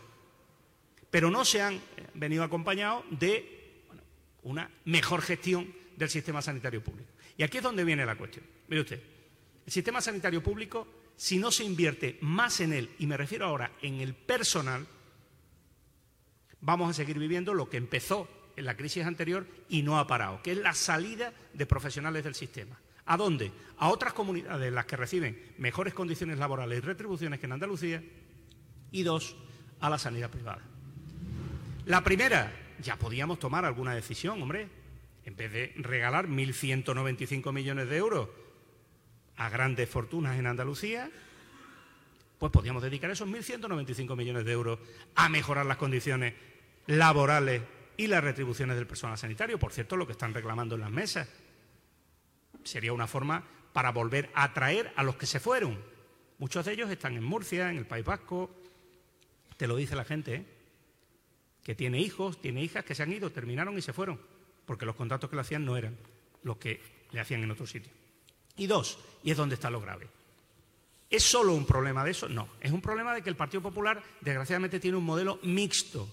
pero 1.12 1.30
no 1.30 1.46
se 1.46 1.62
han 1.62 1.80
venido 2.14 2.44
acompañados 2.44 3.04
de 3.12 3.84
una 4.44 4.70
mejor 4.86 5.22
gestión 5.22 5.74
del 5.96 6.10
sistema 6.10 6.42
sanitario 6.42 6.84
público. 6.84 7.10
Y 7.38 7.44
aquí 7.44 7.58
es 7.58 7.64
donde 7.64 7.84
viene 7.84 8.06
la 8.06 8.16
cuestión. 8.16 8.46
Mire 8.68 8.82
usted, 8.82 9.02
El 9.66 9.72
sistema 9.72 10.02
sanitario 10.02 10.42
público, 10.42 10.88
si 11.20 11.38
no 11.38 11.52
se 11.52 11.66
invierte 11.66 12.18
más 12.22 12.62
en 12.62 12.72
él, 12.72 12.92
y 12.98 13.06
me 13.06 13.18
refiero 13.18 13.46
ahora 13.46 13.74
en 13.82 13.96
el 13.96 14.14
personal, 14.14 14.88
vamos 16.62 16.90
a 16.90 16.94
seguir 16.94 17.20
viviendo 17.20 17.54
lo 17.54 17.70
que 17.70 17.76
empezó 17.76 18.30
en 18.56 18.64
la 18.64 18.78
crisis 18.78 19.04
anterior 19.04 19.46
y 19.68 19.82
no 19.82 20.00
ha 20.00 20.08
parado, 20.08 20.42
que 20.42 20.54
es 20.54 20.58
la 20.58 20.74
salida 20.74 21.34
de 21.54 21.66
profesionales 21.66 22.24
del 22.24 22.36
sistema. 22.36 22.80
¿A 23.06 23.18
dónde? 23.18 23.52
A 23.80 23.90
otras 23.90 24.14
comunidades, 24.14 24.72
las 24.72 24.86
que 24.86 24.96
reciben 24.96 25.38
mejores 25.58 25.94
condiciones 25.94 26.40
laborales 26.40 26.78
y 26.78 26.82
retribuciones 26.82 27.42
que 27.42 27.48
en 27.48 27.52
Andalucía, 27.52 28.02
y 28.90 29.04
dos, 29.04 29.36
a 29.82 29.90
la 29.90 29.98
sanidad 29.98 30.30
privada. 30.30 30.62
La 31.86 32.02
primera, 32.02 32.50
ya 32.82 32.96
podíamos 32.96 33.40
tomar 33.40 33.66
alguna 33.66 33.94
decisión, 33.94 34.42
hombre, 34.42 34.70
en 35.26 35.36
vez 35.36 35.52
de 35.52 35.74
regalar 35.76 36.30
1.195 36.30 37.52
millones 37.52 37.90
de 37.90 37.98
euros 37.98 38.30
a 39.40 39.50
grandes 39.50 39.90
fortunas 39.90 40.38
en 40.38 40.46
Andalucía, 40.46 41.10
pues 42.38 42.52
podíamos 42.52 42.84
dedicar 42.84 43.10
esos 43.10 43.28
1.195 43.28 44.16
millones 44.16 44.46
de 44.46 44.52
euros 44.52 44.80
a 45.16 45.30
mejorar 45.30 45.66
las 45.66 45.78
condiciones 45.78 46.34
laborales 46.88 47.62
y 47.98 48.08
las 48.08 48.24
retribuciones 48.24 48.76
del 48.76 48.86
personal 48.86 49.18
sanitario. 49.18 49.58
Por 49.58 49.72
cierto, 49.72 49.96
lo 49.96 50.06
que 50.06 50.12
están 50.12 50.34
reclamando 50.34 50.76
en 50.76 50.82
las 50.82 50.92
mesas. 50.92 51.28
Sería 52.64 52.94
una 52.94 53.08
forma 53.08 53.44
para 53.72 53.92
volver 53.92 54.30
a 54.36 54.44
atraer 54.44 54.92
a 54.98 55.04
los 55.04 55.16
que 55.16 55.26
se 55.26 55.40
fueron. 55.40 55.82
Muchos 56.38 56.66
de 56.66 56.74
ellos 56.74 56.90
están 56.90 57.16
en 57.16 57.24
Murcia, 57.24 57.72
en 57.72 57.78
el 57.78 57.86
País 57.86 58.06
Vasco. 58.06 58.50
Te 59.56 59.68
lo 59.68 59.78
dice 59.78 59.96
la 59.96 60.06
gente, 60.06 60.36
¿eh? 60.36 60.46
que 61.64 61.76
tiene 61.76 62.00
hijos, 62.00 62.42
tiene 62.42 62.62
hijas 62.62 62.84
que 62.84 62.96
se 62.96 63.04
han 63.04 63.14
ido, 63.14 63.32
terminaron 63.32 63.78
y 63.78 63.82
se 63.82 63.94
fueron, 63.94 64.20
porque 64.66 64.86
los 64.86 64.96
contratos 64.96 65.30
que 65.30 65.36
le 65.36 65.42
hacían 65.42 65.66
no 65.66 65.78
eran 65.78 65.98
los 66.44 66.58
que 66.58 66.82
le 67.12 67.20
hacían 67.20 67.44
en 67.44 67.52
otro 67.52 67.66
sitio. 67.66 67.99
Y 68.60 68.68
dos, 68.68 69.00
y 69.24 69.32
es 69.32 69.38
donde 69.38 69.56
está 69.56 69.70
lo 69.70 69.82
grave. 69.82 70.08
¿Es 71.10 71.24
solo 71.24 71.54
un 71.54 71.66
problema 71.66 72.04
de 72.04 72.12
eso? 72.12 72.30
No, 72.30 72.50
es 72.62 72.72
un 72.72 72.82
problema 72.82 73.16
de 73.16 73.24
que 73.24 73.30
el 73.30 73.36
Partido 73.36 73.64
Popular, 73.64 74.04
desgraciadamente, 74.22 74.80
tiene 74.80 74.98
un 74.98 75.06
modelo 75.06 75.40
mixto 75.42 76.08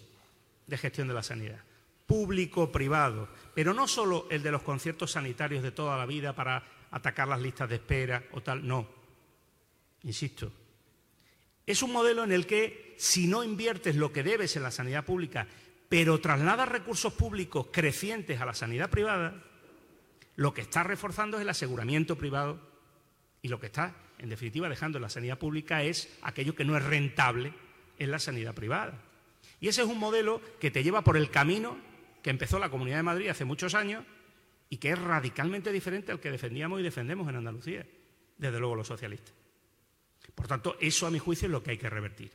de 0.67 0.79
gestión 0.79 1.09
de 1.09 1.15
la 1.15 1.23
sanidad 1.23 1.61
público-privado, 2.07 3.29
pero 3.55 3.75
no 3.75 3.89
solo 3.89 4.27
el 4.31 4.43
de 4.43 4.53
los 4.53 4.63
conciertos 4.63 5.13
sanitarios 5.13 5.63
de 5.63 5.73
toda 5.73 5.99
la 5.99 6.07
vida 6.07 6.35
para 6.35 6.63
atacar 6.93 7.29
las 7.29 7.41
listas 7.41 7.69
de 7.69 7.77
espera 7.77 8.23
o 8.33 8.41
tal, 8.41 8.67
no. 8.67 8.87
Insisto, 10.05 10.53
es 11.67 11.83
un 11.83 11.93
modelo 11.93 12.23
en 12.23 12.33
el 12.33 12.47
que 12.47 12.95
si 12.97 13.27
no 13.27 13.43
inviertes 13.43 13.97
lo 13.97 14.13
que 14.13 14.23
debes 14.23 14.55
en 14.57 14.63
la 14.63 14.71
sanidad 14.71 15.05
pública, 15.05 15.49
pero 15.89 16.21
trasladas 16.21 16.69
recursos 16.69 17.13
públicos 17.13 17.67
crecientes 17.73 18.41
a 18.41 18.47
la 18.47 18.55
sanidad 18.55 18.89
privada, 18.89 19.43
lo 20.37 20.55
que 20.55 20.61
está 20.61 20.83
reforzando 20.83 21.39
es 21.39 21.43
el 21.43 21.49
aseguramiento 21.49 22.17
privado 22.17 22.61
y 23.43 23.49
lo 23.49 23.59
que 23.59 23.67
está, 23.67 23.95
en 24.19 24.29
definitiva, 24.29 24.69
dejando 24.69 24.99
en 24.99 25.03
la 25.03 25.09
sanidad 25.09 25.39
pública 25.39 25.83
es 25.83 26.15
aquello 26.23 26.55
que 26.55 26.65
no 26.65 26.77
es 26.77 26.85
rentable 26.85 27.53
en 27.99 28.11
la 28.11 28.19
sanidad 28.19 28.55
privada. 28.55 29.01
Y 29.61 29.69
ese 29.69 29.83
es 29.83 29.89
un 29.89 29.99
modelo 29.99 30.41
que 30.61 30.71
te 30.71 30.83
lleva 30.83 31.03
por 31.03 31.17
el 31.17 31.31
camino 31.31 31.79
que 32.23 32.31
empezó 32.31 32.59
la 32.59 32.71
Comunidad 32.71 32.99
de 32.99 33.03
Madrid 33.03 33.29
hace 33.29 33.45
muchos 33.45 33.75
años 33.75 34.05
y 34.69 34.77
que 34.79 34.91
es 34.91 34.99
radicalmente 34.99 35.73
diferente 35.73 36.13
al 36.13 36.21
que 36.21 36.31
defendíamos 36.31 36.81
y 36.81 36.83
defendemos 36.83 37.29
en 37.29 37.37
Andalucía, 37.37 37.87
desde 38.37 38.59
luego 38.59 38.75
los 38.75 38.89
socialistas. 38.89 39.33
Por 40.35 40.49
tanto, 40.49 40.77
eso 40.81 41.07
a 41.07 41.11
mi 41.11 41.19
juicio 41.19 41.47
es 41.47 41.53
lo 41.53 41.63
que 41.63 41.71
hay 41.71 41.79
que 41.79 41.89
revertir. 41.89 42.31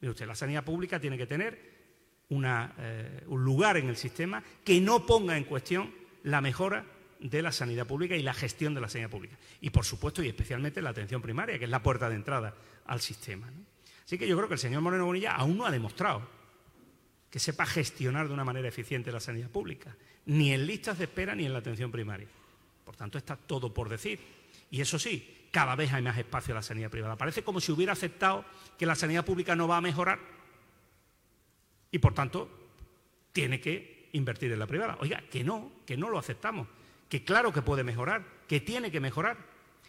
Mire 0.00 0.12
usted, 0.12 0.26
la 0.26 0.34
sanidad 0.34 0.64
pública 0.64 1.00
tiene 1.00 1.18
que 1.18 1.26
tener 1.26 1.76
eh, 2.30 3.24
un 3.26 3.44
lugar 3.44 3.76
en 3.76 3.88
el 3.88 3.96
sistema 3.96 4.42
que 4.64 4.80
no 4.80 5.04
ponga 5.04 5.36
en 5.36 5.44
cuestión 5.44 5.92
la 6.22 6.40
mejora 6.40 6.84
de 7.20 7.42
la 7.42 7.52
sanidad 7.52 7.86
pública 7.86 8.16
y 8.16 8.22
la 8.22 8.34
gestión 8.34 8.74
de 8.74 8.80
la 8.80 8.88
sanidad 8.88 9.10
pública. 9.10 9.36
Y, 9.60 9.70
por 9.70 9.84
supuesto, 9.84 10.22
y 10.22 10.28
especialmente 10.28 10.82
la 10.82 10.90
atención 10.90 11.22
primaria, 11.22 11.58
que 11.58 11.64
es 11.64 11.70
la 11.70 11.82
puerta 11.82 12.08
de 12.08 12.16
entrada 12.16 12.54
al 12.86 13.00
sistema. 13.00 13.50
Así 14.04 14.18
que 14.18 14.28
yo 14.28 14.36
creo 14.36 14.48
que 14.48 14.54
el 14.54 14.60
señor 14.60 14.82
Moreno 14.82 15.06
Bonilla 15.06 15.32
aún 15.32 15.58
no 15.58 15.66
ha 15.66 15.70
demostrado 15.70 16.28
que 17.30 17.38
sepa 17.38 17.66
gestionar 17.66 18.28
de 18.28 18.34
una 18.34 18.44
manera 18.44 18.68
eficiente 18.68 19.10
la 19.10 19.20
sanidad 19.20 19.50
pública, 19.50 19.96
ni 20.26 20.52
en 20.52 20.66
listas 20.66 20.98
de 20.98 21.04
espera 21.04 21.34
ni 21.34 21.44
en 21.44 21.52
la 21.52 21.58
atención 21.58 21.90
primaria. 21.90 22.28
Por 22.84 22.96
tanto, 22.96 23.18
está 23.18 23.36
todo 23.36 23.74
por 23.74 23.88
decir. 23.88 24.20
Y 24.70 24.80
eso 24.80 24.98
sí, 24.98 25.48
cada 25.50 25.74
vez 25.74 25.92
hay 25.92 26.02
más 26.02 26.16
espacio 26.18 26.52
en 26.52 26.56
la 26.56 26.62
sanidad 26.62 26.90
privada. 26.90 27.16
Parece 27.16 27.42
como 27.42 27.60
si 27.60 27.72
hubiera 27.72 27.92
aceptado 27.92 28.44
que 28.78 28.86
la 28.86 28.94
sanidad 28.94 29.24
pública 29.24 29.56
no 29.56 29.66
va 29.66 29.78
a 29.78 29.80
mejorar 29.80 30.18
y, 31.90 31.98
por 31.98 32.14
tanto, 32.14 32.48
tiene 33.32 33.60
que 33.60 34.08
invertir 34.12 34.52
en 34.52 34.58
la 34.58 34.66
privada. 34.66 34.96
Oiga, 35.00 35.22
que 35.30 35.44
no, 35.44 35.72
que 35.84 35.96
no 35.96 36.08
lo 36.08 36.18
aceptamos, 36.18 36.68
que 37.08 37.24
claro 37.24 37.52
que 37.52 37.62
puede 37.62 37.84
mejorar, 37.84 38.24
que 38.48 38.60
tiene 38.60 38.90
que 38.90 39.00
mejorar. 39.00 39.36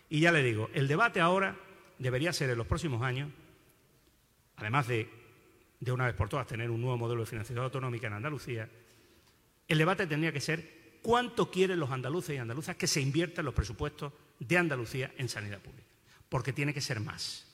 Y 0.09 0.21
ya 0.21 0.31
le 0.31 0.43
digo, 0.43 0.69
el 0.73 0.87
debate 0.87 1.19
ahora 1.19 1.57
debería 1.99 2.33
ser 2.33 2.49
en 2.49 2.57
los 2.57 2.67
próximos 2.67 3.01
años, 3.01 3.31
además 4.55 4.87
de 4.87 5.17
de 5.79 5.91
una 5.91 6.05
vez 6.05 6.15
por 6.15 6.29
todas 6.29 6.47
tener 6.47 6.69
un 6.69 6.81
nuevo 6.81 6.97
modelo 6.97 7.21
de 7.21 7.27
financiación 7.27 7.63
autonómica 7.63 8.07
en 8.07 8.13
Andalucía, 8.13 8.69
el 9.67 9.77
debate 9.77 10.07
tendría 10.07 10.31
que 10.31 10.41
ser 10.41 10.99
cuánto 11.01 11.51
quieren 11.51 11.79
los 11.79 11.91
andaluces 11.91 12.35
y 12.35 12.39
andaluzas 12.39 12.75
que 12.75 12.87
se 12.87 13.01
invierta 13.01 13.41
en 13.41 13.45
los 13.45 13.53
presupuestos 13.53 14.13
de 14.39 14.57
Andalucía 14.57 15.13
en 15.17 15.29
sanidad 15.29 15.59
pública. 15.59 15.87
Porque 16.29 16.53
tiene 16.53 16.73
que 16.73 16.81
ser 16.81 16.99
más. 16.99 17.45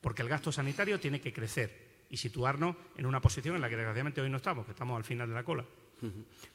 Porque 0.00 0.22
el 0.22 0.28
gasto 0.28 0.52
sanitario 0.52 1.00
tiene 1.00 1.20
que 1.20 1.32
crecer 1.32 2.06
y 2.08 2.16
situarnos 2.16 2.76
en 2.96 3.06
una 3.06 3.20
posición 3.20 3.56
en 3.56 3.62
la 3.62 3.68
que 3.68 3.76
desgraciadamente 3.76 4.20
hoy 4.20 4.30
no 4.30 4.36
estamos, 4.36 4.64
que 4.64 4.72
estamos 4.72 4.96
al 4.96 5.04
final 5.04 5.28
de 5.28 5.34
la 5.34 5.44
cola. 5.44 5.64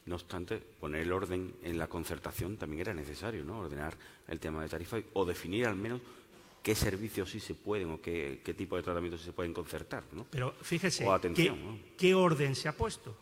No 0.05 0.15
obstante, 0.15 0.57
poner 0.57 1.01
el 1.01 1.11
orden 1.11 1.55
en 1.63 1.77
la 1.77 1.87
concertación 1.87 2.57
también 2.57 2.81
era 2.81 2.93
necesario, 2.93 3.43
¿no? 3.43 3.59
Ordenar 3.59 3.95
el 4.27 4.39
tema 4.39 4.61
de 4.61 4.69
tarifa 4.69 4.97
o 5.13 5.25
definir 5.25 5.65
al 5.65 5.75
menos 5.75 6.01
qué 6.67 6.75
servicios 6.75 7.31
sí 7.31 7.39
se 7.39 7.55
pueden 7.55 7.91
o 7.91 8.01
qué, 8.01 8.41
tipo 8.57 8.75
de 8.75 8.83
tratamientos 8.83 9.21
se 9.21 9.31
pueden 9.31 9.53
concertar. 9.53 10.03
¿no? 10.11 10.25
Pero 10.29 10.51
fíjese, 10.61 11.05
¿qué, 11.97 12.13
orden 12.13 12.55
se 12.55 12.67
ha 12.67 12.75
puesto? 12.75 13.15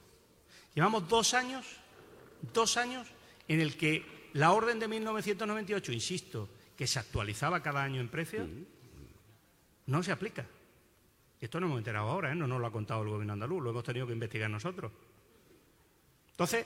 Llevamos 0.74 1.08
dos 1.08 1.36
años, 1.36 1.64
dos 2.54 2.76
años 2.76 3.08
en 3.48 3.62
el 3.62 3.78
que 3.78 4.04
la 4.34 4.52
orden 4.52 4.80
de 4.80 4.88
1998, 4.88 5.92
insisto, 5.92 6.50
que 6.76 6.88
se 6.88 6.98
actualizaba 6.98 7.62
cada 7.62 7.84
año 7.84 8.02
en 8.02 8.10
precio, 8.10 8.48
no 9.86 10.02
se 10.02 10.12
aplica. 10.12 10.48
Esto 11.40 11.60
no 11.60 11.68
hemos 11.68 11.78
enterado 11.78 12.10
ahora, 12.10 12.32
¿eh? 12.32 12.36
no 12.36 12.48
nos 12.48 12.60
lo 12.60 12.66
ha 12.66 12.72
contado 12.72 13.04
el 13.04 13.10
gobierno 13.10 13.34
andaluz, 13.34 13.62
lo 13.62 13.70
hemos 13.70 13.84
tenido 13.84 14.08
que 14.08 14.14
investigar 14.14 14.50
nosotros. 14.50 14.92
Entonces, 16.36 16.66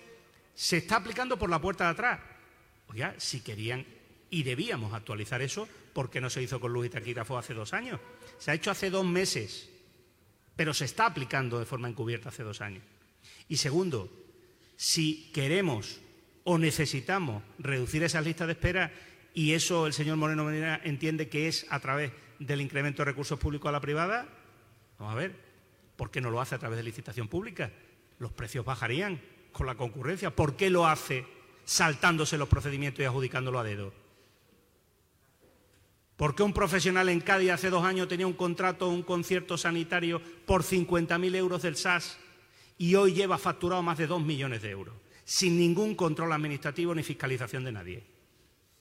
se 0.55 0.77
está 0.77 0.95
aplicando 0.95 1.37
por 1.37 1.49
la 1.49 1.61
puerta 1.61 1.85
de 1.85 1.91
atrás. 1.91 2.19
Oiga, 2.87 3.13
si 3.17 3.41
querían 3.41 3.85
y 4.31 4.41
debíamos 4.43 4.93
actualizar 4.93 5.41
eso 5.43 5.69
porque 5.93 6.19
no 6.19 6.29
se 6.29 6.41
hizo 6.41 6.59
con 6.59 6.73
luz 6.73 6.89
y 6.91 7.19
hace 7.19 7.53
dos 7.53 7.73
años. 7.73 7.99
Se 8.39 8.49
ha 8.49 8.55
hecho 8.55 8.71
hace 8.71 8.89
dos 8.89 9.05
meses, 9.05 9.69
pero 10.55 10.73
se 10.73 10.85
está 10.85 11.05
aplicando 11.05 11.59
de 11.59 11.65
forma 11.65 11.87
encubierta 11.87 12.29
hace 12.29 12.43
dos 12.43 12.61
años. 12.61 12.83
Y 13.47 13.57
segundo, 13.57 14.11
si 14.75 15.31
queremos 15.33 16.01
o 16.43 16.57
necesitamos 16.57 17.43
reducir 17.59 18.01
esas 18.01 18.25
listas 18.25 18.47
de 18.47 18.53
espera 18.53 18.91
y 19.35 19.53
eso 19.53 19.85
el 19.85 19.93
señor 19.93 20.17
Moreno 20.17 20.45
Medina 20.45 20.81
entiende 20.83 21.29
que 21.29 21.47
es 21.47 21.67
a 21.69 21.79
través 21.79 22.11
del 22.39 22.61
incremento 22.61 23.01
de 23.03 23.11
recursos 23.11 23.39
públicos 23.39 23.69
a 23.69 23.73
la 23.73 23.81
privada, 23.81 24.27
vamos 24.97 25.13
a 25.13 25.17
ver, 25.17 25.35
¿por 25.95 26.09
qué 26.09 26.21
no 26.21 26.31
lo 26.31 26.41
hace 26.41 26.55
a 26.55 26.59
través 26.59 26.77
de 26.77 26.83
licitación 26.83 27.27
pública? 27.27 27.71
Los 28.17 28.31
precios 28.31 28.65
bajarían 28.65 29.21
con 29.51 29.67
la 29.67 29.75
concurrencia. 29.75 30.35
¿Por 30.35 30.55
qué 30.55 30.69
lo 30.69 30.87
hace 30.87 31.25
saltándose 31.65 32.37
los 32.37 32.49
procedimientos 32.49 33.01
y 33.01 33.05
adjudicándolo 33.05 33.59
a 33.59 33.63
dedo? 33.63 33.93
¿Por 36.19 36.35
qué 36.35 36.43
un 36.43 36.51
profesional 36.51 37.07
en 37.07 37.21
Cádiz 37.21 37.51
hace 37.51 37.69
dos 37.69 37.85
años 37.85 38.09
tenía 38.09 38.27
un 38.27 38.33
contrato, 38.33 38.89
un 38.89 39.03
concierto 39.03 39.57
sanitario 39.57 40.21
por 40.45 40.63
50.000 40.63 41.35
euros 41.35 41.61
del 41.61 41.77
SAS 41.77 42.17
y 42.77 42.95
hoy 42.95 43.13
lleva 43.13 43.37
facturado 43.37 43.81
más 43.81 43.97
de 43.97 44.07
dos 44.07 44.21
millones 44.21 44.61
de 44.61 44.71
euros, 44.71 44.95
sin 45.23 45.57
ningún 45.57 45.95
control 45.95 46.33
administrativo 46.33 46.93
ni 46.93 47.03
fiscalización 47.03 47.63
de 47.63 47.71
nadie? 47.71 48.03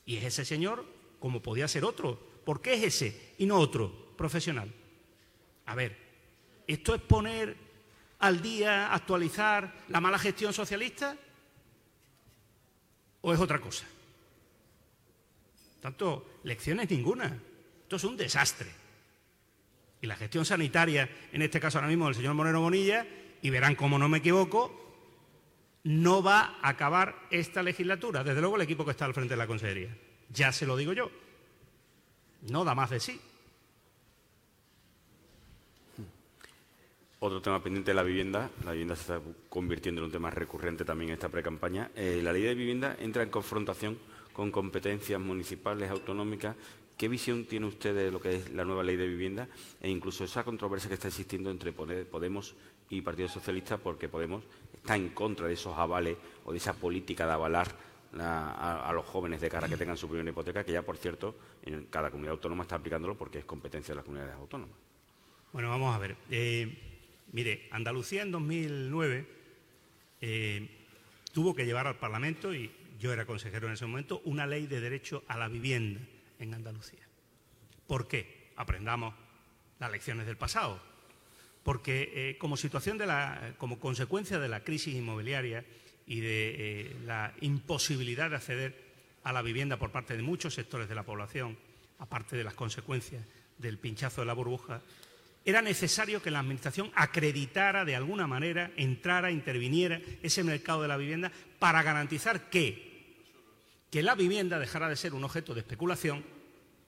Y 0.05 0.17
es 0.17 0.25
ese 0.25 0.45
señor 0.45 0.85
como 1.21 1.41
podía 1.41 1.69
ser 1.69 1.85
otro. 1.85 2.19
¿Por 2.45 2.61
qué 2.61 2.75
es 2.75 2.83
ese 2.83 3.35
y 3.39 3.47
no 3.47 3.59
otro 3.59 4.17
profesional? 4.17 4.73
A 5.67 5.75
ver, 5.75 5.97
¿esto 6.67 6.95
es 6.95 7.01
poner 7.03 7.68
al 8.19 8.43
día, 8.43 8.93
actualizar 8.93 9.73
la 9.89 10.01
mala 10.01 10.19
gestión 10.19 10.53
socialista? 10.53 11.17
¿O 13.21 13.33
es 13.33 13.41
otra 13.41 13.61
cosa? 13.61 13.87
Tanto, 15.81 16.41
lecciones 16.45 16.91
ninguna. 16.91 17.37
Esto 17.83 17.97
es 17.97 18.05
un 18.05 18.17
desastre. 18.17 18.69
Y 20.01 20.07
la 20.07 20.17
gestión 20.17 20.45
sanitaria, 20.45 21.09
en 21.33 21.43
este 21.43 21.61
caso 21.61 21.79
ahora 21.79 21.89
mismo 21.89 22.07
del 22.07 22.15
señor 22.15 22.35
Moreno 22.35 22.61
Bonilla, 22.61 23.07
y 23.43 23.51
verán 23.51 23.75
cómo 23.75 23.99
no 23.99 24.09
me 24.09 24.19
equivoco, 24.19 24.89
no 25.85 26.23
va 26.23 26.59
a 26.61 26.69
acabar 26.69 27.17
esta 27.31 27.63
legislatura. 27.63 28.25
Desde 28.25 28.41
luego 28.41 28.57
el 28.57 28.63
equipo 28.63 28.85
que 28.85 28.91
está 28.91 29.05
al 29.05 29.15
frente 29.15 29.35
de 29.35 29.39
la 29.39 29.47
Consejería. 29.47 29.97
Ya 30.31 30.53
se 30.53 30.67
lo 30.67 30.77
digo 30.77 30.93
yo. 30.93 31.11
No 32.43 32.65
da 32.65 32.75
más 32.75 32.91
de 32.91 33.01
sí. 33.01 33.21
Otro 37.21 37.43
tema 37.43 37.61
pendiente 37.61 37.91
de 37.91 37.97
la 37.97 38.05
vivienda. 38.05 38.49
La 38.65 38.71
vivienda 38.71 38.95
se 38.95 39.01
está 39.03 39.21
convirtiendo 39.49 40.01
en 40.01 40.05
un 40.05 40.13
tema 40.13 40.31
recurrente 40.31 40.85
también 40.85 41.11
en 41.11 41.15
esta 41.15 41.29
pre-campaña. 41.29 41.91
Eh, 41.97 42.21
la 42.23 42.33
ley 42.33 42.43
de 42.43 42.55
vivienda 42.55 42.97
entra 43.01 43.25
en 43.25 43.31
confrontación 43.31 43.99
con 44.33 44.53
competencias 44.53 45.21
municipales, 45.21 45.91
autonómicas. 45.91 46.55
¿Qué 46.97 47.09
visión 47.09 47.45
tiene 47.47 47.67
usted 47.67 47.93
de 47.93 48.13
lo 48.13 48.21
que 48.21 48.37
es 48.37 48.53
la 48.53 48.65
nueva 48.65 48.85
ley 48.85 48.95
de 48.95 49.09
vivienda 49.09 49.49
e 49.81 49.91
incluso 49.91 50.23
esa 50.23 50.45
controversia 50.45 50.89
que 50.89 50.95
está 50.95 51.09
existiendo 51.09 51.51
entre 51.51 51.73
Podemos 51.73 52.55
y 52.89 53.01
Partido 53.01 53.29
Socialista 53.29 53.79
porque 53.79 54.09
Podemos 54.09 54.45
está 54.73 54.95
en 54.95 55.09
contra 55.09 55.49
de 55.49 55.55
esos 55.55 55.77
avales 55.77 56.17
o 56.45 56.53
de 56.53 56.59
esa 56.59 56.73
política 56.73 57.27
de 57.27 57.33
avalar 57.33 57.67
a, 58.17 58.93
los 58.95 59.05
jóvenes 59.05 59.41
de 59.41 59.49
cara 59.49 59.67
a 59.67 59.69
que 59.69 59.77
tengan 59.77 59.97
su 59.97 60.09
primera 60.09 60.31
hipoteca, 60.31 60.63
que 60.63 60.73
ya, 60.73 60.83
por 60.83 60.97
cierto, 60.97 61.35
en 61.65 61.87
cada 61.87 62.11
comunidad 62.11 62.35
autónoma 62.35 62.63
está 62.63 62.77
aplicándolo 62.77 63.17
porque 63.17 63.39
es 63.39 63.45
competencia 63.45 63.93
de 63.93 63.97
las 63.97 64.05
comunidades 64.05 64.37
autónomas. 64.37 64.77
Bueno, 65.53 65.71
vamos 65.71 65.95
a 65.95 65.99
ver. 65.99 66.17
Eh, 66.31 66.88
mire, 67.33 67.69
Andalucía 67.71 68.23
en 68.23 68.33
2009 68.33 69.27
eh, 70.21 70.69
tuvo 71.33 71.55
que 71.55 71.67
llevar 71.67 71.87
al 71.87 71.99
Parlamento, 71.99 72.55
y 72.55 72.71
yo 72.99 73.13
era 73.13 73.27
consejero 73.27 73.67
en 73.67 73.75
ese 73.75 73.87
momento, 73.87 74.21
una 74.25 74.47
ley 74.47 74.67
de 74.67 74.81
derecho 74.81 75.25
a 75.29 75.37
la 75.37 75.49
vivienda 75.49 76.01
en 76.39 76.55
Andalucía. 76.55 77.07
¿Por 77.87 78.09
qué? 78.09 78.53
Aprendamos 78.57 79.15
las 79.79 79.91
lecciones 79.91 80.27
del 80.27 80.37
pasado. 80.37 80.81
Porque 81.63 82.13
eh, 82.15 82.39
como 82.39 82.57
situación 82.57 82.99
de 82.99 83.07
la, 83.07 83.55
como 83.59 83.79
consecuencia 83.79 84.39
de 84.39 84.49
la 84.49 84.65
crisis 84.65 84.95
inmobiliaria 84.95 85.65
y 86.07 86.21
de 86.21 86.55
eh, 86.59 86.97
la 87.05 87.35
imposibilidad 87.41 88.31
de 88.31 88.37
acceder 88.37 88.89
a 89.23 89.33
la 89.33 89.43
vivienda 89.43 89.79
por 89.79 89.91
parte 89.91 90.17
de 90.17 90.23
muchos 90.23 90.55
sectores 90.55 90.89
de 90.89 90.95
la 90.95 91.03
población, 91.03 91.59
aparte 91.99 92.37
de 92.37 92.45
las 92.45 92.55
consecuencias 92.55 93.25
del 93.59 93.79
pinchazo 93.79 94.23
de 94.23 94.27
la 94.27 94.33
burbuja, 94.33 94.81
era 95.49 95.63
necesario 95.63 96.21
que 96.21 96.31
la 96.31 96.41
Administración 96.41 96.93
acreditara 96.95 97.87
de 97.87 97.97
alguna 97.97 98.27
manera, 98.27 98.71
entrara, 98.77 99.31
interviniera 99.31 99.99
ese 100.23 100.45
mercado 100.45 100.83
de 100.83 100.89
la 100.89 100.99
vivienda 100.99 101.33
para 101.59 101.83
garantizar 101.83 102.51
que, 102.51 103.17
que 103.91 104.03
la 104.03 104.15
vivienda 104.15 104.59
dejara 104.59 104.91
de 104.91 104.97
ser 104.97 105.15
un 105.15 105.25
objeto 105.25 105.55
de 105.55 105.61
especulación 105.61 106.23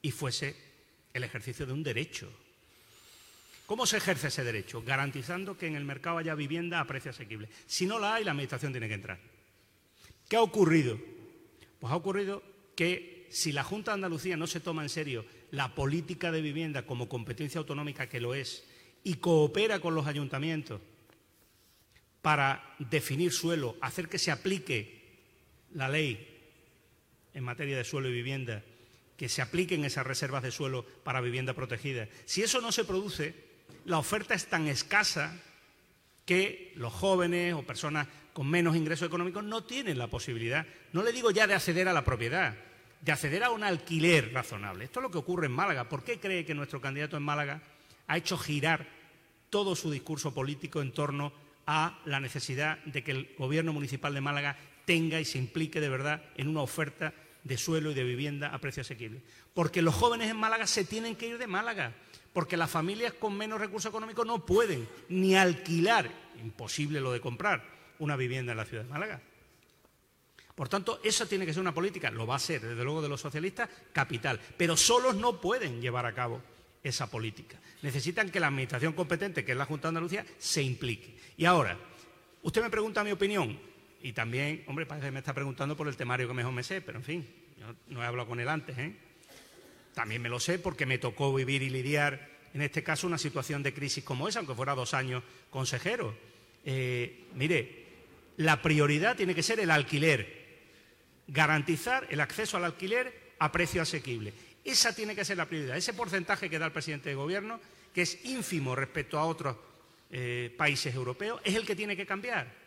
y 0.02 0.10
fuese 0.10 0.56
el 1.14 1.24
ejercicio 1.24 1.64
de 1.64 1.72
un 1.72 1.82
derecho. 1.82 2.30
¿Cómo 3.64 3.86
se 3.86 3.96
ejerce 3.96 4.28
ese 4.28 4.44
derecho? 4.44 4.82
Garantizando 4.82 5.56
que 5.56 5.66
en 5.66 5.74
el 5.74 5.86
mercado 5.86 6.18
haya 6.18 6.34
vivienda 6.34 6.80
a 6.80 6.86
precio 6.86 7.12
asequible. 7.12 7.48
Si 7.66 7.86
no 7.86 7.98
la 7.98 8.16
hay, 8.16 8.24
la 8.24 8.32
Administración 8.32 8.72
tiene 8.72 8.88
que 8.88 8.94
entrar. 8.94 9.18
¿Qué 10.28 10.36
ha 10.36 10.42
ocurrido? 10.42 11.00
Pues 11.78 11.90
ha 11.90 11.96
ocurrido 11.96 12.42
que 12.76 13.26
si 13.30 13.52
la 13.52 13.64
Junta 13.64 13.92
de 13.92 13.94
Andalucía 13.94 14.36
no 14.36 14.46
se 14.46 14.60
toma 14.60 14.82
en 14.82 14.90
serio 14.90 15.24
la 15.50 15.74
política 15.74 16.30
de 16.30 16.42
vivienda 16.42 16.86
como 16.86 17.08
competencia 17.08 17.58
autonómica 17.58 18.08
que 18.08 18.20
lo 18.20 18.34
es 18.34 18.64
y 19.02 19.14
coopera 19.14 19.80
con 19.80 19.94
los 19.94 20.06
ayuntamientos 20.06 20.80
para 22.22 22.74
definir 22.78 23.32
suelo, 23.32 23.76
hacer 23.80 24.08
que 24.08 24.18
se 24.18 24.30
aplique 24.30 25.00
la 25.72 25.88
ley 25.88 26.26
en 27.32 27.44
materia 27.44 27.76
de 27.76 27.84
suelo 27.84 28.08
y 28.08 28.12
vivienda, 28.12 28.62
que 29.16 29.28
se 29.28 29.42
apliquen 29.42 29.84
esas 29.84 30.06
reservas 30.06 30.42
de 30.42 30.50
suelo 30.50 30.84
para 30.84 31.20
vivienda 31.20 31.54
protegida. 31.54 32.08
Si 32.26 32.42
eso 32.42 32.60
no 32.60 32.72
se 32.72 32.84
produce, 32.84 33.34
la 33.84 33.98
oferta 33.98 34.34
es 34.34 34.46
tan 34.46 34.66
escasa 34.66 35.40
que 36.26 36.72
los 36.76 36.92
jóvenes 36.92 37.54
o 37.54 37.62
personas 37.62 38.06
con 38.32 38.48
menos 38.48 38.76
ingresos 38.76 39.08
económicos 39.08 39.42
no 39.44 39.64
tienen 39.64 39.98
la 39.98 40.06
posibilidad, 40.06 40.66
no 40.92 41.02
le 41.02 41.12
digo 41.12 41.30
ya 41.30 41.46
de 41.46 41.54
acceder 41.54 41.88
a 41.88 41.92
la 41.92 42.04
propiedad, 42.04 42.56
de 43.00 43.12
acceder 43.12 43.44
a 43.44 43.50
un 43.50 43.64
alquiler 43.64 44.32
razonable. 44.32 44.84
Esto 44.84 45.00
es 45.00 45.04
lo 45.04 45.10
que 45.10 45.18
ocurre 45.18 45.46
en 45.46 45.52
Málaga. 45.52 45.88
¿Por 45.88 46.04
qué 46.04 46.20
cree 46.20 46.44
que 46.44 46.54
nuestro 46.54 46.80
candidato 46.80 47.16
en 47.16 47.22
Málaga 47.22 47.62
ha 48.06 48.16
hecho 48.16 48.36
girar 48.36 48.86
todo 49.48 49.74
su 49.74 49.90
discurso 49.90 50.34
político 50.34 50.82
en 50.82 50.92
torno 50.92 51.32
a 51.66 52.00
la 52.04 52.20
necesidad 52.20 52.78
de 52.84 53.02
que 53.02 53.12
el 53.12 53.34
gobierno 53.38 53.72
municipal 53.72 54.14
de 54.14 54.20
Málaga 54.20 54.56
tenga 54.84 55.20
y 55.20 55.24
se 55.24 55.38
implique 55.38 55.80
de 55.80 55.88
verdad 55.88 56.22
en 56.36 56.48
una 56.48 56.62
oferta 56.62 57.14
de 57.44 57.56
suelo 57.56 57.90
y 57.90 57.94
de 57.94 58.04
vivienda 58.04 58.48
a 58.48 58.58
precio 58.58 58.82
asequible? 58.82 59.22
Porque 59.54 59.82
los 59.82 59.94
jóvenes 59.94 60.30
en 60.30 60.36
Málaga 60.36 60.66
se 60.66 60.84
tienen 60.84 61.16
que 61.16 61.28
ir 61.28 61.38
de 61.38 61.46
Málaga, 61.46 61.92
porque 62.32 62.56
las 62.56 62.70
familias 62.70 63.12
con 63.14 63.36
menos 63.36 63.60
recursos 63.60 63.90
económicos 63.90 64.26
no 64.26 64.44
pueden 64.44 64.88
ni 65.08 65.36
alquilar, 65.36 66.10
imposible 66.42 67.00
lo 67.00 67.12
de 67.12 67.20
comprar, 67.20 67.64
una 67.98 68.16
vivienda 68.16 68.52
en 68.52 68.58
la 68.58 68.64
ciudad 68.64 68.84
de 68.84 68.90
Málaga. 68.90 69.20
Por 70.54 70.68
tanto, 70.68 71.00
eso 71.02 71.26
tiene 71.26 71.46
que 71.46 71.52
ser 71.52 71.60
una 71.60 71.74
política, 71.74 72.10
lo 72.10 72.26
va 72.26 72.36
a 72.36 72.38
ser, 72.38 72.60
desde 72.60 72.84
luego, 72.84 73.00
de 73.00 73.08
los 73.08 73.20
socialistas, 73.20 73.68
capital. 73.92 74.40
Pero 74.56 74.76
solos 74.76 75.14
no 75.16 75.40
pueden 75.40 75.80
llevar 75.80 76.06
a 76.06 76.14
cabo 76.14 76.42
esa 76.82 77.10
política. 77.10 77.58
Necesitan 77.82 78.30
que 78.30 78.40
la 78.40 78.48
administración 78.48 78.92
competente, 78.92 79.44
que 79.44 79.52
es 79.52 79.58
la 79.58 79.64
Junta 79.64 79.88
de 79.88 79.90
Andalucía, 79.90 80.26
se 80.38 80.62
implique. 80.62 81.16
Y 81.36 81.44
ahora, 81.44 81.78
usted 82.42 82.62
me 82.62 82.70
pregunta 82.70 83.04
mi 83.04 83.12
opinión, 83.12 83.58
y 84.02 84.12
también, 84.12 84.64
hombre, 84.66 84.86
parece 84.86 85.08
que 85.08 85.12
me 85.12 85.18
está 85.18 85.34
preguntando 85.34 85.76
por 85.76 85.88
el 85.88 85.96
temario 85.96 86.26
que 86.26 86.34
mejor 86.34 86.52
me 86.52 86.62
sé, 86.62 86.80
pero 86.80 86.98
en 86.98 87.04
fin, 87.04 87.26
yo 87.58 87.66
no 87.88 88.02
he 88.02 88.06
hablado 88.06 88.28
con 88.28 88.40
él 88.40 88.48
antes, 88.48 88.76
¿eh? 88.78 88.94
También 89.94 90.22
me 90.22 90.28
lo 90.28 90.40
sé 90.40 90.58
porque 90.58 90.86
me 90.86 90.98
tocó 90.98 91.34
vivir 91.34 91.62
y 91.62 91.68
lidiar, 91.68 92.30
en 92.54 92.62
este 92.62 92.82
caso, 92.82 93.06
una 93.06 93.18
situación 93.18 93.62
de 93.62 93.74
crisis 93.74 94.02
como 94.04 94.28
esa, 94.28 94.38
aunque 94.38 94.54
fuera 94.54 94.74
dos 94.74 94.94
años 94.94 95.22
consejero. 95.50 96.14
Eh, 96.64 97.26
mire, 97.34 97.86
la 98.38 98.62
prioridad 98.62 99.16
tiene 99.16 99.34
que 99.34 99.42
ser 99.42 99.60
el 99.60 99.70
alquiler, 99.70 100.39
garantizar 101.30 102.06
el 102.10 102.20
acceso 102.20 102.56
al 102.56 102.64
alquiler 102.64 103.32
a 103.38 103.50
precio 103.50 103.80
asequible. 103.80 104.32
Esa 104.64 104.94
tiene 104.94 105.14
que 105.14 105.24
ser 105.24 105.36
la 105.36 105.46
prioridad. 105.46 105.76
Ese 105.76 105.94
porcentaje 105.94 106.50
que 106.50 106.58
da 106.58 106.66
el 106.66 106.72
presidente 106.72 107.08
de 107.08 107.14
Gobierno, 107.14 107.60
que 107.94 108.02
es 108.02 108.24
ínfimo 108.24 108.76
respecto 108.76 109.18
a 109.18 109.24
otros 109.24 109.56
eh, 110.10 110.54
países 110.56 110.94
europeos, 110.94 111.40
es 111.44 111.54
el 111.54 111.64
que 111.64 111.76
tiene 111.76 111.96
que 111.96 112.04
cambiar. 112.04 112.60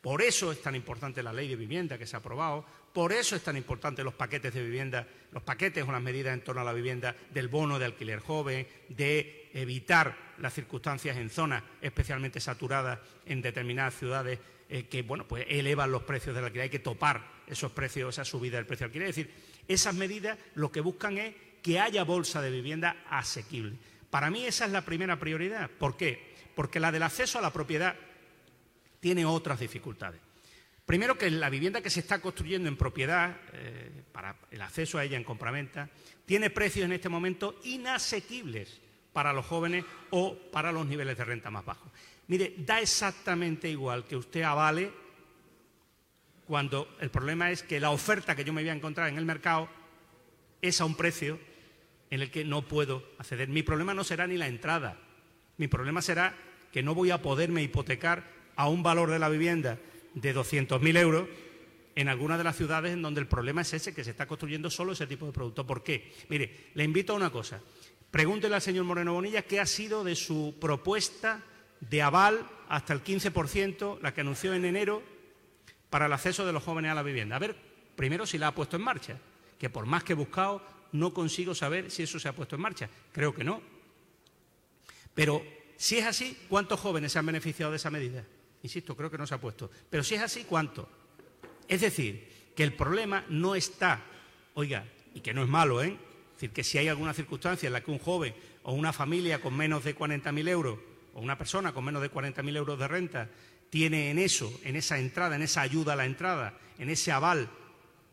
Por 0.00 0.22
eso 0.22 0.52
es 0.52 0.62
tan 0.62 0.76
importante 0.76 1.22
la 1.22 1.32
ley 1.32 1.48
de 1.48 1.56
vivienda 1.56 1.98
que 1.98 2.06
se 2.06 2.14
ha 2.14 2.20
aprobado, 2.20 2.64
por 2.92 3.12
eso 3.12 3.34
es 3.34 3.42
tan 3.42 3.56
importante 3.56 4.04
los 4.04 4.14
paquetes 4.14 4.54
de 4.54 4.62
vivienda, 4.62 5.06
los 5.32 5.42
paquetes 5.42 5.84
o 5.86 5.90
las 5.90 6.00
medidas 6.00 6.32
en 6.32 6.44
torno 6.44 6.62
a 6.62 6.64
la 6.64 6.72
vivienda 6.72 7.14
del 7.34 7.48
bono 7.48 7.78
de 7.78 7.86
alquiler 7.86 8.20
joven, 8.20 8.66
de 8.88 9.50
evitar 9.52 10.16
las 10.38 10.54
circunstancias 10.54 11.16
en 11.16 11.28
zonas 11.28 11.62
especialmente 11.82 12.40
saturadas 12.40 13.00
en 13.26 13.42
determinadas 13.42 13.98
ciudades 13.98 14.38
eh, 14.68 14.86
que 14.86 15.02
bueno, 15.02 15.26
pues 15.26 15.46
elevan 15.48 15.90
los 15.90 16.02
precios 16.02 16.34
del 16.34 16.44
alquiler. 16.44 16.64
Hay 16.64 16.70
que 16.70 16.78
topar 16.78 17.42
esos 17.46 17.72
precios, 17.72 18.14
esa 18.14 18.24
subida 18.24 18.56
del 18.56 18.66
precio 18.66 18.84
del 18.84 18.90
alquiler. 18.90 19.08
Es 19.08 19.16
decir, 19.16 19.34
esas 19.68 19.94
medidas 19.94 20.38
lo 20.54 20.72
que 20.72 20.80
buscan 20.80 21.18
es 21.18 21.34
que 21.62 21.80
haya 21.80 22.04
bolsa 22.04 22.40
de 22.42 22.50
vivienda 22.50 23.04
asequible. 23.08 23.76
Para 24.10 24.30
mí 24.30 24.44
esa 24.44 24.66
es 24.66 24.72
la 24.72 24.84
primera 24.84 25.18
prioridad. 25.18 25.70
¿Por 25.70 25.96
qué? 25.96 26.34
Porque 26.54 26.80
la 26.80 26.92
del 26.92 27.02
acceso 27.02 27.38
a 27.38 27.42
la 27.42 27.52
propiedad 27.52 27.96
tiene 29.00 29.24
otras 29.24 29.60
dificultades. 29.60 30.20
Primero 30.84 31.18
que 31.18 31.30
la 31.30 31.50
vivienda 31.50 31.80
que 31.80 31.90
se 31.90 32.00
está 32.00 32.20
construyendo 32.20 32.68
en 32.68 32.76
propiedad, 32.76 33.36
eh, 33.52 34.04
para 34.12 34.36
el 34.52 34.62
acceso 34.62 34.98
a 34.98 35.04
ella 35.04 35.16
en 35.16 35.24
compraventa, 35.24 35.90
tiene 36.24 36.48
precios 36.48 36.84
en 36.84 36.92
este 36.92 37.08
momento 37.08 37.60
inasequibles 37.64 38.80
para 39.12 39.32
los 39.32 39.46
jóvenes 39.46 39.84
o 40.10 40.36
para 40.52 40.70
los 40.70 40.86
niveles 40.86 41.18
de 41.18 41.24
renta 41.24 41.50
más 41.50 41.64
bajos. 41.64 41.90
Mire, 42.28 42.54
da 42.58 42.80
exactamente 42.80 43.68
igual 43.68 44.04
que 44.04 44.16
usted 44.16 44.42
avale 44.42 44.90
cuando 46.46 46.96
el 47.00 47.10
problema 47.10 47.50
es 47.50 47.62
que 47.62 47.80
la 47.80 47.90
oferta 47.90 48.34
que 48.34 48.44
yo 48.44 48.52
me 48.52 48.62
voy 48.62 48.70
a 48.70 48.74
encontrar 48.74 49.08
en 49.08 49.18
el 49.18 49.24
mercado 49.24 49.68
es 50.62 50.80
a 50.80 50.84
un 50.84 50.96
precio 50.96 51.38
en 52.10 52.22
el 52.22 52.30
que 52.30 52.44
no 52.44 52.66
puedo 52.66 53.04
acceder. 53.18 53.48
Mi 53.48 53.62
problema 53.62 53.94
no 53.94 54.04
será 54.04 54.26
ni 54.26 54.36
la 54.36 54.46
entrada, 54.46 54.98
mi 55.56 55.68
problema 55.68 56.02
será 56.02 56.34
que 56.72 56.82
no 56.82 56.94
voy 56.94 57.10
a 57.10 57.22
poderme 57.22 57.62
hipotecar 57.62 58.24
a 58.56 58.68
un 58.68 58.82
valor 58.82 59.10
de 59.10 59.18
la 59.18 59.28
vivienda 59.28 59.78
de 60.14 60.34
200.000 60.34 60.98
euros 60.98 61.28
en 61.94 62.08
algunas 62.08 62.38
de 62.38 62.44
las 62.44 62.56
ciudades 62.56 62.92
en 62.92 63.02
donde 63.02 63.20
el 63.20 63.26
problema 63.26 63.62
es 63.62 63.72
ese, 63.72 63.94
que 63.94 64.04
se 64.04 64.10
está 64.10 64.26
construyendo 64.26 64.70
solo 64.70 64.92
ese 64.92 65.06
tipo 65.06 65.26
de 65.26 65.32
producto. 65.32 65.66
¿Por 65.66 65.82
qué? 65.82 66.12
Mire, 66.28 66.70
le 66.74 66.84
invito 66.84 67.12
a 67.12 67.16
una 67.16 67.30
cosa. 67.30 67.60
Pregúntele 68.10 68.54
al 68.54 68.62
señor 68.62 68.84
Moreno 68.84 69.14
Bonilla 69.14 69.42
qué 69.42 69.60
ha 69.60 69.66
sido 69.66 70.04
de 70.04 70.14
su 70.14 70.56
propuesta 70.60 71.42
de 71.80 72.02
aval 72.02 72.46
hasta 72.68 72.92
el 72.92 73.02
15%, 73.02 74.00
la 74.00 74.12
que 74.14 74.20
anunció 74.20 74.54
en 74.54 74.64
enero, 74.64 75.02
para 75.90 76.06
el 76.06 76.12
acceso 76.12 76.44
de 76.44 76.52
los 76.52 76.62
jóvenes 76.62 76.90
a 76.90 76.94
la 76.94 77.02
vivienda. 77.02 77.36
A 77.36 77.38
ver, 77.38 77.56
primero 77.94 78.26
si 78.26 78.38
la 78.38 78.48
ha 78.48 78.54
puesto 78.54 78.76
en 78.76 78.82
marcha, 78.82 79.18
que 79.58 79.70
por 79.70 79.86
más 79.86 80.04
que 80.04 80.12
he 80.12 80.16
buscado, 80.16 80.62
no 80.92 81.12
consigo 81.14 81.54
saber 81.54 81.90
si 81.90 82.02
eso 82.02 82.18
se 82.18 82.28
ha 82.28 82.34
puesto 82.34 82.56
en 82.56 82.62
marcha. 82.62 82.88
Creo 83.12 83.34
que 83.34 83.44
no. 83.44 83.60
Pero 85.14 85.42
si 85.76 85.98
es 85.98 86.04
así, 86.04 86.36
¿cuántos 86.48 86.80
jóvenes 86.80 87.12
se 87.12 87.18
han 87.18 87.26
beneficiado 87.26 87.72
de 87.72 87.76
esa 87.76 87.90
medida? 87.90 88.24
Insisto, 88.62 88.96
creo 88.96 89.10
que 89.10 89.18
no 89.18 89.26
se 89.26 89.34
ha 89.34 89.40
puesto. 89.40 89.70
Pero 89.88 90.02
si 90.02 90.14
es 90.14 90.22
así, 90.22 90.44
¿cuánto? 90.44 90.88
Es 91.68 91.80
decir, 91.80 92.52
que 92.54 92.64
el 92.64 92.74
problema 92.74 93.24
no 93.28 93.54
está, 93.54 94.02
oiga, 94.54 94.84
y 95.14 95.20
que 95.20 95.34
no 95.34 95.42
es 95.42 95.48
malo, 95.48 95.82
¿eh? 95.82 95.96
Es 96.28 96.34
decir, 96.34 96.50
que 96.50 96.64
si 96.64 96.78
hay 96.78 96.88
alguna 96.88 97.14
circunstancia 97.14 97.66
en 97.66 97.72
la 97.72 97.82
que 97.82 97.90
un 97.90 97.98
joven 97.98 98.34
o 98.62 98.72
una 98.72 98.92
familia 98.92 99.40
con 99.40 99.56
menos 99.56 99.84
de 99.84 99.96
40.000 99.96 100.48
euros 100.48 100.78
o 101.16 101.20
una 101.20 101.38
persona 101.38 101.72
con 101.72 101.84
menos 101.84 102.02
de 102.02 102.12
40.000 102.12 102.56
euros 102.56 102.78
de 102.78 102.86
renta 102.86 103.30
tiene 103.70 104.10
en 104.10 104.18
eso, 104.18 104.52
en 104.62 104.76
esa 104.76 104.98
entrada, 104.98 105.34
en 105.34 105.42
esa 105.42 105.62
ayuda 105.62 105.94
a 105.94 105.96
la 105.96 106.04
entrada, 106.04 106.58
en 106.78 106.90
ese 106.90 107.10
aval, 107.10 107.48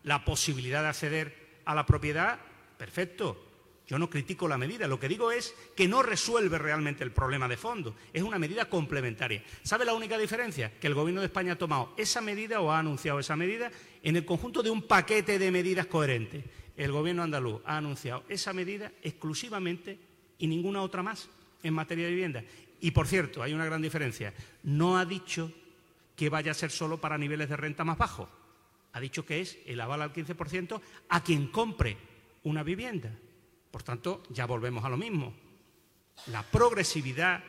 la 0.03 0.23
posibilidad 0.23 0.81
de 0.81 0.88
acceder 0.88 1.59
a 1.65 1.75
la 1.75 1.85
propiedad, 1.85 2.39
perfecto. 2.77 3.49
Yo 3.88 3.99
no 3.99 4.09
critico 4.09 4.47
la 4.47 4.57
medida, 4.57 4.88
lo 4.88 5.01
que 5.01 5.09
digo 5.09 5.34
es 5.34 5.53
que 5.75 5.89
no 5.89 6.01
resuelve 6.01 6.57
realmente 6.57 7.03
el 7.03 7.11
problema 7.11 7.49
de 7.49 7.57
fondo, 7.57 7.93
es 8.13 8.23
una 8.23 8.39
medida 8.39 8.69
complementaria. 8.69 9.43
¿Sabe 9.63 9.84
la 9.84 9.93
única 9.93 10.17
diferencia? 10.17 10.71
Que 10.80 10.88
el 10.88 10.93
Gobierno 10.93 11.19
de 11.19 11.27
España 11.27 11.53
ha 11.53 11.57
tomado 11.57 11.93
esa 11.97 12.21
medida 12.21 12.61
o 12.61 12.71
ha 12.71 12.80
anunciado 12.80 13.19
esa 13.19 13.35
medida 13.35 13.69
en 14.01 14.15
el 14.15 14.23
conjunto 14.23 14.63
de 14.63 14.69
un 14.69 14.84
paquete 14.84 15.38
de 15.38 15.51
medidas 15.51 15.88
coherentes. 15.88 16.45
El 16.77 16.93
Gobierno 16.93 17.23
andaluz 17.23 17.61
ha 17.65 17.75
anunciado 17.75 18.23
esa 18.30 18.53
medida 18.53 18.93
exclusivamente 19.03 19.99
y 20.39 20.47
ninguna 20.47 20.81
otra 20.81 21.03
más 21.03 21.27
en 21.63 21.73
materia 21.73 22.05
de 22.05 22.11
vivienda. 22.11 22.43
Y 22.84 22.91
por 22.91 23.07
cierto, 23.07 23.41
hay 23.41 23.53
una 23.53 23.64
gran 23.64 23.81
diferencia. 23.81 24.34
No 24.64 24.97
ha 24.97 25.05
dicho 25.05 25.53
que 26.18 26.27
vaya 26.27 26.51
a 26.51 26.53
ser 26.53 26.69
solo 26.69 26.99
para 26.99 27.18
niveles 27.18 27.47
de 27.47 27.55
renta 27.55 27.85
más 27.85 27.97
bajos. 27.97 28.27
Ha 28.91 28.99
dicho 28.99 29.26
que 29.26 29.39
es 29.39 29.57
el 29.65 29.80
aval 29.80 30.01
al 30.01 30.11
15% 30.11 30.81
a 31.07 31.23
quien 31.23 31.47
compre 31.47 31.95
una 32.43 32.61
vivienda. 32.61 33.10
Por 33.72 33.84
tanto, 33.84 34.23
ya 34.31 34.45
volvemos 34.45 34.84
a 34.84 34.89
lo 34.89 34.97
mismo. 34.97 35.34
La 36.27 36.43
progresividad 36.43 37.41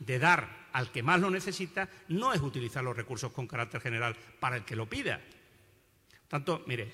de 0.00 0.18
dar 0.18 0.66
al 0.72 0.90
que 0.90 1.04
más 1.04 1.20
lo 1.20 1.30
necesita 1.30 1.88
no 2.08 2.32
es 2.32 2.40
utilizar 2.40 2.82
los 2.82 2.96
recursos 2.96 3.30
con 3.30 3.46
carácter 3.46 3.82
general 3.82 4.16
para 4.40 4.56
el 4.56 4.64
que 4.64 4.74
lo 4.74 4.88
pida. 4.88 5.20
Por 6.22 6.28
tanto, 6.28 6.64
mire, 6.66 6.92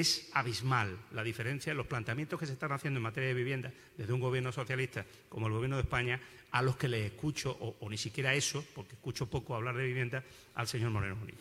es 0.00 0.30
abismal 0.32 0.96
la 1.12 1.22
diferencia 1.22 1.70
en 1.70 1.76
los 1.76 1.86
planteamientos 1.86 2.38
que 2.38 2.46
se 2.46 2.52
están 2.52 2.72
haciendo 2.72 2.98
en 2.98 3.02
materia 3.02 3.28
de 3.28 3.34
vivienda 3.34 3.72
desde 3.96 4.12
un 4.12 4.20
gobierno 4.20 4.52
socialista 4.52 5.04
como 5.28 5.46
el 5.46 5.52
gobierno 5.52 5.76
de 5.76 5.82
España 5.82 6.20
a 6.52 6.62
los 6.62 6.76
que 6.76 6.88
le 6.88 7.06
escucho, 7.06 7.56
o, 7.60 7.90
ni 7.90 7.98
siquiera 7.98 8.32
eso, 8.32 8.64
porque 8.74 8.94
escucho 8.94 9.26
poco 9.26 9.54
hablar 9.54 9.76
de 9.76 9.84
vivienda, 9.84 10.24
al 10.54 10.66
señor 10.66 10.90
Moreno 10.90 11.16
Bonilla. 11.16 11.38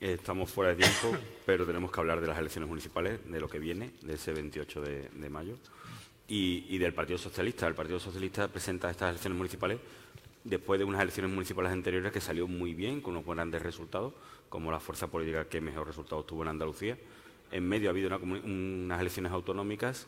Estamos 0.00 0.50
fuera 0.50 0.74
de 0.74 0.82
tiempo, 0.82 1.16
pero 1.46 1.64
tenemos 1.64 1.92
que 1.92 2.00
hablar 2.00 2.20
de 2.20 2.26
las 2.26 2.38
elecciones 2.38 2.68
municipales, 2.68 3.20
de 3.30 3.38
lo 3.38 3.48
que 3.48 3.60
viene, 3.60 3.92
de 4.02 4.14
ese 4.14 4.32
28 4.32 4.80
de 4.80 5.30
mayo 5.30 5.56
y, 6.28 6.78
del 6.78 6.92
Partido 6.92 7.18
Socialista. 7.18 7.66
El 7.66 7.74
Partido 7.74 7.98
Socialista 7.98 8.48
presenta 8.48 8.90
estas 8.90 9.10
elecciones 9.10 9.36
municipales 9.36 9.78
después 10.44 10.78
de 10.78 10.84
unas 10.84 11.00
elecciones 11.00 11.32
municipales 11.32 11.72
anteriores 11.72 12.12
que 12.12 12.20
salió 12.20 12.46
muy 12.46 12.74
bien, 12.74 13.00
con 13.00 13.16
unos 13.16 13.26
grandes 13.26 13.62
resultados, 13.62 14.14
como 14.48 14.70
la 14.70 14.80
fuerza 14.80 15.08
política 15.08 15.48
que 15.48 15.60
mejor 15.60 15.86
resultados 15.86 16.26
tuvo 16.26 16.42
en 16.42 16.48
Andalucía. 16.48 16.96
En 17.50 17.68
medio 17.68 17.88
ha 17.88 17.92
habido 17.92 18.16
unas 18.18 19.00
elecciones 19.00 19.32
autonómicas 19.32 20.06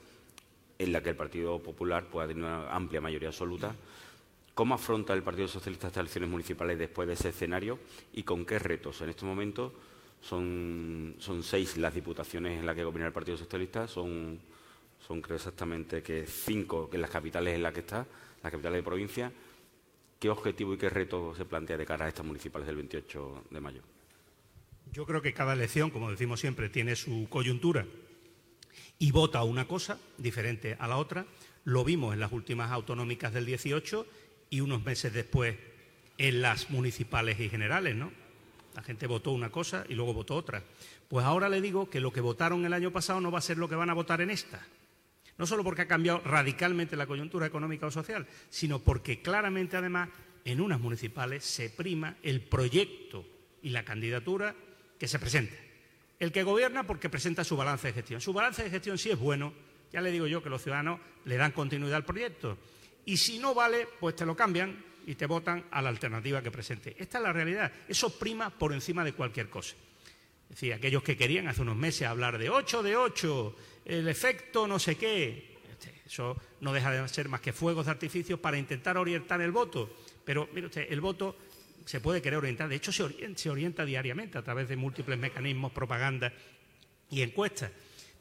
en 0.78 0.92
las 0.92 1.02
que 1.02 1.10
el 1.10 1.16
Partido 1.16 1.60
Popular 1.60 2.06
pues, 2.10 2.24
ha 2.24 2.28
tenido 2.28 2.46
una 2.46 2.72
amplia 2.72 3.00
mayoría 3.00 3.28
absoluta. 3.28 3.74
¿Cómo 4.54 4.74
afronta 4.74 5.14
el 5.14 5.22
Partido 5.22 5.46
Socialista 5.48 5.86
estas 5.86 6.00
elecciones 6.00 6.30
municipales 6.30 6.78
después 6.78 7.06
de 7.06 7.14
ese 7.14 7.28
escenario 7.28 7.78
y 8.12 8.24
con 8.24 8.44
qué 8.44 8.58
retos? 8.58 9.00
En 9.02 9.10
este 9.10 9.24
momento 9.24 9.72
son, 10.20 11.14
son 11.18 11.42
seis 11.42 11.76
las 11.76 11.94
diputaciones 11.94 12.58
en 12.58 12.66
las 12.66 12.74
que 12.74 12.84
gobierna 12.84 13.06
el 13.06 13.12
Partido 13.12 13.36
Socialista, 13.36 13.86
son 13.86 14.40
son 15.06 15.20
creo 15.20 15.36
exactamente 15.36 16.02
que 16.02 16.26
cinco 16.26 16.90
en 16.92 17.00
las 17.00 17.10
capitales 17.10 17.54
en 17.54 17.62
las 17.62 17.72
que 17.72 17.80
está, 17.80 18.06
las 18.42 18.52
capitales 18.52 18.78
de 18.78 18.82
provincia. 18.82 19.32
¿Qué 20.18 20.28
objetivo 20.28 20.74
y 20.74 20.78
qué 20.78 20.90
reto 20.90 21.34
se 21.34 21.44
plantea 21.44 21.76
de 21.76 21.86
cara 21.86 22.06
a 22.06 22.08
estas 22.08 22.26
municipales 22.26 22.66
del 22.66 22.76
28 22.76 23.44
de 23.50 23.60
mayo? 23.60 23.82
Yo 24.92 25.06
creo 25.06 25.22
que 25.22 25.34
cada 25.34 25.52
elección, 25.52 25.90
como 25.90 26.10
decimos 26.10 26.40
siempre, 26.40 26.68
tiene 26.68 26.96
su 26.96 27.26
coyuntura 27.28 27.86
y 28.98 29.12
vota 29.12 29.42
una 29.42 29.66
cosa 29.66 29.98
diferente 30.16 30.76
a 30.78 30.88
la 30.88 30.96
otra. 30.96 31.26
Lo 31.64 31.84
vimos 31.84 32.14
en 32.14 32.20
las 32.20 32.32
últimas 32.32 32.70
autonómicas 32.70 33.32
del 33.32 33.46
18 33.46 34.06
y 34.50 34.60
unos 34.60 34.84
meses 34.84 35.12
después 35.12 35.56
en 36.16 36.42
las 36.42 36.70
municipales 36.70 37.38
y 37.38 37.48
generales, 37.48 37.94
¿no? 37.94 38.10
La 38.74 38.82
gente 38.82 39.06
votó 39.06 39.32
una 39.32 39.50
cosa 39.50 39.84
y 39.88 39.94
luego 39.94 40.14
votó 40.14 40.34
otra. 40.34 40.62
Pues 41.08 41.24
ahora 41.24 41.48
le 41.48 41.60
digo 41.60 41.90
que 41.90 42.00
lo 42.00 42.12
que 42.12 42.20
votaron 42.20 42.64
el 42.64 42.72
año 42.72 42.92
pasado 42.92 43.20
no 43.20 43.30
va 43.30 43.38
a 43.38 43.42
ser 43.42 43.58
lo 43.58 43.68
que 43.68 43.74
van 43.74 43.90
a 43.90 43.94
votar 43.94 44.20
en 44.20 44.30
esta 44.30 44.66
no 45.38 45.46
solo 45.46 45.64
porque 45.64 45.82
ha 45.82 45.88
cambiado 45.88 46.20
radicalmente 46.24 46.96
la 46.96 47.06
coyuntura 47.06 47.46
económica 47.46 47.86
o 47.86 47.90
social, 47.90 48.26
sino 48.50 48.80
porque 48.80 49.22
claramente 49.22 49.76
además 49.76 50.10
en 50.44 50.60
unas 50.60 50.80
municipales 50.80 51.44
se 51.44 51.70
prima 51.70 52.16
el 52.22 52.42
proyecto 52.42 53.24
y 53.62 53.70
la 53.70 53.84
candidatura 53.84 54.54
que 54.98 55.08
se 55.08 55.18
presenta. 55.18 55.54
El 56.18 56.32
que 56.32 56.42
gobierna 56.42 56.86
porque 56.86 57.08
presenta 57.08 57.44
su 57.44 57.56
balance 57.56 57.86
de 57.86 57.92
gestión. 57.92 58.20
Su 58.20 58.32
balance 58.32 58.64
de 58.64 58.70
gestión 58.70 58.98
sí 58.98 59.10
es 59.10 59.18
bueno, 59.18 59.52
ya 59.92 60.00
le 60.00 60.10
digo 60.10 60.26
yo 60.26 60.42
que 60.42 60.50
los 60.50 60.62
ciudadanos 60.62 61.00
le 61.24 61.36
dan 61.36 61.52
continuidad 61.52 61.96
al 61.96 62.04
proyecto. 62.04 62.58
Y 63.06 63.16
si 63.16 63.38
no 63.38 63.54
vale, 63.54 63.88
pues 64.00 64.16
te 64.16 64.26
lo 64.26 64.36
cambian 64.36 64.84
y 65.06 65.14
te 65.14 65.26
votan 65.26 65.64
a 65.70 65.80
la 65.80 65.88
alternativa 65.88 66.42
que 66.42 66.50
presente. 66.50 66.94
Esta 66.98 67.18
es 67.18 67.24
la 67.24 67.32
realidad. 67.32 67.72
Eso 67.88 68.18
prima 68.18 68.50
por 68.50 68.72
encima 68.72 69.04
de 69.04 69.14
cualquier 69.14 69.48
cosa. 69.48 69.74
Es 70.50 70.56
decir, 70.56 70.72
aquellos 70.74 71.02
que 71.02 71.16
querían 71.16 71.48
hace 71.48 71.62
unos 71.62 71.76
meses 71.76 72.08
hablar 72.08 72.36
de 72.38 72.50
8 72.50 72.82
de 72.82 72.96
8, 72.96 73.56
el 73.84 74.08
efecto 74.08 74.66
no 74.66 74.78
sé 74.78 74.96
qué. 74.96 75.56
Este, 75.70 75.94
eso 76.04 76.36
no 76.60 76.72
deja 76.72 76.90
de 76.90 77.06
ser 77.08 77.28
más 77.28 77.40
que 77.40 77.52
fuegos 77.52 77.86
de 77.86 77.92
artificio 77.92 78.40
para 78.40 78.58
intentar 78.58 78.98
orientar 78.98 79.40
el 79.40 79.52
voto. 79.52 79.94
Pero, 80.24 80.48
mire 80.52 80.66
usted, 80.66 80.86
el 80.90 81.00
voto 81.00 81.36
se 81.88 82.02
puede 82.02 82.20
querer 82.20 82.40
orientar. 82.40 82.68
De 82.68 82.76
hecho, 82.76 82.92
se 82.92 83.48
orienta, 83.48 83.86
diariamente 83.86 84.36
a 84.36 84.42
través 84.42 84.68
de 84.68 84.76
múltiples 84.76 85.18
mecanismos, 85.18 85.72
propaganda 85.72 86.30
y 87.08 87.22
encuestas. 87.22 87.70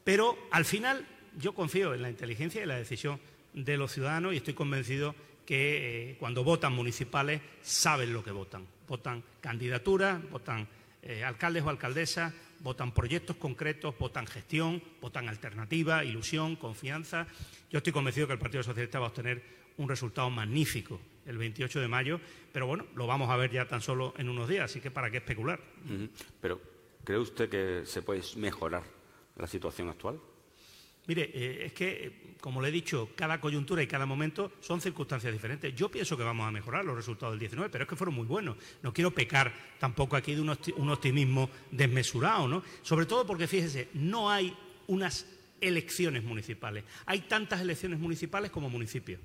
Pero, 0.02 0.38
al 0.50 0.64
final, 0.64 1.06
yo 1.36 1.52
confío 1.52 1.92
en 1.92 2.00
la 2.00 2.08
inteligencia 2.08 2.62
y 2.62 2.66
la 2.66 2.78
decisión 2.78 3.20
de 3.52 3.76
los 3.76 3.92
ciudadanos 3.92 4.32
y 4.32 4.38
estoy 4.38 4.54
convencido 4.54 5.14
que 5.44 6.12
eh, 6.12 6.16
cuando 6.18 6.44
votan 6.44 6.72
municipales 6.72 7.42
saben 7.60 8.14
lo 8.14 8.24
que 8.24 8.30
votan. 8.30 8.66
Votan 8.88 9.22
candidaturas, 9.42 10.18
votan 10.30 10.66
eh, 11.02 11.22
alcaldes 11.22 11.62
o 11.62 11.68
alcaldesas, 11.68 12.32
votan 12.60 12.92
proyectos 12.92 13.36
concretos, 13.36 13.98
votan 13.98 14.26
gestión, 14.26 14.82
votan 15.02 15.28
alternativa, 15.28 16.04
ilusión, 16.04 16.56
confianza. 16.56 17.26
Yo 17.70 17.76
estoy 17.76 17.92
convencido 17.92 18.28
que 18.28 18.32
el 18.32 18.38
Partido 18.38 18.62
Socialista 18.62 18.98
va 18.98 19.04
a 19.04 19.08
obtener 19.10 19.42
un 19.76 19.90
resultado 19.90 20.30
magnífico 20.30 20.98
el 21.28 21.38
28 21.38 21.80
de 21.80 21.88
mayo, 21.88 22.20
pero 22.52 22.66
bueno, 22.66 22.86
lo 22.96 23.06
vamos 23.06 23.30
a 23.30 23.36
ver 23.36 23.50
ya 23.50 23.68
tan 23.68 23.80
solo 23.80 24.14
en 24.16 24.28
unos 24.28 24.48
días, 24.48 24.64
así 24.64 24.80
que 24.80 24.90
para 24.90 25.10
qué 25.10 25.18
especular. 25.18 25.60
Pero, 26.40 26.60
¿cree 27.04 27.18
usted 27.18 27.48
que 27.48 27.86
se 27.86 28.02
puede 28.02 28.22
mejorar 28.36 28.82
la 29.36 29.46
situación 29.46 29.88
actual? 29.88 30.18
Mire, 31.06 31.30
eh, 31.32 31.66
es 31.66 31.72
que, 31.72 31.88
eh, 31.88 32.12
como 32.38 32.60
le 32.60 32.68
he 32.68 32.70
dicho, 32.70 33.10
cada 33.16 33.40
coyuntura 33.40 33.82
y 33.82 33.86
cada 33.86 34.04
momento 34.04 34.52
son 34.60 34.80
circunstancias 34.80 35.32
diferentes. 35.32 35.74
Yo 35.74 35.90
pienso 35.90 36.18
que 36.18 36.22
vamos 36.22 36.46
a 36.46 36.50
mejorar 36.50 36.84
los 36.84 36.96
resultados 36.96 37.32
del 37.32 37.40
19, 37.40 37.70
pero 37.70 37.84
es 37.84 37.88
que 37.88 37.96
fueron 37.96 38.14
muy 38.14 38.26
buenos. 38.26 38.56
No 38.82 38.92
quiero 38.92 39.10
pecar 39.10 39.52
tampoco 39.78 40.16
aquí 40.16 40.34
de 40.34 40.42
un 40.42 40.90
optimismo 40.90 41.48
desmesurado, 41.70 42.46
¿no? 42.46 42.62
Sobre 42.82 43.06
todo 43.06 43.26
porque, 43.26 43.46
fíjese, 43.46 43.88
no 43.94 44.30
hay 44.30 44.54
unas 44.88 45.26
elecciones 45.62 46.24
municipales. 46.24 46.84
Hay 47.06 47.22
tantas 47.22 47.62
elecciones 47.62 47.98
municipales 47.98 48.50
como 48.50 48.68
municipios. 48.68 49.18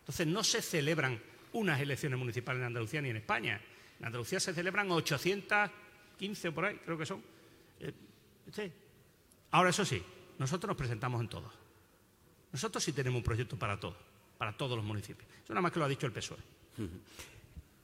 Entonces, 0.00 0.28
no 0.28 0.44
se 0.44 0.62
celebran 0.62 1.18
unas 1.54 1.80
elecciones 1.80 2.18
municipales 2.18 2.60
en 2.60 2.66
Andalucía 2.66 3.00
ni 3.00 3.10
en 3.10 3.16
España. 3.16 3.60
En 3.98 4.06
Andalucía 4.06 4.38
se 4.38 4.52
celebran 4.52 4.90
815 4.90 6.52
por 6.52 6.66
ahí, 6.66 6.76
creo 6.84 6.98
que 6.98 7.06
son. 7.06 7.22
Eh, 7.80 8.70
Ahora, 9.52 9.70
eso 9.70 9.84
sí, 9.84 10.02
nosotros 10.38 10.68
nos 10.68 10.76
presentamos 10.76 11.20
en 11.20 11.28
todos. 11.28 11.52
Nosotros 12.52 12.82
sí 12.82 12.92
tenemos 12.92 13.18
un 13.18 13.24
proyecto 13.24 13.56
para 13.56 13.78
todos, 13.78 13.96
para 14.36 14.56
todos 14.56 14.76
los 14.76 14.84
municipios. 14.84 15.28
Eso 15.42 15.54
nada 15.54 15.62
más 15.62 15.72
que 15.72 15.78
lo 15.78 15.84
ha 15.84 15.88
dicho 15.88 16.06
el 16.06 16.12
PSOE. 16.12 16.38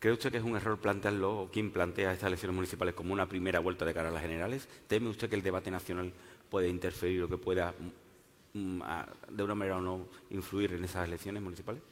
¿Cree 0.01 0.13
usted 0.13 0.33
que 0.33 0.39
es 0.39 0.45
un 0.45 0.57
error 0.57 0.79
plantearlo, 0.79 1.43
o 1.43 1.51
quien 1.51 1.71
plantea 1.71 2.13
estas 2.13 2.27
elecciones 2.27 2.55
municipales 2.55 2.95
como 2.95 3.13
una 3.13 3.29
primera 3.29 3.61
vuelta 3.61 3.85
de 3.85 3.95
cara 3.95 4.09
a 4.09 4.13
las 4.13 4.23
generales? 4.23 4.69
¿Teme 4.89 5.09
usted 5.09 5.29
que 5.29 5.37
el 5.37 5.43
debate 5.43 5.71
nacional 5.71 6.13
puede 6.49 6.69
interferir 6.69 7.23
o 7.23 7.29
que 7.29 7.37
pueda, 7.37 7.75
mm, 8.55 8.81
de 9.29 9.43
una 9.43 9.55
manera 9.55 9.77
o 9.77 9.81
no, 9.81 10.09
influir 10.31 10.73
en 10.73 10.85
esas 10.85 11.07
elecciones 11.07 11.43
municipales? 11.43 11.83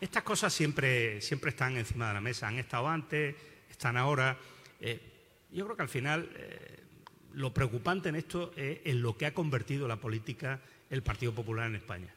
Estas 0.00 0.22
cosas 0.22 0.52
siempre, 0.52 1.20
siempre 1.20 1.50
están 1.50 1.76
encima 1.76 2.08
de 2.08 2.14
la 2.14 2.20
mesa. 2.20 2.46
Han 2.46 2.58
estado 2.58 2.86
antes, 2.86 3.34
están 3.68 3.96
ahora. 3.96 4.38
Eh, 4.80 5.00
yo 5.50 5.64
creo 5.64 5.76
que 5.76 5.82
al 5.82 5.88
final 5.88 6.30
eh, 6.36 6.84
lo 7.32 7.52
preocupante 7.52 8.08
en 8.08 8.14
esto 8.14 8.52
es 8.56 8.78
en 8.84 9.02
lo 9.02 9.16
que 9.16 9.26
ha 9.26 9.34
convertido 9.34 9.88
la 9.88 9.96
política 9.96 10.60
el 10.88 11.02
Partido 11.02 11.34
Popular 11.34 11.66
en 11.66 11.74
España. 11.74 12.14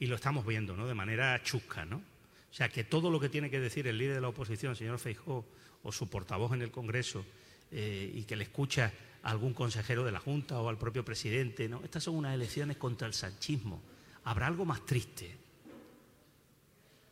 Y 0.00 0.06
lo 0.06 0.16
estamos 0.16 0.44
viendo, 0.44 0.76
¿no? 0.76 0.88
De 0.88 0.94
manera 0.94 1.40
chusca, 1.42 1.84
¿no? 1.84 1.96
O 1.98 2.54
sea, 2.54 2.68
que 2.68 2.82
todo 2.82 3.10
lo 3.10 3.20
que 3.20 3.28
tiene 3.28 3.48
que 3.48 3.60
decir 3.60 3.86
el 3.86 3.98
líder 3.98 4.16
de 4.16 4.20
la 4.20 4.28
oposición, 4.28 4.72
el 4.72 4.76
señor 4.76 4.98
Feijó, 4.98 5.46
o 5.84 5.92
su 5.92 6.10
portavoz 6.10 6.52
en 6.52 6.62
el 6.62 6.72
Congreso, 6.72 7.24
eh, 7.70 8.10
y 8.12 8.24
que 8.24 8.34
le 8.34 8.44
escucha 8.44 8.92
a 9.22 9.30
algún 9.30 9.54
consejero 9.54 10.04
de 10.04 10.10
la 10.10 10.18
Junta 10.18 10.58
o 10.58 10.68
al 10.68 10.78
propio 10.78 11.04
presidente, 11.04 11.68
¿no? 11.68 11.82
Estas 11.84 12.02
son 12.02 12.16
unas 12.16 12.34
elecciones 12.34 12.76
contra 12.76 13.06
el 13.06 13.14
sanchismo. 13.14 13.80
¿Habrá 14.24 14.48
algo 14.48 14.64
más 14.64 14.84
triste? 14.84 15.47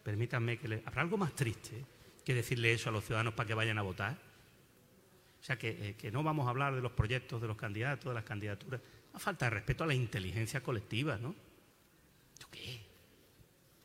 Permítanme 0.07 0.57
que 0.57 0.69
le... 0.69 0.83
¿Habrá 0.87 1.03
algo 1.03 1.16
más 1.16 1.35
triste 1.35 1.85
que 2.24 2.33
decirle 2.33 2.73
eso 2.73 2.91
a 2.91 2.93
los 2.93 3.05
ciudadanos 3.05 3.35
para 3.35 3.49
que 3.49 3.55
vayan 3.55 3.77
a 3.77 3.83
votar? 3.83 4.16
O 5.41 5.43
sea, 5.43 5.59
eh, 5.61 5.97
que, 5.99 6.12
no 6.12 6.23
vamos 6.23 6.47
a 6.47 6.51
hablar 6.51 6.77
de 6.77 6.81
los 6.81 6.93
proyectos, 6.93 7.43
de 7.43 7.49
los 7.49 7.57
candidatos, 7.57 8.11
de 8.11 8.15
las 8.15 8.23
candidaturas. 8.23 8.81
A 9.15 9.19
falta 9.19 9.47
de 9.47 9.51
respeto 9.51 9.83
a 9.83 9.89
la 9.89 9.95
inteligencia 9.95 10.62
colectiva, 10.62 11.19
¿no? 11.19 11.35
¿Esto 12.35 12.47
qué? 12.53 12.81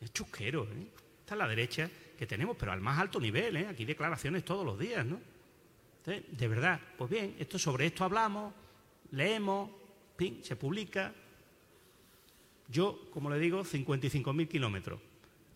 Es 0.00 0.12
chusquero, 0.12 0.62
¿eh? 0.62 0.86
Esta 1.18 1.34
es 1.34 1.38
la 1.38 1.48
derecha 1.48 1.90
que 2.16 2.24
tenemos, 2.24 2.56
pero 2.56 2.70
al 2.70 2.80
más 2.80 3.00
alto 3.00 3.18
nivel, 3.18 3.56
¿eh? 3.56 3.66
Aquí 3.66 3.84
declaraciones 3.84 4.44
todos 4.44 4.64
los 4.64 4.78
días, 4.78 5.04
¿no? 5.04 5.18
Entonces, 5.98 6.38
de 6.38 6.46
verdad, 6.46 6.80
pues 6.96 7.10
bien, 7.10 7.34
esto, 7.40 7.58
sobre 7.58 7.86
esto 7.86 8.04
hablamos, 8.04 8.54
leemos, 9.10 9.70
ping, 10.16 10.40
se 10.44 10.54
publica. 10.54 11.12
Yo, 12.68 13.10
como 13.10 13.28
le 13.28 13.40
digo, 13.40 13.64
55.000 13.64 14.46
kilómetros. 14.46 15.00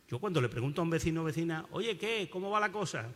Yo 0.08 0.18
cuando 0.18 0.40
le 0.40 0.48
pregunto 0.48 0.80
a 0.80 0.84
un 0.84 0.90
vecino 0.90 1.22
o 1.22 1.24
vecina, 1.24 1.66
oye, 1.72 1.98
¿qué? 1.98 2.28
¿Cómo 2.30 2.50
va 2.50 2.60
la 2.60 2.70
cosa? 2.70 3.06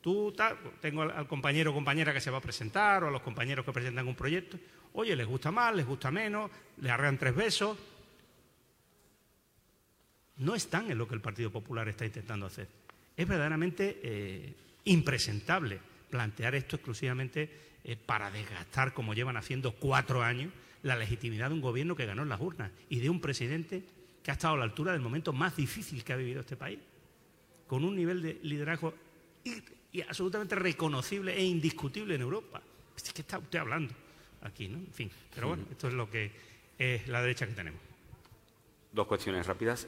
Tú, 0.00 0.34
tengo 0.80 1.02
al, 1.02 1.26
compañero 1.26 1.70
o 1.70 1.74
compañera 1.74 2.12
que 2.12 2.20
se 2.20 2.30
va 2.30 2.38
a 2.38 2.40
presentar 2.40 3.04
o 3.04 3.08
a 3.08 3.10
los 3.10 3.22
compañeros 3.22 3.64
que 3.64 3.72
presentan 3.72 4.06
un 4.06 4.14
proyecto. 4.14 4.58
Oye, 4.92 5.16
¿les 5.16 5.26
gusta 5.26 5.50
más? 5.50 5.74
¿Les 5.74 5.86
gusta 5.86 6.10
menos? 6.10 6.50
¿Les 6.78 6.92
arrean 6.92 7.18
tres 7.18 7.34
besos? 7.34 7.76
No 10.36 10.54
están 10.54 10.90
en 10.90 10.98
lo 10.98 11.08
que 11.08 11.14
el 11.14 11.20
Partido 11.20 11.50
Popular 11.50 11.88
está 11.88 12.04
intentando 12.04 12.46
hacer. 12.46 12.68
Es 13.16 13.26
verdaderamente 13.26 13.98
eh, 14.02 14.54
impresentable 14.84 15.80
plantear 16.10 16.54
esto 16.54 16.76
exclusivamente 16.76 17.50
eh, 17.82 17.96
para 17.96 18.30
desgastar, 18.30 18.92
como 18.92 19.14
llevan 19.14 19.38
haciendo 19.38 19.72
cuatro 19.72 20.22
años, 20.22 20.52
la 20.82 20.96
legitimidad 20.96 21.48
de 21.48 21.54
un 21.54 21.60
gobierno 21.62 21.96
que 21.96 22.06
ganó 22.06 22.22
en 22.22 22.28
las 22.28 22.40
urnas 22.40 22.70
y 22.90 23.00
de 23.00 23.10
un 23.10 23.20
presidente 23.20 23.82
que 24.26 24.32
ha 24.32 24.34
estado 24.34 24.54
a 24.54 24.56
la 24.56 24.64
altura 24.64 24.90
del 24.90 25.00
momento 25.00 25.32
más 25.32 25.54
difícil 25.54 26.02
que 26.02 26.12
ha 26.12 26.16
vivido 26.16 26.40
este 26.40 26.56
país, 26.56 26.80
con 27.68 27.84
un 27.84 27.94
nivel 27.94 28.20
de 28.20 28.40
liderazgo 28.42 28.92
absolutamente 30.08 30.56
reconocible 30.56 31.32
e 31.32 31.44
indiscutible 31.44 32.16
en 32.16 32.22
Europa. 32.22 32.60
Es 32.96 33.12
que 33.12 33.22
está 33.22 33.38
usted 33.38 33.60
hablando 33.60 33.94
aquí, 34.42 34.66
¿no? 34.66 34.78
En 34.78 34.92
fin, 34.92 35.08
pero 35.32 35.46
bueno, 35.46 35.62
esto 35.70 35.86
es 35.86 35.94
lo 35.94 36.10
que 36.10 36.32
es 36.76 37.06
la 37.06 37.22
derecha 37.22 37.46
que 37.46 37.52
tenemos. 37.52 37.80
Dos 38.90 39.06
cuestiones 39.06 39.46
rápidas. 39.46 39.86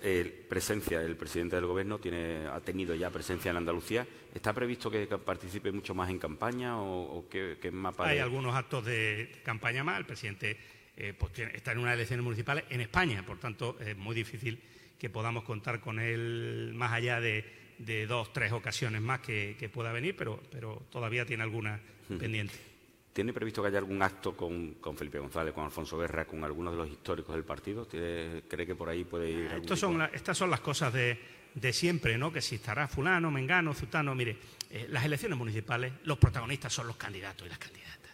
presencia, 0.48 1.02
el 1.02 1.16
presidente 1.16 1.56
del 1.56 1.66
Gobierno 1.66 1.98
tiene, 1.98 2.46
ha 2.46 2.60
tenido 2.60 2.94
ya 2.94 3.10
presencia 3.10 3.50
en 3.50 3.56
Andalucía. 3.56 4.06
¿Está 4.32 4.52
previsto 4.52 4.88
que 4.88 5.08
participe 5.18 5.72
mucho 5.72 5.96
más 5.96 6.10
en 6.10 6.20
campaña 6.20 6.80
o, 6.80 7.26
qué, 7.28 7.70
mapa? 7.72 8.06
Hay 8.06 8.20
algunos 8.20 8.54
actos 8.54 8.84
de 8.84 9.32
campaña 9.42 9.82
más. 9.82 9.98
El 9.98 10.06
presidente 10.06 10.77
eh, 11.00 11.14
pues 11.16 11.32
está 11.38 11.70
en 11.70 11.78
unas 11.78 11.94
elecciones 11.94 12.24
municipales 12.24 12.64
en 12.70 12.80
España, 12.80 13.24
por 13.24 13.38
tanto 13.38 13.78
es 13.78 13.96
muy 13.96 14.16
difícil 14.16 14.60
que 14.98 15.08
podamos 15.08 15.44
contar 15.44 15.78
con 15.78 16.00
él 16.00 16.72
más 16.74 16.90
allá 16.90 17.20
de, 17.20 17.44
dos, 18.08 18.32
tres 18.32 18.50
ocasiones 18.50 19.00
más 19.00 19.20
que, 19.20 19.70
pueda 19.72 19.92
venir, 19.92 20.16
pero, 20.16 20.42
pero 20.50 20.82
todavía 20.90 21.24
tiene 21.24 21.44
alguna 21.44 21.80
pendiente. 22.18 22.54
¿Tiene 23.12 23.32
previsto 23.32 23.62
que 23.62 23.68
haya 23.68 23.78
algún 23.78 24.02
acto 24.02 24.36
con, 24.36 24.76
Felipe 24.96 25.20
González, 25.20 25.54
con 25.54 25.64
Alfonso 25.64 25.96
Guerra, 25.98 26.24
con 26.24 26.42
algunos 26.42 26.74
de 26.74 26.78
los 26.78 26.88
históricos 26.88 27.34
del 27.36 27.44
partido? 27.44 27.86
¿Cree 27.86 28.66
que 28.66 28.74
por 28.74 28.88
ahí 28.88 29.04
puede 29.04 29.30
ir? 29.30 29.76
son 29.76 30.02
estas 30.12 30.36
son 30.36 30.50
las 30.50 30.60
cosas 30.60 30.92
de, 30.92 31.72
siempre, 31.72 32.18
¿no? 32.18 32.32
Que 32.32 32.40
si 32.40 32.56
estará 32.56 32.88
fulano, 32.88 33.30
mengano, 33.30 33.72
zutano. 33.72 34.16
Mire, 34.16 34.36
eh, 34.70 34.86
las 34.90 35.04
elecciones 35.04 35.38
municipales, 35.38 35.92
los 36.04 36.18
protagonistas 36.18 36.72
son 36.72 36.88
los 36.88 36.96
candidatos 36.96 37.46
y 37.46 37.50
las 37.50 37.58
candidatas. 37.58 38.07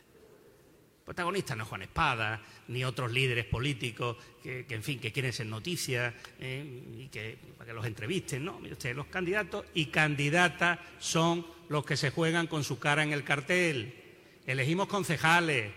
Protagonistas 1.05 1.56
no 1.56 1.66
Juan 1.66 1.82
Espada, 1.82 2.40
ni 2.68 2.82
otros 2.82 3.12
líderes 3.12 3.44
políticos 3.44 4.16
que, 4.43 4.64
en 4.68 4.82
fin, 4.82 4.98
que 4.98 5.12
quieren 5.12 5.32
ser 5.32 5.47
noticias 5.47 6.14
eh, 6.39 6.82
y 6.97 7.09
que, 7.09 7.39
para 7.59 7.68
que 7.68 7.74
los 7.74 7.85
entrevisten. 7.85 8.44
No, 8.44 8.59
mire 8.59 8.72
usted, 8.72 8.97
los 8.97 9.06
candidatos 9.06 9.66
y 9.74 9.86
candidatas 9.86 10.78
son 10.98 11.47
los 11.68 11.85
que 11.85 11.97
se 11.97 12.10
juegan 12.10 12.47
con 12.47 12.64
su 12.64 12.78
cara 12.78 13.02
en 13.02 13.12
el 13.12 13.22
cartel 13.22 14.05
elegimos 14.47 14.89
concejales. 14.89 15.72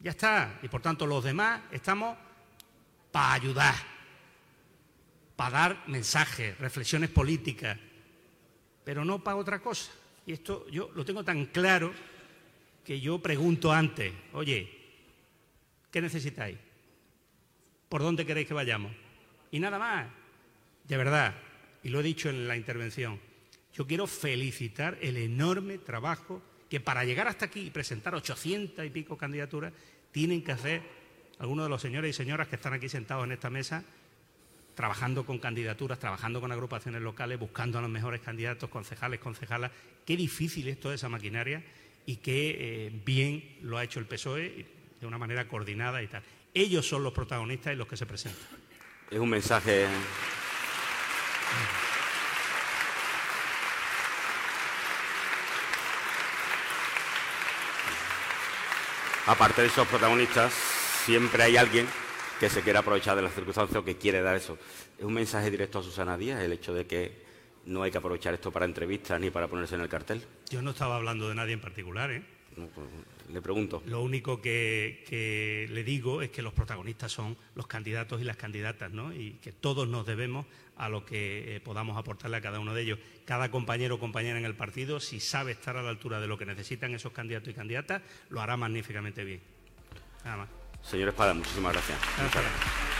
Ya 0.00 0.10
está. 0.10 0.58
Y 0.62 0.68
por 0.68 0.80
tanto 0.80 1.06
los 1.06 1.22
demás 1.24 1.62
estamos 1.70 2.16
para 3.12 3.34
ayudar, 3.34 3.74
para 5.36 5.58
dar 5.58 5.88
mensajes, 5.88 6.56
reflexiones 6.58 7.10
políticas, 7.10 7.78
pero 8.84 9.04
no 9.04 9.22
para 9.22 9.36
otra 9.36 9.60
cosa. 9.60 9.90
Y 10.26 10.32
esto 10.32 10.66
yo 10.68 10.90
lo 10.94 11.04
tengo 11.04 11.24
tan 11.24 11.46
claro 11.46 11.92
que 12.84 13.00
yo 13.00 13.20
pregunto 13.20 13.72
antes, 13.72 14.12
oye, 14.32 14.70
¿qué 15.90 16.00
necesitáis? 16.00 16.58
¿Por 17.88 18.02
dónde 18.02 18.24
queréis 18.24 18.46
que 18.46 18.54
vayamos? 18.54 18.92
Y 19.50 19.58
nada 19.58 19.78
más. 19.78 20.08
De 20.84 20.96
verdad, 20.96 21.34
y 21.82 21.88
lo 21.88 22.00
he 22.00 22.02
dicho 22.02 22.30
en 22.30 22.48
la 22.48 22.56
intervención, 22.56 23.20
yo 23.72 23.86
quiero 23.86 24.06
felicitar 24.06 24.98
el 25.00 25.16
enorme 25.16 25.78
trabajo 25.78 26.42
que 26.68 26.80
para 26.80 27.04
llegar 27.04 27.28
hasta 27.28 27.46
aquí 27.46 27.60
y 27.60 27.70
presentar 27.70 28.14
800 28.14 28.84
y 28.84 28.90
pico 28.90 29.16
candidaturas, 29.16 29.72
tienen 30.12 30.42
que 30.42 30.52
hacer 30.52 30.82
algunos 31.38 31.66
de 31.66 31.70
los 31.70 31.82
señores 31.82 32.10
y 32.10 32.12
señoras 32.16 32.48
que 32.48 32.56
están 32.56 32.72
aquí 32.72 32.88
sentados 32.88 33.24
en 33.24 33.32
esta 33.32 33.50
mesa, 33.50 33.84
trabajando 34.74 35.24
con 35.24 35.38
candidaturas, 35.38 35.98
trabajando 35.98 36.40
con 36.40 36.52
agrupaciones 36.52 37.02
locales, 37.02 37.38
buscando 37.38 37.78
a 37.78 37.82
los 37.82 37.90
mejores 37.90 38.20
candidatos, 38.20 38.70
concejales, 38.70 39.20
concejalas. 39.20 39.72
Qué 40.04 40.16
difícil 40.16 40.68
es 40.68 40.78
toda 40.78 40.94
esa 40.94 41.08
maquinaria 41.08 41.62
y 42.06 42.16
qué 42.16 42.56
eh, 42.58 43.02
bien 43.04 43.58
lo 43.62 43.78
ha 43.78 43.84
hecho 43.84 44.00
el 44.00 44.06
PSOE 44.06 44.66
de 45.00 45.06
una 45.06 45.18
manera 45.18 45.48
coordinada 45.48 46.02
y 46.02 46.06
tal. 46.06 46.22
Ellos 46.52 46.86
son 46.86 47.04
los 47.04 47.12
protagonistas 47.12 47.72
y 47.72 47.76
los 47.76 47.86
que 47.86 47.96
se 47.96 48.06
presentan. 48.06 48.42
Es 49.10 49.18
un 49.18 49.30
mensaje. 49.30 49.86
aparte 59.26 59.62
de 59.62 59.68
esos 59.68 59.86
protagonistas, 59.86 60.52
siempre 61.04 61.44
hay 61.44 61.56
alguien 61.56 61.86
que 62.40 62.50
se 62.50 62.62
quiere 62.62 62.80
aprovechar 62.80 63.14
de 63.14 63.22
las 63.22 63.32
circunstancias 63.32 63.76
o 63.76 63.84
que 63.84 63.96
quiere 63.96 64.22
dar 64.22 64.34
eso. 64.34 64.58
Es 64.98 65.04
un 65.04 65.12
mensaje 65.12 65.50
directo 65.52 65.78
a 65.78 65.82
Susana 65.84 66.16
Díaz 66.16 66.40
el 66.40 66.52
hecho 66.52 66.74
de 66.74 66.86
que 66.86 67.29
no 67.66 67.82
hay 67.82 67.90
que 67.90 67.98
aprovechar 67.98 68.34
esto 68.34 68.50
para 68.50 68.64
entrevistas 68.64 69.20
ni 69.20 69.30
para 69.30 69.48
ponerse 69.48 69.74
en 69.74 69.82
el 69.82 69.88
cartel. 69.88 70.24
Yo 70.50 70.62
no 70.62 70.70
estaba 70.70 70.96
hablando 70.96 71.28
de 71.28 71.34
nadie 71.34 71.52
en 71.52 71.60
particular, 71.60 72.10
¿eh? 72.10 72.22
Pues, 72.54 72.88
le 73.32 73.40
pregunto. 73.40 73.82
Lo 73.86 74.02
único 74.02 74.40
que, 74.40 75.66
le 75.70 75.84
digo 75.84 76.22
es 76.22 76.30
que 76.30 76.42
los 76.42 76.52
protagonistas 76.52 77.12
son 77.12 77.36
los 77.54 77.66
candidatos 77.66 78.20
y 78.20 78.24
las 78.24 78.36
candidatas, 78.36 78.90
¿no? 78.90 79.12
Y 79.12 79.38
que 79.42 79.52
todos 79.52 79.88
nos 79.88 80.04
debemos 80.06 80.46
a 80.76 80.88
lo 80.88 81.04
que 81.04 81.56
eh, 81.56 81.60
podamos 81.60 81.96
aportarle 81.96 82.38
a 82.38 82.40
cada 82.40 82.58
uno 82.58 82.74
de 82.74 82.82
ellos. 82.82 82.98
Cada 83.24 83.50
compañero 83.50 83.96
o 83.96 83.98
compañera 83.98 84.38
en 84.38 84.44
el 84.44 84.54
partido, 84.54 84.98
si 84.98 85.20
sabe 85.20 85.52
estar 85.52 85.76
a 85.76 85.82
la 85.82 85.90
altura 85.90 86.20
de 86.20 86.26
lo 86.26 86.38
que 86.38 86.46
necesitan 86.46 86.94
esos 86.94 87.12
candidatos 87.12 87.50
y 87.50 87.54
candidatas, 87.54 88.02
lo 88.30 88.40
hará 88.40 88.56
magníficamente 88.56 89.24
bien. 89.24 89.40
Nada 90.24 90.36
más. 90.38 90.48
Señor 90.82 91.10
Espada, 91.10 91.34
muchísimas 91.34 91.72
gracias. 91.72 91.98
gracias. 92.16 92.99